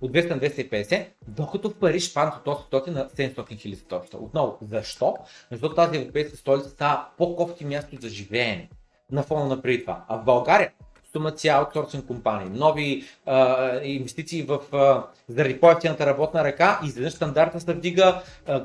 от 0.02 0.12
200 0.12 0.30
на 0.30 0.40
250, 0.40 1.08
докато 1.28 1.70
в 1.70 1.76
Париж 1.76 2.14
падат 2.14 2.48
от 2.48 2.72
800 2.72 2.88
на 2.88 3.10
700 3.10 3.58
хиляди 3.58 3.80
столица. 3.80 4.18
Отново, 4.18 4.58
защо? 4.62 5.16
Защото 5.52 5.76
тази 5.76 5.98
европейска 5.98 6.38
столица 6.38 6.70
става 6.70 7.10
по-кофти 7.18 7.66
място 7.66 7.98
за 8.02 8.10
живеене 8.10 8.70
на 9.12 9.24
фона 9.24 9.46
на 9.46 9.62
преди 9.62 9.82
това. 9.82 10.06
А 10.08 10.18
в 10.18 10.26
България 10.26 10.72
стомаци 11.18 11.48
аутсорсинг 11.48 12.06
компании, 12.06 12.50
нови 12.54 13.04
а, 13.26 13.80
инвестиции 13.84 14.44
в, 14.44 14.60
а, 14.74 15.04
заради 15.28 15.60
по-ефтината 15.60 16.06
работна 16.06 16.44
ръка, 16.44 16.80
изведнъж 16.86 17.14
стандарта 17.14 17.60
се 17.60 17.74
вдига, 17.74 18.22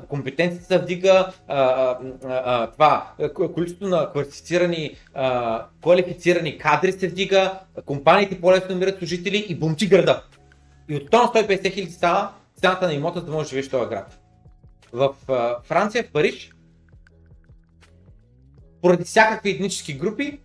компетенцията 0.09 0.65
се 0.65 0.77
вдига, 0.77 1.33
а, 1.47 1.57
а, 1.57 1.97
а, 2.23 2.67
това, 2.71 3.11
количеството 3.53 3.95
на 3.95 4.11
квалифицирани, 4.11 4.95
а, 5.13 5.65
квалифицирани 5.81 6.57
кадри 6.57 6.91
се 6.91 7.07
вдига, 7.07 7.59
компаниите 7.85 8.41
по-лесно 8.41 8.69
намират 8.69 8.97
служители 8.97 9.45
и 9.49 9.55
бумчи 9.55 9.87
града. 9.87 10.23
И 10.89 10.95
от 10.95 11.09
тона 11.09 11.23
150 11.23 11.73
хиляди 11.73 11.91
става 11.91 12.29
цената 12.61 12.87
на 12.87 12.93
имота, 12.93 13.19
за 13.19 13.25
да 13.25 13.31
може 13.31 13.45
да 13.45 13.49
живееш 13.49 13.69
този 13.69 13.89
град. 13.89 14.19
в 14.93 15.15
а, 15.29 15.57
Франция, 15.63 16.03
в 16.03 16.11
Париж, 16.11 16.51
поради 18.81 19.03
всякакви 19.03 19.51
етнически 19.51 19.93
групи, 19.93 20.39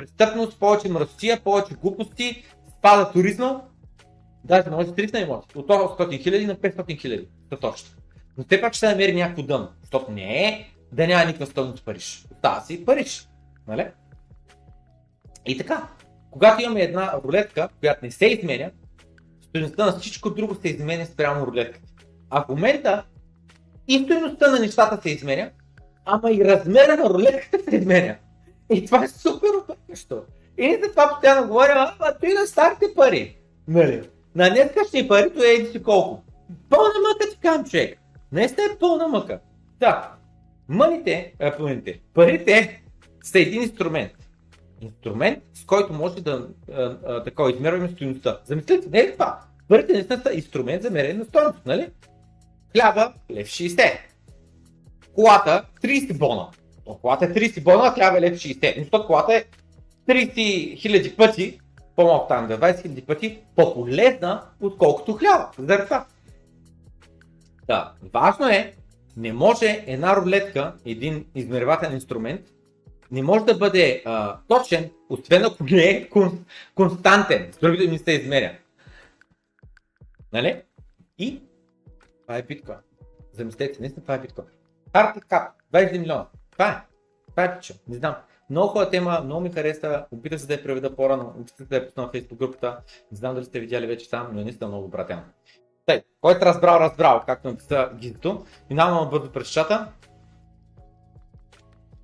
престъпност, 0.00 0.58
повече 0.58 0.88
мръсотия, 0.88 1.40
повече 1.40 1.74
глупости, 1.74 2.44
спада 2.78 3.12
туризма, 3.12 3.60
даже 4.44 4.70
може 4.70 4.88
300 4.88 5.24
имоти, 5.24 5.58
от 5.58 5.66
800 5.66 6.22
хиляди 6.22 6.46
на 6.46 6.56
500 6.56 7.00
хиляди, 7.00 7.28
точно. 7.60 7.88
Но 8.38 8.44
те 8.44 8.60
пак 8.60 8.74
ще 8.74 8.88
намери 8.88 9.14
някакво 9.14 9.42
дъно, 9.42 9.68
защото 9.80 10.12
не 10.12 10.44
е 10.44 10.66
да 10.92 11.06
няма 11.06 11.24
никаква 11.24 11.46
стойност 11.46 11.84
Париж. 11.84 12.24
Остава 12.32 12.60
си 12.60 12.84
Париж. 12.84 13.28
Нали? 13.68 13.86
И 15.46 15.58
така, 15.58 15.88
когато 16.30 16.62
имаме 16.62 16.80
една 16.80 17.14
рулетка, 17.24 17.68
която 17.80 18.04
не 18.04 18.10
се 18.10 18.26
изменя, 18.26 18.70
стоеността 19.42 19.86
на 19.86 19.92
всичко 19.92 20.30
друго 20.30 20.54
се 20.54 20.68
изменя 20.68 21.06
спрямо 21.06 21.46
рулетката. 21.46 21.92
А 22.30 22.44
в 22.44 22.48
момента 22.48 23.04
и 23.88 23.98
стоеността 23.98 24.50
на 24.50 24.58
нещата 24.58 25.02
се 25.02 25.10
изменя, 25.10 25.50
ама 26.04 26.30
и 26.30 26.44
размера 26.44 26.96
на 26.96 27.10
рулетката 27.10 27.70
се 27.70 27.76
изменя. 27.76 28.16
И 28.70 28.86
това 28.86 29.04
е 29.04 29.08
супер 29.08 29.48
объркащо. 29.64 30.22
И 30.58 30.66
ние 30.66 30.80
за 30.84 30.90
това 30.90 31.08
постоянно 31.08 31.46
говорим, 31.46 31.74
ама 31.76 32.14
той 32.20 32.32
на 32.32 32.46
старите 32.46 32.86
пари. 32.96 33.36
Нали? 33.68 34.08
На 34.34 34.50
днескашни 34.50 35.08
пари, 35.08 35.32
то 35.34 35.42
е 35.44 35.66
си 35.72 35.82
колко. 35.82 36.22
Пълна 36.68 36.94
мъка 37.08 37.30
ти 37.30 37.38
кам, 37.42 37.64
човек. 37.64 37.98
Наистина 38.32 38.66
е 38.66 38.78
пълна 38.78 39.08
мъка. 39.08 39.40
Да, 39.80 40.12
мъните, 40.68 41.34
а, 41.40 41.56
пълните, 41.56 42.00
парите 42.14 42.82
са 43.22 43.38
един 43.38 43.62
инструмент. 43.62 44.12
Инструмент, 44.80 45.42
с 45.54 45.64
който 45.64 45.92
може 45.92 46.22
да 46.22 46.48
а, 46.72 46.96
а, 47.06 47.24
такова 47.24 47.50
измерваме 47.50 47.88
стоеността. 47.88 48.40
Замислете, 48.44 48.88
не 48.90 49.00
е 49.00 49.06
ли 49.06 49.12
това? 49.12 49.40
Парите 49.68 49.92
наистина 49.92 50.22
са 50.22 50.32
инструмент 50.34 50.82
за 50.82 50.90
мерене 50.90 51.18
на 51.18 51.24
стоеност, 51.24 51.66
нали? 51.66 51.88
Хляба, 52.72 53.12
лев 53.30 53.46
60. 53.46 53.98
Колата, 55.14 55.64
30 55.82 56.18
бона. 56.18 56.48
Колата 56.98 57.24
е 57.24 57.28
30 57.28 57.62
бона, 57.62 57.94
а 58.00 58.16
е 58.16 58.20
лев 58.20 58.34
60. 58.34 58.78
Защото 58.78 59.06
колата 59.06 59.34
е 59.34 59.44
30 60.08 60.78
хиляди 60.78 61.16
пъти, 61.16 61.60
по-малко 61.96 62.28
там, 62.28 62.48
20 62.48 62.82
хиляди 62.82 63.02
пъти 63.02 63.38
по-полезна, 63.56 64.42
отколкото 64.60 65.12
хляба. 65.12 65.50
Заради. 65.58 65.88
Да, 67.66 67.92
важно 68.12 68.48
е, 68.48 68.74
не 69.16 69.32
може 69.32 69.84
една 69.86 70.16
рулетка, 70.16 70.74
един 70.84 71.26
измервателен 71.34 71.94
инструмент, 71.94 72.40
не 73.10 73.22
може 73.22 73.44
да 73.44 73.58
бъде 73.58 74.02
а, 74.06 74.38
точен, 74.48 74.90
освен 75.08 75.44
ако 75.44 75.64
не 75.64 75.82
е 75.82 76.08
кон, 76.08 76.44
константен, 76.74 77.52
с 77.52 77.58
други 77.58 77.86
да 77.86 77.92
не 77.92 77.98
се 77.98 78.12
измеря. 78.12 78.52
Нали? 80.32 80.62
И 81.18 81.40
това 82.22 82.36
е 82.36 82.42
биткоин. 82.42 82.78
Замислете, 83.32 83.80
наистина 83.80 84.02
това 84.02 84.14
е 84.14 84.20
биткоин. 84.20 84.46
Hard 84.92 85.24
Cap, 85.28 85.48
20 85.72 85.98
милиона. 85.98 86.26
Това 86.60 86.70
е. 86.70 86.80
Това 87.30 87.44
е 87.44 87.58
пича. 87.58 87.74
Не 87.88 87.96
знам. 87.96 88.16
Много 88.50 88.68
хубава 88.68 88.90
тема, 88.90 89.20
много 89.24 89.40
ми 89.40 89.52
хареса. 89.52 90.06
Опитах 90.10 90.40
се 90.40 90.46
да 90.46 90.54
я 90.54 90.62
преведа 90.62 90.96
по-рано, 90.96 91.34
опитах 91.40 91.56
се 91.56 91.64
да 91.64 91.76
я 91.76 91.86
пусна 91.86 92.06
в 92.06 92.12
Facebook 92.12 92.36
групата. 92.36 92.78
Не 93.12 93.18
знам 93.18 93.34
дали 93.34 93.44
сте 93.44 93.60
видяли 93.60 93.86
вече 93.86 94.10
там, 94.10 94.28
но 94.32 94.40
е 94.40 94.44
наистина 94.44 94.68
много 94.68 94.84
добра 94.84 95.06
тема. 95.06 95.22
Тъй, 95.86 96.02
който 96.20 96.46
разбрал, 96.46 96.80
разбрал, 96.80 97.22
както 97.26 97.48
написа 97.48 97.90
гизето. 97.98 98.44
Минавам 98.70 99.10
бързо 99.10 99.32
през 99.32 99.48
чата. 99.48 99.86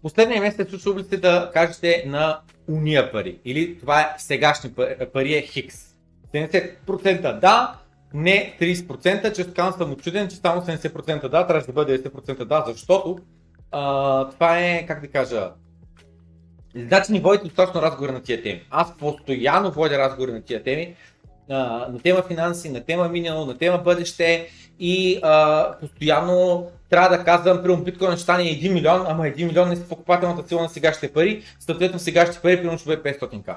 Последния 0.02 0.40
месец 0.40 0.70
случва 0.70 1.00
ли 1.00 1.04
сте 1.04 1.16
да 1.16 1.50
кажете 1.54 2.04
на 2.06 2.40
уния 2.68 3.12
пари? 3.12 3.40
Или 3.44 3.78
това 3.78 4.00
е 4.00 4.14
сегашни 4.18 4.72
пари, 4.72 4.96
пари 5.12 5.34
е 5.34 5.42
хикс? 5.42 5.96
70% 6.34 7.40
да, 7.40 7.78
не 8.14 8.56
30%, 8.60 9.34
често 9.34 9.54
казвам 9.54 9.78
съм 9.78 9.92
очуден, 9.92 10.28
че 10.28 10.36
само 10.36 10.62
70% 10.62 11.28
да, 11.28 11.46
трябва 11.46 11.66
да 11.66 11.72
бъде 11.72 12.02
10% 12.02 12.44
да, 12.44 12.64
защото 12.66 13.18
това 14.30 14.58
е, 14.58 14.86
как 14.86 15.00
да 15.00 15.08
кажа, 15.08 15.50
Значи 16.76 17.12
ни 17.12 17.20
водите 17.20 17.44
достатъчно 17.44 17.82
разговори 17.82 18.12
на 18.12 18.22
тия 18.22 18.42
теми. 18.42 18.62
Аз 18.70 18.96
постоянно 18.96 19.70
водя 19.70 19.98
разговори 19.98 20.32
на 20.32 20.42
тия 20.42 20.62
теми, 20.62 20.94
а, 21.50 21.56
на 21.92 21.98
тема 22.02 22.22
финанси, 22.22 22.70
на 22.70 22.84
тема 22.84 23.08
минало, 23.08 23.46
на 23.46 23.58
тема 23.58 23.78
бъдеще 23.78 24.48
и 24.80 25.20
а, 25.22 25.72
постоянно 25.80 26.66
трябва 26.90 27.16
да 27.16 27.24
казвам, 27.24 27.62
примерно 27.62 27.84
биткоин 27.84 28.12
ще 28.12 28.20
стане 28.20 28.42
1 28.42 28.72
милион, 28.72 29.04
ама 29.06 29.24
1 29.24 29.44
милион 29.44 29.68
не 29.68 29.74
е 29.74 29.88
покупателната 29.88 30.48
сила 30.48 30.62
на 30.62 30.68
сегашните 30.68 31.12
пари, 31.12 31.42
съответно 31.58 31.98
сегашните 31.98 32.42
пари 32.42 32.56
примерно 32.56 32.78
ще 32.78 32.96
бъде 32.96 33.18
500к. 33.18 33.56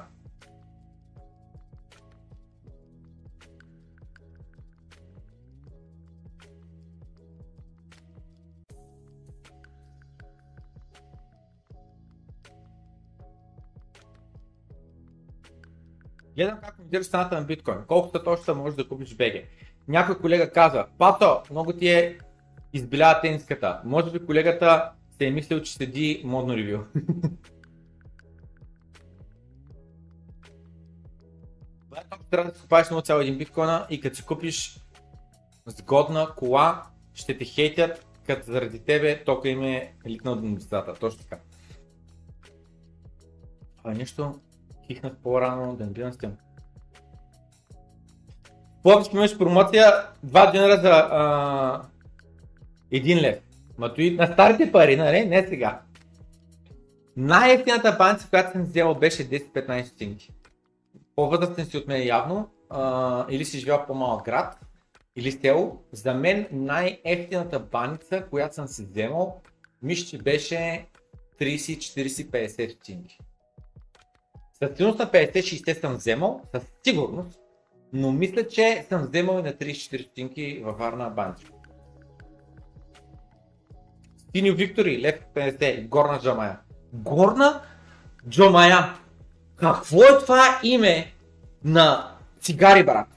Гледам 16.39 16.59
как 16.63 16.75
коментираш 16.75 17.09
цената 17.09 17.35
на 17.35 17.45
биткоин. 17.45 17.77
Колкото 17.87 18.23
точно 18.23 18.55
може 18.55 18.75
да 18.75 18.87
купиш 18.87 19.15
BG. 19.17 19.45
Някой 19.87 20.19
колега 20.19 20.51
каза, 20.51 20.85
Пато, 20.97 21.41
много 21.51 21.73
ти 21.73 21.89
е 21.89 22.17
избелява 22.73 23.21
тениската. 23.21 23.81
Може 23.85 24.11
би 24.11 24.25
колегата 24.25 24.91
се 25.17 25.25
е 25.27 25.31
мислил, 25.31 25.61
че 25.61 25.73
седи 25.73 26.21
модно 26.25 26.57
ревю. 26.57 26.83
трябва 32.31 32.51
да 32.51 32.57
си 32.57 32.61
купаш 32.61 32.87
0,1 32.87 33.37
биткоина 33.37 33.87
и 33.89 34.01
като 34.01 34.15
си 34.15 34.25
купиш 34.25 34.79
сгодна 35.65 36.35
кола, 36.37 36.83
ще 37.13 37.37
те 37.37 37.45
хейтят, 37.45 38.07
като 38.27 38.51
заради 38.51 38.79
тебе 38.79 39.23
тока 39.23 39.49
им 39.49 39.63
е 39.63 39.93
ликнал 40.07 40.35
до. 40.35 40.57
Точно 40.99 41.23
така. 41.23 41.39
Това 43.77 43.91
е 43.91 43.95
нещо 43.95 44.39
хихнах 44.89 45.13
по-рано 45.23 45.75
да 45.75 45.85
не 45.85 45.91
бивам 45.91 46.13
с 46.13 46.17
тем. 46.17 46.37
Пловдив 48.83 49.13
имаш 49.13 49.37
промоция 49.37 49.93
2 50.25 50.51
динара 50.51 50.81
за 50.81 51.07
а, 51.11 51.81
1 52.93 53.21
лев. 53.21 53.39
Ма 53.77 53.93
и 53.97 54.11
на 54.11 54.27
старите 54.27 54.71
пари, 54.71 54.95
нали? 54.95 55.25
Не 55.25 55.47
сега. 55.47 55.81
Най-ефтината 57.17 57.95
баница, 57.99 58.29
която 58.29 58.51
съм 58.51 58.63
взел 58.63 58.95
беше 58.95 59.29
10-15 59.29 59.83
стотинки. 59.83 60.33
По-възрастен 61.15 61.65
си 61.65 61.77
от 61.77 61.87
мен 61.87 62.07
явно, 62.07 62.49
а, 62.69 63.25
или 63.29 63.45
си 63.45 63.59
живял 63.59 63.85
по-малък 63.87 64.25
град, 64.25 64.59
или 65.15 65.31
село. 65.31 65.83
За 65.91 66.13
мен 66.13 66.47
най-ефтината 66.51 67.59
баница, 67.59 68.25
която 68.29 68.55
съм 68.55 68.67
си 68.67 68.85
вземал, 68.85 69.41
мисля, 69.81 70.07
че 70.07 70.17
беше 70.17 70.85
30-40-50 71.39 72.71
стотинки. 72.71 73.19
Със 74.63 74.77
сигурност 74.77 74.99
на 74.99 75.05
50-60 75.05 75.81
съм 75.81 75.95
вземал, 75.95 76.41
със 76.55 76.63
сигурност, 76.83 77.39
но 77.93 78.11
мисля, 78.11 78.47
че 78.47 78.85
съм 78.89 79.01
вземал 79.01 79.39
и 79.39 79.41
на 79.41 79.53
34 79.53 80.03
стотинки 80.03 80.61
във 80.65 80.77
Варна 80.77 81.09
банчо. 81.09 81.53
Синьо 84.35 84.55
Виктори, 84.55 85.01
лев 85.01 85.15
50, 85.35 85.87
Горна 85.87 86.19
Джамая. 86.19 86.59
Горна 86.93 87.61
Джамая. 88.29 88.93
Какво 89.55 90.03
е 90.03 90.17
това 90.19 90.59
име 90.63 91.13
на 91.63 92.15
цигари, 92.41 92.85
брат? 92.85 93.07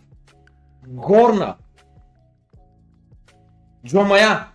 Горна. 0.87 1.57
Джомая. 3.87 4.47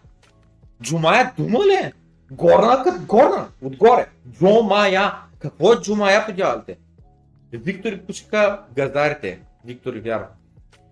Джумая 0.83 1.33
дума 1.37 1.59
ли 1.59 1.73
е? 1.73 1.93
Горна 2.31 2.83
като 2.83 3.05
горна, 3.05 3.47
отгоре. 3.61 4.07
Джомая. 4.31 5.26
Какво 5.39 5.73
е 5.73 5.81
Джумая 5.81 6.25
по 6.25 6.33
дяволите? 6.33 6.77
Виктори 7.51 8.01
пушиха 8.01 8.65
газарите. 8.75 9.41
Виктори 9.65 9.99
вяра. 9.99 10.29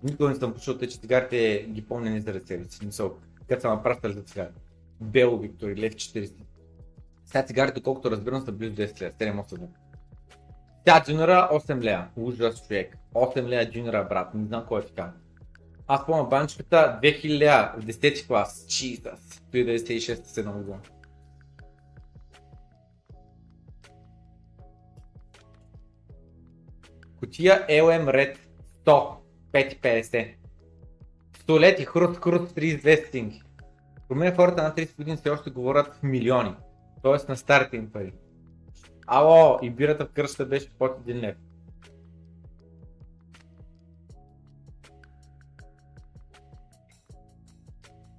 Никога 0.03 0.29
не 0.29 0.35
съм 0.35 0.53
пушил, 0.53 0.77
че 0.77 0.87
цигарите 0.87 1.65
ги 1.69 1.85
помня 1.85 2.09
не 2.09 2.21
заради 2.21 2.47
себе 2.47 2.63
си. 2.63 2.85
Мисъл, 2.85 3.15
като 3.49 3.61
са 3.61 3.69
напращали 3.69 4.13
за 4.13 4.21
цигари. 4.21 4.49
Бело 5.01 5.39
Виктори, 5.39 5.75
лев 5.77 5.93
40. 5.93 6.33
Сега 7.25 7.43
цигарите, 7.43 7.81
колкото 7.81 8.11
разбирам, 8.11 8.41
са 8.41 8.51
близо 8.51 8.75
10 8.75 9.01
лева. 9.01 9.11
7-8 9.43 9.53
лева. 9.53 9.67
Тя 10.85 11.03
джунера 11.05 11.49
8 11.53 11.81
лева. 11.81 12.07
Ужас 12.15 12.67
човек. 12.67 12.97
8 13.13 13.47
лева 13.47 13.71
джунера, 13.71 14.07
брат. 14.09 14.33
Не 14.33 14.45
знам 14.45 14.65
кой 14.67 14.81
е 14.81 14.85
така. 14.85 15.11
Аз 15.87 16.05
помня 16.05 16.23
банчката 16.23 16.99
2000 17.03 17.37
лева 17.37 17.73
в 17.77 17.85
10 17.85 18.27
клас. 18.27 18.65
Jesus. 18.67 19.41
Той 19.51 19.65
96 19.65 20.23
се 20.23 20.43
година. 20.43 20.79
Котия 27.25 27.65
LM 27.69 28.05
Red 28.05 28.37
100, 28.85 29.17
5,50. 29.53 30.35
Столети, 31.39 31.85
хруст, 31.85 32.21
хруст, 32.21 32.55
32 32.55 33.07
стинги. 33.07 33.41
Про 34.07 34.15
мен 34.15 34.35
хората 34.35 34.63
на 34.63 34.71
30 34.71 34.97
години 34.97 35.17
все 35.17 35.29
още 35.29 35.49
говорят 35.49 35.95
в 35.95 36.03
милиони. 36.03 36.55
Тоест 37.03 37.29
на 37.29 37.37
старите 37.37 37.77
им 37.77 37.91
пари. 37.91 38.13
Ало, 39.07 39.59
и 39.61 39.69
бирата 39.69 40.05
в 40.05 40.09
кръщата 40.09 40.45
беше 40.45 40.77
под 40.77 40.91
1 40.91 41.21
лев. 41.21 41.35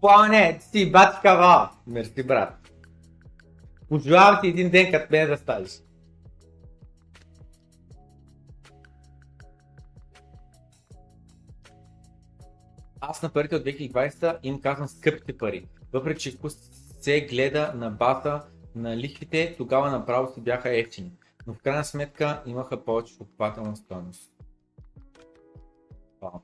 Плане, 0.00 0.58
ти 0.58 0.78
си 0.78 0.92
бати 0.92 1.16
кава. 1.22 1.70
Мерси, 1.86 2.26
брат. 2.26 2.70
Пожелавам 3.88 4.38
ти 4.42 4.48
един 4.48 4.70
ден 4.70 4.92
като 4.92 5.06
мен 5.10 5.28
да 5.28 5.36
станеш. 5.36 5.80
Аз 13.00 13.22
на 13.22 13.28
парите 13.32 13.56
от 13.56 13.64
2020 13.64 14.38
им 14.42 14.60
казвам 14.60 14.88
скъпите 14.88 15.38
пари. 15.38 15.68
Въпреки 15.92 16.20
че 16.20 16.36
се 17.00 17.20
гледа 17.20 17.72
на 17.76 17.90
база 17.90 18.42
на 18.74 18.96
лихвите, 18.96 19.54
тогава 19.56 19.90
направо 19.90 20.34
си 20.34 20.40
бяха 20.40 20.78
ефтини. 20.78 21.12
Но 21.46 21.54
в 21.54 21.58
крайна 21.58 21.84
сметка 21.84 22.42
имаха 22.46 22.84
повече 22.84 23.18
покупателна 23.18 23.76
стоеност. 23.76 24.32
Вау. 26.22 26.40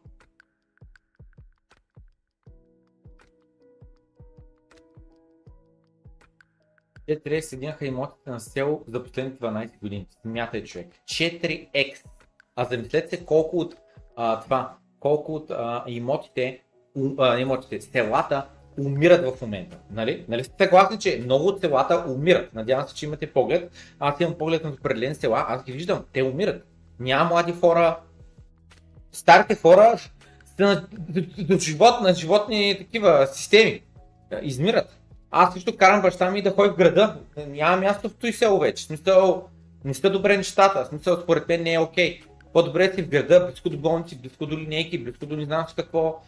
Те 7.07 7.21
трябва 7.21 7.43
седяха 7.43 7.87
имотите 7.87 8.31
на 8.31 8.41
село 8.41 8.85
за 8.87 9.03
последните 9.05 9.39
12 9.39 9.81
години. 9.81 10.07
Смятай 10.23 10.65
човек. 10.65 10.95
4x. 11.05 12.05
А 12.57 12.65
замислете 12.65 13.17
се 13.17 13.25
колко 13.25 13.59
от 13.59 13.77
а, 14.17 14.41
това, 14.41 14.77
колко 15.03 15.35
от 15.35 15.51
а, 15.51 15.85
имотите, 15.87 16.61
у, 16.95 17.09
а, 17.19 17.39
имотите, 17.39 17.81
селата 17.81 18.47
умират 18.79 19.37
в 19.37 19.41
момента. 19.41 19.77
Нали? 19.91 20.25
Нали 20.29 20.45
сте 20.45 20.65
съгласни, 20.65 20.99
че 20.99 21.21
много 21.25 21.47
от 21.47 21.61
селата 21.61 22.05
умират? 22.09 22.55
Надявам 22.55 22.89
се, 22.89 22.95
че 22.95 23.07
имате 23.07 23.33
поглед. 23.33 23.73
Аз 24.01 24.21
имам 24.21 24.35
поглед 24.35 24.65
на 24.65 24.71
определени 24.71 25.15
села, 25.15 25.45
аз 25.49 25.65
ги 25.65 25.73
виждам. 25.73 26.05
Те 26.13 26.23
умират. 26.23 26.67
Няма 27.01 27.31
млади 27.31 27.53
хора. 27.53 27.99
Старите 29.13 29.55
хора 29.55 29.99
са 30.57 30.65
на, 30.65 30.87
до, 31.39 31.59
живот, 31.59 32.01
на 32.03 32.15
животни 32.15 32.79
такива 32.79 33.29
системи. 33.33 33.83
Измират. 34.43 34.99
Аз 35.31 35.55
също 35.55 35.77
карам 35.77 36.03
баща 36.03 36.31
ми 36.31 36.43
да 36.43 36.51
ходи 36.51 36.71
в 36.71 36.77
града. 36.77 37.17
Няма 37.47 37.77
място 37.77 38.09
в 38.09 38.15
той 38.15 38.33
село 38.33 38.59
вече. 38.59 38.85
Смисъл, 38.85 39.49
не 39.85 39.95
са 39.95 40.11
добре 40.11 40.37
нещата. 40.37 40.87
Смисъл, 40.87 41.21
според 41.23 41.49
мен 41.49 41.63
не 41.63 41.73
е 41.73 41.79
окей. 41.79 42.21
Okay. 42.21 42.32
По-добре 42.53 42.95
си 42.95 43.03
в 43.03 43.09
града, 43.09 43.47
близко 43.47 43.71
до 43.71 43.79
болници, 43.79 44.19
близко 44.19 44.47
до 44.47 44.59
линейки, 44.59 45.05
близко 45.05 45.27
до 45.27 45.37
не 45.37 45.45
знам 45.45 45.69
с 45.69 45.75
какво. 45.75 46.23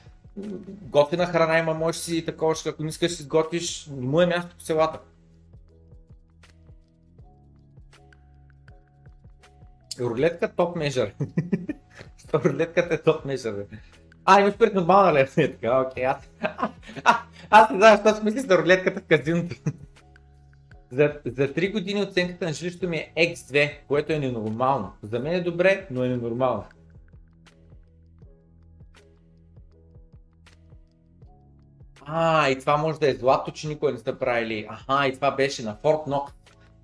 Готина 0.83 1.27
храна 1.27 1.59
има, 1.59 1.75
можеш 1.75 2.01
си 2.01 2.25
такова, 2.25 2.55
ако 2.67 2.83
не 2.83 2.89
искаш 2.89 3.13
си 3.13 3.23
сготвиш, 3.23 3.87
не 3.91 4.07
му 4.07 4.21
е 4.21 4.27
място 4.27 4.57
по 4.57 4.63
селата. 4.63 4.99
Рулетка 10.01 10.53
топ 10.57 10.77
межър. 10.77 11.15
Рулетката 12.35 12.95
е 12.95 13.03
топ 13.03 13.25
межър. 13.25 13.67
А, 14.25 14.41
имаш 14.41 14.57
пред 14.57 14.75
нормална 14.75 15.13
лев, 15.13 15.35
така, 15.35 15.81
окей, 15.81 16.07
аз, 16.07 16.31
аз 17.51 17.71
не 17.71 17.77
знам, 17.77 17.97
защо 17.97 18.17
си 18.17 18.25
мислиш 18.25 18.47
за 18.47 18.59
рулетката 18.59 19.01
в 19.01 19.05
казиното. 19.05 19.57
За, 20.91 21.13
за 21.27 21.49
3 21.49 21.73
години 21.73 22.03
оценката 22.03 22.45
на 22.45 22.53
жилището 22.53 22.89
ми 22.89 22.97
е 22.97 23.35
X2, 23.35 23.73
което 23.89 24.13
е 24.13 24.19
ненормално. 24.19 24.93
За 25.03 25.19
мен 25.19 25.35
е 25.35 25.41
добре, 25.41 25.87
но 25.91 26.05
е 26.05 26.09
ненормално. 26.09 26.65
А, 32.07 32.49
и 32.49 32.59
това 32.59 32.77
може 32.77 33.01
да 33.01 33.11
е 33.11 33.15
злато, 33.15 33.51
че 33.51 33.69
никой 33.69 33.93
не 33.93 33.99
сте 33.99 34.19
правили. 34.19 34.67
Аха, 34.69 35.09
и 35.09 35.15
това 35.15 35.31
беше 35.31 35.63
на 35.63 35.77
Fort 35.77 36.09
Knox. 36.09 36.31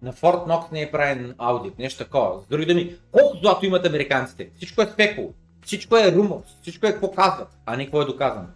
На 0.02 0.12
Fort 0.12 0.46
Knox 0.46 0.72
не 0.72 0.82
е 0.82 0.90
правен 0.90 1.34
аудит, 1.38 1.78
нещо 1.78 2.04
такова. 2.04 2.42
С 2.42 2.46
други 2.46 2.66
думи, 2.66 2.96
колко 3.12 3.36
злато 3.36 3.66
имат 3.66 3.86
американците? 3.86 4.50
Всичко 4.56 4.82
е 4.82 4.86
спекуло. 4.86 5.34
Всичко 5.64 5.96
е 5.96 6.12
румор, 6.12 6.42
всичко 6.62 6.86
е 6.86 6.92
какво 6.92 7.10
казват, 7.10 7.48
а 7.66 7.76
не 7.76 7.84
какво 7.84 8.02
е 8.02 8.04
доказано. 8.04 8.46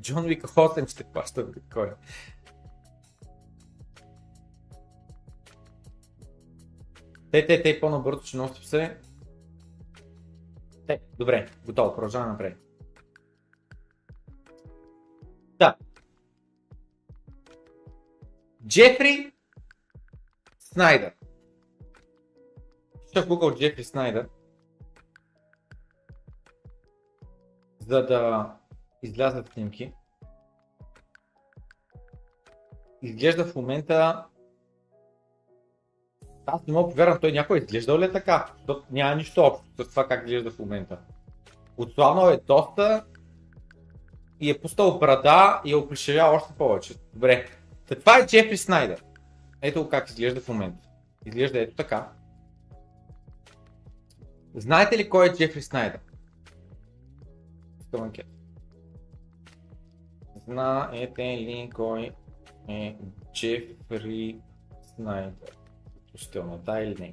Джон 0.00 0.24
Вик 0.24 0.42
8 0.42 0.88
ще 0.88 1.04
плаща 1.04 1.44
биткоин. 1.44 1.92
Те, 7.30 7.46
те, 7.46 7.62
те, 7.62 7.80
по-набързо 7.80 8.22
ще 8.22 8.36
носи 8.36 8.66
се. 8.66 9.00
Те, 10.86 11.00
добре, 11.18 11.50
готово, 11.66 11.94
продължаваме 11.94 12.32
напред. 12.32 12.58
Да. 15.58 15.76
Джефри 18.66 19.32
Снайдер. 20.58 21.14
Ще 23.10 23.22
в 23.22 23.28
Google 23.28 23.58
Джефри 23.58 23.84
Снайдер. 23.84 24.28
За 27.80 28.06
да 28.06 28.54
излязат 29.04 29.48
снимки. 29.48 29.92
Изглежда 33.02 33.44
в 33.44 33.54
момента 33.54 34.24
аз 36.46 36.66
не 36.66 36.72
мога 36.72 36.90
повярвам, 36.90 37.18
той 37.20 37.32
някой 37.32 37.58
е 37.58 37.60
изглеждал 37.60 37.98
ли 37.98 38.04
е 38.04 38.12
така, 38.12 38.52
защото 38.56 38.86
няма 38.90 39.16
нищо 39.16 39.40
общо 39.40 39.84
с 39.84 39.88
това 39.88 40.08
как 40.08 40.24
изглежда 40.24 40.50
в 40.50 40.58
момента. 40.58 40.98
Отслабнал 41.76 42.30
е 42.30 42.36
доста 42.36 43.04
и 44.40 44.50
е 44.50 44.60
пустал 44.60 44.98
брада 44.98 45.60
и 45.64 45.72
е 45.72 45.76
оплешевял 45.76 46.34
още 46.34 46.54
повече. 46.58 46.94
Добре. 47.14 47.46
Та 47.88 47.94
това 47.94 48.18
е 48.18 48.26
Джефри 48.26 48.56
Снайдер. 48.56 49.04
Ето 49.62 49.88
как 49.88 50.08
изглежда 50.08 50.40
в 50.40 50.48
момента. 50.48 50.88
Изглежда 51.26 51.60
ето 51.60 51.76
така. 51.76 52.12
Знаете 54.54 54.98
ли 54.98 55.08
кой 55.08 55.26
е 55.26 55.32
Джефри 55.32 55.62
Снайдер? 55.62 56.00
Искам 57.80 58.02
анкета. 58.02 58.28
Знаете 60.48 61.22
ли 61.22 61.70
кой 61.74 62.10
е 62.68 62.96
Джефри 63.34 64.36
Снайдер? 64.94 65.32
Относителната 66.08 66.82
или 66.82 66.94
не? 67.00 67.12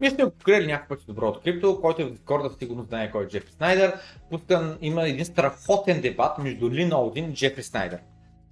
Ние 0.00 0.10
сме 0.10 0.24
го 0.24 0.30
покрили 0.30 0.66
някакъв 0.66 0.88
път 0.88 1.00
с 1.00 1.06
доброто 1.06 1.40
крипто, 1.40 1.80
който 1.80 2.02
е 2.02 2.04
в 2.04 2.10
Дискорда 2.10 2.50
сигурно 2.58 2.84
знае 2.84 3.10
кой 3.10 3.24
е 3.24 3.28
Джефри 3.28 3.52
Снайдер. 3.52 3.94
Пускан, 4.30 4.78
има 4.80 5.08
един 5.08 5.24
страхотен 5.24 6.00
дебат 6.00 6.38
между 6.38 6.70
Лин 6.70 6.92
Олдин 6.92 7.30
и 7.30 7.34
Джефри 7.34 7.62
Снайдер. 7.62 7.98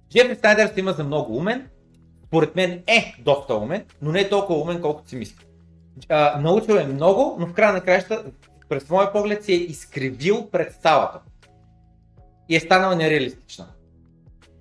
Джефри 0.09 0.35
Снайдер 0.35 0.67
се 0.67 0.79
има 0.79 0.93
за 0.93 1.03
много 1.03 1.37
умен, 1.37 1.69
според 2.25 2.55
мен 2.55 2.83
е 2.87 3.15
доста 3.19 3.55
умен, 3.55 3.85
но 4.01 4.11
не 4.11 4.19
е 4.19 4.29
толкова 4.29 4.61
умен, 4.61 4.81
колкото 4.81 5.09
си 5.09 5.15
мисли. 5.15 5.45
А, 6.09 6.39
научил 6.41 6.73
е 6.73 6.87
много, 6.87 7.37
но 7.39 7.47
в 7.47 7.53
края 7.53 7.73
на 7.73 7.81
краища, 7.81 8.23
през 8.69 8.89
моя 8.89 9.11
поглед, 9.11 9.43
си 9.43 9.53
е 9.53 9.55
изкривил 9.55 10.49
представата. 10.51 11.19
И 12.49 12.55
е 12.55 12.59
станала 12.59 12.95
нереалистична. 12.95 13.67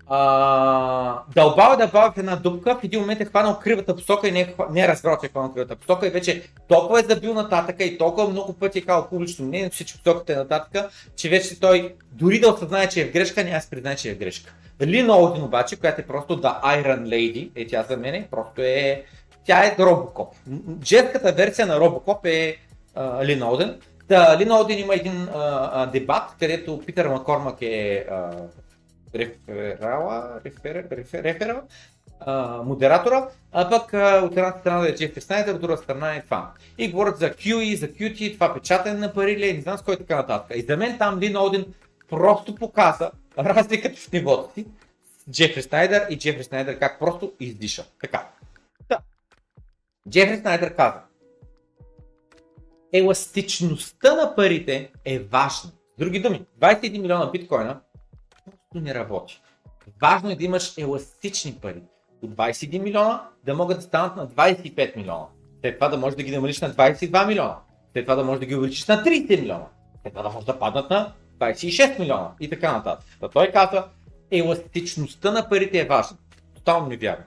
А, 0.08 1.22
дълбава 1.34 1.74
е 1.74 1.76
дълбава 1.76 2.12
в 2.12 2.18
една 2.18 2.36
дупка, 2.36 2.76
в 2.76 2.84
един 2.84 3.00
момент 3.00 3.20
е 3.20 3.24
хванал 3.24 3.58
кривата 3.58 3.96
посока 3.96 4.28
и 4.28 4.32
не 4.32 4.40
е, 4.40 4.54
не 4.70 4.80
е 4.80 4.88
разбрал, 4.88 5.18
че 5.20 5.26
е 5.26 5.28
хванал 5.28 5.52
кривата 5.52 5.76
посока 5.76 6.06
и 6.06 6.10
вече 6.10 6.42
толкова 6.68 7.00
е 7.00 7.02
забил 7.02 7.34
нататъка 7.34 7.84
и 7.84 7.98
толкова 7.98 8.28
много 8.28 8.52
пъти 8.52 8.78
е 8.78 8.82
казал 8.82 9.08
публично 9.08 9.46
мнение, 9.46 9.70
че 9.70 9.84
посоката 9.84 10.32
е 10.32 10.36
нататъка, 10.36 10.88
че 11.16 11.28
вече 11.28 11.60
той 11.60 11.94
дори 12.12 12.40
да 12.40 12.52
осъзнае, 12.52 12.88
че 12.88 13.00
е 13.00 13.04
в 13.04 13.12
грешка, 13.12 13.44
няма 13.44 13.58
да 13.58 13.66
признае, 13.70 13.96
че 13.96 14.10
е 14.10 14.14
в 14.14 14.18
грешка. 14.18 14.54
Ли 14.82 15.10
Олдин 15.10 15.42
обаче, 15.42 15.76
която 15.76 16.00
е 16.00 16.04
просто 16.04 16.40
The 16.40 16.62
Iron 16.62 17.02
Lady, 17.02 17.50
е 17.56 17.66
тя 17.66 17.82
за 17.82 17.96
мен, 17.96 18.24
просто 18.30 18.62
е, 18.62 19.02
тя 19.46 19.66
е 19.66 19.76
Робокоп. 19.78 20.34
Джетката 20.80 21.32
версия 21.32 21.66
на 21.66 21.80
Робокоп 21.80 22.26
е 22.26 22.56
Лин 23.24 23.42
Олден. 23.42 23.80
Та, 24.08 24.38
Лин 24.38 24.52
Олден 24.52 24.78
има 24.78 24.94
един 24.94 25.28
а, 25.34 25.70
а, 25.72 25.86
дебат, 25.86 26.22
където 26.40 26.82
Питър 26.86 27.08
Маккормак 27.08 27.62
е 27.62 28.06
а, 28.10 28.30
реферала, 29.14 30.40
рефер, 30.44 30.86
рефер, 30.90 31.24
реферал, 31.24 31.62
а, 32.20 32.62
модератора, 32.62 33.28
а 33.52 33.70
пък 33.70 33.94
а, 33.94 34.22
от 34.24 34.36
една 34.36 34.52
страна 34.60 34.80
да 34.80 34.88
е 34.88 34.94
Джефри 34.94 35.20
Снайдер, 35.20 35.54
от 35.54 35.60
друга 35.60 35.76
страна 35.76 36.14
е 36.14 36.22
това. 36.22 36.52
И 36.78 36.90
говорят 36.90 37.18
за 37.18 37.30
QE, 37.30 37.74
за 37.74 37.88
QT, 37.88 38.34
това 38.34 38.54
печатане 38.54 38.98
на 38.98 39.12
пари 39.12 39.36
ли, 39.36 39.48
е, 39.48 39.52
не 39.52 39.60
знам 39.60 39.78
с 39.78 39.82
кой 39.82 39.96
така 39.96 40.16
нататък. 40.16 40.56
И 40.56 40.62
за 40.62 40.76
мен 40.76 40.98
там 40.98 41.20
Лин 41.20 41.36
Олден 41.36 41.74
просто 42.08 42.54
показа 42.54 43.10
разликата 43.38 43.96
в 43.96 44.12
нивото 44.12 44.54
си 44.54 44.66
Джефри 45.30 45.62
Снайдер 45.62 46.06
и 46.10 46.18
Джефри 46.18 46.44
Снайдер 46.44 46.78
как 46.78 46.98
просто 46.98 47.32
издиша. 47.40 47.84
Така. 48.00 48.28
Да. 48.88 48.98
Джефри 50.08 50.36
Снайдер 50.36 50.74
каза, 50.74 51.00
еластичността 52.92 54.14
на 54.14 54.34
парите 54.34 54.90
е 55.04 55.18
важна. 55.18 55.70
С 55.70 55.98
други 55.98 56.20
думи, 56.20 56.44
21 56.60 57.00
милиона 57.00 57.30
биткоина 57.30 57.80
просто 58.70 58.84
не 58.84 58.94
работи. 58.94 59.42
Важно 60.02 60.30
е 60.30 60.36
да 60.36 60.44
имаш 60.44 60.78
еластични 60.78 61.58
пари. 61.62 61.82
От 62.22 62.30
21 62.30 62.82
милиона 62.82 63.28
да 63.44 63.54
могат 63.54 63.76
да 63.76 63.82
станат 63.82 64.16
на 64.16 64.28
25 64.28 64.96
милиона. 64.96 65.26
След 65.60 65.74
това 65.74 65.88
да 65.88 65.96
можеш 65.96 66.16
да 66.16 66.22
ги 66.22 66.34
намалиш 66.34 66.60
на 66.60 66.70
22 66.70 67.26
милиона. 67.26 67.58
След 67.92 68.04
това 68.04 68.14
да 68.14 68.24
можеш 68.24 68.40
да 68.40 68.46
ги 68.46 68.54
увеличиш 68.54 68.86
на 68.86 69.04
30 69.04 69.40
милиона. 69.40 69.66
След 70.02 70.12
това 70.12 70.22
да 70.22 70.28
можеш 70.28 70.46
да 70.46 70.58
паднат 70.58 70.90
на 70.90 71.12
26 71.38 71.98
милиона 71.98 72.30
и 72.40 72.50
така 72.50 72.72
нататък. 72.72 73.06
Та 73.20 73.28
той 73.28 73.52
казва, 73.52 73.88
еластичността 74.30 75.30
на 75.30 75.48
парите 75.48 75.80
е 75.80 75.84
важна. 75.84 76.16
Тотално 76.54 76.86
не 76.86 76.96
вярвам. 76.96 77.24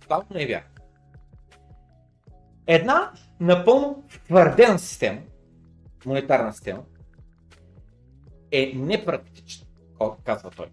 Тотално 0.00 0.26
не 0.30 0.46
вярвам. 0.46 0.70
една 2.66 3.12
напълно 3.40 4.04
твърдена 4.24 4.78
система, 4.78 5.20
монетарна 6.06 6.52
система, 6.52 6.82
е 8.52 8.72
непрактична, 8.74 9.65
казва 10.24 10.50
той. 10.50 10.66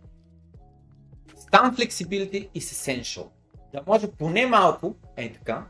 Там 1.52 1.76
flexibility 1.76 2.50
is 2.50 2.60
essential. 2.60 3.28
Да 3.74 3.82
може 3.88 4.12
поне 4.12 4.46
малко, 4.46 4.96
е 5.18 5.34
така, 5.34 5.66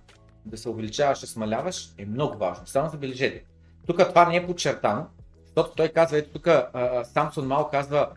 да 0.45 0.57
се 0.57 0.69
увеличаваш 0.69 1.23
и 1.23 1.27
смаляваш 1.27 1.89
е 1.97 2.05
много 2.05 2.37
важно. 2.37 2.67
Само 2.67 2.89
забележете. 2.89 3.43
Тук 3.87 4.09
това 4.09 4.29
не 4.29 4.35
е 4.35 4.45
подчертано, 4.45 5.05
защото 5.45 5.75
той 5.75 5.89
казва, 5.89 6.17
ето 6.17 6.39
тук 6.39 6.47
Самсон 7.03 7.47
Мал 7.47 7.69
казва, 7.69 8.09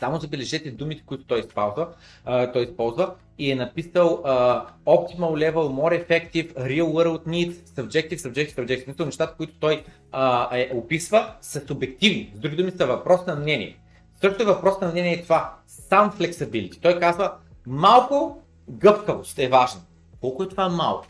само 0.00 0.20
забележете 0.20 0.70
думите, 0.70 1.02
които 1.06 1.24
той 1.24 1.40
използва, 1.40 1.88
а, 2.24 2.52
той 2.52 2.62
използва 2.62 3.14
и 3.38 3.50
е 3.50 3.54
написал 3.54 4.22
а, 4.24 4.66
Optimal 4.86 5.50
Level, 5.50 5.54
More 5.54 6.06
Effective, 6.06 6.54
Real 6.54 6.84
World 6.84 7.26
Needs, 7.26 7.52
Subjective, 7.52 8.16
Subjective, 8.16 8.54
Subjective. 8.54 9.04
Нещата, 9.04 9.34
които 9.36 9.54
той 9.60 9.84
а, 10.12 10.56
е, 10.58 10.70
описва, 10.74 11.34
са 11.40 11.66
субективни. 11.66 12.32
С 12.34 12.40
други 12.40 12.56
думи 12.56 12.70
са 12.70 12.86
въпрос 12.86 13.26
на 13.26 13.36
мнение. 13.36 13.78
Също 14.24 14.42
е 14.42 14.46
въпрос 14.46 14.80
на 14.80 14.88
мнение 14.88 15.12
е 15.12 15.22
това. 15.22 15.54
Сам 15.66 16.12
flexibility. 16.12 16.82
Той 16.82 17.00
казва, 17.00 17.32
малко 17.66 18.42
гъвкавост 18.70 19.38
е 19.38 19.48
важна. 19.48 19.80
Колко 20.20 20.42
е 20.42 20.48
това 20.48 20.68
малко? 20.68 21.06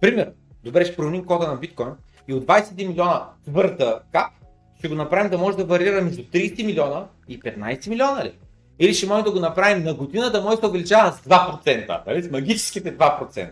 Пример, 0.00 0.32
добре 0.64 0.84
ще 0.84 0.96
променим 0.96 1.24
кода 1.24 1.46
на 1.46 1.56
биткоин 1.56 1.88
и 2.28 2.34
от 2.34 2.44
21 2.44 2.86
милиона 2.86 3.28
твърда 3.44 4.00
кап 4.12 4.32
ще 4.78 4.88
го 4.88 4.94
направим 4.94 5.30
да 5.30 5.38
може 5.38 5.56
да 5.56 5.64
варира 5.64 6.02
между 6.02 6.22
30 6.22 6.66
милиона 6.66 7.06
и 7.28 7.40
15 7.40 7.88
милиона 7.88 8.24
ли? 8.24 8.32
Или 8.78 8.94
ще 8.94 9.06
можем 9.06 9.24
да 9.24 9.32
го 9.32 9.40
направим 9.40 9.84
на 9.84 9.94
година 9.94 10.30
да 10.30 10.40
може 10.40 10.56
да 10.56 10.60
се 10.60 10.66
увеличава 10.66 11.12
с 11.12 11.20
2%, 11.20 12.06
нали? 12.06 12.22
с 12.22 12.30
магическите 12.30 12.98
2%. 12.98 13.50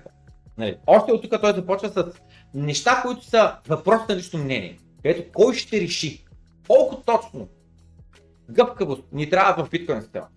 Нали? 0.59 0.77
Още 0.87 1.13
от 1.13 1.23
тук 1.23 1.41
той 1.41 1.53
започва 1.53 1.89
с 1.89 2.05
неща, 2.55 3.03
които 3.03 3.25
са 3.25 3.53
въпрос 3.69 4.09
на 4.09 4.17
лично 4.17 4.39
мнение. 4.39 4.79
Където 5.03 5.33
кой 5.33 5.55
ще 5.55 5.81
реши 5.81 6.25
колко 6.69 6.97
точно 6.97 7.49
гъвкавост 8.51 9.03
ни 9.13 9.31
трябва 9.31 9.65
в 9.65 9.71
биткоин 9.71 10.03
система. 10.03 10.29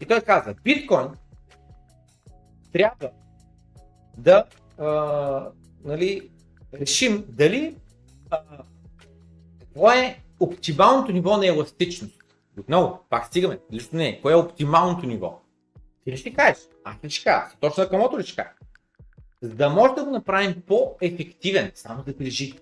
И 0.00 0.06
той 0.06 0.20
каза, 0.20 0.54
биткоин 0.64 1.08
трябва 2.72 3.10
да 4.18 4.44
а, 4.78 5.48
нали, 5.84 6.30
решим 6.74 7.24
дали 7.28 7.76
какво 9.60 9.90
е 9.90 10.18
оптималното 10.40 11.12
ниво 11.12 11.36
на 11.36 11.46
еластичност. 11.46 12.22
Отново, 12.58 13.00
пак 13.10 13.26
стигаме, 13.26 13.58
лично 13.72 13.98
не, 13.98 14.20
кое 14.20 14.32
е 14.32 14.36
оптималното 14.36 15.06
ниво? 15.06 15.40
Ти 16.04 16.12
ли 16.12 16.16
ще 16.16 16.34
кажеш? 16.34 16.58
Аз 16.84 17.04
ли 17.04 17.10
ще 17.10 17.24
кажа? 17.24 17.56
Точно 17.60 17.88
към 17.88 18.18
ли 18.18 18.24
ще 18.24 18.36
кажа? 18.36 18.54
За 19.42 19.54
да 19.54 19.70
може 19.70 19.94
да 19.94 20.04
го 20.04 20.10
направим 20.10 20.62
по-ефективен, 20.66 21.70
само 21.74 22.02
да 22.02 22.16
прилежи, 22.16 22.54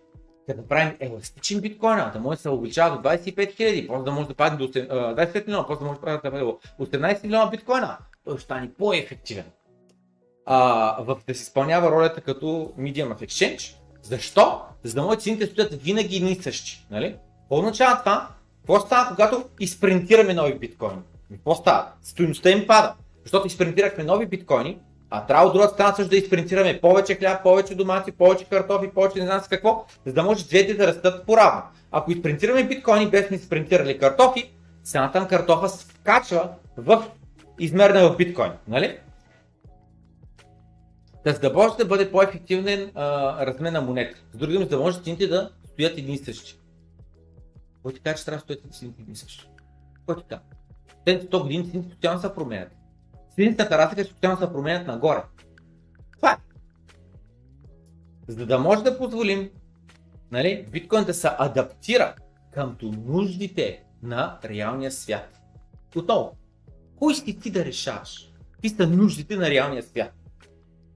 да 0.54 0.60
направим 0.60 0.96
еластичен 1.00 1.60
биткоин, 1.60 1.96
да 2.12 2.18
може 2.20 2.36
да 2.36 2.42
се 2.42 2.50
увеличава 2.50 2.96
до 2.96 3.08
25 3.08 3.36
000, 3.36 3.86
после 3.86 4.04
да 4.04 4.10
може 4.10 4.28
да 4.28 4.34
падне 4.34 4.58
до 4.58 4.72
25 4.72 5.46
милиона, 5.46 5.66
после 5.66 5.78
да 5.78 5.84
може 5.84 6.00
да 6.00 6.20
падне 6.22 6.40
до 6.40 6.58
18 6.80 7.24
милиона 7.24 7.50
биткоина, 7.50 7.98
той 8.24 8.34
ще 8.34 8.44
стане 8.44 8.70
по-ефективен. 8.78 9.44
А, 10.46 10.96
в, 11.02 11.16
да 11.28 11.34
се 11.34 11.42
изпълнява 11.42 11.90
ролята 11.90 12.20
като 12.20 12.46
medium 12.78 13.14
of 13.14 13.26
exchange. 13.26 13.76
Защо? 14.02 14.62
За 14.84 14.94
да 14.94 15.02
може 15.02 15.18
цените 15.18 15.46
стоят 15.46 15.82
винаги 15.82 16.16
едни 16.16 16.34
същи. 16.34 16.86
Нали? 16.90 17.16
Какво 17.40 17.58
означава 17.58 17.98
това? 17.98 18.28
Какво 18.60 18.80
става, 18.80 19.08
когато 19.10 19.44
изпринтираме 19.60 20.34
нови 20.34 20.58
биткоини? 20.58 21.02
Какво 21.32 21.54
става? 21.54 21.92
Стоиността 22.02 22.50
им 22.50 22.66
пада. 22.66 22.94
Защото 23.22 23.46
изпринтирахме 23.46 24.04
нови 24.04 24.26
биткоини, 24.26 24.78
а 25.10 25.26
трябва 25.26 25.46
от 25.46 25.52
другата 25.52 25.74
страна 25.74 25.94
също 25.94 26.10
да 26.10 26.16
изпринтираме 26.16 26.80
повече 26.80 27.14
хляб, 27.14 27.42
повече 27.42 27.74
домати, 27.74 28.12
повече 28.12 28.44
картофи, 28.44 28.90
повече 28.90 29.18
не 29.18 29.26
знам 29.26 29.40
с 29.40 29.48
какво, 29.48 29.86
за 30.06 30.12
да 30.12 30.22
може 30.22 30.46
двете 30.46 30.74
да 30.74 30.86
растат 30.86 31.26
по-равно. 31.26 31.62
Ако 31.90 32.12
изпринтираме 32.12 32.64
биткоини 32.64 33.10
без 33.10 33.28
да 33.28 33.34
изпринтирали 33.34 33.98
картофи, 33.98 34.52
цената 34.84 35.20
на 35.20 35.28
картофа 35.28 35.68
скачва 35.68 36.48
в 36.76 37.04
измерна 37.58 38.10
в 38.10 38.16
биткоин. 38.16 38.52
Нали? 38.68 38.98
Да, 41.24 41.32
за 41.32 41.40
да 41.40 41.52
може 41.52 41.76
да 41.76 41.84
бъде 41.84 42.10
по-ефективен 42.10 42.90
а, 42.94 43.46
размен 43.46 43.72
на 43.72 43.80
монета. 43.80 44.18
С 44.32 44.36
други 44.36 44.52
думи, 44.52 44.64
за 44.64 44.70
да 44.70 44.78
може 44.78 45.00
цените 45.00 45.26
да 45.26 45.50
стоят 45.72 45.98
едни 45.98 46.14
и 46.14 46.18
същи. 46.18 46.58
Кой 47.82 47.92
ти 47.92 48.00
че 48.16 48.24
трябва 48.24 48.36
да 48.36 48.40
стоят 48.40 48.60
едни 48.82 49.12
и 49.12 49.16
същи? 49.16 49.48
Кой 50.06 50.16
ти 50.16 50.22
казва? 50.28 50.44
Те 51.04 51.20
100 51.20 51.42
години 51.42 51.70
цените 51.70 51.88
постоянно 51.88 52.20
се 52.20 52.34
променят. 52.34 52.79
Цените 53.40 53.70
разлика 53.70 54.04
ще 54.04 54.12
постоянно 54.12 54.40
се 54.40 54.52
променят 54.52 54.86
нагоре. 54.86 55.22
Това 56.16 56.32
е. 56.32 56.36
За 58.28 58.46
да 58.46 58.58
може 58.58 58.82
да 58.82 58.98
позволим 58.98 59.50
нали, 60.30 60.66
биткоин 60.72 61.04
да 61.04 61.14
се 61.14 61.28
адаптира 61.38 62.14
към 62.52 62.76
нуждите 62.82 63.82
на 64.02 64.38
реалния 64.44 64.92
свят. 64.92 65.40
Отново, 65.96 66.36
кой 66.98 67.14
си 67.14 67.38
ти 67.38 67.50
да 67.50 67.64
решаваш? 67.64 68.32
Какви 68.52 68.68
са 68.68 68.86
нуждите 68.86 69.36
на 69.36 69.50
реалния 69.50 69.82
свят? 69.82 70.12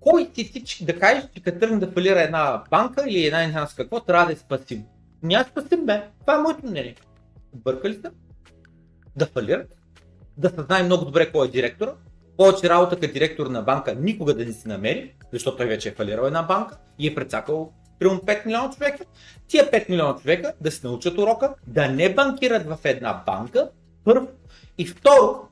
Кой 0.01 0.31
си 0.35 0.53
ти 0.53 0.85
да 0.85 0.99
кажеш, 0.99 1.25
че 1.35 1.43
като 1.43 1.59
тръгне 1.59 1.79
да 1.79 1.93
фалира 1.93 2.23
една 2.23 2.65
банка 2.71 3.05
или 3.09 3.27
една 3.27 3.45
една 3.45 3.67
с 3.67 3.75
какво, 3.75 4.01
трябва 4.01 4.27
да 4.27 4.33
е 4.33 4.37
спасим? 4.37 4.85
Няма 5.23 5.45
спасим 5.45 5.87
бе. 5.87 6.09
Това 6.21 6.35
е 6.35 6.43
моето 6.43 6.67
мнение. 6.67 6.97
Бъркали 7.55 7.95
сте? 7.95 8.09
Да 9.17 9.27
фалират? 9.27 9.79
Да 10.37 10.49
се 10.49 10.63
знае 10.63 10.83
много 10.83 11.05
добре 11.05 11.33
кой 11.33 11.47
е 11.47 11.51
директора? 11.51 11.95
Повече 12.37 12.69
работа 12.69 13.01
като 13.01 13.13
директор 13.13 13.47
на 13.47 13.63
банка 13.63 13.95
никога 13.95 14.35
да 14.35 14.45
не 14.45 14.53
си 14.53 14.69
намери, 14.69 15.15
защото 15.33 15.57
той 15.57 15.67
вече 15.67 15.89
е 15.89 15.93
фалирал 15.93 16.27
една 16.27 16.43
банка 16.43 16.77
и 16.99 17.09
е 17.09 17.15
прецакал 17.15 17.73
примерно 17.99 18.21
5 18.21 18.47
милиона 18.47 18.71
човека. 18.71 19.05
Тия 19.49 19.71
5 19.71 19.91
милиона 19.91 20.17
човека 20.17 20.53
да 20.61 20.71
се 20.71 20.87
научат 20.87 21.19
урока, 21.19 21.55
да 21.67 21.89
не 21.89 22.15
банкират 22.15 22.67
в 22.67 22.79
една 22.85 23.23
банка, 23.27 23.71
първо. 24.05 24.29
И 24.79 24.87
второ, 24.87 25.49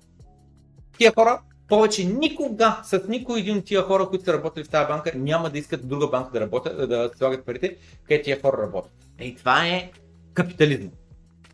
тия 0.98 1.12
хора 1.14 1.40
повече 1.68 2.04
никога 2.04 2.80
с 2.84 3.00
никой 3.08 3.40
един 3.40 3.56
от 3.56 3.64
тия 3.64 3.82
хора, 3.82 4.08
които 4.08 4.24
са 4.24 4.32
работили 4.32 4.64
в 4.64 4.68
тази 4.68 4.88
банка, 4.88 5.12
няма 5.14 5.50
да 5.50 5.58
искат 5.58 5.88
друга 5.88 6.08
банка 6.08 6.30
да 6.30 6.40
работят, 6.40 6.88
да 6.88 7.10
слагат 7.16 7.46
парите, 7.46 7.76
където 8.04 8.24
тия 8.24 8.40
хора 8.40 8.62
работят. 8.62 8.92
Ей, 9.18 9.34
това 9.34 9.66
е 9.66 9.90
капитализм. 10.34 10.88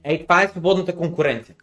Ей, 0.04 0.22
това 0.22 0.42
е 0.42 0.48
свободната 0.48 0.96
конкуренция. 0.96 1.54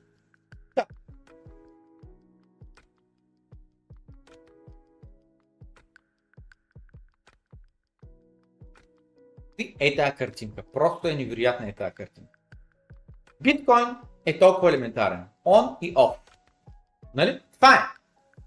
Е 9.80 9.96
тази 9.96 10.12
картинка. 10.12 10.64
Просто 10.74 11.08
е 11.08 11.14
невероятна 11.14 11.70
е 11.70 11.74
тази 11.74 11.94
картинка. 11.94 12.40
Биткоин 13.42 13.86
е 14.26 14.40
толкова 14.40 14.70
елементарен. 14.70 15.24
On 15.46 15.78
и 15.82 15.94
off. 15.94 16.16
Нали? 17.16 17.40
Това 17.56 17.74
е. 17.74 17.80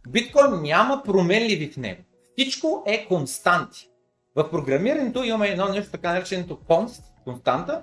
Биткоин 0.08 0.62
няма 0.62 1.02
променливи 1.04 1.70
в 1.70 1.76
него. 1.76 2.02
Всичко 2.36 2.84
е 2.86 3.06
константи. 3.06 3.88
В 4.36 4.50
програмирането 4.50 5.24
имаме 5.24 5.48
едно 5.48 5.68
нещо 5.68 5.90
така 5.90 6.12
нареченото 6.12 6.60
const, 6.68 7.02
константа, 7.24 7.82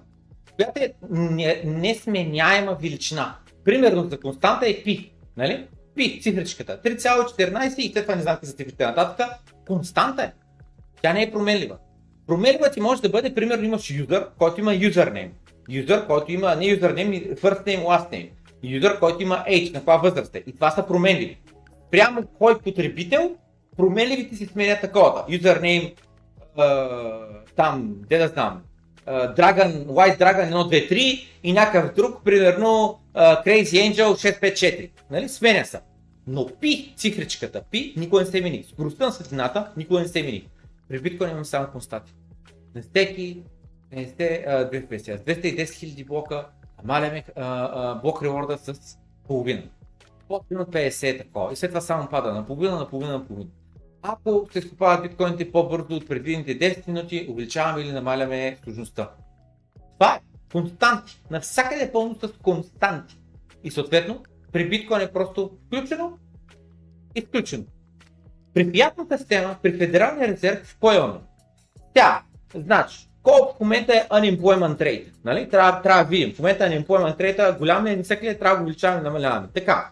която 0.55 0.83
е 0.83 0.93
несменяема 1.63 2.75
величина. 2.81 3.35
Примерно 3.63 4.09
за 4.09 4.19
константа 4.19 4.69
е 4.69 4.83
π. 4.83 4.87
Нали? 5.37 5.67
Пи, 5.95 6.21
цифричката. 6.21 6.81
3,14 6.81 7.79
и 7.79 7.91
след 7.93 8.03
това 8.03 8.15
не 8.15 8.21
знам 8.21 8.37
за 8.41 8.53
цифрите 8.53 8.85
нататък. 8.85 9.27
Константа 9.67 10.23
е. 10.23 10.33
Тя 11.01 11.13
не 11.13 11.23
е 11.23 11.31
променлива. 11.31 11.77
Променлива 12.27 12.71
ти 12.71 12.81
може 12.81 13.01
да 13.01 13.09
бъде, 13.09 13.35
примерно 13.35 13.65
имаш 13.65 13.89
юзър, 13.89 14.27
който 14.37 14.59
има 14.59 14.73
юзернейм. 14.73 15.31
Юзър, 15.69 16.07
който 16.07 16.31
има 16.31 16.55
не 16.55 16.65
юзернейм, 16.65 17.11
first 17.11 17.65
name, 17.65 17.83
last 17.83 18.11
name. 18.11 18.29
Юзър, 18.63 18.99
който 18.99 19.23
има 19.23 19.45
age, 19.49 19.73
на 19.73 19.79
каква 19.79 19.97
възраст 19.97 20.35
е. 20.35 20.43
И 20.47 20.53
това 20.53 20.71
са 20.71 20.87
променливи 20.87 21.37
прямо 21.95 22.27
кой 22.37 22.59
потребител, 22.59 23.35
променливите 23.77 24.35
си 24.35 24.45
сменят 24.45 24.81
такова. 24.81 25.25
Uh, 26.57 27.19
там, 27.55 27.95
де 28.09 28.17
да 28.17 28.27
знам, 28.27 28.61
Dragon, 29.07 29.85
White 29.85 30.19
Dragon 30.19 30.53
123 30.53 31.27
и 31.43 31.53
някакъв 31.53 31.95
друг, 31.95 32.23
примерно 32.25 32.99
Crazy 33.15 33.93
Angel 33.93 34.05
654. 34.05 34.89
Нали? 35.11 35.29
Сменя 35.29 35.65
се. 35.65 35.79
Но 36.27 36.47
пи, 36.61 36.93
цифричката 36.97 37.61
пи, 37.71 37.93
никой 37.97 38.23
не 38.23 38.29
се 38.29 38.41
мени. 38.41 38.65
Скоростта 38.71 39.05
на 39.05 39.11
светлината 39.11 39.67
никой 39.77 40.01
не 40.01 40.07
се 40.07 40.23
мени. 40.23 40.47
При 40.89 41.01
биткоин 41.01 41.31
имам 41.31 41.45
само 41.45 41.67
констати. 41.67 42.13
На 42.75 42.83
стеки, 42.83 43.43
не 43.91 44.05
сте, 44.07 44.45
210 44.47 45.25
000 45.25 46.07
блока, 46.07 46.47
намаляме 46.83 47.23
блок 48.01 48.23
реворда 48.23 48.57
с 48.57 48.97
половина 49.27 49.63
по-примерно 50.27 50.71
50 50.71 51.17
такова 51.17 51.53
и 51.53 51.55
след 51.55 51.71
това 51.71 51.81
само 51.81 52.09
пада 52.09 52.33
на 52.33 52.45
половина, 52.45 52.75
на 52.75 52.89
половина, 52.89 53.13
на 53.13 53.27
половина. 53.27 53.49
Ако 54.01 54.47
се 54.53 54.59
изкупават 54.59 55.03
биткоините 55.03 55.51
по-бързо 55.51 55.95
от 55.95 56.07
предвидените 56.07 56.59
10 56.59 56.87
минути, 56.87 57.27
увеличаваме 57.29 57.81
или 57.81 57.91
намаляме 57.91 58.57
сложността. 58.63 59.11
Това 59.93 60.15
е 60.15 60.19
константи. 60.51 61.23
Навсякъде 61.31 61.83
е 61.83 61.91
пълно 61.91 62.15
с 62.15 62.31
константи. 62.41 63.17
И 63.63 63.71
съответно, 63.71 64.23
при 64.51 64.69
биткоин 64.69 65.01
е 65.01 65.11
просто 65.11 65.57
включено, 65.67 66.17
изключено. 67.15 67.63
При 68.55 68.71
приятната 68.71 69.17
система, 69.17 69.55
при 69.63 69.77
Федералния 69.77 70.27
резерв, 70.27 70.59
какво 70.69 70.93
имаме? 70.93 71.19
Тя, 71.93 72.21
значи, 72.55 73.09
колко 73.23 73.55
в 73.57 73.59
момента 73.59 73.93
е 73.93 74.07
unemployment 74.11 74.77
rate, 74.77 75.07
нали? 75.25 75.49
Трябва, 75.49 75.81
трябва 75.81 76.03
да 76.03 76.09
видим. 76.09 76.33
В 76.33 76.39
момента 76.39 76.63
unemployment 76.63 77.17
rate 77.17 77.57
голям 77.57 77.87
е, 77.87 77.95
нисък 77.95 78.23
ли 78.23 78.27
е, 78.27 78.37
трябва 78.37 78.55
да 78.55 78.59
го 78.59 78.63
увеличаваме, 78.63 79.01
намаляваме. 79.01 79.47
Така, 79.53 79.89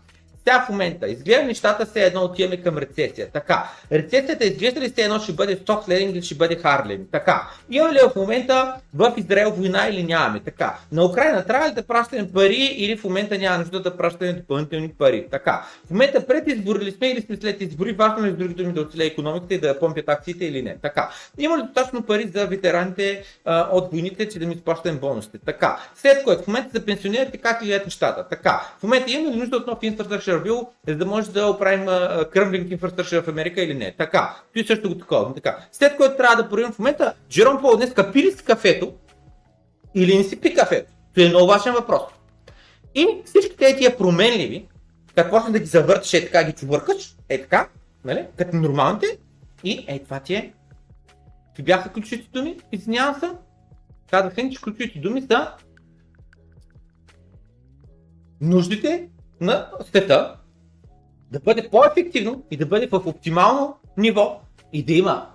сега 0.48 0.65
в 0.65 0.70
момента, 0.70 1.07
изглежда 1.07 1.44
нещата 1.44 1.86
се 1.86 2.06
едно 2.06 2.22
отиваме 2.22 2.57
към 2.57 2.78
рецесия. 2.78 3.28
Така, 3.34 3.70
рецесията 3.91 4.45
изглежда 4.45 4.82
ли 4.82 4.90
се 4.90 5.02
едно 5.02 5.20
ще 5.20 5.34
бъде 5.34 5.57
soft 5.57 5.88
landing 5.88 6.11
или 6.11 6.22
ще 6.22 6.36
бъде 6.36 6.57
hard 6.61 6.88
landing? 6.88 7.11
Така, 7.11 7.48
имаме 7.70 7.94
ли 7.94 7.99
в 7.99 8.15
момента 8.15 8.76
в 8.94 9.14
Израел 9.18 9.52
война 9.52 9.88
или 9.88 10.03
нямаме? 10.03 10.40
Така, 10.40 10.78
на 10.91 11.06
Украина 11.06 11.45
трябва 11.45 11.70
ли 11.70 11.74
да 11.74 11.84
пращаме 11.84 12.32
пари 12.34 12.76
или 12.78 12.98
в 12.98 13.03
момента 13.03 13.38
няма 13.38 13.57
нужда 13.57 13.82
да 13.82 13.98
пращаме 13.98 14.34
допълнителни 14.34 14.90
пари? 14.90 15.28
Така, 15.32 15.65
в 15.88 15.90
момента 15.90 16.28
пред 16.28 16.48
избори 16.48 16.86
ли 16.86 16.91
сме 16.91 17.07
или 17.07 17.22
сме 17.22 17.36
след 17.36 17.61
избори, 17.61 17.91
важно 17.91 18.26
ли 18.26 18.32
с 18.32 18.34
другите 18.34 18.64
ми 18.64 18.74
да 18.74 18.82
оцелее 18.82 19.07
економиката 19.07 19.53
и 19.53 19.60
да 19.60 19.80
помпят 19.80 20.10
акциите 20.10 20.45
или 20.45 20.61
не? 20.61 20.78
Така, 20.82 21.10
има 21.38 21.57
ли 21.57 21.61
достатъчно 21.61 22.03
пари 22.03 22.32
за 22.36 22.48
ветераните 22.48 23.24
а, 23.45 23.70
от 23.72 23.91
войните, 23.91 24.30
че 24.30 24.40
да 24.40 24.45
ми 24.45 24.56
изплащаме 24.56 24.99
бонусите? 24.99 25.38
Така, 25.45 25.80
след 25.95 26.24
което 26.24 26.44
в 26.44 26.48
момента 26.48 26.70
за 26.74 26.86
пенсионерите 26.86 27.38
как 27.38 27.64
ли 27.64 27.82
нещата? 27.86 28.28
Така, 28.30 28.61
в 28.80 28.84
момента 28.84 29.11
има 29.11 29.32
ли 29.32 29.36
нужда 29.36 29.57
от 29.57 29.68
нов 29.68 29.78
инфраструктура 29.82 30.32
Infrastructure 30.34 30.68
за 30.88 30.95
да 30.95 31.05
може 31.05 31.31
да 31.31 31.47
оправим 31.47 31.85
кръмлинг 32.31 32.72
инфраструктура 32.72 33.22
в 33.22 33.27
Америка 33.27 33.61
или 33.61 33.73
не. 33.73 33.95
Така, 33.97 34.41
той 34.53 34.64
също 34.64 34.89
го 34.89 34.97
такова. 34.97 35.34
Така. 35.34 35.65
След 35.72 35.97
което 35.97 36.18
трябва 36.18 36.43
да 36.43 36.49
проверим 36.49 36.72
в 36.72 36.80
момента, 36.80 37.14
Джером 37.30 37.61
Пол 37.61 37.76
днес 37.76 37.93
пи 38.14 38.23
ли 38.23 38.31
си 38.31 38.43
кафето 38.43 38.93
или 39.95 40.18
не 40.18 40.23
си 40.23 40.41
пи 40.41 40.53
кафето? 40.53 40.91
Това 41.15 41.27
е 41.27 41.30
много 41.30 41.47
важен 41.47 41.73
въпрос. 41.73 42.01
И 42.95 43.07
всички 43.26 43.57
тези 43.57 43.77
тия 43.77 43.97
променливи, 43.97 44.68
като 45.15 45.30
почне 45.30 45.51
да 45.51 45.60
ги 45.60 45.65
завърташ, 45.65 46.14
е 46.14 46.26
така 46.26 46.43
ги 46.43 46.53
чувъркаш, 46.53 47.15
е 47.30 47.41
така, 47.41 47.69
нали? 48.05 48.26
като 48.38 48.55
нормалните, 48.55 49.18
и 49.64 49.85
е 49.88 49.99
това 49.99 50.19
ти 50.19 50.34
е. 50.34 50.53
Ти 51.55 51.64
бяха 51.64 51.91
ключовите 51.91 52.30
думи, 52.34 52.57
извинявам 52.72 53.19
се. 53.19 53.30
Казаха 54.11 54.49
че 54.49 54.61
ключовите 54.61 54.99
думи 54.99 55.22
са 55.22 55.53
нуждите 58.41 59.10
на 59.44 59.68
света 59.88 60.36
да 61.32 61.40
бъде 61.40 61.70
по-ефективно 61.70 62.44
и 62.52 62.57
да 62.57 62.65
бъде 62.65 62.88
в 62.88 63.02
оптимално 63.06 63.78
ниво 63.98 64.41
и 64.74 64.84
да 64.84 64.94
има 64.94 65.30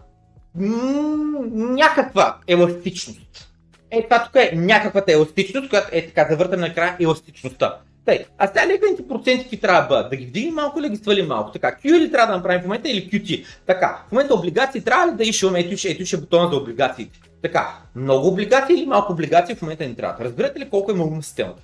някаква 0.54 2.38
еластичност. 2.46 3.48
Е, 3.90 4.02
това 4.04 4.24
тук 4.24 4.36
е 4.36 4.56
някаквата 4.56 5.12
еластичност, 5.12 5.70
която 5.70 5.88
е 5.92 6.06
така 6.06 6.26
завъртана 6.30 6.66
накрая 6.66 6.96
еластичността. 7.00 7.76
Тъй, 8.04 8.24
а 8.38 8.46
сега 8.46 8.66
лихвените 8.66 9.08
проценти 9.08 9.42
какви 9.42 9.60
трябва 9.60 10.08
да 10.08 10.16
ги 10.16 10.26
вдигнем 10.26 10.54
малко 10.54 10.78
или 10.78 10.86
да 10.86 10.90
ги 10.90 11.02
свалим 11.02 11.26
малко? 11.26 11.52
Така, 11.52 11.76
Q 11.84 11.96
или 11.96 12.12
трябва 12.12 12.32
да 12.32 12.36
направим 12.36 12.60
в 12.60 12.64
момента 12.64 12.90
или 12.90 13.10
QT? 13.10 13.46
Така, 13.66 14.02
в 14.08 14.12
момента 14.12 14.34
облигации 14.34 14.80
трябва 14.80 15.12
ли 15.12 15.16
да 15.16 15.24
изшиваме? 15.24 15.60
Ето, 15.60 15.88
ето 15.88 16.06
ще 16.06 16.16
е 16.16 16.20
бутона 16.20 16.50
за 16.50 16.56
облигациите. 16.56 17.20
Така, 17.42 17.78
много 17.94 18.28
облигации 18.28 18.76
или 18.76 18.86
малко 18.86 19.12
облигации 19.12 19.54
в 19.54 19.62
момента 19.62 19.88
не 19.88 19.94
трябва. 19.94 20.24
Разбирате 20.24 20.60
ли 20.60 20.70
колко 20.70 20.90
е 20.90 20.94
много 20.94 21.22
системата? 21.22 21.62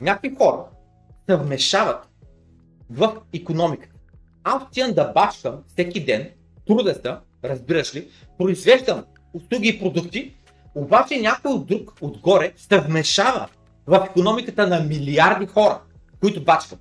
Някакви 0.00 0.36
хора 0.36 0.64
се 1.28 1.36
вмешават 1.36 2.08
в 2.90 3.16
економиката. 3.34 3.94
Аз 4.44 4.62
отивам 4.62 4.92
да 4.92 5.12
бащам 5.12 5.62
всеки 5.66 6.04
ден, 6.04 6.28
труда 6.66 6.94
се, 6.94 7.14
разбираш 7.44 7.94
ли, 7.94 8.08
произвеждам 8.38 9.04
услуги 9.34 9.68
и 9.68 9.78
продукти, 9.78 10.34
обаче 10.74 11.20
някой 11.20 11.64
друг 11.64 11.94
отгоре 12.00 12.52
се 12.56 12.80
вмешава 12.80 13.48
в 13.86 14.06
економиката 14.10 14.66
на 14.66 14.80
милиарди 14.80 15.46
хора, 15.46 15.80
които 16.20 16.44
бачкат. 16.44 16.78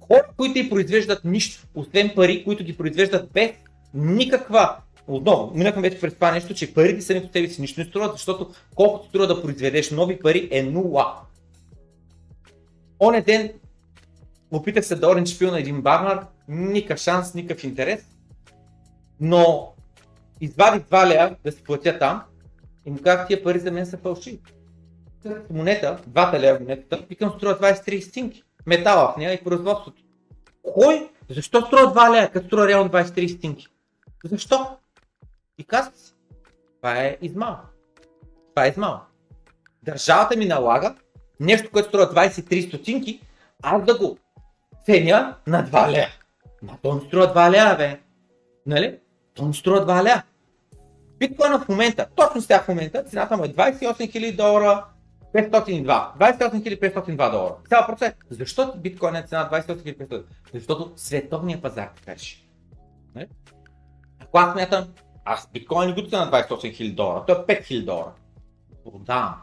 Хора, 0.00 0.24
които 0.36 0.58
и 0.58 0.70
произвеждат 0.70 1.24
нищо, 1.24 1.66
освен 1.74 2.10
пари, 2.16 2.44
които 2.44 2.64
ги 2.64 2.76
произвеждат 2.76 3.32
без 3.32 3.50
никаква 3.94 4.76
отново, 5.08 5.52
минахме 5.54 5.82
вече 5.82 6.00
през 6.00 6.14
това 6.14 6.32
нещо, 6.32 6.54
че 6.54 6.74
парите 6.74 7.02
сами 7.02 7.26
по 7.26 7.32
себе 7.32 7.48
си 7.48 7.60
нищо 7.60 7.80
не 7.80 7.86
струват, 7.86 8.12
защото 8.12 8.50
колкото 8.74 9.08
струва 9.08 9.26
да 9.26 9.42
произведеш 9.42 9.90
нови 9.90 10.18
пари 10.18 10.48
е 10.50 10.62
нула. 10.62 11.14
Оне 13.00 13.22
ден 13.22 13.52
опитах 14.50 14.86
се 14.86 14.96
да 14.96 15.06
Orange 15.06 15.24
Peel 15.24 15.50
на 15.50 15.60
един 15.60 15.82
барнар, 15.82 16.26
никакъв 16.48 16.98
шанс, 16.98 17.34
никакъв 17.34 17.64
интерес, 17.64 18.16
но 19.20 19.74
извадих 20.40 20.82
2 20.82 21.06
лея 21.06 21.36
да 21.44 21.52
си 21.52 21.62
платя 21.62 21.98
там 21.98 22.22
и 22.86 22.90
му 22.90 22.98
казах, 23.04 23.26
тия 23.26 23.42
пари 23.42 23.58
за 23.58 23.70
мен 23.70 23.86
са 23.86 23.98
фалшиви. 23.98 24.40
Монета, 25.50 25.98
2 26.08 26.40
лея 26.40 26.60
монетата, 26.60 27.06
викам 27.08 27.32
струва 27.36 27.58
23 27.58 28.00
стинки, 28.00 28.42
метала 28.66 29.12
в 29.12 29.16
нея 29.16 29.32
и 29.32 29.44
производството. 29.44 30.02
Кой? 30.62 31.10
Защо 31.30 31.60
струва 31.60 31.82
2 31.82 32.12
лея, 32.12 32.30
като 32.30 32.46
струва 32.46 32.68
реално 32.68 32.90
23 32.90 33.36
стинки? 33.36 33.68
Защо? 34.24 34.76
И 35.58 35.64
казах 35.64 35.94
си, 35.96 36.14
това 36.76 36.98
е 36.98 37.18
измама. 37.22 37.60
Това 38.54 38.66
е 38.66 38.68
измама. 38.68 39.00
Държавата 39.82 40.36
ми 40.36 40.46
налага 40.46 40.94
нещо, 41.40 41.70
което 41.70 41.88
струва 41.88 42.14
23 42.14 42.68
стотинки, 42.68 43.20
аз 43.62 43.84
да 43.84 43.98
го 43.98 44.18
ценя 44.84 45.36
на 45.46 45.64
2 45.64 45.90
лея. 45.90 46.08
Ма 46.62 46.78
то 46.82 46.94
не 46.94 47.00
струва 47.00 47.34
2 47.34 47.50
лея, 47.50 47.76
бе. 47.76 48.00
Нали? 48.66 48.98
То 49.34 49.46
не 49.46 49.54
струва 49.54 49.86
2 49.86 50.02
лея. 50.02 50.24
Биткоина 51.18 51.58
в 51.58 51.68
момента, 51.68 52.06
точно 52.16 52.40
сега 52.40 52.62
в 52.62 52.68
момента, 52.68 53.04
цената 53.04 53.36
му 53.36 53.44
е 53.44 53.48
28 53.48 53.82
000 53.82 54.36
долара, 54.36 54.84
502. 55.34 56.18
28 56.18 56.80
502 56.80 57.30
долара. 57.30 57.54
Цял 57.68 57.86
процент. 57.86 58.16
Защо 58.30 58.74
биткоин 58.76 59.16
е 59.16 59.22
цена 59.22 59.50
28 59.52 59.96
500? 59.96 60.24
Защото 60.54 60.92
световният 60.96 61.62
пазар 61.62 61.90
така 61.96 62.14
реши. 62.14 62.48
Нали? 63.14 63.26
Ако 64.20 64.38
аз 64.38 64.52
смятам, 64.52 64.88
аз 65.24 65.48
биткоин 65.52 65.88
не 65.88 66.02
го 66.02 66.08
цена 66.08 66.30
28 66.30 66.48
000 66.50 66.94
долара, 66.94 67.24
той 67.26 67.36
е 67.36 67.38
5 67.38 67.62
000 67.62 67.84
долара. 67.84 68.12
Продавам. 68.84 69.34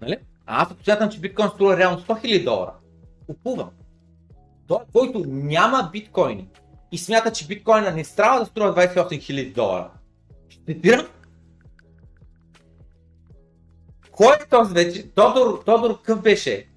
Нали? 0.00 0.18
А 0.46 0.62
аз 0.62 0.70
ако 0.70 0.84
смятам, 0.84 1.10
че 1.10 1.20
биткоин 1.20 1.48
струва 1.48 1.76
реално 1.76 2.00
100 2.00 2.24
000 2.24 2.44
долара, 2.44 2.72
купувам. 3.26 3.70
Той, 4.68 4.78
който 4.92 5.24
няма 5.26 5.88
биткоини 5.92 6.48
и 6.92 6.98
смята, 6.98 7.32
че 7.32 7.46
биткоина 7.46 7.90
не 7.90 8.04
трябва 8.04 8.40
да 8.40 8.46
струва 8.46 8.74
28 8.74 8.94
000 8.94 9.54
долара, 9.54 9.90
ще 10.48 10.74
дирам. 10.74 11.06
Кой 14.10 14.34
е 14.34 14.48
този 14.50 14.74
вече? 14.74 15.10
Тодор, 15.10 15.62
Тодор 15.64 16.02
къв 16.02 16.22
беше? 16.22 16.68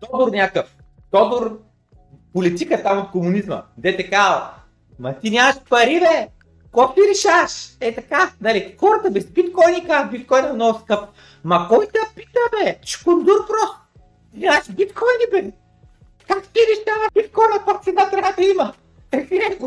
Тодор 0.00 0.32
някакъв. 0.32 0.76
Тодор 1.10 1.60
политика 2.32 2.82
там 2.82 2.98
от 2.98 3.10
комунизма. 3.10 3.62
Де 3.78 3.96
така, 3.96 4.52
ма 4.98 5.18
ти 5.18 5.30
нямаш 5.30 5.56
пари 5.70 6.00
бе! 6.00 6.28
Какво 6.68 6.94
ти 6.94 7.00
решаш? 7.10 7.76
Е 7.80 7.94
така, 7.94 8.32
нали, 8.40 8.76
хората 8.80 9.10
без 9.10 9.26
биткоини 9.26 9.86
казват, 9.86 10.10
биткоин 10.10 10.44
е 10.44 10.52
много 10.52 10.78
скъп. 10.78 11.08
Ма 11.44 11.66
кой 11.68 11.86
те 11.86 11.98
пита, 12.16 12.40
бе? 12.52 12.78
Шкундур 12.86 13.46
просто. 13.46 13.78
Нямаш 14.34 14.70
биткоини, 14.70 15.24
бе. 15.32 15.52
Как 16.28 16.48
ти 16.48 16.60
решава 16.60 17.08
биткоина, 17.14 17.64
пак 17.66 17.84
цена 17.84 18.10
трябва 18.10 18.32
да 18.38 18.44
има? 18.44 18.72
Е. 19.12 19.58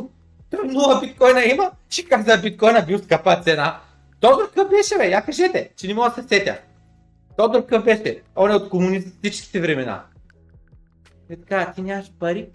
Той 0.50 0.68
нула 0.68 1.00
биткоина 1.00 1.44
има, 1.44 1.72
ще 1.90 2.06
каза 2.06 2.38
биткоина 2.42 2.82
бил 2.82 3.00
скъпа 3.00 3.42
цена. 3.44 3.80
Тодор 4.20 4.52
къв 4.52 4.70
беше, 4.70 4.98
бе? 4.98 5.10
Я 5.10 5.26
кажете, 5.26 5.70
че 5.76 5.88
не 5.88 5.94
мога 5.94 6.10
да 6.10 6.16
се 6.16 6.28
сетя. 6.28 6.58
Тодор 7.38 7.66
къв 7.66 7.84
беше? 7.84 8.22
Он 8.36 8.52
е 8.52 8.56
от 8.56 8.70
комунистическите 8.70 9.62
времена. 9.62 10.04
Е 11.30 11.36
така, 11.36 11.74
ти 11.76 11.82
нямаш 11.82 12.12
пари. 12.20 12.50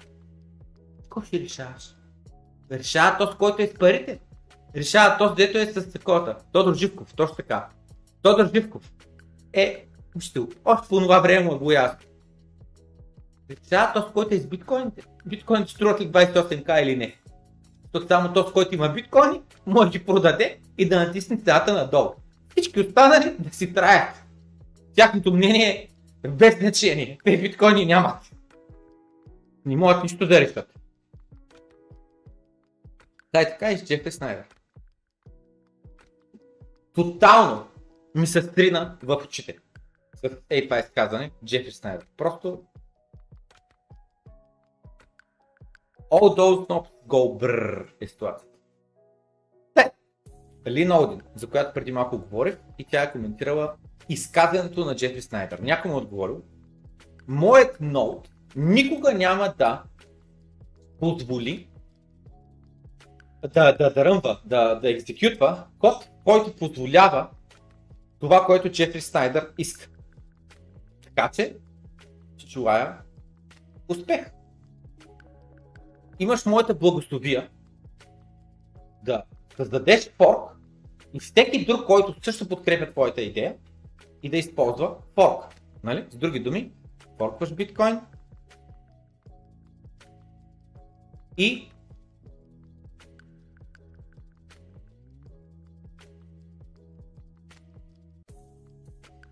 Какво 1.03 1.23
ще 1.23 1.41
решаваш? 1.41 1.95
Решава 2.73 3.19
този, 3.19 3.37
който 3.39 3.63
е 3.63 3.67
с 3.67 3.79
парите. 3.79 4.19
Решава 4.77 5.19
този, 5.19 5.35
дето 5.35 5.59
е 5.59 5.67
с 5.67 5.93
такова. 5.93 6.37
Тодор 6.53 6.75
Живков, 6.75 7.15
точно 7.15 7.37
така. 7.37 7.69
Тодор 8.23 8.51
Живков 8.55 8.93
е 9.53 9.87
учител. 10.17 10.49
Още 10.65 10.89
по 10.89 11.01
това 11.01 11.21
време 11.21 11.51
му 11.51 11.71
е 11.71 11.75
ясно. 11.75 11.99
Сега 13.63 13.93
този, 13.93 14.13
който 14.13 14.35
е 14.35 14.39
с 14.39 14.47
биткоините. 14.47 15.03
Биткоините 15.27 15.73
струват 15.73 16.01
ли 16.01 16.09
28к 16.09 16.83
или 16.83 16.97
не? 16.97 17.17
Защото 17.83 18.07
само 18.09 18.33
този, 18.33 18.53
който 18.53 18.75
има 18.75 18.89
биткоини, 18.89 19.43
може 19.67 19.91
да 19.91 19.99
ги 19.99 20.05
продаде 20.05 20.59
и 20.79 20.89
да 20.89 21.07
натисне 21.07 21.37
цената 21.37 21.75
надолу. 21.75 22.11
Всички 22.51 22.81
останали 22.81 23.37
да 23.39 23.55
си 23.55 23.75
траят. 23.75 24.23
Тяхното 24.95 25.33
мнение 25.33 25.89
е 26.25 26.29
без 26.29 26.59
значение. 26.59 27.19
Те 27.25 27.39
биткоини 27.39 27.87
нямат. 27.87 28.19
Не 29.67 29.77
могат 29.77 30.03
нищо 30.03 30.27
да 30.27 30.41
решат. 30.41 30.73
Дай 33.35 33.45
така 33.45 33.73
и 33.73 33.79
с 33.79 33.85
Джефри 33.85 34.13
Снайдер. 34.13 34.56
Тотално 36.97 37.67
ми 38.15 38.27
се 38.27 38.43
стрина 38.43 38.97
в 39.03 39.21
очите. 39.25 39.59
С 40.15 40.31
ей 40.51 40.65
това 40.65 40.79
изказане, 40.79 41.31
Джефри 41.45 41.71
Снайдер. 41.71 42.07
Просто 42.17 42.63
All 46.11 46.37
those 46.39 46.69
knobs 46.69 46.91
go 47.09 47.41
brrr 47.41 47.87
е 48.01 48.07
ситуацията. 48.07 48.59
Те, 49.75 49.91
Лин 50.67 50.93
Олдин, 50.93 51.21
за 51.35 51.47
която 51.47 51.75
преди 51.75 51.93
малко 51.93 52.19
говорих 52.19 52.59
и 52.79 52.85
тя 52.85 53.03
е 53.03 53.13
коментирала 53.13 53.75
изказването 54.09 54.85
на 54.85 54.97
Джефри 54.97 55.23
Снайдер. 55.23 55.59
Някой 55.59 55.91
му 55.91 55.97
е 55.97 56.01
отговорил, 56.01 56.43
моят 57.29 57.81
ноут 57.81 58.29
никога 58.57 59.15
няма 59.15 59.55
да 59.59 59.83
позволи 61.01 61.69
да, 63.55 63.73
да, 63.73 63.91
да 63.91 64.05
ръмва, 64.05 64.41
да, 64.45 64.75
да 64.75 64.91
екзекютва 64.91 65.65
код, 65.79 66.09
който 66.27 66.57
позволява 66.57 67.29
това, 68.21 68.45
което 68.47 68.71
Джефри 68.71 69.01
Снайдър 69.01 69.53
иска. 69.59 69.89
Така 71.03 71.29
че, 71.29 71.57
желая 72.47 72.99
успех. 73.89 74.31
Имаш 76.19 76.47
моята 76.47 76.75
благословия 76.75 77.49
да 79.05 79.23
създадеш 79.57 80.11
форк 80.11 80.51
и 81.15 81.21
всеки 81.21 81.67
друг, 81.67 81.87
който 81.87 82.25
също 82.25 82.49
подкрепя 82.49 82.91
твоята 82.93 83.23
идея 83.23 83.57
и 84.23 84.31
да 84.31 84.37
използва 84.37 84.97
форк. 85.15 85.45
Нали? 85.85 86.07
С 86.11 86.17
други 86.17 86.41
думи, 86.41 86.73
форкваш 87.19 87.55
биткоин 87.55 88.01
и 91.37 91.69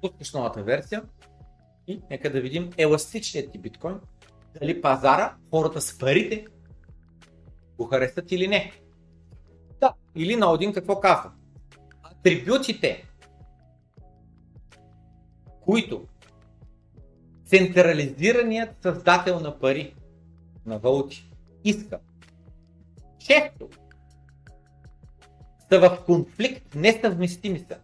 пускаш 0.05 0.33
новата 0.33 0.63
версия 0.63 1.03
и 1.87 2.01
нека 2.11 2.33
да 2.33 2.41
видим 2.41 2.71
еластичният 2.79 3.53
ти 3.53 3.59
биткоин, 3.59 4.01
дали 4.61 4.83
пазара, 4.83 5.37
хората 5.51 5.81
с 5.81 5.99
парите 5.99 6.47
го 7.77 7.85
харесват 7.85 8.33
или 8.33 8.49
не. 8.49 8.73
Да, 9.81 9.95
или 10.15 10.37
на 10.37 10.53
един 10.55 10.73
какво 10.73 11.01
казва. 11.01 11.33
Атрибутите, 12.03 13.05
които 15.61 16.07
централизираният 17.47 18.83
създател 18.83 19.41
на 19.41 19.59
пари, 19.59 19.95
на 20.67 20.79
валути, 20.79 21.31
иска 21.65 21.99
често 23.19 23.69
са 25.69 25.81
в 25.81 26.05
конфликт, 26.07 26.75
несъвместими 26.75 27.59
са 27.59 27.79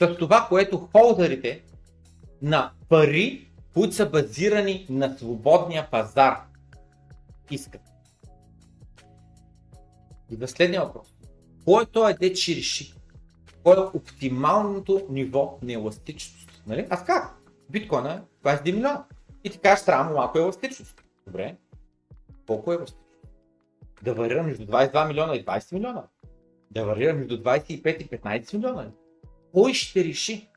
с 0.00 0.16
това, 0.18 0.46
което 0.48 0.78
холдерите 0.78 1.62
на 2.42 2.72
пари, 2.88 3.50
които 3.74 3.94
са 3.94 4.10
базирани 4.10 4.86
на 4.90 5.18
свободния 5.18 5.90
пазар, 5.90 6.40
искат. 7.50 7.80
И 10.30 10.36
да 10.36 10.48
следния 10.48 10.84
въпрос. 10.84 11.14
Кой 11.64 11.82
е 11.82 11.86
той 11.86 12.14
де 12.14 12.32
че 12.32 12.56
реши? 12.56 12.94
Кой 13.62 13.76
е 13.76 13.96
оптималното 13.96 15.06
ниво 15.10 15.58
на 15.62 15.72
еластичност? 15.72 16.62
Нали? 16.66 16.86
Аз 16.90 17.04
как? 17.04 17.36
Биткоина 17.70 18.22
е 18.44 18.48
21 18.48 18.64
милиона. 18.64 19.04
И 19.44 19.50
ти 19.50 19.58
кажеш, 19.58 19.84
трябва 19.84 20.14
малко 20.14 20.38
еластичност. 20.38 21.02
Добре. 21.26 21.56
Колко 22.46 22.72
е 22.72 22.74
еластичност? 22.74 23.06
Да 24.02 24.14
варира 24.14 24.42
между 24.42 24.66
22 24.66 25.08
милиона 25.08 25.34
и 25.34 25.44
20 25.44 25.72
милиона? 25.72 26.04
Да 26.70 26.84
варира 26.84 27.14
между 27.14 27.42
25 27.42 28.02
и 28.02 28.08
15 28.08 28.54
милиона? 28.54 28.90
Кой 29.52 29.74
ще 29.74 30.04
реши? 30.04 30.48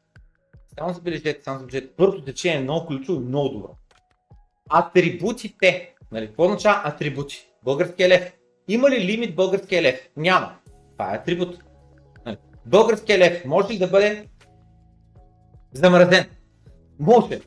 Само 0.78 0.94
забележете, 0.94 1.44
само 1.44 1.60
забележете. 1.60 1.94
Първото 1.98 2.22
течение 2.22 2.58
е 2.58 2.62
много 2.62 2.88
ключово 2.88 3.22
и 3.22 3.26
много 3.26 3.50
добро. 3.50 3.70
Атрибутите. 4.70 5.94
Нали, 6.12 6.28
какво 6.28 6.46
означава 6.46 6.82
атрибути? 6.86 7.48
Българския 7.64 8.10
лев. 8.10 8.34
Има 8.68 8.90
ли 8.90 9.06
лимит 9.06 9.36
българския 9.36 9.82
лев? 9.82 10.10
Няма. 10.18 10.56
Това 10.92 11.14
е 11.14 11.18
атрибут. 11.18 11.58
Нали. 12.26 12.38
Българския 12.66 13.20
лев 13.20 13.46
може 13.46 13.74
ли 13.74 13.78
да 13.78 13.88
бъде 13.88 14.28
замразен? 15.74 16.26
Може. 17.00 17.40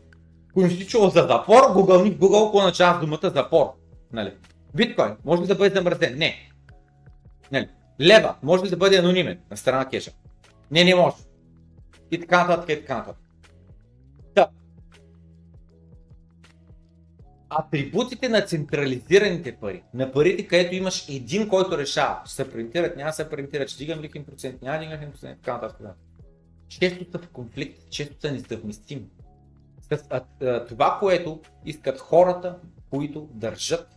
Чул 0.89 1.09
за 1.09 1.21
запор, 1.21 1.63
в 1.63 1.75
Google, 1.75 2.11
какво 2.11 2.59
означава 2.59 3.01
думата 3.01 3.31
запор. 3.31 3.73
Нали. 4.13 4.35
Биткоин 4.75 5.17
може 5.25 5.43
ли 5.43 5.47
да 5.47 5.55
бъде 5.55 5.75
замразен? 5.75 6.19
Не. 6.19 6.51
Нали. 7.53 7.69
Лева 8.01 8.35
може 8.43 8.65
ли 8.65 8.71
да 8.71 8.77
бъде 8.77 8.99
анонимен 8.99 9.39
на 9.51 9.57
страна 9.57 9.89
кеша? 9.89 10.11
Не, 10.71 10.85
не 10.85 10.95
може. 10.95 11.17
И 12.11 12.21
така 12.21 12.47
нататък, 12.47 12.71
и 12.71 12.81
така 12.81 12.97
нататък. 12.97 13.23
Да. 14.35 14.49
Атрибутите 17.49 18.29
на 18.29 18.43
централизираните 18.43 19.57
пари, 19.57 19.83
на 19.95 20.13
парите, 20.13 20.47
където 20.47 20.75
имаш 20.75 21.09
един, 21.09 21.49
който 21.49 21.79
решава, 21.79 22.21
ще 22.25 22.35
се 22.35 22.51
принтират, 22.51 22.97
няма 22.97 23.09
да 23.09 23.13
се 23.13 23.31
принтират, 23.31 23.69
ще 23.69 23.85
дигам 23.85 24.01
лихвен 24.01 24.25
процент, 24.25 24.63
няма 24.63 24.79
да 24.79 24.85
дигам 24.85 25.13
процент, 25.13 25.39
така 25.41 25.53
нататък. 25.53 25.87
Често 26.69 27.05
са 27.13 27.19
в 27.19 27.29
конфликт, 27.29 27.91
често 27.91 28.21
са 28.21 28.33
несъвместими. 28.33 29.07
С 29.83 30.05
а, 30.11 30.21
а, 30.43 30.65
това, 30.65 30.97
което 31.01 31.41
искат 31.65 31.99
хората, 31.99 32.59
които 32.91 33.29
държат 33.33 33.89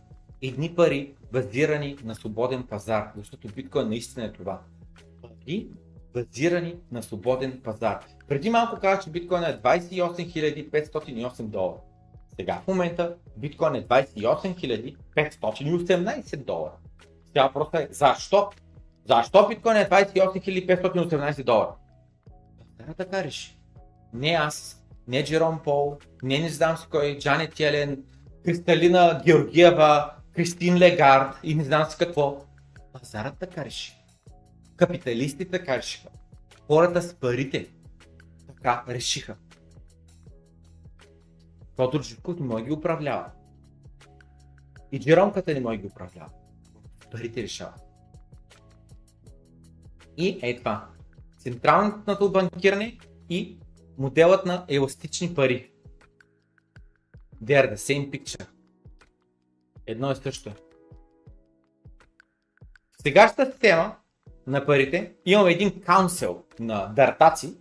едни 0.42 0.74
пари, 0.74 1.14
базирани 1.32 1.96
на 2.04 2.14
свободен 2.14 2.62
пазар, 2.62 3.12
защото 3.16 3.48
биткоин 3.48 3.88
наистина 3.88 4.26
е 4.26 4.32
това. 4.32 4.60
Пари, 5.22 5.68
базирани 6.14 6.76
на 6.92 7.02
свободен 7.02 7.60
пазар. 7.64 7.98
Преди 8.28 8.50
малко 8.50 8.80
казах, 8.80 9.04
че 9.04 9.10
биткоин 9.10 9.44
е 9.44 9.60
28 9.62 10.70
508 10.70 11.42
долара. 11.42 11.80
Сега 12.36 12.60
в 12.64 12.68
момента 12.68 13.14
биткоин 13.36 13.74
е 13.74 13.86
28 13.86 14.96
518 15.16 16.36
долара. 16.36 16.72
Сега 17.26 17.46
въпросът 17.46 17.74
е 17.74 17.88
защо? 17.90 18.50
Защо 19.08 19.48
биткоин 19.48 19.76
е 19.76 19.88
28 19.88 20.66
518 20.66 21.44
долара? 21.44 21.74
Да, 22.78 22.94
така 22.94 23.24
реши. 23.24 23.58
Не 24.14 24.30
аз, 24.30 24.84
не 25.08 25.24
Джером 25.24 25.60
Пол, 25.64 25.96
не 26.22 26.38
не 26.38 26.48
знам 26.48 26.76
си 26.76 26.86
кой, 26.90 27.18
Джанет 27.18 27.60
Елен, 27.60 28.04
Кристалина 28.44 29.22
Георгиева, 29.24 30.10
Кристин 30.34 30.78
Легард 30.78 31.36
и 31.42 31.54
не 31.54 31.64
знам 31.64 31.90
си 31.90 31.96
какво. 31.98 32.36
Пазарът 32.92 33.38
така 33.38 33.64
реши. 33.64 33.99
Капиталистите 34.80 35.50
така 35.50 35.76
решиха. 35.76 36.08
Хората 36.66 37.02
с 37.02 37.14
парите 37.14 37.70
така 38.46 38.84
решиха. 38.88 39.36
Тодор 41.76 42.02
Живков 42.02 42.40
не 42.40 42.46
може 42.46 42.64
ги 42.64 42.72
управлява. 42.72 43.30
И 44.92 45.00
Джеромката 45.00 45.54
не 45.54 45.60
може 45.60 45.78
ги 45.78 45.86
управлява. 45.86 46.30
Парите 47.10 47.42
решават. 47.42 47.80
И 50.16 50.38
е 50.42 50.56
това. 50.56 50.88
Централното 51.38 52.32
банкиране 52.32 52.98
и 53.30 53.58
моделът 53.98 54.46
на 54.46 54.64
еластични 54.68 55.34
пари. 55.34 55.72
They 57.44 57.64
are 57.64 57.74
the 57.74 57.76
same 57.76 58.10
picture. 58.10 58.46
Едно 59.86 60.12
и 60.12 60.16
също. 60.16 60.52
Сегашната 63.02 63.52
система 63.52 63.96
на 64.46 64.66
парите, 64.66 65.12
имаме 65.26 65.50
един 65.52 65.80
каунсел 65.80 66.42
на 66.60 66.86
дартаци, 66.86 67.54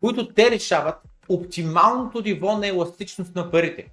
които 0.00 0.34
те 0.34 0.50
решават 0.50 0.96
оптималното 1.28 2.20
ниво 2.20 2.58
на 2.58 2.66
еластичност 2.68 3.34
на 3.34 3.50
парите. 3.50 3.92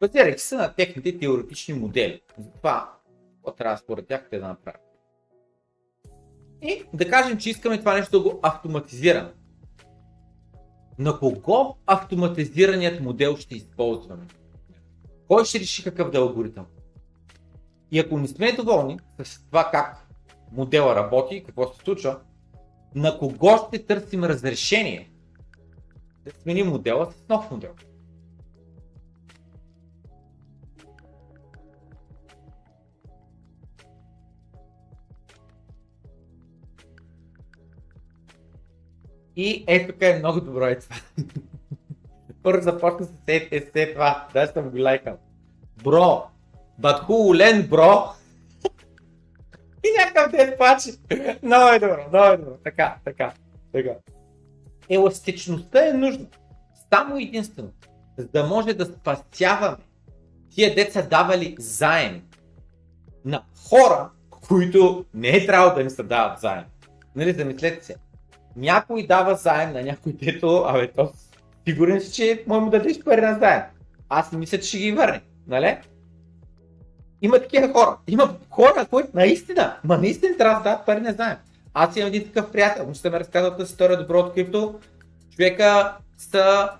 Базирайки 0.00 0.40
се 0.40 0.56
на 0.56 0.74
техните 0.74 1.18
теоретични 1.18 1.74
модели. 1.74 2.22
Затова, 2.38 2.92
какво 3.34 3.56
трябва 3.56 3.78
според 3.78 4.06
тях 4.06 4.28
те 4.30 4.38
да 4.38 4.48
направят. 4.48 4.80
И 6.62 6.84
да 6.94 7.08
кажем, 7.08 7.38
че 7.38 7.50
искаме 7.50 7.78
това 7.78 7.94
нещо 7.94 8.10
да 8.10 8.30
го 8.30 8.40
автоматизираме. 8.42 9.32
На 10.98 11.18
кого 11.18 11.76
автоматизираният 11.86 13.00
модел 13.00 13.36
ще 13.36 13.54
използваме? 13.54 14.26
Кой 15.28 15.44
ще 15.44 15.60
реши 15.60 15.84
какъв 15.84 16.10
да 16.10 16.18
е 16.18 16.20
алгоритъм? 16.20 16.66
И 17.90 17.98
ако 17.98 18.18
не 18.18 18.28
сме 18.28 18.52
доволни 18.52 18.98
с 19.24 19.46
това 19.46 19.70
как 19.72 20.07
модела 20.52 20.94
работи, 20.94 21.44
какво 21.46 21.72
се 21.72 21.78
случва, 21.78 22.18
на 22.94 23.18
кого 23.18 23.56
ще 23.56 23.86
търсим 23.86 24.24
разрешение 24.24 25.10
да 26.24 26.30
сменим 26.30 26.66
модела 26.66 27.12
с 27.12 27.28
нов 27.28 27.50
модел. 27.50 27.70
И 39.36 39.64
е 39.66 39.86
тук 39.86 40.02
е 40.02 40.18
много 40.18 40.40
добро 40.40 40.64
е 40.64 40.78
това. 40.78 40.96
Първо 42.42 42.62
започна 42.62 43.06
с 43.06 43.10
е, 43.26 43.48
е, 43.50 43.70
е 43.74 43.92
това, 43.92 44.28
да 44.34 44.46
съм 44.46 44.70
го 44.70 44.82
лайкал. 44.82 45.18
Бро, 45.82 46.26
but 46.80 47.06
who? 47.06 48.17
И 49.84 49.88
някакъв 49.98 50.32
ден 50.32 50.54
плаче. 50.58 50.90
Много 51.42 51.68
е 51.68 51.78
добро, 51.78 52.08
много 52.08 52.32
е 52.32 52.36
добро. 52.36 52.56
Така, 52.64 52.96
така, 53.04 53.32
така. 53.72 53.90
Еластичността 54.88 55.88
е 55.88 55.92
нужна. 55.92 56.26
Само 56.94 57.18
единствено. 57.18 57.70
За 58.18 58.28
да 58.28 58.46
може 58.46 58.74
да 58.74 58.84
спасяваме 58.84 59.76
тия 60.50 60.74
деца 60.74 61.02
давали 61.02 61.56
заем 61.58 62.22
на 63.24 63.42
хора, 63.68 64.10
които 64.48 65.04
не 65.14 65.28
е 65.28 65.46
трябвало 65.46 65.74
да 65.74 65.80
им 65.80 65.90
се 65.90 66.02
дават 66.02 66.40
заем. 66.40 66.64
Нали, 67.16 67.32
замислете 67.32 67.84
се. 67.84 67.96
Някой 68.56 69.06
дава 69.06 69.34
заем 69.34 69.72
на 69.72 69.82
някой 69.82 70.12
дето, 70.12 70.64
абе 70.66 70.92
то 70.92 71.12
сигурен 71.68 72.00
си, 72.00 72.12
че 72.12 72.44
може 72.46 72.60
му 72.60 72.70
дадеш 72.70 73.02
пари 73.04 73.20
на 73.20 73.38
заем. 73.38 73.62
Аз 74.08 74.32
не 74.32 74.38
мисля, 74.38 74.58
че 74.58 74.68
ще 74.68 74.78
ги 74.78 74.92
върне. 74.92 75.20
Нали? 75.46 75.78
Има 77.22 77.38
такива 77.38 77.72
хора. 77.72 77.96
Има 78.06 78.34
хора, 78.50 78.86
които 78.90 79.08
наистина, 79.14 79.76
ма 79.84 79.98
наистина 79.98 80.36
трябва 80.36 80.62
да 80.62 80.70
дадат 80.70 80.86
пари, 80.86 81.00
не 81.00 81.12
знаем. 81.12 81.36
Аз 81.74 81.96
имам 81.96 82.08
един 82.08 82.24
такъв 82.24 82.52
приятел, 82.52 82.86
му 82.86 82.94
ще 82.94 83.10
ме 83.10 83.20
разказва 83.20 83.56
тази 83.56 83.70
история 83.72 83.98
добро 83.98 84.18
от 84.18 84.34
крипто. 84.34 84.74
Човека 85.36 85.96
са 86.18 86.70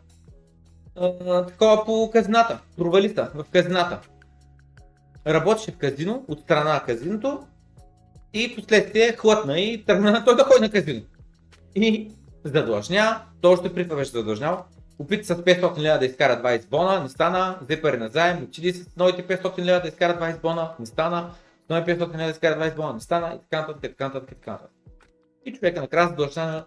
а, 0.96 1.46
такова 1.46 1.84
по 1.84 2.10
казината, 2.12 2.58
провали 2.76 3.08
в 3.08 3.44
казината. 3.52 4.00
Работеше 5.26 5.70
в 5.70 5.76
казино, 5.76 6.24
от 6.28 6.40
страна 6.40 6.72
на 6.72 6.80
казиното 6.80 7.46
и 8.32 8.56
последствие 8.56 9.12
хлътна 9.12 9.60
и 9.60 9.84
тръгна 9.84 10.24
той 10.24 10.36
да 10.36 10.44
ходи 10.44 10.60
на 10.60 10.70
казино. 10.70 11.02
И 11.74 12.10
задлъжня, 12.44 13.20
той 13.40 13.52
още 13.52 13.74
при 13.74 13.84
това 13.84 13.96
беше 13.96 14.10
задлъжнял, 14.10 14.64
опита 14.98 15.24
с 15.24 15.36
500 15.44 15.78
лева 15.78 15.98
да 15.98 16.06
изкара 16.06 16.42
20 16.42 16.68
бона, 16.68 17.02
не 17.02 17.08
стана, 17.08 17.58
взе 17.62 17.82
пари 17.82 17.96
на 17.96 18.08
заем, 18.08 18.42
отиди 18.42 18.72
с 18.72 18.96
новите 18.96 19.26
500 19.26 19.58
лева 19.58 19.80
да 19.80 19.88
изкара 19.88 20.20
20 20.20 20.40
бона, 20.40 20.74
не 20.78 20.86
стана, 20.86 21.34
с 21.66 21.68
нови 21.68 21.82
500 21.82 22.00
лева 22.00 22.24
да 22.24 22.30
изкара 22.30 22.60
20 22.60 22.76
бона, 22.76 22.92
не 22.92 23.00
стана 23.00 23.34
и 23.34 23.38
така 23.38 23.60
нататък, 23.60 23.82
така 23.82 24.06
нататък, 24.06 24.28
така 24.28 24.50
нататък. 24.50 24.72
И 25.44 25.52
човека 25.52 25.80
накрая 25.80 26.08
задлъжня 26.08 26.46
на 26.46 26.64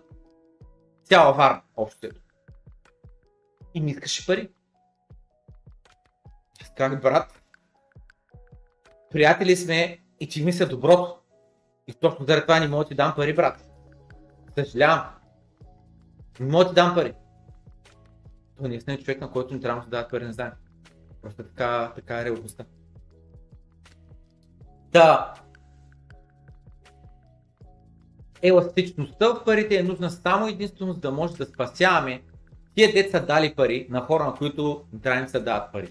цяла 1.03 1.34
варна, 1.34 1.62
общо. 1.76 2.08
И 3.74 3.80
не 3.80 3.91
искаше 3.91 4.26
пари. 4.26 4.49
Аз 6.80 7.02
брат, 7.02 7.41
приятели 9.12 9.56
сме 9.56 9.99
и 10.20 10.30
ти 10.30 10.44
мисля 10.44 10.66
доброто. 10.66 11.18
И 11.88 11.94
точно 11.94 12.26
заради 12.26 12.41
това 12.41 12.60
не 12.60 12.68
мога 12.68 12.84
да 12.84 12.88
ти 12.88 12.95
дам 12.95 13.14
пари, 13.16 13.36
брат. 13.36 13.70
Съжалявам. 14.58 15.06
Не 16.40 16.52
мога 16.52 16.64
да 16.64 16.70
ти 16.70 16.76
дам 16.76 16.95
пари. 16.95 17.14
Той 18.62 18.70
наистина 18.70 18.94
е 18.94 19.00
човек, 19.00 19.22
на 19.22 19.32
който 19.32 19.54
не 19.54 19.60
трябва 19.60 19.82
да 19.82 19.90
дадат 19.90 20.12
пари, 20.12 20.26
не 20.26 20.34
знае. 20.34 20.52
Просто 21.22 21.44
така, 21.44 21.92
така 21.96 22.22
е 22.22 22.26
реалността. 22.26 22.66
Да. 24.92 25.34
Еластичността 28.42 29.28
в 29.28 29.44
парите 29.46 29.76
е 29.76 29.84
нужна 29.84 30.12
само 30.12 30.48
единствено 30.48 30.94
за 30.94 31.00
да 31.00 31.12
може 31.12 31.34
да 31.34 31.46
спасяваме 31.46 32.22
тия 32.76 32.94
деца 32.94 33.20
дали 33.20 33.56
пари 33.56 33.88
на 33.90 34.02
хора, 34.02 34.24
на 34.24 34.34
които 34.34 34.84
трябва 35.04 35.22
да 35.22 35.30
се 35.30 35.40
дават 35.40 35.72
пари. 35.72 35.90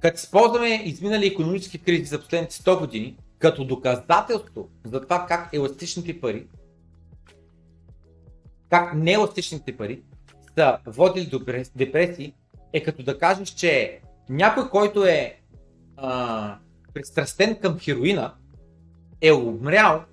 Като 0.00 0.14
използваме 0.14 0.82
изминали 0.84 1.26
економически 1.26 1.78
кризи 1.78 2.04
за 2.04 2.20
последните 2.20 2.54
100 2.54 2.78
години, 2.78 3.16
като 3.38 3.64
доказателство 3.64 4.68
за 4.84 5.00
това 5.00 5.26
как 5.28 5.48
еластичните 5.52 6.20
пари, 6.20 6.46
как 8.74 8.94
нееластичните 8.94 9.76
пари 9.76 10.02
са 10.58 10.78
водили 10.86 11.26
до 11.26 11.38
депресии, 11.76 12.34
е 12.72 12.82
като 12.82 13.02
да 13.02 13.18
кажеш, 13.18 13.48
че 13.48 14.00
някой, 14.28 14.70
който 14.70 15.04
е 15.04 15.40
а, 15.96 16.58
пристрастен 16.94 17.60
към 17.60 17.78
хероина, 17.78 18.34
е 19.20 19.32
умрял, 19.32 20.04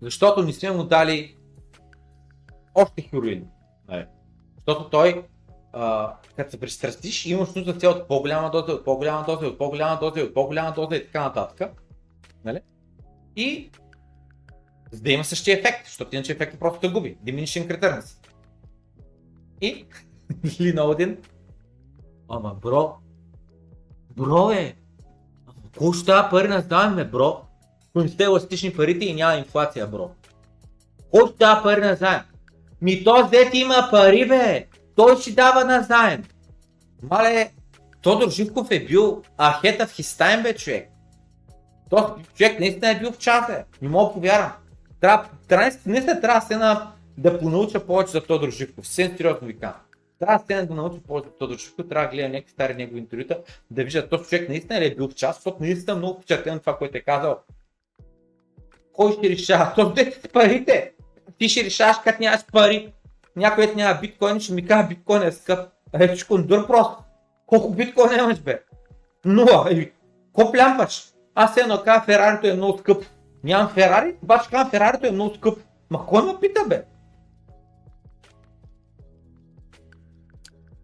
защото 0.00 0.42
не 0.42 0.52
сме 0.52 0.70
му 0.70 0.84
дали 0.84 1.36
още 2.74 3.02
хероин. 3.02 3.46
Нали? 3.88 4.06
Защото 4.56 4.90
той, 4.90 5.24
като 6.36 6.50
се 6.50 6.60
пристрастиш, 6.60 7.26
имаш 7.26 7.54
нужда 7.54 7.74
цел 7.74 7.90
от 7.90 8.08
по-голяма 8.08 8.50
доза, 8.50 8.72
от 8.72 8.84
по-голяма 8.84 9.24
доза, 9.26 9.46
от 9.46 9.58
по-голяма 9.58 9.98
доза, 10.00 10.20
от 10.20 10.34
по-голяма 10.34 10.72
доза 10.72 10.96
и 10.96 11.04
така 11.04 11.22
нататък. 11.22 11.70
Нали? 12.44 12.60
И 13.36 13.70
за 14.92 15.02
да 15.02 15.12
има 15.12 15.24
същия 15.24 15.58
ефект, 15.58 15.86
защото 15.86 16.14
иначе 16.14 16.32
ефектът 16.32 16.60
просто 16.60 16.80
те 16.80 16.88
губи. 16.88 17.18
Diminishing 17.24 17.80
returns. 17.80 18.04
И 19.60 19.86
Лина 20.60 20.82
Один. 20.82 21.18
Ама 22.28 22.54
бро, 22.54 22.96
бро 24.16 24.50
е, 24.50 24.76
Колко 25.78 25.92
ще 25.92 26.06
дава 26.06 26.30
пари 26.30 26.48
на 26.48 26.60
заем, 26.60 27.10
бро? 27.10 27.42
Не 27.94 28.08
сте 28.08 28.24
еластични 28.24 28.72
парите 28.72 29.04
и 29.04 29.14
няма 29.14 29.34
инфлация, 29.34 29.86
бро. 29.86 30.10
Колко 31.10 31.28
ще 31.28 31.36
дава 31.36 31.62
пари 31.62 31.80
на 31.80 31.94
заем? 31.94 32.20
Ми 32.82 33.04
то 33.04 33.28
дет 33.30 33.54
има 33.54 33.88
пари, 33.90 34.28
бе! 34.28 34.66
Той 34.96 35.16
си 35.16 35.34
дава 35.34 35.64
на 35.64 35.82
заем. 35.82 36.24
Мале, 37.02 37.50
Тодор 38.02 38.30
Живков 38.30 38.70
е 38.70 38.84
бил 38.84 39.22
ахета 39.38 39.86
в 39.86 39.92
хистайм, 39.92 40.42
бе, 40.42 40.54
човек. 40.56 40.90
Този 41.90 42.12
човек 42.34 42.60
наистина 42.60 42.90
е 42.90 42.98
бил 42.98 43.12
в 43.12 43.18
бе. 43.48 43.64
Не 43.82 43.88
мога 43.88 44.12
повярвам. 44.12 44.52
Трябва, 45.06 45.28
трябва, 45.48 45.70
наистина 45.86 46.20
трябва 46.20 46.40
да 46.40 46.46
се 46.46 46.56
на, 46.56 46.92
да 47.18 47.38
понауча 47.38 47.86
повече 47.86 48.10
за 48.10 48.20
Тодор 48.20 48.50
Живков. 48.50 48.86
Съвсем 48.86 49.16
сериозно 49.16 49.46
ви 49.46 49.58
казвам. 49.58 49.80
Трябва 50.18 50.44
се 50.46 50.62
да 50.62 50.74
науча 50.74 51.00
повече 51.08 51.28
за 51.28 51.34
Тодор 51.34 51.58
Живков, 51.58 51.88
трябва 51.88 52.08
да 52.08 52.12
гледам 52.12 52.32
някакви 52.32 52.52
стари 52.52 52.74
негови 52.74 52.98
интервюта, 52.98 53.38
да 53.70 53.84
вижда 53.84 54.08
този 54.08 54.24
човек 54.24 54.48
наистина 54.48 54.80
ли 54.80 54.86
е 54.86 54.94
бил 54.94 55.08
в 55.08 55.14
час, 55.14 55.36
защото 55.36 55.56
наистина 55.60 55.96
много 55.96 56.20
впечатлен 56.20 56.60
това, 56.60 56.78
което 56.78 56.96
е 56.98 57.00
казал. 57.00 57.38
Кой 58.92 59.12
ще 59.12 59.30
решава? 59.30 59.72
То 59.76 59.94
с 59.96 60.28
парите. 60.32 60.92
Ти 61.38 61.48
ще 61.48 61.64
решаваш 61.64 61.96
как 62.04 62.20
нямаш 62.20 62.40
пари. 62.52 62.92
Някой 63.36 63.72
няма 63.76 63.98
биткоин, 64.00 64.40
ще 64.40 64.52
ми 64.52 64.66
казва 64.66 64.88
биткоин 64.88 65.22
е 65.22 65.32
скъп. 65.32 65.68
Е, 65.92 66.16
кондур 66.28 66.66
просто. 66.66 66.96
Колко 67.46 67.70
биткоин 67.70 68.18
имаш 68.18 68.40
бе? 68.40 68.62
Нула. 69.24 69.68
Еми, 69.70 69.90
ко 70.32 70.52
плямпаш? 70.52 71.04
Аз 71.34 71.56
едно 71.56 71.82
казвам, 71.82 72.04
Ферарито 72.04 72.46
е 72.46 72.54
много 72.54 72.78
скъп. 72.78 73.04
Нямам 73.46 73.68
Ферари, 73.68 74.14
обаче 74.22 74.50
казвам, 74.50 74.70
Ферарито 74.70 75.06
е 75.06 75.10
много 75.10 75.34
скъп. 75.34 75.58
Ма 75.90 76.06
кой 76.06 76.26
ме 76.26 76.40
пита 76.40 76.60
бе? 76.68 76.84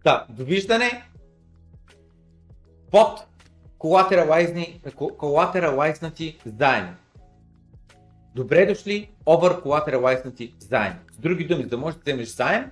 Да, 0.05 0.26
довиждане 0.28 1.08
под 2.91 3.26
колатералайзнати 3.78 6.39
заеми. 6.47 6.91
Добре 8.34 8.66
дошли 8.66 9.10
over 9.26 9.62
collateralizenати 9.62 10.55
заеми. 10.58 10.97
С 11.12 11.18
други 11.18 11.47
думи, 11.47 11.62
за 11.62 11.68
да 11.68 11.78
можеш 11.78 11.97
да 11.97 12.02
вземеш 12.02 12.28
заем, 12.28 12.70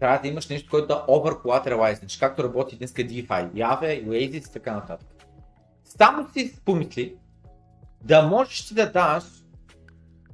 трябва 0.00 0.18
да 0.18 0.28
имаш 0.28 0.48
нещо, 0.48 0.70
което 0.70 0.86
да 0.86 1.04
over 1.08 1.42
collateralize, 1.42 2.20
както 2.20 2.44
работи 2.44 2.76
днес 2.76 2.92
DeFi, 2.92 3.52
Yave, 3.52 4.06
Oasis 4.06 4.50
и 4.50 4.52
така 4.52 4.72
нататък. 4.72 5.08
Само 5.84 6.28
си 6.32 6.60
помисли 6.64 7.16
да 8.04 8.22
можеш 8.22 8.66
ти 8.66 8.74
да 8.74 8.92
даш 8.92 9.24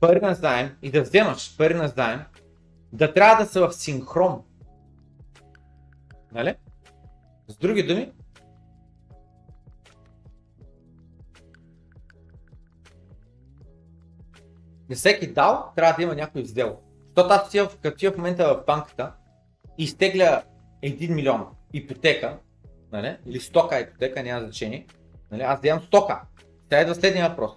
пари 0.01 0.21
на 0.21 0.35
заем 0.35 0.77
и 0.83 0.91
да 0.91 1.03
вземаш 1.03 1.57
пари 1.57 1.75
на 1.75 1.89
заем, 1.89 2.21
да 2.93 3.15
трябва 3.15 3.45
да 3.45 3.51
са 3.51 3.69
в 3.69 3.73
синхрон. 3.73 4.43
Нали? 6.33 6.55
С 7.49 7.57
други 7.57 7.83
думи, 7.83 8.13
не 14.89 14.97
всеки 14.97 15.33
дал 15.33 15.73
трябва 15.77 15.97
да 15.97 16.03
има 16.03 16.15
някой 16.15 16.45
сделал. 16.45 16.81
Защото 17.07 17.35
аз 17.35 17.47
отивам, 17.47 17.69
като 17.83 18.13
в 18.13 18.17
момента 18.17 18.55
в 18.55 18.65
банката 18.67 19.13
изтегля 19.79 20.43
1 20.83 21.15
милион 21.15 21.47
ипотека, 21.73 22.39
нали? 22.93 23.17
или 23.27 23.41
стока 23.41 23.81
ипотека, 23.81 24.23
няма 24.23 24.41
значение, 24.41 24.87
нали? 25.31 25.43
аз 25.43 25.59
вземам 25.59 25.83
стока. 25.83 26.23
Сега 26.69 26.83
идва 26.83 26.95
следния 26.95 27.29
въпрос. 27.29 27.53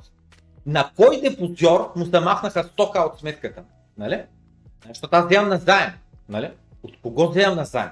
На 0.66 0.92
кой 0.96 1.22
депозиор 1.22 1.92
му 1.96 2.06
замахнаха 2.06 2.64
стока 2.64 3.00
от 3.00 3.20
сметката? 3.20 3.64
Нали? 3.98 4.24
Защото 4.88 5.16
аз 5.16 5.26
вземам 5.26 5.50
на 5.50 5.58
заем. 5.58 5.90
Нали? 6.30 6.50
От 6.84 6.92
кого 7.02 7.30
вземам 7.30 7.56
на 7.56 7.66
заем? 7.66 7.90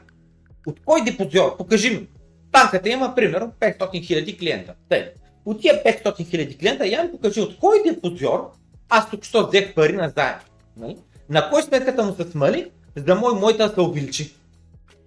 От 0.67 0.79
кой 0.85 1.03
депозиор? 1.03 1.57
Покажи 1.57 1.89
ми. 1.89 2.07
Банката 2.51 2.89
има, 2.89 3.15
примерно, 3.15 3.51
500 3.59 3.79
000 3.79 4.39
клиента. 4.39 4.73
Тъй. 4.89 5.11
От 5.45 5.61
тия 5.61 5.83
500 5.83 6.03
000 6.03 6.59
клиента, 6.59 6.87
я 6.87 7.03
ми 7.03 7.11
покажи 7.11 7.41
от 7.41 7.59
кой 7.59 7.83
депозиор 7.85 8.51
аз 8.89 9.09
тук 9.09 9.23
що 9.23 9.47
взех 9.47 9.75
пари 9.75 9.93
на 9.93 10.09
заем. 10.09 10.35
Нали? 10.77 10.97
На 11.29 11.49
кой 11.49 11.63
сметката 11.63 12.03
му 12.03 12.15
се 12.15 12.23
смали, 12.23 12.71
за 12.95 13.03
да 13.03 13.15
мой 13.15 13.33
моята 13.33 13.69
се 13.73 13.81
увеличи. 13.81 14.35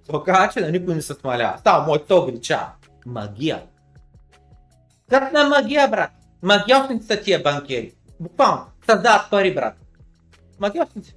Това 0.07 0.51
че 0.53 0.61
на 0.61 0.71
никой 0.71 0.95
не 0.95 1.03
се 1.03 1.15
смалява. 1.15 1.59
Става 1.59 1.87
моята 1.87 2.07
се 2.07 2.15
увеличава. 2.15 2.67
Магия. 3.07 3.63
Как 5.13 5.33
на 5.33 5.49
магия, 5.49 5.89
брат? 5.89 6.11
Магиосници 6.43 7.07
са 7.07 7.23
тия 7.23 7.43
банкери. 7.43 7.95
Буквално. 8.21 8.67
Създават 8.87 9.31
пари, 9.31 9.55
брат. 9.55 9.75
Магиосници. 10.61 11.17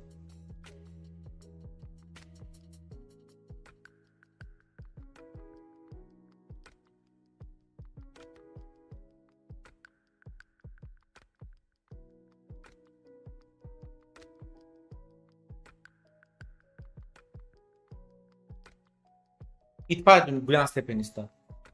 И 19.90 20.00
това 20.00 20.18
е 20.18 20.32
до 20.32 20.42
голяма 20.42 20.68
степен 20.68 21.00
иста. 21.00 21.28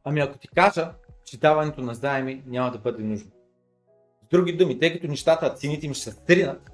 Ами 0.03 0.19
ако 0.19 0.37
ти 0.37 0.47
кажа, 0.47 0.93
че 1.25 1.39
даването 1.39 1.81
на 1.81 1.95
заеми 1.95 2.43
няма 2.45 2.71
да 2.71 2.77
бъде 2.77 3.03
нужно. 3.03 3.31
С 4.25 4.27
други 4.29 4.57
думи, 4.57 4.79
тъй 4.79 4.93
като 4.93 5.07
нещата, 5.07 5.53
цените 5.53 5.85
им 5.85 5.93
ще 5.93 6.03
се 6.03 6.11
стринат, 6.11 6.71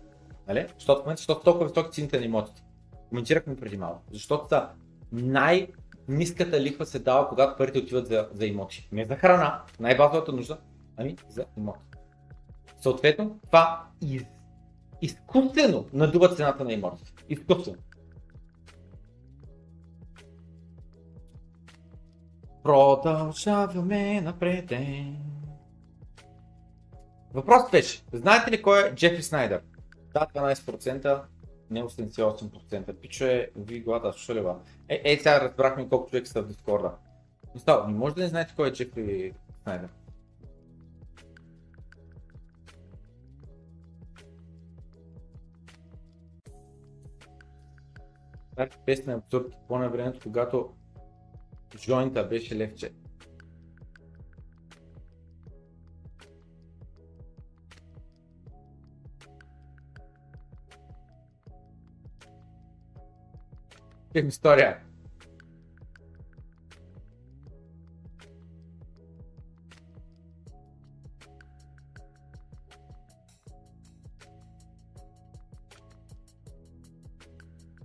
нали? 0.48 0.68
защото 0.76 1.02
в 1.02 1.04
момента, 1.04 1.20
защото 1.20 1.44
толкова 1.44 1.68
високи 1.68 1.92
цените 1.92 2.20
на 2.20 2.26
имотите. 2.26 2.64
Коментирахме 3.10 3.56
преди 3.56 3.78
малко. 3.78 4.02
Защото 4.12 4.48
са 4.48 4.70
най 5.12 5.68
ниската 6.08 6.62
лихва 6.62 6.86
се 6.86 7.00
дава, 7.00 7.30
когато 7.30 7.58
парите 7.58 7.80
отиват 7.80 8.08
за, 8.08 8.28
за 8.34 8.46
имоти. 8.46 8.90
Не 8.92 9.06
за 9.06 9.16
храна, 9.16 9.64
най-базовата 9.80 10.32
нужда, 10.32 10.58
ами 10.98 11.16
за 11.30 11.46
имоти. 11.58 11.86
Съответно, 12.82 13.40
това 13.46 13.84
из, 14.02 14.24
изкуствено 15.02 15.86
надува 15.94 16.36
цената 16.36 16.64
на 16.64 16.74
имотите. 16.74 17.12
Изкуствено. 17.30 17.78
Продължаваме 22.68 24.22
напред. 24.22 24.72
Въпросът 27.34 27.72
беше, 27.72 28.04
знаете 28.14 28.52
ли 28.52 28.62
кой 28.62 28.88
е 28.88 28.96
Джефри 28.96 29.24
Снайдер? 29.24 29.62
Да, 30.14 30.28
12%, 30.36 31.22
не 31.70 31.84
88%. 31.84 32.94
Пичове, 32.94 33.50
ви 33.56 33.80
глада, 33.80 34.14
слуша 34.14 34.36
ли 34.36 34.42
ба? 34.42 34.56
Е, 34.90 35.02
е, 35.04 35.18
сега 35.18 35.42
разбрахме 35.42 35.90
колко 35.90 36.10
човека 36.10 36.28
са 36.28 36.42
в 36.42 36.48
Дискорда. 36.48 36.92
Но 37.54 37.60
става, 37.60 37.88
не 37.88 37.94
може 37.94 38.16
да 38.16 38.22
не 38.22 38.28
знаете 38.28 38.54
кой 38.56 38.70
е 38.70 38.74
Джефри 38.74 39.34
Снайдер. 39.64 39.90
Тази 48.56 48.70
песен 48.86 49.10
е 49.10 49.16
абсурд 49.16 49.54
по 49.68 49.78
времето, 49.78 50.20
когато 50.24 50.77
Джойнта 51.76 52.24
беше 52.24 52.56
левче. 52.56 52.92
Към 64.14 64.28
история. 64.28 64.84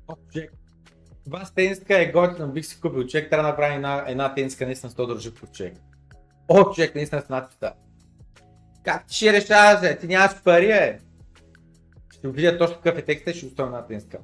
О, 0.09 0.17
човек. 0.33 0.62
Това 1.25 1.45
с 1.45 1.55
тениска 1.55 2.03
е 2.03 2.13
готина, 2.13 2.49
бих 2.49 2.67
си 2.67 2.81
купил. 2.81 3.07
Човек 3.07 3.31
трябва 3.31 3.43
да 3.43 3.49
направи 3.49 3.75
една, 3.75 4.05
една 4.09 4.35
тениска 4.35 4.67
наистина 4.67 4.93
100 4.93 5.07
държи 5.07 5.35
по 5.35 5.47
човек. 5.47 5.75
О, 6.49 6.65
човек, 6.65 6.95
наистина 6.95 7.23
с 7.23 7.29
надписа. 7.29 7.73
Как 8.85 9.07
ти 9.07 9.15
ще 9.15 9.33
решаваш, 9.33 9.81
бе? 9.81 9.99
Ти 9.99 10.07
нямаш 10.07 10.43
пари, 10.45 10.71
е. 10.71 10.99
Ще 12.13 12.29
видя 12.29 12.59
точно 12.59 12.77
какъв 12.77 12.99
е 12.99 13.03
текстът 13.03 13.35
и 13.35 13.39
ще 13.39 13.47
оставя 13.47 13.69
една 13.69 13.87
тениска. 13.87 14.19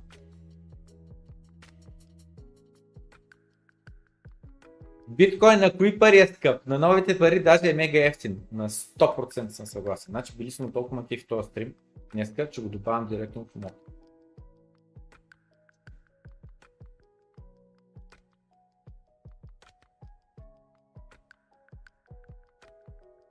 Биткоин 5.08 5.60
на 5.60 5.76
кои 5.76 5.98
пари 5.98 6.18
е 6.18 6.26
скъп? 6.26 6.66
На 6.66 6.78
новите 6.78 7.18
пари 7.18 7.42
даже 7.42 7.70
е 7.70 7.74
мега 7.74 8.06
ефтин. 8.06 8.40
На 8.52 8.68
100% 8.68 9.48
съм 9.48 9.66
съгласен. 9.66 10.10
Значи 10.10 10.36
били 10.36 10.50
сме 10.50 10.72
толкова 10.72 10.96
мотив 10.96 11.22
в 11.22 11.26
този 11.26 11.48
стрим 11.48 11.74
днеска, 12.12 12.50
че 12.50 12.62
го 12.62 12.68
добавям 12.68 13.06
директно 13.06 13.44
в 13.44 13.58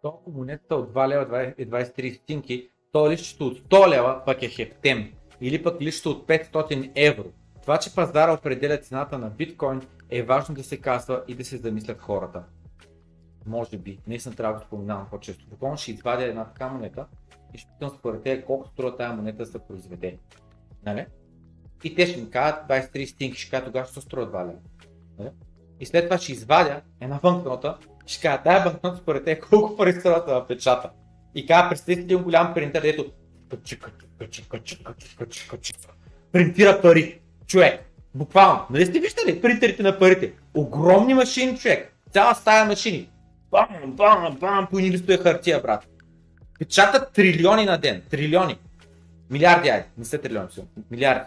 Толкова 0.01 0.37
монетата 0.37 0.75
от 0.75 0.93
2 0.93 1.07
лева 1.07 1.53
и 1.57 1.67
23 1.67 2.15
стинки, 2.15 2.69
то 2.91 3.11
лището 3.11 3.47
от 3.47 3.59
100 3.59 3.89
лева 3.89 4.21
пък 4.25 4.43
е 4.43 4.49
хептем. 4.49 5.13
Или 5.41 5.63
пък 5.63 5.81
лището 5.81 6.11
от 6.11 6.27
500 6.27 6.91
евро. 6.95 7.25
Това, 7.61 7.77
че 7.77 7.95
пазара 7.95 8.33
определя 8.33 8.77
цената 8.77 9.17
на 9.17 9.29
биткоин 9.29 9.81
е 10.09 10.23
важно 10.23 10.55
да 10.55 10.63
се 10.63 10.77
казва 10.77 11.23
и 11.27 11.35
да 11.35 11.45
се 11.45 11.57
замислят 11.57 11.99
хората. 11.99 12.43
Може 13.45 13.77
би, 13.77 13.99
наистина 14.07 14.35
трябва 14.35 14.59
да 14.59 14.65
споменавам 14.65 15.07
по-често. 15.09 15.45
Буквално 15.47 15.77
ще 15.77 15.91
извадя 15.91 16.23
една 16.23 16.45
така 16.45 16.67
монета 16.67 17.05
и 17.53 17.57
ще 17.57 17.71
питам 17.71 17.97
според 17.99 18.23
те 18.23 18.45
колко 18.45 18.67
струва 18.67 18.97
тази 18.97 19.15
монета 19.15 19.37
да 19.37 19.45
се 19.45 19.59
произведе. 19.59 20.17
Нали? 20.85 21.05
И 21.83 21.95
те 21.95 22.07
ще 22.07 22.21
ми 22.21 22.29
кажат 22.29 22.67
23 22.69 23.05
стинки, 23.05 23.39
ще 23.39 23.51
кажат 23.51 23.65
тогава 23.65 23.87
ще 23.87 24.01
струва 24.01 24.31
2 24.31 24.47
лева. 24.47 24.59
Нали? 25.19 25.29
И 25.79 25.85
след 25.85 26.05
това 26.05 26.17
ще 26.17 26.31
извадя 26.31 26.81
една 27.01 27.19
банкнота 27.23 27.77
и 27.81 27.96
ще 28.07 28.21
кажа, 28.21 28.41
тая 28.43 28.63
банкнота 28.63 28.97
според 29.01 29.25
те 29.25 29.39
колко 29.39 29.77
пари 29.77 29.93
струва 29.93 30.23
да 30.27 30.45
печата. 30.47 30.89
И 31.35 31.45
кажа, 31.45 31.69
представете 31.69 32.01
един 32.01 32.23
голям 32.23 32.53
принтер, 32.53 32.81
дето 32.81 33.05
принтира 36.31 36.81
пари. 36.81 37.19
Човек, 37.47 37.83
буквално. 38.15 38.65
Нали 38.69 38.85
сте 38.85 38.99
виждали 38.99 39.41
принтерите 39.41 39.83
на 39.83 39.99
парите? 39.99 40.33
Огромни 40.53 41.13
машини, 41.13 41.57
човек. 41.57 41.93
Цяла 42.13 42.35
стая 42.35 42.65
машини. 42.65 43.09
Бам, 43.51 43.67
бам, 43.85 44.37
бам, 44.39 44.67
по 44.71 44.77
едни 44.77 44.91
листове 44.91 45.17
хартия, 45.17 45.61
брат. 45.61 45.87
Печатат 46.59 47.13
трилиони 47.13 47.65
на 47.65 47.77
ден. 47.77 48.01
Трилиони. 48.09 48.57
Милиарди, 49.29 49.69
айде. 49.69 49.85
Не 49.97 50.05
са 50.05 50.17
трилиони, 50.17 50.47
са. 50.51 50.61
Милиарди. 50.91 51.25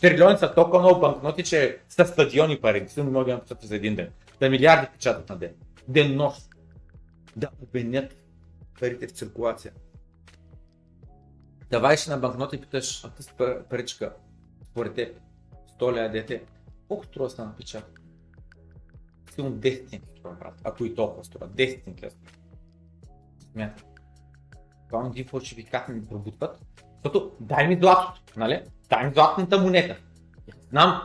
Трилиони 0.00 0.38
са 0.38 0.54
толкова 0.54 0.80
много 0.80 1.00
банкноти, 1.00 1.42
че 1.44 1.78
са 1.88 2.06
стадиони 2.06 2.60
пари. 2.60 2.86
Могат 2.96 3.26
да 3.26 3.34
напечатат 3.34 3.68
за 3.68 3.76
един 3.76 3.94
ден. 3.94 4.08
Да 4.40 4.50
милиарди 4.50 4.86
печатат 4.92 5.28
на 5.28 5.36
ден. 5.36 5.50
Ден 5.90 6.16
нощ. 6.16 6.48
Да 7.36 7.50
обенят 7.62 8.16
парите 8.80 9.06
в 9.06 9.10
циркулация. 9.10 9.72
Давай 11.70 11.96
на 12.08 12.16
банкнота 12.16 12.56
и 12.56 12.60
питаш, 12.60 13.04
а 13.04 13.10
тази 13.10 13.28
паричка, 13.70 14.14
според 14.64 14.94
теб, 14.94 15.20
100 15.80 15.92
лева 15.92 16.08
дете, 16.08 16.44
колко 16.88 17.04
струва 17.04 17.30
са 17.30 17.44
напечатат? 17.44 18.00
Силно 19.34 19.50
10 19.50 19.82
стотинки 19.82 20.20
брат. 20.22 20.60
Ако 20.64 20.84
и 20.84 20.94
толкова 20.94 21.24
струва. 21.24 21.48
10 21.48 21.76
стотинки 21.76 21.98
струва. 22.10 22.32
Смятам. 23.52 23.84
Това 24.88 25.06
един 25.06 25.28
фалшификат 25.28 25.88
ми 25.88 26.06
пробутват, 26.06 26.60
защото 27.04 27.32
дай 27.40 27.68
ми 27.68 27.78
златото, 27.80 28.20
нали? 28.36 28.62
Дай 28.88 29.06
ми 29.06 29.14
златната 29.14 29.58
монета. 29.58 29.96
Знам, 30.70 31.02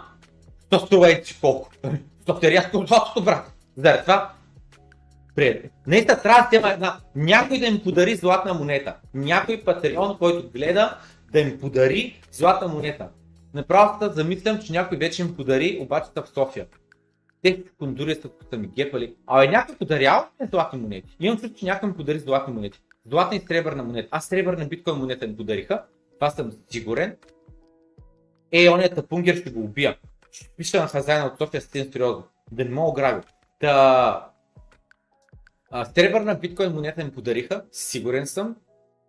що 0.68 0.80
струва 0.80 1.12
и 1.12 1.24
колко. 1.42 1.70
Защото 2.18 2.48
е 2.48 2.52
рязко 2.52 2.86
златото, 2.88 3.24
брат. 3.24 3.54
Заради 3.76 4.02
това 4.02 4.34
приятели. 5.36 5.70
Наистина 5.88 6.22
трябва 6.22 6.42
да 6.42 6.48
взема 6.48 6.74
една, 6.74 7.00
някой 7.16 7.60
да 7.60 7.66
им 7.66 7.82
подари 7.84 8.16
златна 8.16 8.54
монета. 8.54 8.96
Някой 9.14 9.62
патреон, 9.62 10.18
който 10.18 10.50
гледа, 10.50 10.98
да 11.32 11.40
им 11.40 11.60
подари 11.60 12.22
златна 12.32 12.68
монета. 12.68 13.10
Направо 13.54 14.00
се 14.00 14.14
замислям, 14.14 14.60
че 14.60 14.74
някой 14.74 14.98
вече 14.98 15.22
им 15.22 15.36
подари, 15.36 15.80
обаче 15.82 16.10
са 16.14 16.24
в 16.24 16.30
София. 16.30 16.66
Те 17.42 17.64
кондури 17.80 18.16
са, 18.16 18.30
са 18.50 18.58
ми 18.58 18.68
гепали. 18.68 19.16
Абе 19.28 19.48
някой 19.48 19.76
подарял 19.76 20.26
ми 20.42 20.48
златни 20.52 20.80
монети. 20.80 21.16
Имам 21.20 21.38
чувство, 21.38 21.60
че 21.60 21.66
някой 21.66 21.90
ми 21.90 21.96
подари 21.96 22.20
златни 22.20 22.54
монети. 22.54 22.80
Златна 23.10 23.38
и 23.38 23.40
сребърна 23.40 23.84
монета. 23.84 24.08
Аз 24.12 24.26
сребърна 24.26 24.66
биткоин 24.66 24.98
монета 24.98 25.28
ми 25.28 25.38
подариха. 25.38 25.84
Това 26.20 26.30
съм 26.30 26.52
сигурен. 26.70 27.16
Е, 28.52 28.70
ония 28.70 28.96
тапунгер 28.96 29.36
ще 29.36 29.50
го 29.50 29.60
убия. 29.60 29.98
Пиша 30.58 30.82
на 30.82 30.88
хазяина 30.88 31.26
от 31.26 31.38
София 31.38 31.62
с 31.62 31.66
сериозно. 31.66 32.24
Да 32.52 32.66
не 32.66 32.72
мога 32.72 33.02
граби. 33.02 33.28
Та, 33.60 33.68
а, 33.68 34.35
сребърна 35.84 36.36
биткоин 36.36 36.72
монета 36.72 37.04
ми 37.04 37.12
подариха, 37.12 37.64
сигурен 37.72 38.28
съм. 38.28 38.56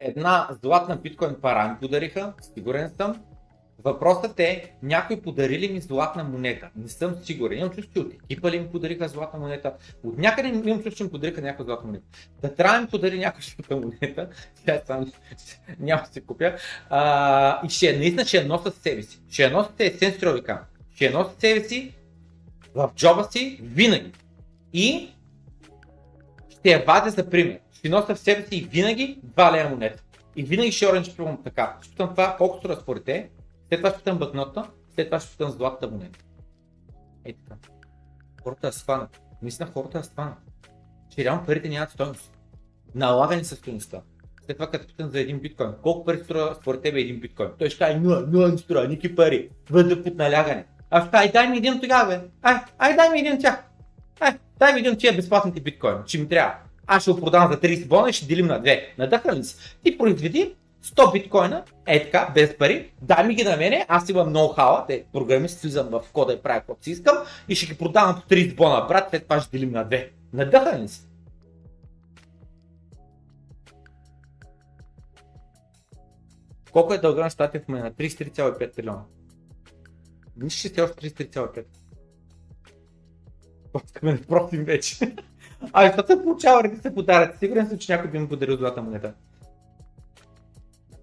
Една 0.01 0.49
златна 0.63 0.97
биткоин 0.97 1.37
пара 1.43 1.69
ми 1.69 1.77
подариха, 1.81 2.33
сигурен 2.55 2.91
съм. 2.97 3.23
Въпросът 3.85 4.41
е, 4.41 4.75
някой 4.83 5.21
подарили 5.21 5.73
ми 5.73 5.81
златна 5.81 6.25
монета. 6.25 6.71
Не 6.77 6.89
съм 6.89 7.15
сигурен. 7.23 7.59
Имам 7.59 7.71
чувство, 7.71 7.93
че 7.93 8.01
от 8.01 8.13
екипа 8.13 8.51
ли 8.51 8.61
ми 8.61 8.69
подариха 8.69 9.09
златна 9.09 9.39
монета. 9.39 9.75
От 10.05 10.19
някъде 10.19 10.49
имам 10.49 10.83
чувство, 10.83 10.97
че 10.97 11.05
ми 11.05 11.11
подариха 11.11 11.41
някаква 11.41 11.65
златна 11.65 11.87
монета. 11.87 12.07
Да 12.43 12.55
трябва 12.55 12.81
ми 12.81 12.87
подари 12.87 13.19
някаква 13.19 13.43
златна 13.43 13.77
монета. 13.77 14.29
Сега 14.55 14.81
сам 14.87 15.13
няма 15.81 16.03
да 16.03 16.13
се 16.13 16.21
купя. 16.21 16.57
А, 16.91 17.67
и 17.67 17.69
ще 17.69 17.99
наистина 17.99 18.25
ще 18.25 18.37
я 18.37 18.47
нося 18.47 18.71
с 18.71 18.75
себе 18.75 19.03
си. 19.03 19.21
Ще 19.29 19.43
я 19.43 19.51
нося 19.51 19.71
с 19.71 19.77
себе 19.77 20.15
Ще 20.95 21.05
я 21.05 21.13
нося 21.13 21.31
с 21.39 21.41
себе 21.41 21.61
си 21.61 21.95
в 22.75 22.91
джоба 22.97 23.29
си 23.31 23.61
винаги. 23.63 24.13
И 24.73 25.16
я 26.71 26.85
вадя 26.85 27.11
за 27.11 27.31
пример. 27.31 27.59
Ще 27.73 27.89
нося 27.89 28.15
в 28.15 28.19
себе 28.19 28.47
си 28.47 28.57
и 28.57 28.65
винаги 28.65 29.21
2 29.37 29.53
лева 29.53 29.71
монета. 29.71 30.03
И 30.37 30.43
винаги 30.43 30.73
ще 30.73 30.87
оранж 30.87 31.17
пробвам 31.17 31.43
така. 31.45 31.77
Ще 31.83 31.91
питам 31.91 32.11
това 32.11 32.37
колко 32.39 32.59
струва 32.59 32.77
според 32.77 33.05
те, 33.05 33.31
след 33.69 33.81
това 33.81 33.91
ще 33.91 33.99
питам 33.99 34.19
банкнота, 34.19 34.71
след 34.95 35.07
това 35.07 35.21
ще 35.21 35.31
питам 35.31 35.51
златната 35.51 35.89
монета. 35.89 36.19
Ей 37.25 37.33
така. 37.33 37.57
Хората 38.43 38.73
сванат. 38.73 39.21
Наистина 39.43 39.71
хората 39.75 40.05
сванат. 40.05 40.39
Че 41.11 41.25
реално 41.25 41.47
парите 41.47 41.69
нямат 41.69 41.91
стоеност. 41.91 42.39
Налагани 42.95 43.45
са 43.45 43.57
стоеността. 43.57 44.03
След 44.47 44.57
това 44.57 44.71
като 44.71 44.87
питам 44.87 45.11
за 45.11 45.21
един 45.21 45.39
биткоин, 45.39 45.71
колко 45.83 46.05
пари 46.05 46.19
струва 46.25 46.57
според 46.61 46.83
тебе 46.83 47.01
един 47.01 47.21
биткоин? 47.21 47.49
Той 47.59 47.71
ще 47.71 47.79
каже 47.79 47.99
0, 47.99 48.27
0 48.27 48.53
не 48.53 48.59
струва, 48.59 48.89
ники 48.89 49.17
пари. 49.17 49.51
Въздух 49.71 50.03
под 50.03 50.15
налягане. 50.15 50.65
А 50.91 51.07
ще 51.07 51.17
ай 51.17 51.33
дай 51.33 51.49
ми 51.49 51.57
един 51.57 51.81
тогава, 51.81 52.07
бе. 52.07 52.21
Ай, 52.43 52.57
ай 52.79 52.97
дай 52.97 53.11
ми 53.11 53.19
един 53.19 53.39
тях. 53.39 53.65
Ай, 54.21 54.39
дай 54.59 54.73
ми 54.73 54.81
един 54.81 54.97
тия 54.97 55.17
безплатните 55.17 55.61
биткоин, 55.61 55.97
че 56.07 56.19
ми 56.19 56.29
трябва. 56.29 56.55
Аз 56.87 57.03
ще 57.03 57.13
го 57.13 57.21
продам 57.21 57.53
за 57.53 57.61
30 57.61 57.87
бона 57.87 58.11
и 58.11 58.13
ще 58.13 58.27
делим 58.27 58.47
на 58.47 58.61
две. 58.61 58.95
Надъхна 58.99 59.37
ли 59.37 59.45
си? 59.45 59.57
Ти 59.83 59.99
произведи 59.99 60.55
100 60.85 61.13
биткоина, 61.13 61.65
е 61.87 62.05
така, 62.05 62.31
без 62.35 62.59
пари, 62.59 62.91
дай 63.03 63.27
ми 63.27 63.35
ги 63.35 63.45
на 63.45 63.57
мене, 63.57 63.87
аз 63.89 64.09
имам 64.09 64.33
ноу-хауа, 64.33 64.87
те 64.87 65.05
програмист, 65.13 65.61
влизам 65.61 65.89
в 65.89 66.03
кода 66.13 66.33
и 66.33 66.43
правя 66.43 66.59
каквото 66.61 66.85
си 66.85 66.91
искам 66.91 67.17
и 67.49 67.55
ще 67.55 67.67
ги 67.67 67.79
продавам 67.79 68.15
по 68.15 68.35
30 68.35 68.55
бона, 68.55 68.87
брат, 68.89 69.11
след 69.11 69.23
това 69.23 69.41
ще 69.41 69.59
делим 69.59 69.73
на 69.73 69.85
две. 69.85 70.11
Надъхан 70.33 70.83
ли 70.83 70.89
си? 70.89 71.01
Колко 76.73 76.95
е 76.95 76.99
дълга 76.99 77.23
на 77.23 77.31
щатите 77.31 77.65
в 77.65 77.69
момента? 77.69 78.03
33,5 78.03 78.75
трилиона. 78.75 79.03
Че 80.49 80.69
сте 80.69 80.83
още 80.83 81.11
33,5. 81.11 81.65
Искаме 83.85 84.13
да 84.13 84.27
просим 84.27 84.65
вече. 84.65 85.15
Ами, 85.73 85.89
защото 85.89 86.13
съм 86.13 86.23
получавал 86.23 86.65
редица 86.65 86.95
подаръци. 86.95 87.39
Сигурен 87.39 87.69
съм, 87.69 87.79
че 87.79 87.93
някой 87.93 88.11
би 88.11 88.19
ми 88.19 88.29
подарил 88.29 88.57
злата 88.57 88.83
монета. 88.83 89.13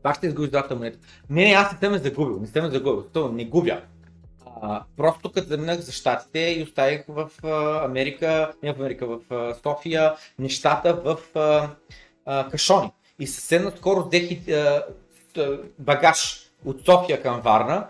Пак 0.03 0.17
ще 0.17 0.27
изгубиш 0.27 0.49
злата 0.49 0.75
монета. 0.75 0.97
Не, 1.29 1.45
не, 1.45 1.51
аз 1.51 1.71
не 1.71 1.77
съм 1.79 1.91
ме 1.91 1.97
загубил. 1.97 2.39
Не 2.39 2.47
съм 2.47 2.65
ме 2.65 2.71
загубил. 2.71 3.03
То, 3.03 3.31
не 3.31 3.45
губя. 3.45 3.81
А, 4.61 4.83
просто 4.97 5.31
като 5.31 5.47
заминах 5.47 5.79
за 5.79 5.91
щатите 5.91 6.39
и 6.39 6.63
оставих 6.63 7.03
в 7.07 7.29
а, 7.43 7.85
Америка, 7.85 8.53
не 8.63 8.73
в 8.73 8.79
Америка, 8.79 9.07
в 9.07 9.19
а, 9.33 9.55
София, 9.63 10.15
нещата 10.39 10.93
в 10.93 11.17
а, 11.35 11.69
а, 12.25 12.49
кашони. 12.49 12.91
И 13.19 13.27
съвсем 13.27 13.63
наскоро 13.63 14.07
взех 14.07 14.47
а, 14.47 14.83
а, 15.37 15.57
багаж 15.79 16.49
от 16.65 16.85
София 16.85 17.21
към 17.21 17.41
Варна, 17.41 17.87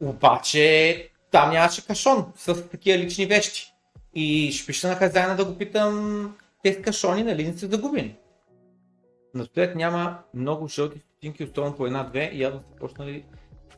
обаче 0.00 1.10
там 1.30 1.50
нямаше 1.50 1.86
кашон 1.86 2.32
с 2.36 2.68
такива 2.68 2.98
лични 2.98 3.26
вещи. 3.26 3.69
И 4.14 4.52
ще 4.52 4.66
пиша 4.66 4.88
на 4.88 4.94
хазяина 4.94 5.36
да 5.36 5.44
го 5.44 5.58
питам, 5.58 6.36
тези 6.62 6.82
кашони 6.82 7.22
нали 7.22 7.46
не 7.46 7.58
са 7.58 7.66
загубени. 7.66 8.16
Настоят 9.34 9.76
няма 9.76 10.18
много 10.34 10.68
жълти 10.68 10.98
стотинки, 10.98 11.44
особено 11.44 11.76
по 11.76 11.86
една-две 11.86 12.30
и 12.32 12.42
явно 12.42 12.60
са 12.60 12.76
почнали 12.80 13.24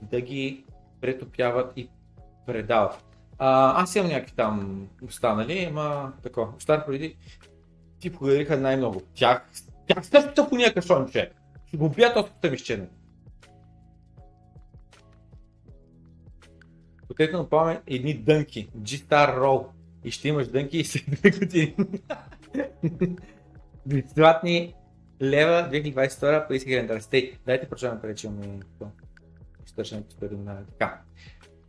да 0.03 0.21
ги 0.21 0.65
претопяват 1.01 1.73
и 1.77 1.89
предават. 2.47 3.05
А, 3.39 3.83
аз 3.83 3.97
имам 3.97 4.11
някакви 4.11 4.37
там 4.37 4.89
останали, 5.03 5.67
ама 5.71 6.13
тако, 6.23 6.55
стар 6.59 6.87
преди 6.87 7.17
ти 8.01 8.13
подариха 8.13 8.57
най-много. 8.57 9.03
Тях, 9.15 9.51
тях 9.87 10.07
също 10.07 10.45
хуния 10.45 10.75
кашон, 10.75 11.07
човек. 11.07 11.35
Ще 11.67 11.77
го 11.77 11.89
бият 11.89 12.17
от 12.17 12.45
ми 12.45 12.51
изчезне. 12.51 12.89
Покрепно 17.09 17.39
напомням 17.39 17.79
едни 17.87 18.15
дънки, 18.15 18.71
G-Star 18.79 19.39
Roll 19.39 19.67
и 20.05 20.11
ще 20.11 20.29
имаш 20.29 20.49
дънки 20.49 20.79
и 20.79 20.85
след 20.85 21.05
две 21.11 21.31
години. 21.31 21.77
Безплатни 23.87 24.75
лева 25.23 25.69
2022 25.73 26.47
по 26.47 26.53
искрен 26.53 27.01
Стей. 27.01 27.39
Дайте 27.47 27.69
прочетам 27.69 28.01
преди, 28.01 28.21
че 28.21 28.29
ми 28.29 28.61
ще 29.67 29.75
търсим 29.75 30.05
Така. 30.79 31.01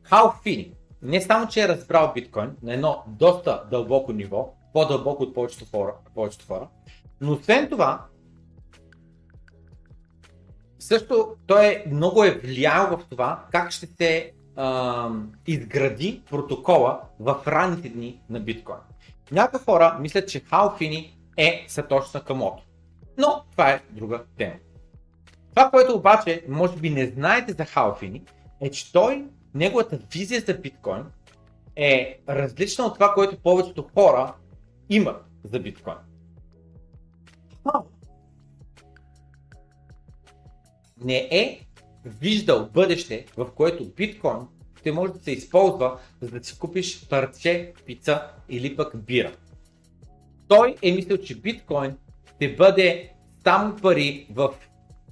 Халфини. 0.04 0.74
Не 1.02 1.22
само, 1.22 1.48
че 1.48 1.64
е 1.64 1.68
разбрал 1.68 2.12
биткоин 2.14 2.52
на 2.64 2.74
едно 2.74 3.04
доста 3.08 3.64
дълбоко 3.72 4.14
ниво, 4.14 4.54
по-дълбоко 4.74 5.24
от 5.24 5.34
повечето 5.34 5.66
хора, 5.66 5.94
повечето 6.16 6.46
хора, 6.46 6.68
но 7.22 7.32
освен 7.32 7.70
това, 7.70 8.06
също 10.80 11.36
той 11.48 11.66
е 11.66 11.84
много 11.88 12.24
е 12.24 12.32
влиял 12.32 12.98
в 12.98 13.06
това 13.10 13.46
как 13.52 13.72
ще 13.72 13.86
се 13.86 14.32
изгради 15.48 16.22
протокола 16.30 17.02
в 17.20 17.44
ранните 17.48 17.90
дни 17.90 18.20
на 18.30 18.40
биткоин. 18.40 18.78
Някои 19.32 19.60
хора 19.60 19.98
мислят, 20.00 20.30
че 20.30 20.40
Халфини 20.40 21.18
е 21.38 21.66
Сатоши 21.68 22.10
Накамото. 22.14 22.64
Но 23.18 23.44
това 23.52 23.70
е 23.70 23.82
друга 23.90 24.24
тема. 24.38 24.54
Това, 25.50 25.70
което 25.70 25.96
обаче 25.96 26.46
може 26.50 26.78
би 26.78 26.90
не 26.90 27.06
знаете 27.06 27.54
за 27.54 27.66
Халфини, 27.66 28.24
е, 28.62 28.72
че 28.72 28.94
той, 28.94 29.26
неговата 29.54 30.00
визия 30.12 30.42
за 30.42 30.54
биткоин 30.54 31.04
е 31.76 32.20
различна 32.30 32.86
от 32.86 32.94
това, 32.94 33.14
което 33.14 33.38
повечето 33.38 33.90
хора 33.94 34.34
имат 34.90 35.26
за 35.44 35.60
биткоин. 35.60 35.96
Не 41.02 41.28
е 41.32 41.66
виждал 42.06 42.70
бъдеще, 42.74 43.26
в 43.38 43.48
което 43.56 43.86
биткоин 43.86 44.48
ще 44.80 44.92
може 44.92 45.14
да 45.14 45.20
се 45.20 45.32
използва, 45.32 45.98
за 46.22 46.32
да 46.32 46.44
си 46.44 46.60
купиш 46.60 47.08
парче, 47.10 47.74
пица 47.86 48.22
или 48.50 48.76
пък 48.76 48.98
бира. 49.06 49.32
Той 50.48 50.76
е 50.82 50.92
мислил, 50.92 51.18
че 51.18 51.36
биткоин 51.36 51.98
ще 52.36 52.56
бъде 52.56 53.12
само 53.44 53.76
пари 53.76 54.28
в 54.34 54.54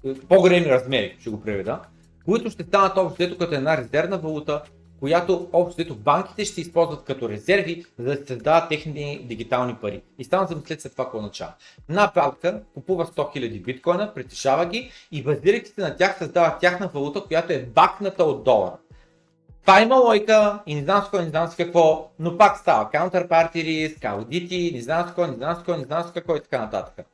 е, 0.06 0.14
по-големи 0.14 0.66
размери, 0.66 1.16
ще 1.20 1.30
го 1.30 1.42
преведа, 1.42 1.82
които 2.26 2.50
ще 2.50 2.64
станат 2.64 2.98
общо 2.98 3.38
като 3.38 3.56
една 3.56 3.78
резервна 3.78 4.18
валута, 4.18 4.64
която 5.02 5.50
общо 5.54 5.96
банките 5.96 6.46
ще 6.46 6.62
използват 6.62 7.04
като 7.04 7.30
резерви, 7.30 7.86
за 8.00 8.06
да 8.06 8.16
се 8.16 8.26
създават 8.26 8.70
техни 8.70 9.22
дигитални 9.24 9.76
пари. 9.76 10.02
И 10.20 10.24
стана 10.24 10.48
за 10.48 10.62
след 10.66 10.92
това 10.92 11.06
какво 11.06 11.18
означава. 11.18 11.54
Една 11.90 12.12
банка 12.16 12.62
купува 12.74 13.06
100 13.06 13.38
000 13.38 13.62
биткоина, 13.62 14.14
притежава 14.14 14.66
ги 14.66 14.92
и 15.12 15.24
базирайки 15.24 15.70
се 15.70 15.82
на 15.82 15.96
тях 15.96 16.18
създава 16.18 16.58
тяхна 16.60 16.88
валута, 16.88 17.24
която 17.24 17.54
е 17.54 17.66
бакната 17.76 18.24
от 18.24 18.44
долара. 18.44 18.78
Това 19.62 19.82
има 19.82 19.96
лойка 19.96 20.60
и 20.66 20.76
не 20.76 20.82
знам 20.82 21.04
с 21.04 21.10
кой, 21.10 21.24
не 21.24 21.30
знам 21.30 21.48
с 21.48 21.56
какво, 21.56 22.10
но 22.20 22.38
пак 22.38 22.58
става 22.58 22.90
counterparty 22.94 23.64
риск, 23.64 24.06
аудити, 24.06 24.72
не 24.74 24.82
знам 24.82 25.10
с 25.10 25.14
кой, 25.14 25.28
не 25.28 25.36
знам 25.36 25.56
с 25.56 25.64
кой, 25.64 25.78
не 25.78 25.84
знам 25.84 26.04
с 26.04 26.12
какво 26.12 26.36
и 26.36 26.42
така 26.42 26.60
нататък. 26.60 27.06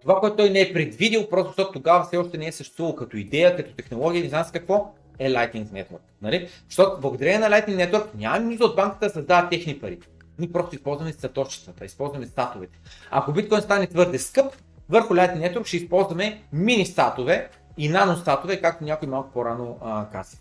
Това, 0.00 0.20
което 0.20 0.36
той 0.36 0.50
не 0.50 0.60
е 0.60 0.72
предвидил, 0.72 1.28
просто 1.28 1.48
защото 1.48 1.72
тогава 1.72 2.04
все 2.04 2.16
още 2.16 2.38
не 2.38 2.46
е 2.46 2.52
съществувало 2.52 2.96
като 2.96 3.16
идея, 3.16 3.56
като 3.56 3.74
технология, 3.74 4.22
не 4.22 4.28
знам 4.28 4.44
с 4.44 4.50
какво, 4.50 4.94
е 5.18 5.30
Lightning 5.30 5.66
Network. 5.66 6.00
Нали? 6.22 6.48
Защото 6.68 7.00
благодарение 7.00 7.38
на 7.38 7.46
Lightning 7.46 7.90
Network 7.90 8.06
няма 8.14 8.40
нужда 8.40 8.64
от 8.64 8.76
банката 8.76 9.06
да 9.06 9.12
създава 9.12 9.48
техни 9.48 9.78
пари. 9.78 9.98
Ние 10.38 10.52
просто 10.52 10.74
използваме 10.74 11.12
саточетата, 11.12 11.84
използваме 11.84 12.26
статовете. 12.26 12.78
Ако 13.10 13.32
биткоин 13.32 13.60
стане 13.60 13.86
твърде 13.86 14.18
скъп, 14.18 14.54
върху 14.88 15.14
Lightning 15.14 15.54
Network 15.54 15.66
ще 15.66 15.76
използваме 15.76 16.42
мини 16.52 16.86
статове 16.86 17.50
и 17.78 17.88
нано 17.88 18.16
статове, 18.16 18.60
както 18.60 18.84
някой 18.84 19.08
малко 19.08 19.32
по-рано 19.32 19.78
а, 19.82 20.06
каза. 20.12 20.36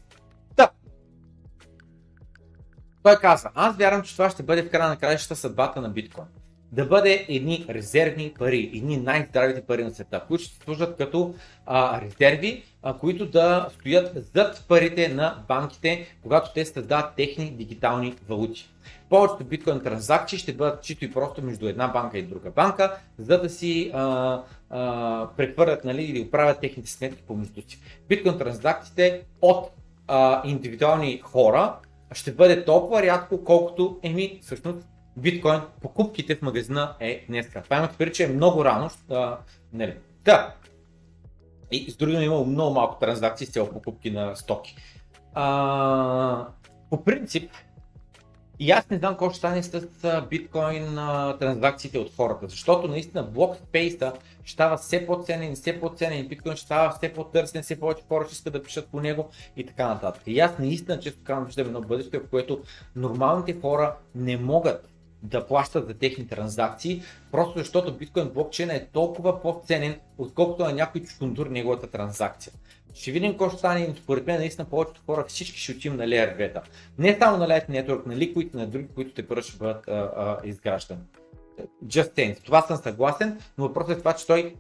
Да. 0.56 0.70
Той 3.04 3.16
каза, 3.16 3.50
аз 3.56 3.78
вярвам, 3.78 4.04
че 4.04 4.14
това 4.14 4.30
ще 4.30 4.44
бъде 4.44 4.64
в 4.64 4.70
края 4.70 4.90
на 4.90 4.98
краищата 4.98 5.36
съдбата 5.36 5.82
на 5.82 5.90
биткоин 5.90 6.28
да 6.72 6.86
бъде 6.86 7.26
едни 7.30 7.66
резервни 7.70 8.34
пари, 8.40 8.72
едни 8.76 8.98
най-здравите 8.98 9.62
пари 9.62 9.84
на 9.84 9.92
света, 9.92 10.22
които 10.28 10.44
ще 10.44 10.64
служат 10.64 10.98
като 10.98 11.34
а, 11.66 12.02
резерви, 12.02 12.64
а, 12.84 12.98
които 12.98 13.26
да 13.26 13.68
стоят 13.74 14.28
зад 14.36 14.66
парите 14.68 15.08
на 15.08 15.44
банките, 15.48 16.08
когато 16.24 16.54
те 16.54 16.66
създават 16.66 17.16
техни 17.16 17.52
дигитални 17.52 18.16
валути. 18.30 18.70
Повечето 19.10 19.44
биткоин 19.44 19.80
транзакции 19.84 20.40
ще 20.40 20.54
бъдат 20.54 20.84
чисто 20.84 21.06
и 21.06 21.12
просто 21.12 21.42
между 21.42 21.68
една 21.68 21.88
банка 21.88 22.18
и 22.18 22.24
друга 22.24 22.52
банка, 22.52 22.98
за 23.18 23.42
да 23.42 23.50
си 23.50 23.92
а, 23.94 24.42
а, 24.70 25.28
прехвърлят 25.38 25.86
нали, 25.86 26.04
или 26.04 26.22
оправят 26.22 26.60
техните 26.60 26.92
сметки 26.92 27.24
помежду 27.24 27.62
си. 27.68 27.80
Биткоин 28.10 28.38
транзакциите 28.38 29.22
от 29.42 29.72
а, 30.08 30.42
индивидуални 30.46 31.20
хора 31.24 31.76
ще 32.12 32.32
бъде 32.32 32.66
толкова 32.66 33.02
рядко, 33.02 33.44
колкото 33.44 34.00
еми 34.04 34.40
всъщност 34.42 34.88
биткоин 35.18 35.62
покупките 35.82 36.36
в 36.36 36.42
магазина 36.42 36.96
е 37.00 37.26
днес. 37.28 37.50
Това 37.64 37.78
имате 37.78 37.98
преди, 37.98 38.12
че 38.12 38.24
е 38.24 38.28
много 38.28 38.66
рано. 38.66 38.90
А, 39.10 39.38
нали. 39.74 39.98
Да. 40.26 40.54
И 41.72 41.92
с 41.92 41.96
други 41.96 42.14
имало 42.14 42.46
много 42.46 42.74
малко 42.74 43.00
транзакции 43.00 43.48
с 43.48 43.52
цел 43.52 43.70
покупки 43.70 44.12
на 44.12 44.36
стоки. 44.36 44.76
А, 45.34 46.48
по 46.90 47.04
принцип, 47.04 47.52
и 48.60 48.72
аз 48.72 48.90
не 48.90 48.98
знам 48.98 49.14
какво 49.14 49.30
ще 49.30 49.38
стане 49.38 49.64
с 49.64 49.88
биткоин 50.30 50.96
транзакциите 51.40 52.00
от 52.00 52.16
хората, 52.16 52.48
защото 52.48 52.88
наистина 52.88 53.24
блок 53.24 53.56
спейса 53.56 54.14
ще 54.44 54.54
става 54.54 54.78
все 54.78 55.06
по-ценен 55.06 55.56
все 55.56 55.80
по-ценен 55.80 56.28
биткоин 56.28 56.56
ще 56.56 56.66
става 56.66 56.90
все 56.90 57.14
по-търсен, 57.14 57.64
все 57.64 57.80
повече 57.80 58.04
хора 58.08 58.26
ще 58.26 58.34
искат 58.34 58.54
да 58.54 58.64
пишат 58.64 58.88
по 58.88 59.00
него 59.00 59.30
и 59.58 59.66
така 59.66 59.88
нататък. 59.88 60.24
И 60.26 60.40
аз 60.40 60.60
наистина 60.60 61.00
често 61.00 61.20
казвам, 61.24 61.46
виждам 61.46 61.68
едно 61.68 61.82
бъдеще, 61.82 62.20
в 62.20 62.30
което 62.30 62.62
нормалните 62.96 63.62
хора 63.62 63.96
не 64.16 64.38
могат 64.38 64.90
да 65.24 65.48
плащат 65.48 65.88
за 65.88 65.94
техни 65.94 66.28
транзакции, 66.28 67.02
просто 67.32 67.60
защото 67.60 67.98
биткоин 67.98 68.30
блокчейн 68.30 68.70
е 68.70 68.88
толкова 68.94 69.42
по-ценен, 69.42 70.00
отколкото 70.18 70.64
на 70.64 70.74
някой 70.74 71.02
чундур 71.02 71.48
неговата 71.48 71.88
транзакция. 71.88 72.54
Ще 72.94 73.12
видим 73.12 73.32
какво 73.32 73.50
ще 73.50 73.58
стане, 73.58 73.96
според 74.04 74.28
мен 74.28 74.40
наистина 74.40 74.70
повечето 74.70 75.02
хора 75.06 75.26
всички 75.28 75.60
ще 75.60 75.72
отим 75.72 75.96
на 75.96 76.04
Layer 76.04 76.54
2. 76.56 76.62
Не 76.98 77.18
само 77.20 77.38
на 77.38 77.48
Lightning 77.48 77.86
Network, 77.86 78.08
на 78.08 78.16
Liquid, 78.16 78.54
на 78.54 78.68
други, 78.68 78.88
които 78.96 79.14
те 79.14 79.28
първо 79.28 79.42
ще 79.42 79.58
бъдат 79.58 79.88
а, 79.88 79.92
а, 79.92 80.38
изграждани. 80.48 81.02
Just 81.86 82.16
Sense. 82.16 82.44
Това 82.44 82.62
съм 82.62 82.78
съгласен, 82.78 83.40
но 83.58 83.68
въпросът 83.68 83.96
е 83.96 84.00
това, 84.00 84.14
че 84.14 84.28
той 84.28 84.56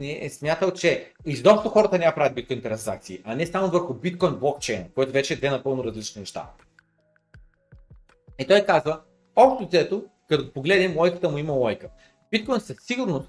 е 0.00 0.30
смятал, 0.30 0.70
че 0.70 1.12
изобщо 1.26 1.68
хората 1.68 1.98
няма 1.98 2.14
правят 2.14 2.34
биткоин 2.34 2.62
транзакции, 2.62 3.20
а 3.24 3.34
не 3.34 3.46
само 3.46 3.70
върху 3.70 3.94
биткоин 3.94 4.34
блокчейн, 4.34 4.84
което 4.94 5.12
вече 5.12 5.34
е 5.34 5.36
две 5.36 5.50
напълно 5.50 5.84
различни 5.84 6.20
неща. 6.20 6.50
И 8.38 8.46
той 8.46 8.64
казва, 8.64 9.00
Общо 9.36 9.66
взето, 9.66 10.04
като 10.28 10.52
погледнем 10.52 10.96
лойката 10.96 11.28
му 11.28 11.38
има 11.38 11.52
лойка. 11.52 11.88
Биткоин 12.30 12.60
със 12.60 12.76
сигурност 12.80 13.28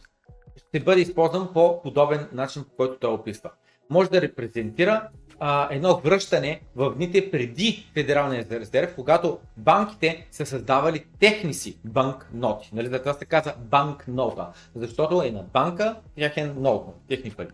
ще 0.57 0.79
бъде 0.79 1.01
използван 1.01 1.53
по 1.53 1.81
подобен 1.81 2.27
начин, 2.33 2.63
по 2.63 2.75
който 2.75 2.99
той 2.99 3.13
описва. 3.13 3.49
може 3.89 4.09
да 4.09 4.21
репрезентира 4.21 5.09
а, 5.39 5.67
едно 5.71 5.97
връщане 5.97 6.61
в 6.75 6.95
дните 6.95 7.31
преди 7.31 7.91
Федералния 7.93 8.45
резерв, 8.51 8.95
когато 8.95 9.39
банките 9.57 10.27
са 10.31 10.45
създавали 10.45 11.05
техни 11.19 11.53
си 11.53 11.79
банкноти. 11.85 12.69
Нали? 12.73 12.87
Затова 12.87 13.13
се 13.13 13.25
казва 13.25 13.53
банкнота, 13.59 14.47
защото 14.75 15.21
е 15.21 15.31
на 15.31 15.43
банка 15.43 15.95
тяхен 16.17 16.55
нот, 16.57 16.95
техни 17.07 17.31
пари. 17.31 17.47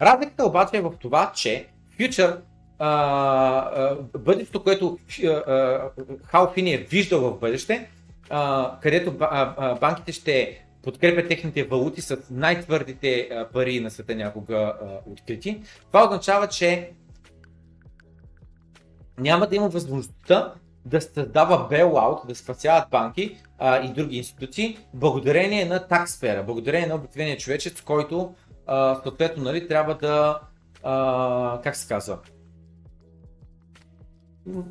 Разликата 0.00 0.46
обаче 0.46 0.76
е 0.76 0.80
в 0.80 0.92
това, 1.00 1.32
че 1.34 1.68
фьючер 1.96 2.40
бъдещето, 4.18 4.62
което 4.62 4.98
Хал 6.24 6.52
Фини 6.54 6.74
е 6.74 6.78
виждал 6.78 7.20
в 7.20 7.38
бъдеще, 7.38 7.90
а, 8.30 8.72
където 8.82 9.14
а, 9.20 9.74
банките 9.74 10.12
ще 10.12 10.64
подкрепят 10.82 11.28
техните 11.28 11.64
валути 11.64 12.00
с 12.00 12.16
най-твърдите 12.30 13.28
а, 13.32 13.48
пари 13.48 13.80
на 13.80 13.90
света 13.90 14.14
някога 14.14 14.56
а, 14.56 15.10
открити. 15.10 15.62
Това 15.86 16.04
означава, 16.04 16.48
че 16.48 16.90
няма 19.18 19.46
да 19.46 19.56
има 19.56 19.68
възможността 19.68 20.54
да 20.84 21.00
създава 21.00 21.68
bailout, 21.70 22.26
да 22.26 22.34
спасяват 22.34 22.90
банки 22.90 23.36
а, 23.58 23.84
и 23.84 23.92
други 23.92 24.16
институции, 24.16 24.78
благодарение 24.94 25.64
на 25.64 25.88
таксфера, 25.88 26.42
благодарение 26.42 26.86
на 26.86 26.94
обикновения 26.94 27.36
човечец, 27.36 27.80
който 27.80 28.34
а, 28.66 29.00
съответно 29.02 29.42
нали, 29.44 29.68
трябва 29.68 29.94
да, 29.94 30.40
а, 30.82 31.60
как 31.62 31.76
се 31.76 31.88
казва, 31.88 32.18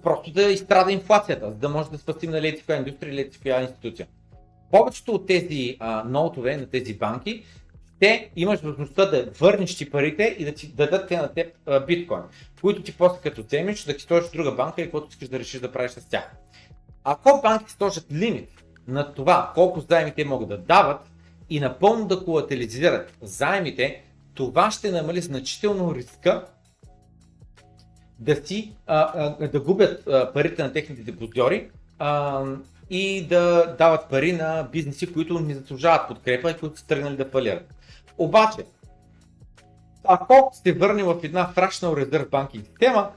просто 0.03 0.31
да 0.31 0.43
изстрада 0.43 0.91
инфлацията, 0.91 1.49
за 1.49 1.55
да 1.55 1.69
може 1.69 1.89
да 1.89 1.97
спасим 1.97 2.31
нали, 2.31 2.47
ети 2.47 2.63
индустрия 2.71 3.13
или 3.13 3.21
ети 3.21 3.49
институция. 3.49 4.07
Повечето 4.71 5.11
от 5.11 5.27
тези 5.27 5.77
а, 5.79 6.03
ноутове 6.03 6.57
на 6.57 6.65
тези 6.69 6.97
банки, 6.97 7.43
те 7.99 8.29
имаш 8.35 8.59
възможността 8.59 9.05
да 9.05 9.31
върнеш 9.39 9.77
ти 9.77 9.89
парите 9.89 10.35
и 10.39 10.45
да 10.45 10.51
ти 10.51 10.67
дадат 10.67 11.07
те 11.07 11.17
на 11.17 11.33
теб 11.33 11.53
а, 11.65 11.79
биткоин, 11.79 12.21
които 12.61 12.83
ти 12.83 12.97
после 12.97 13.21
като 13.21 13.43
вземеш 13.43 13.83
да 13.83 13.97
ти 13.97 14.03
сложиш 14.03 14.29
друга 14.29 14.51
банка 14.51 14.81
или 14.81 14.87
каквото 14.87 15.07
искаш 15.09 15.29
да 15.29 15.39
решиш 15.39 15.61
да 15.61 15.71
правиш 15.71 15.91
с 15.91 16.09
тях. 16.09 16.31
Ако 17.03 17.41
банките 17.41 17.71
сложат 17.71 18.05
лимит 18.11 18.49
на 18.87 19.13
това 19.13 19.51
колко 19.55 19.79
заеми 19.79 20.13
те 20.15 20.25
могат 20.25 20.49
да 20.49 20.57
дават 20.57 21.01
и 21.49 21.59
напълно 21.59 22.07
да 22.07 22.23
колателизират 22.23 23.17
заемите, 23.21 24.03
това 24.33 24.71
ще 24.71 24.91
намали 24.91 25.21
значително 25.21 25.95
риска 25.95 26.45
да 28.19 28.45
си 28.45 28.75
а, 28.87 29.35
а, 29.39 29.47
да 29.47 29.59
губят 29.59 30.07
а, 30.07 30.33
парите 30.33 30.63
на 30.63 30.73
техните 30.73 31.01
депозитори 31.01 31.69
и 32.89 33.27
да 33.27 33.75
дават 33.77 34.09
пари 34.09 34.31
на 34.31 34.69
бизнеси, 34.71 35.13
които 35.13 35.39
не 35.39 35.53
заслужават 35.53 36.07
подкрепа 36.07 36.51
и 36.51 36.57
които 36.57 36.79
са 36.79 36.87
тръгнали 36.87 37.17
да 37.17 37.29
фалират. 37.29 37.73
Обаче, 38.17 38.65
ако 40.03 40.51
се 40.53 40.73
върнем 40.73 41.05
в 41.05 41.19
една 41.23 41.53
Fractional 41.55 42.05
Reserve 42.05 42.29
Banking 42.29 42.65
система, 42.65 43.11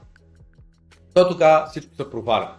то 1.13 1.29
тогава 1.29 1.67
всичко 1.67 1.95
се 1.95 2.09
проваля. 2.09 2.55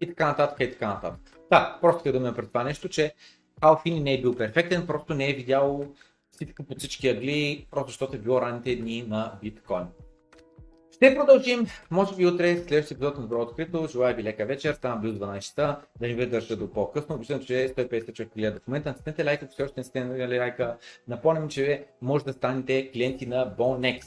И 0.00 0.06
така 0.06 0.26
нататък, 0.26 0.60
и 0.60 0.72
така 0.72 0.88
нататък. 0.88 1.20
Да, 1.50 1.78
просто 1.80 2.12
да 2.12 2.20
ме 2.20 2.34
пред 2.34 2.48
това 2.48 2.64
нещо, 2.64 2.88
че 2.88 3.14
Алфини 3.60 4.00
не 4.00 4.14
е 4.14 4.20
бил 4.20 4.36
перфектен, 4.36 4.86
просто 4.86 5.14
не 5.14 5.30
е 5.30 5.34
видял 5.34 5.84
всичко 6.32 6.64
по 6.64 6.74
всички 6.74 7.08
ъгли, 7.08 7.66
просто 7.70 7.90
защото 7.90 8.16
е 8.16 8.18
било 8.18 8.40
ранните 8.40 8.76
дни 8.76 9.02
на 9.08 9.38
биткоин. 9.42 9.86
Ще 11.02 11.14
продължим, 11.14 11.66
може 11.90 12.16
би 12.16 12.26
утре, 12.26 12.56
следващия 12.56 12.96
епизод 12.96 13.16
на 13.16 13.22
Добро 13.22 13.42
открито. 13.42 13.88
Желая 13.92 14.14
ви 14.14 14.22
лека 14.22 14.46
вечер, 14.46 14.74
ставам 14.74 15.00
близо 15.00 15.18
12 15.18 15.40
часа, 15.40 15.76
да 16.00 16.08
ни 16.08 16.14
ви 16.14 16.26
държа 16.26 16.56
до 16.56 16.72
по-късно. 16.72 17.18
Виждам, 17.18 17.40
че 17.40 17.74
150 17.76 18.12
човек 18.12 18.32
гледат 18.36 18.62
в 18.62 18.66
момента. 18.66 18.88
Натиснете 18.88 19.24
лайка, 19.24 19.44
ако 19.44 19.52
все 19.52 19.62
още 19.62 19.80
не 19.80 19.84
сте 19.84 20.38
лайка. 20.38 20.76
Напомням, 21.08 21.48
че 21.48 21.84
може 22.02 22.24
да 22.24 22.32
станете 22.32 22.90
клиенти 22.92 23.26
на 23.26 23.56
Bonex. 23.58 24.04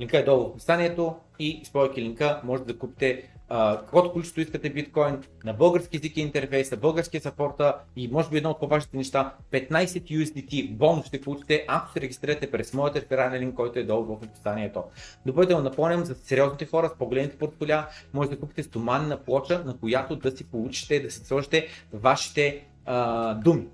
Линка 0.00 0.18
е 0.18 0.22
долу 0.22 0.44
в 0.44 0.50
описанието 0.50 1.16
и 1.38 1.48
използвайки 1.48 2.02
линка 2.02 2.40
може 2.44 2.64
да 2.64 2.78
купите 2.78 3.31
каквото 3.52 4.12
количество 4.12 4.40
искате 4.40 4.70
биткоин, 4.70 5.22
на 5.44 5.52
български 5.52 5.96
език 5.96 6.16
и 6.16 6.20
интерфейс, 6.20 6.70
на 6.70 6.76
български 6.76 7.20
сапорта 7.20 7.74
и 7.96 8.08
може 8.08 8.30
би 8.30 8.36
едно 8.36 8.50
от 8.50 8.60
по-важните 8.60 8.96
неща, 8.96 9.34
15 9.52 9.70
USDT 9.86 10.76
бонус 10.76 11.06
ще 11.06 11.20
получите, 11.20 11.64
ако 11.68 11.92
се 11.92 12.00
регистрирате 12.00 12.50
през 12.50 12.74
моят 12.74 12.96
реферален 12.96 13.42
линк, 13.42 13.54
който 13.54 13.78
е 13.78 13.84
долу 13.84 14.04
в 14.04 14.12
описанието. 14.12 14.84
Допълнително 15.26 15.64
напомням 15.64 16.04
за 16.04 16.14
сериозните 16.14 16.66
хора 16.66 16.88
с 16.88 16.98
по-големите 16.98 17.38
портфоля, 17.38 17.86
може 18.12 18.30
да 18.30 18.38
купите 18.38 18.62
стоманна 18.62 19.16
плоча, 19.16 19.62
на 19.66 19.78
която 19.78 20.16
да 20.16 20.30
си 20.30 20.44
получите, 20.44 21.00
да 21.00 21.10
си 21.10 21.24
сложите 21.24 21.68
вашите 21.92 22.66
а, 22.84 23.34
думи 23.34 23.66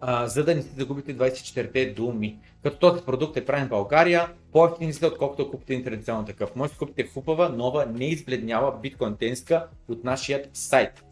а, 0.00 0.26
за 0.26 0.44
да 0.44 0.54
не 0.54 0.62
си 0.62 0.68
загубите 0.76 1.16
24-те 1.16 1.86
думи. 1.86 2.38
Като 2.66 2.78
този 2.78 3.04
продукт 3.04 3.36
е 3.36 3.44
правен 3.44 3.66
в 3.66 3.68
България, 3.68 4.28
по-ефтини 4.52 4.92
са, 4.92 5.06
отколкото 5.06 5.50
купите 5.50 5.84
традиционно 5.84 6.24
такъв. 6.24 6.56
Може 6.56 6.72
да 6.72 6.78
купите 6.78 7.08
хубава, 7.08 7.48
нова, 7.48 7.86
неизбледняла 7.86 8.78
биткоин 8.82 9.16
тенска 9.16 9.66
от 9.88 10.04
нашия 10.04 10.44
сайт. 10.52 11.04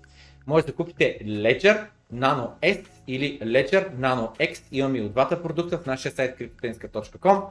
Може 0.46 0.66
да 0.66 0.74
купите 0.74 1.18
Ledger 1.24 1.86
Nano 2.14 2.48
S 2.62 2.86
или 3.06 3.40
Ledger 3.40 3.94
Nano 3.94 4.38
X. 4.38 4.62
Имаме 4.72 4.98
и 4.98 5.02
от 5.02 5.12
двата 5.12 5.42
продукта 5.42 5.78
в 5.78 5.86
нашия 5.86 6.12
сайт 6.12 6.38
cryptotenska.com. 6.38 7.42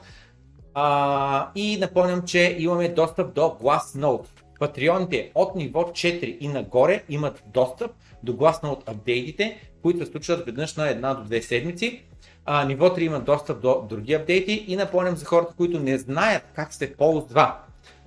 И 1.56 1.78
напомням, 1.78 2.22
че 2.22 2.56
имаме 2.60 2.90
достъп 2.90 3.34
до 3.34 3.42
Glassnode. 3.42 4.28
Патреоните 4.60 5.32
от 5.36 5.56
ниво 5.56 5.84
4 5.84 6.38
и 6.40 6.48
нагоре 6.48 7.04
имат 7.10 7.44
достъп 7.48 7.92
до 8.24 8.34
Glassnode 8.34 8.90
апдейтите, 8.90 9.58
които 9.82 10.06
се 10.06 10.12
случват 10.12 10.46
веднъж 10.46 10.76
на 10.76 10.90
една 10.90 11.14
до 11.14 11.24
две 11.24 11.42
седмици. 11.42 12.04
А, 12.46 12.66
ниво 12.66 12.90
3 12.90 13.00
има 13.00 13.20
достъп 13.20 13.62
до 13.62 13.86
други 13.90 14.14
апдейти 14.14 14.66
и 14.68 14.76
напомням 14.76 15.16
за 15.16 15.26
хората, 15.26 15.54
които 15.58 15.80
не 15.80 15.98
знаят 15.98 16.44
как 16.56 16.74
се 16.74 16.94
ползва 16.94 17.56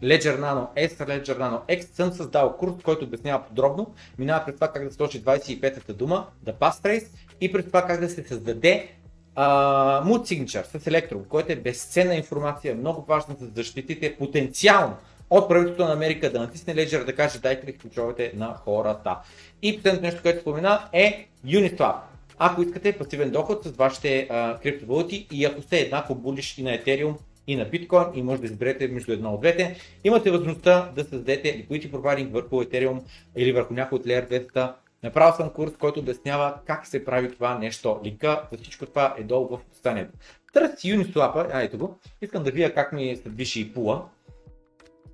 Ledger 0.03 0.41
Nano 0.41 0.89
S, 0.89 0.97
Ledger 0.97 1.39
Nano 1.39 1.61
X, 1.69 1.95
съм 1.95 2.13
създал 2.13 2.57
курс, 2.57 2.73
който 2.83 3.05
обяснява 3.05 3.45
подробно, 3.45 3.95
минава 4.19 4.45
през 4.45 4.55
това 4.55 4.69
как 4.69 4.85
да 4.85 4.93
сложи 4.93 5.25
25-та 5.25 5.93
дума, 5.93 6.27
да 6.43 6.53
passphrase 6.53 7.07
и 7.41 7.53
през 7.53 7.67
това 7.67 7.83
как 7.83 8.01
да 8.01 8.09
се 8.09 8.23
създаде 8.23 8.89
uh, 9.37 10.05
Mood 10.05 10.45
Signature 10.45 10.79
с 10.79 10.85
Electrum, 10.85 11.27
който 11.29 11.53
е 11.53 11.57
безценна 11.57 12.15
информация, 12.15 12.75
много 12.75 13.05
важна 13.09 13.37
за 13.41 13.47
да 13.47 13.53
защитите 13.55 14.17
потенциално 14.17 14.97
от 15.31 15.49
правителството 15.49 15.89
на 15.89 15.93
Америка 15.93 16.33
да 16.33 16.39
натисне 16.39 16.75
Ledger 16.75 17.05
да 17.05 17.15
каже 17.15 17.39
дайте 17.39 17.67
ли 17.67 17.79
ключовете 17.79 18.33
на 18.37 18.55
хората. 18.55 19.17
И 19.63 19.77
последното 19.77 20.05
нещо, 20.05 20.23
което 20.23 20.41
спомена 20.41 20.89
е 20.93 21.29
Uniswap. 21.47 21.97
Ако 22.39 22.63
искате 22.63 22.99
пасивен 22.99 23.31
доход 23.31 23.65
с 23.65 23.71
вашите 23.71 24.27
а, 24.31 24.59
криптовалути 24.59 25.27
и 25.33 25.45
ако 25.45 25.63
сте 25.63 25.81
еднакво 25.81 26.15
булиш 26.15 26.59
и 26.59 26.63
на 26.63 26.71
Ethereum 26.71 27.15
и 27.47 27.57
на 27.57 27.65
биткоин 27.65 28.05
и 28.15 28.23
може 28.23 28.41
да 28.41 28.47
изберете 28.47 28.89
между 28.89 29.13
едно 29.13 29.35
от 29.35 29.41
двете, 29.41 29.77
имате 30.05 30.31
възможността 30.31 30.93
да 30.97 31.05
създадете 31.05 31.49
liquidity 31.49 31.91
providing 31.91 32.31
върху 32.31 32.63
Ethereum 32.63 33.03
или 33.37 33.53
върху 33.53 33.75
някой 33.75 33.99
от 33.99 34.07
Layer 34.07 34.51
200. 34.55 34.73
Направил 35.03 35.35
съм 35.35 35.51
курс, 35.51 35.73
който 35.79 36.01
обяснява 36.01 36.55
как 36.65 36.87
се 36.87 37.05
прави 37.05 37.33
това 37.33 37.59
нещо. 37.59 38.01
Линка 38.05 38.43
за 38.53 38.59
всичко 38.59 38.87
това 38.87 39.15
е 39.19 39.23
долу 39.23 39.49
в 39.49 39.55
описанието. 39.55 40.13
Търси 40.53 40.99
Uniswap, 40.99 41.51
а 41.53 41.63
ето 41.63 41.79
го. 41.79 41.99
Искам 42.23 42.43
да 42.43 42.51
видя 42.51 42.75
как 42.75 42.93
ми 42.93 43.17
се 43.17 43.29
движи 43.29 43.61
и 43.61 43.73
пула. 43.73 44.05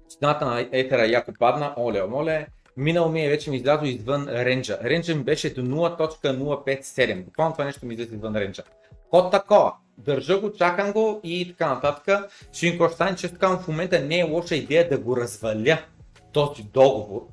Цената 0.09 0.47
на 0.47 0.69
етера 0.73 1.07
яко 1.07 1.33
падна, 1.39 1.75
оле, 1.77 2.03
оле. 2.03 2.47
Минало 2.77 3.09
ми 3.09 3.25
е 3.25 3.29
вече 3.29 3.51
ми 3.51 3.57
излязло 3.57 3.87
извън 3.87 4.29
ренджа. 4.29 4.79
Ренджа 4.85 5.15
ми 5.15 5.25
беше 5.25 5.55
до 5.55 5.63
0.057. 5.63 7.25
Буквално 7.25 7.53
това 7.53 7.65
нещо 7.65 7.87
ми 7.87 7.95
излезе 7.95 8.15
извън 8.15 8.37
ренджа. 8.37 8.63
Код 9.11 9.31
такова. 9.31 9.73
Държа 9.99 10.41
го, 10.41 10.53
чакам 10.53 10.93
го 10.93 11.21
и 11.25 11.49
така 11.49 11.75
нататък. 11.75 12.31
Ще 12.53 12.71
ви 12.71 12.79
стане, 12.93 13.17
че 13.17 13.29
така 13.29 13.49
в 13.49 13.69
момента 13.69 14.01
не 14.01 14.19
е 14.19 14.23
лоша 14.23 14.55
идея 14.55 14.89
да 14.89 14.99
го 14.99 15.17
разваля 15.17 15.79
този 16.33 16.63
договор, 16.63 17.27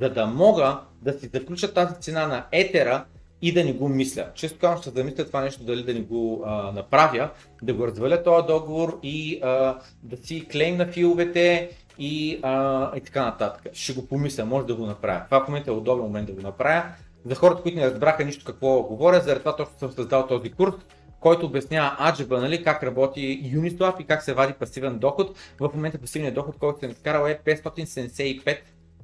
за 0.00 0.10
да 0.10 0.26
мога 0.26 0.80
да 1.02 1.12
си 1.12 1.30
заключа 1.34 1.74
тази 1.74 1.94
цена 2.00 2.26
на 2.26 2.46
етера 2.52 3.04
и 3.42 3.52
да 3.52 3.64
не 3.64 3.72
го 3.72 3.88
мисля. 3.88 4.26
Често 4.34 4.58
казвам, 4.58 4.82
ще 4.82 4.90
замисля 4.90 5.26
това 5.26 5.40
нещо, 5.40 5.64
дали 5.64 5.82
да 5.82 5.94
не 5.94 6.00
го 6.00 6.42
а, 6.46 6.72
направя, 6.72 7.30
да 7.62 7.74
го 7.74 7.86
разваля 7.86 8.22
този 8.22 8.46
договор 8.46 8.98
и 9.02 9.40
а, 9.42 9.78
да 10.02 10.16
си 10.16 10.48
клейм 10.52 10.76
на 10.76 10.86
филовете 10.86 11.70
и, 11.98 12.40
а, 12.42 12.96
и 12.96 13.00
така 13.00 13.24
нататък. 13.24 13.72
Ще 13.72 13.92
го 13.92 14.08
помисля, 14.08 14.44
може 14.44 14.66
да 14.66 14.74
го 14.74 14.86
направя. 14.86 15.22
Това 15.24 15.44
в 15.44 15.48
момента 15.48 15.70
е 15.70 15.74
удобен 15.74 16.04
момент 16.04 16.26
да 16.26 16.32
го 16.32 16.40
направя. 16.40 16.82
За 17.24 17.34
хората, 17.34 17.62
които 17.62 17.78
не 17.78 17.86
разбраха 17.86 18.24
нищо 18.24 18.44
какво 18.44 18.82
говоря, 18.82 19.20
заради 19.20 19.38
това 19.38 19.56
точно 19.56 19.78
съм 19.78 19.92
създал 19.92 20.26
този 20.26 20.52
курс, 20.52 20.74
който 21.20 21.46
обяснява 21.46 21.96
аджеба, 22.00 22.40
нали, 22.40 22.64
как 22.64 22.82
работи 22.82 23.52
Uniswap 23.54 24.00
и 24.00 24.04
как 24.04 24.22
се 24.22 24.34
вади 24.34 24.52
пасивен 24.52 24.98
доход. 24.98 25.38
В 25.60 25.70
момента 25.74 25.98
пасивният 25.98 26.34
доход, 26.34 26.56
който 26.58 26.80
съм 26.80 26.90
изкарал 26.90 27.26
е 27.26 27.38
575 27.44 28.58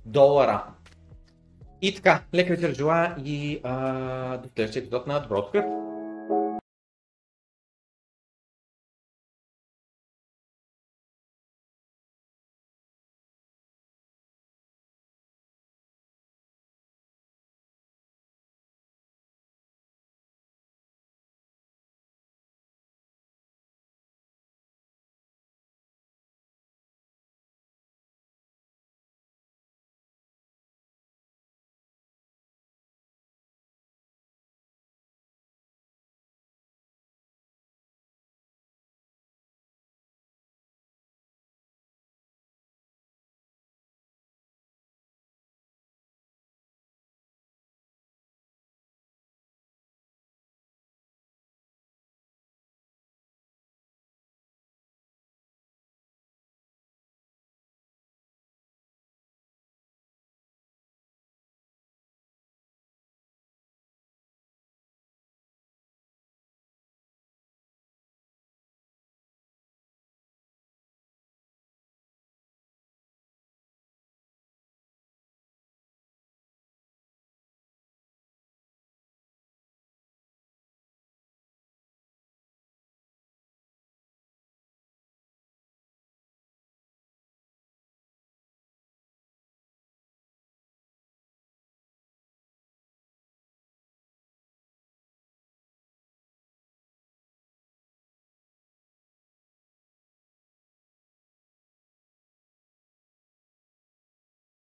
долара. 0.06 0.64
И 1.82 1.94
така, 1.94 2.20
лека 2.34 2.54
вечер 2.54 2.74
желая 2.74 3.16
и 3.24 3.60
а, 3.62 4.36
до 4.36 4.48
следващия 4.48 4.80
епизод 4.80 5.06
на 5.06 5.20
Добро 5.20 5.38
открит. 5.38 5.91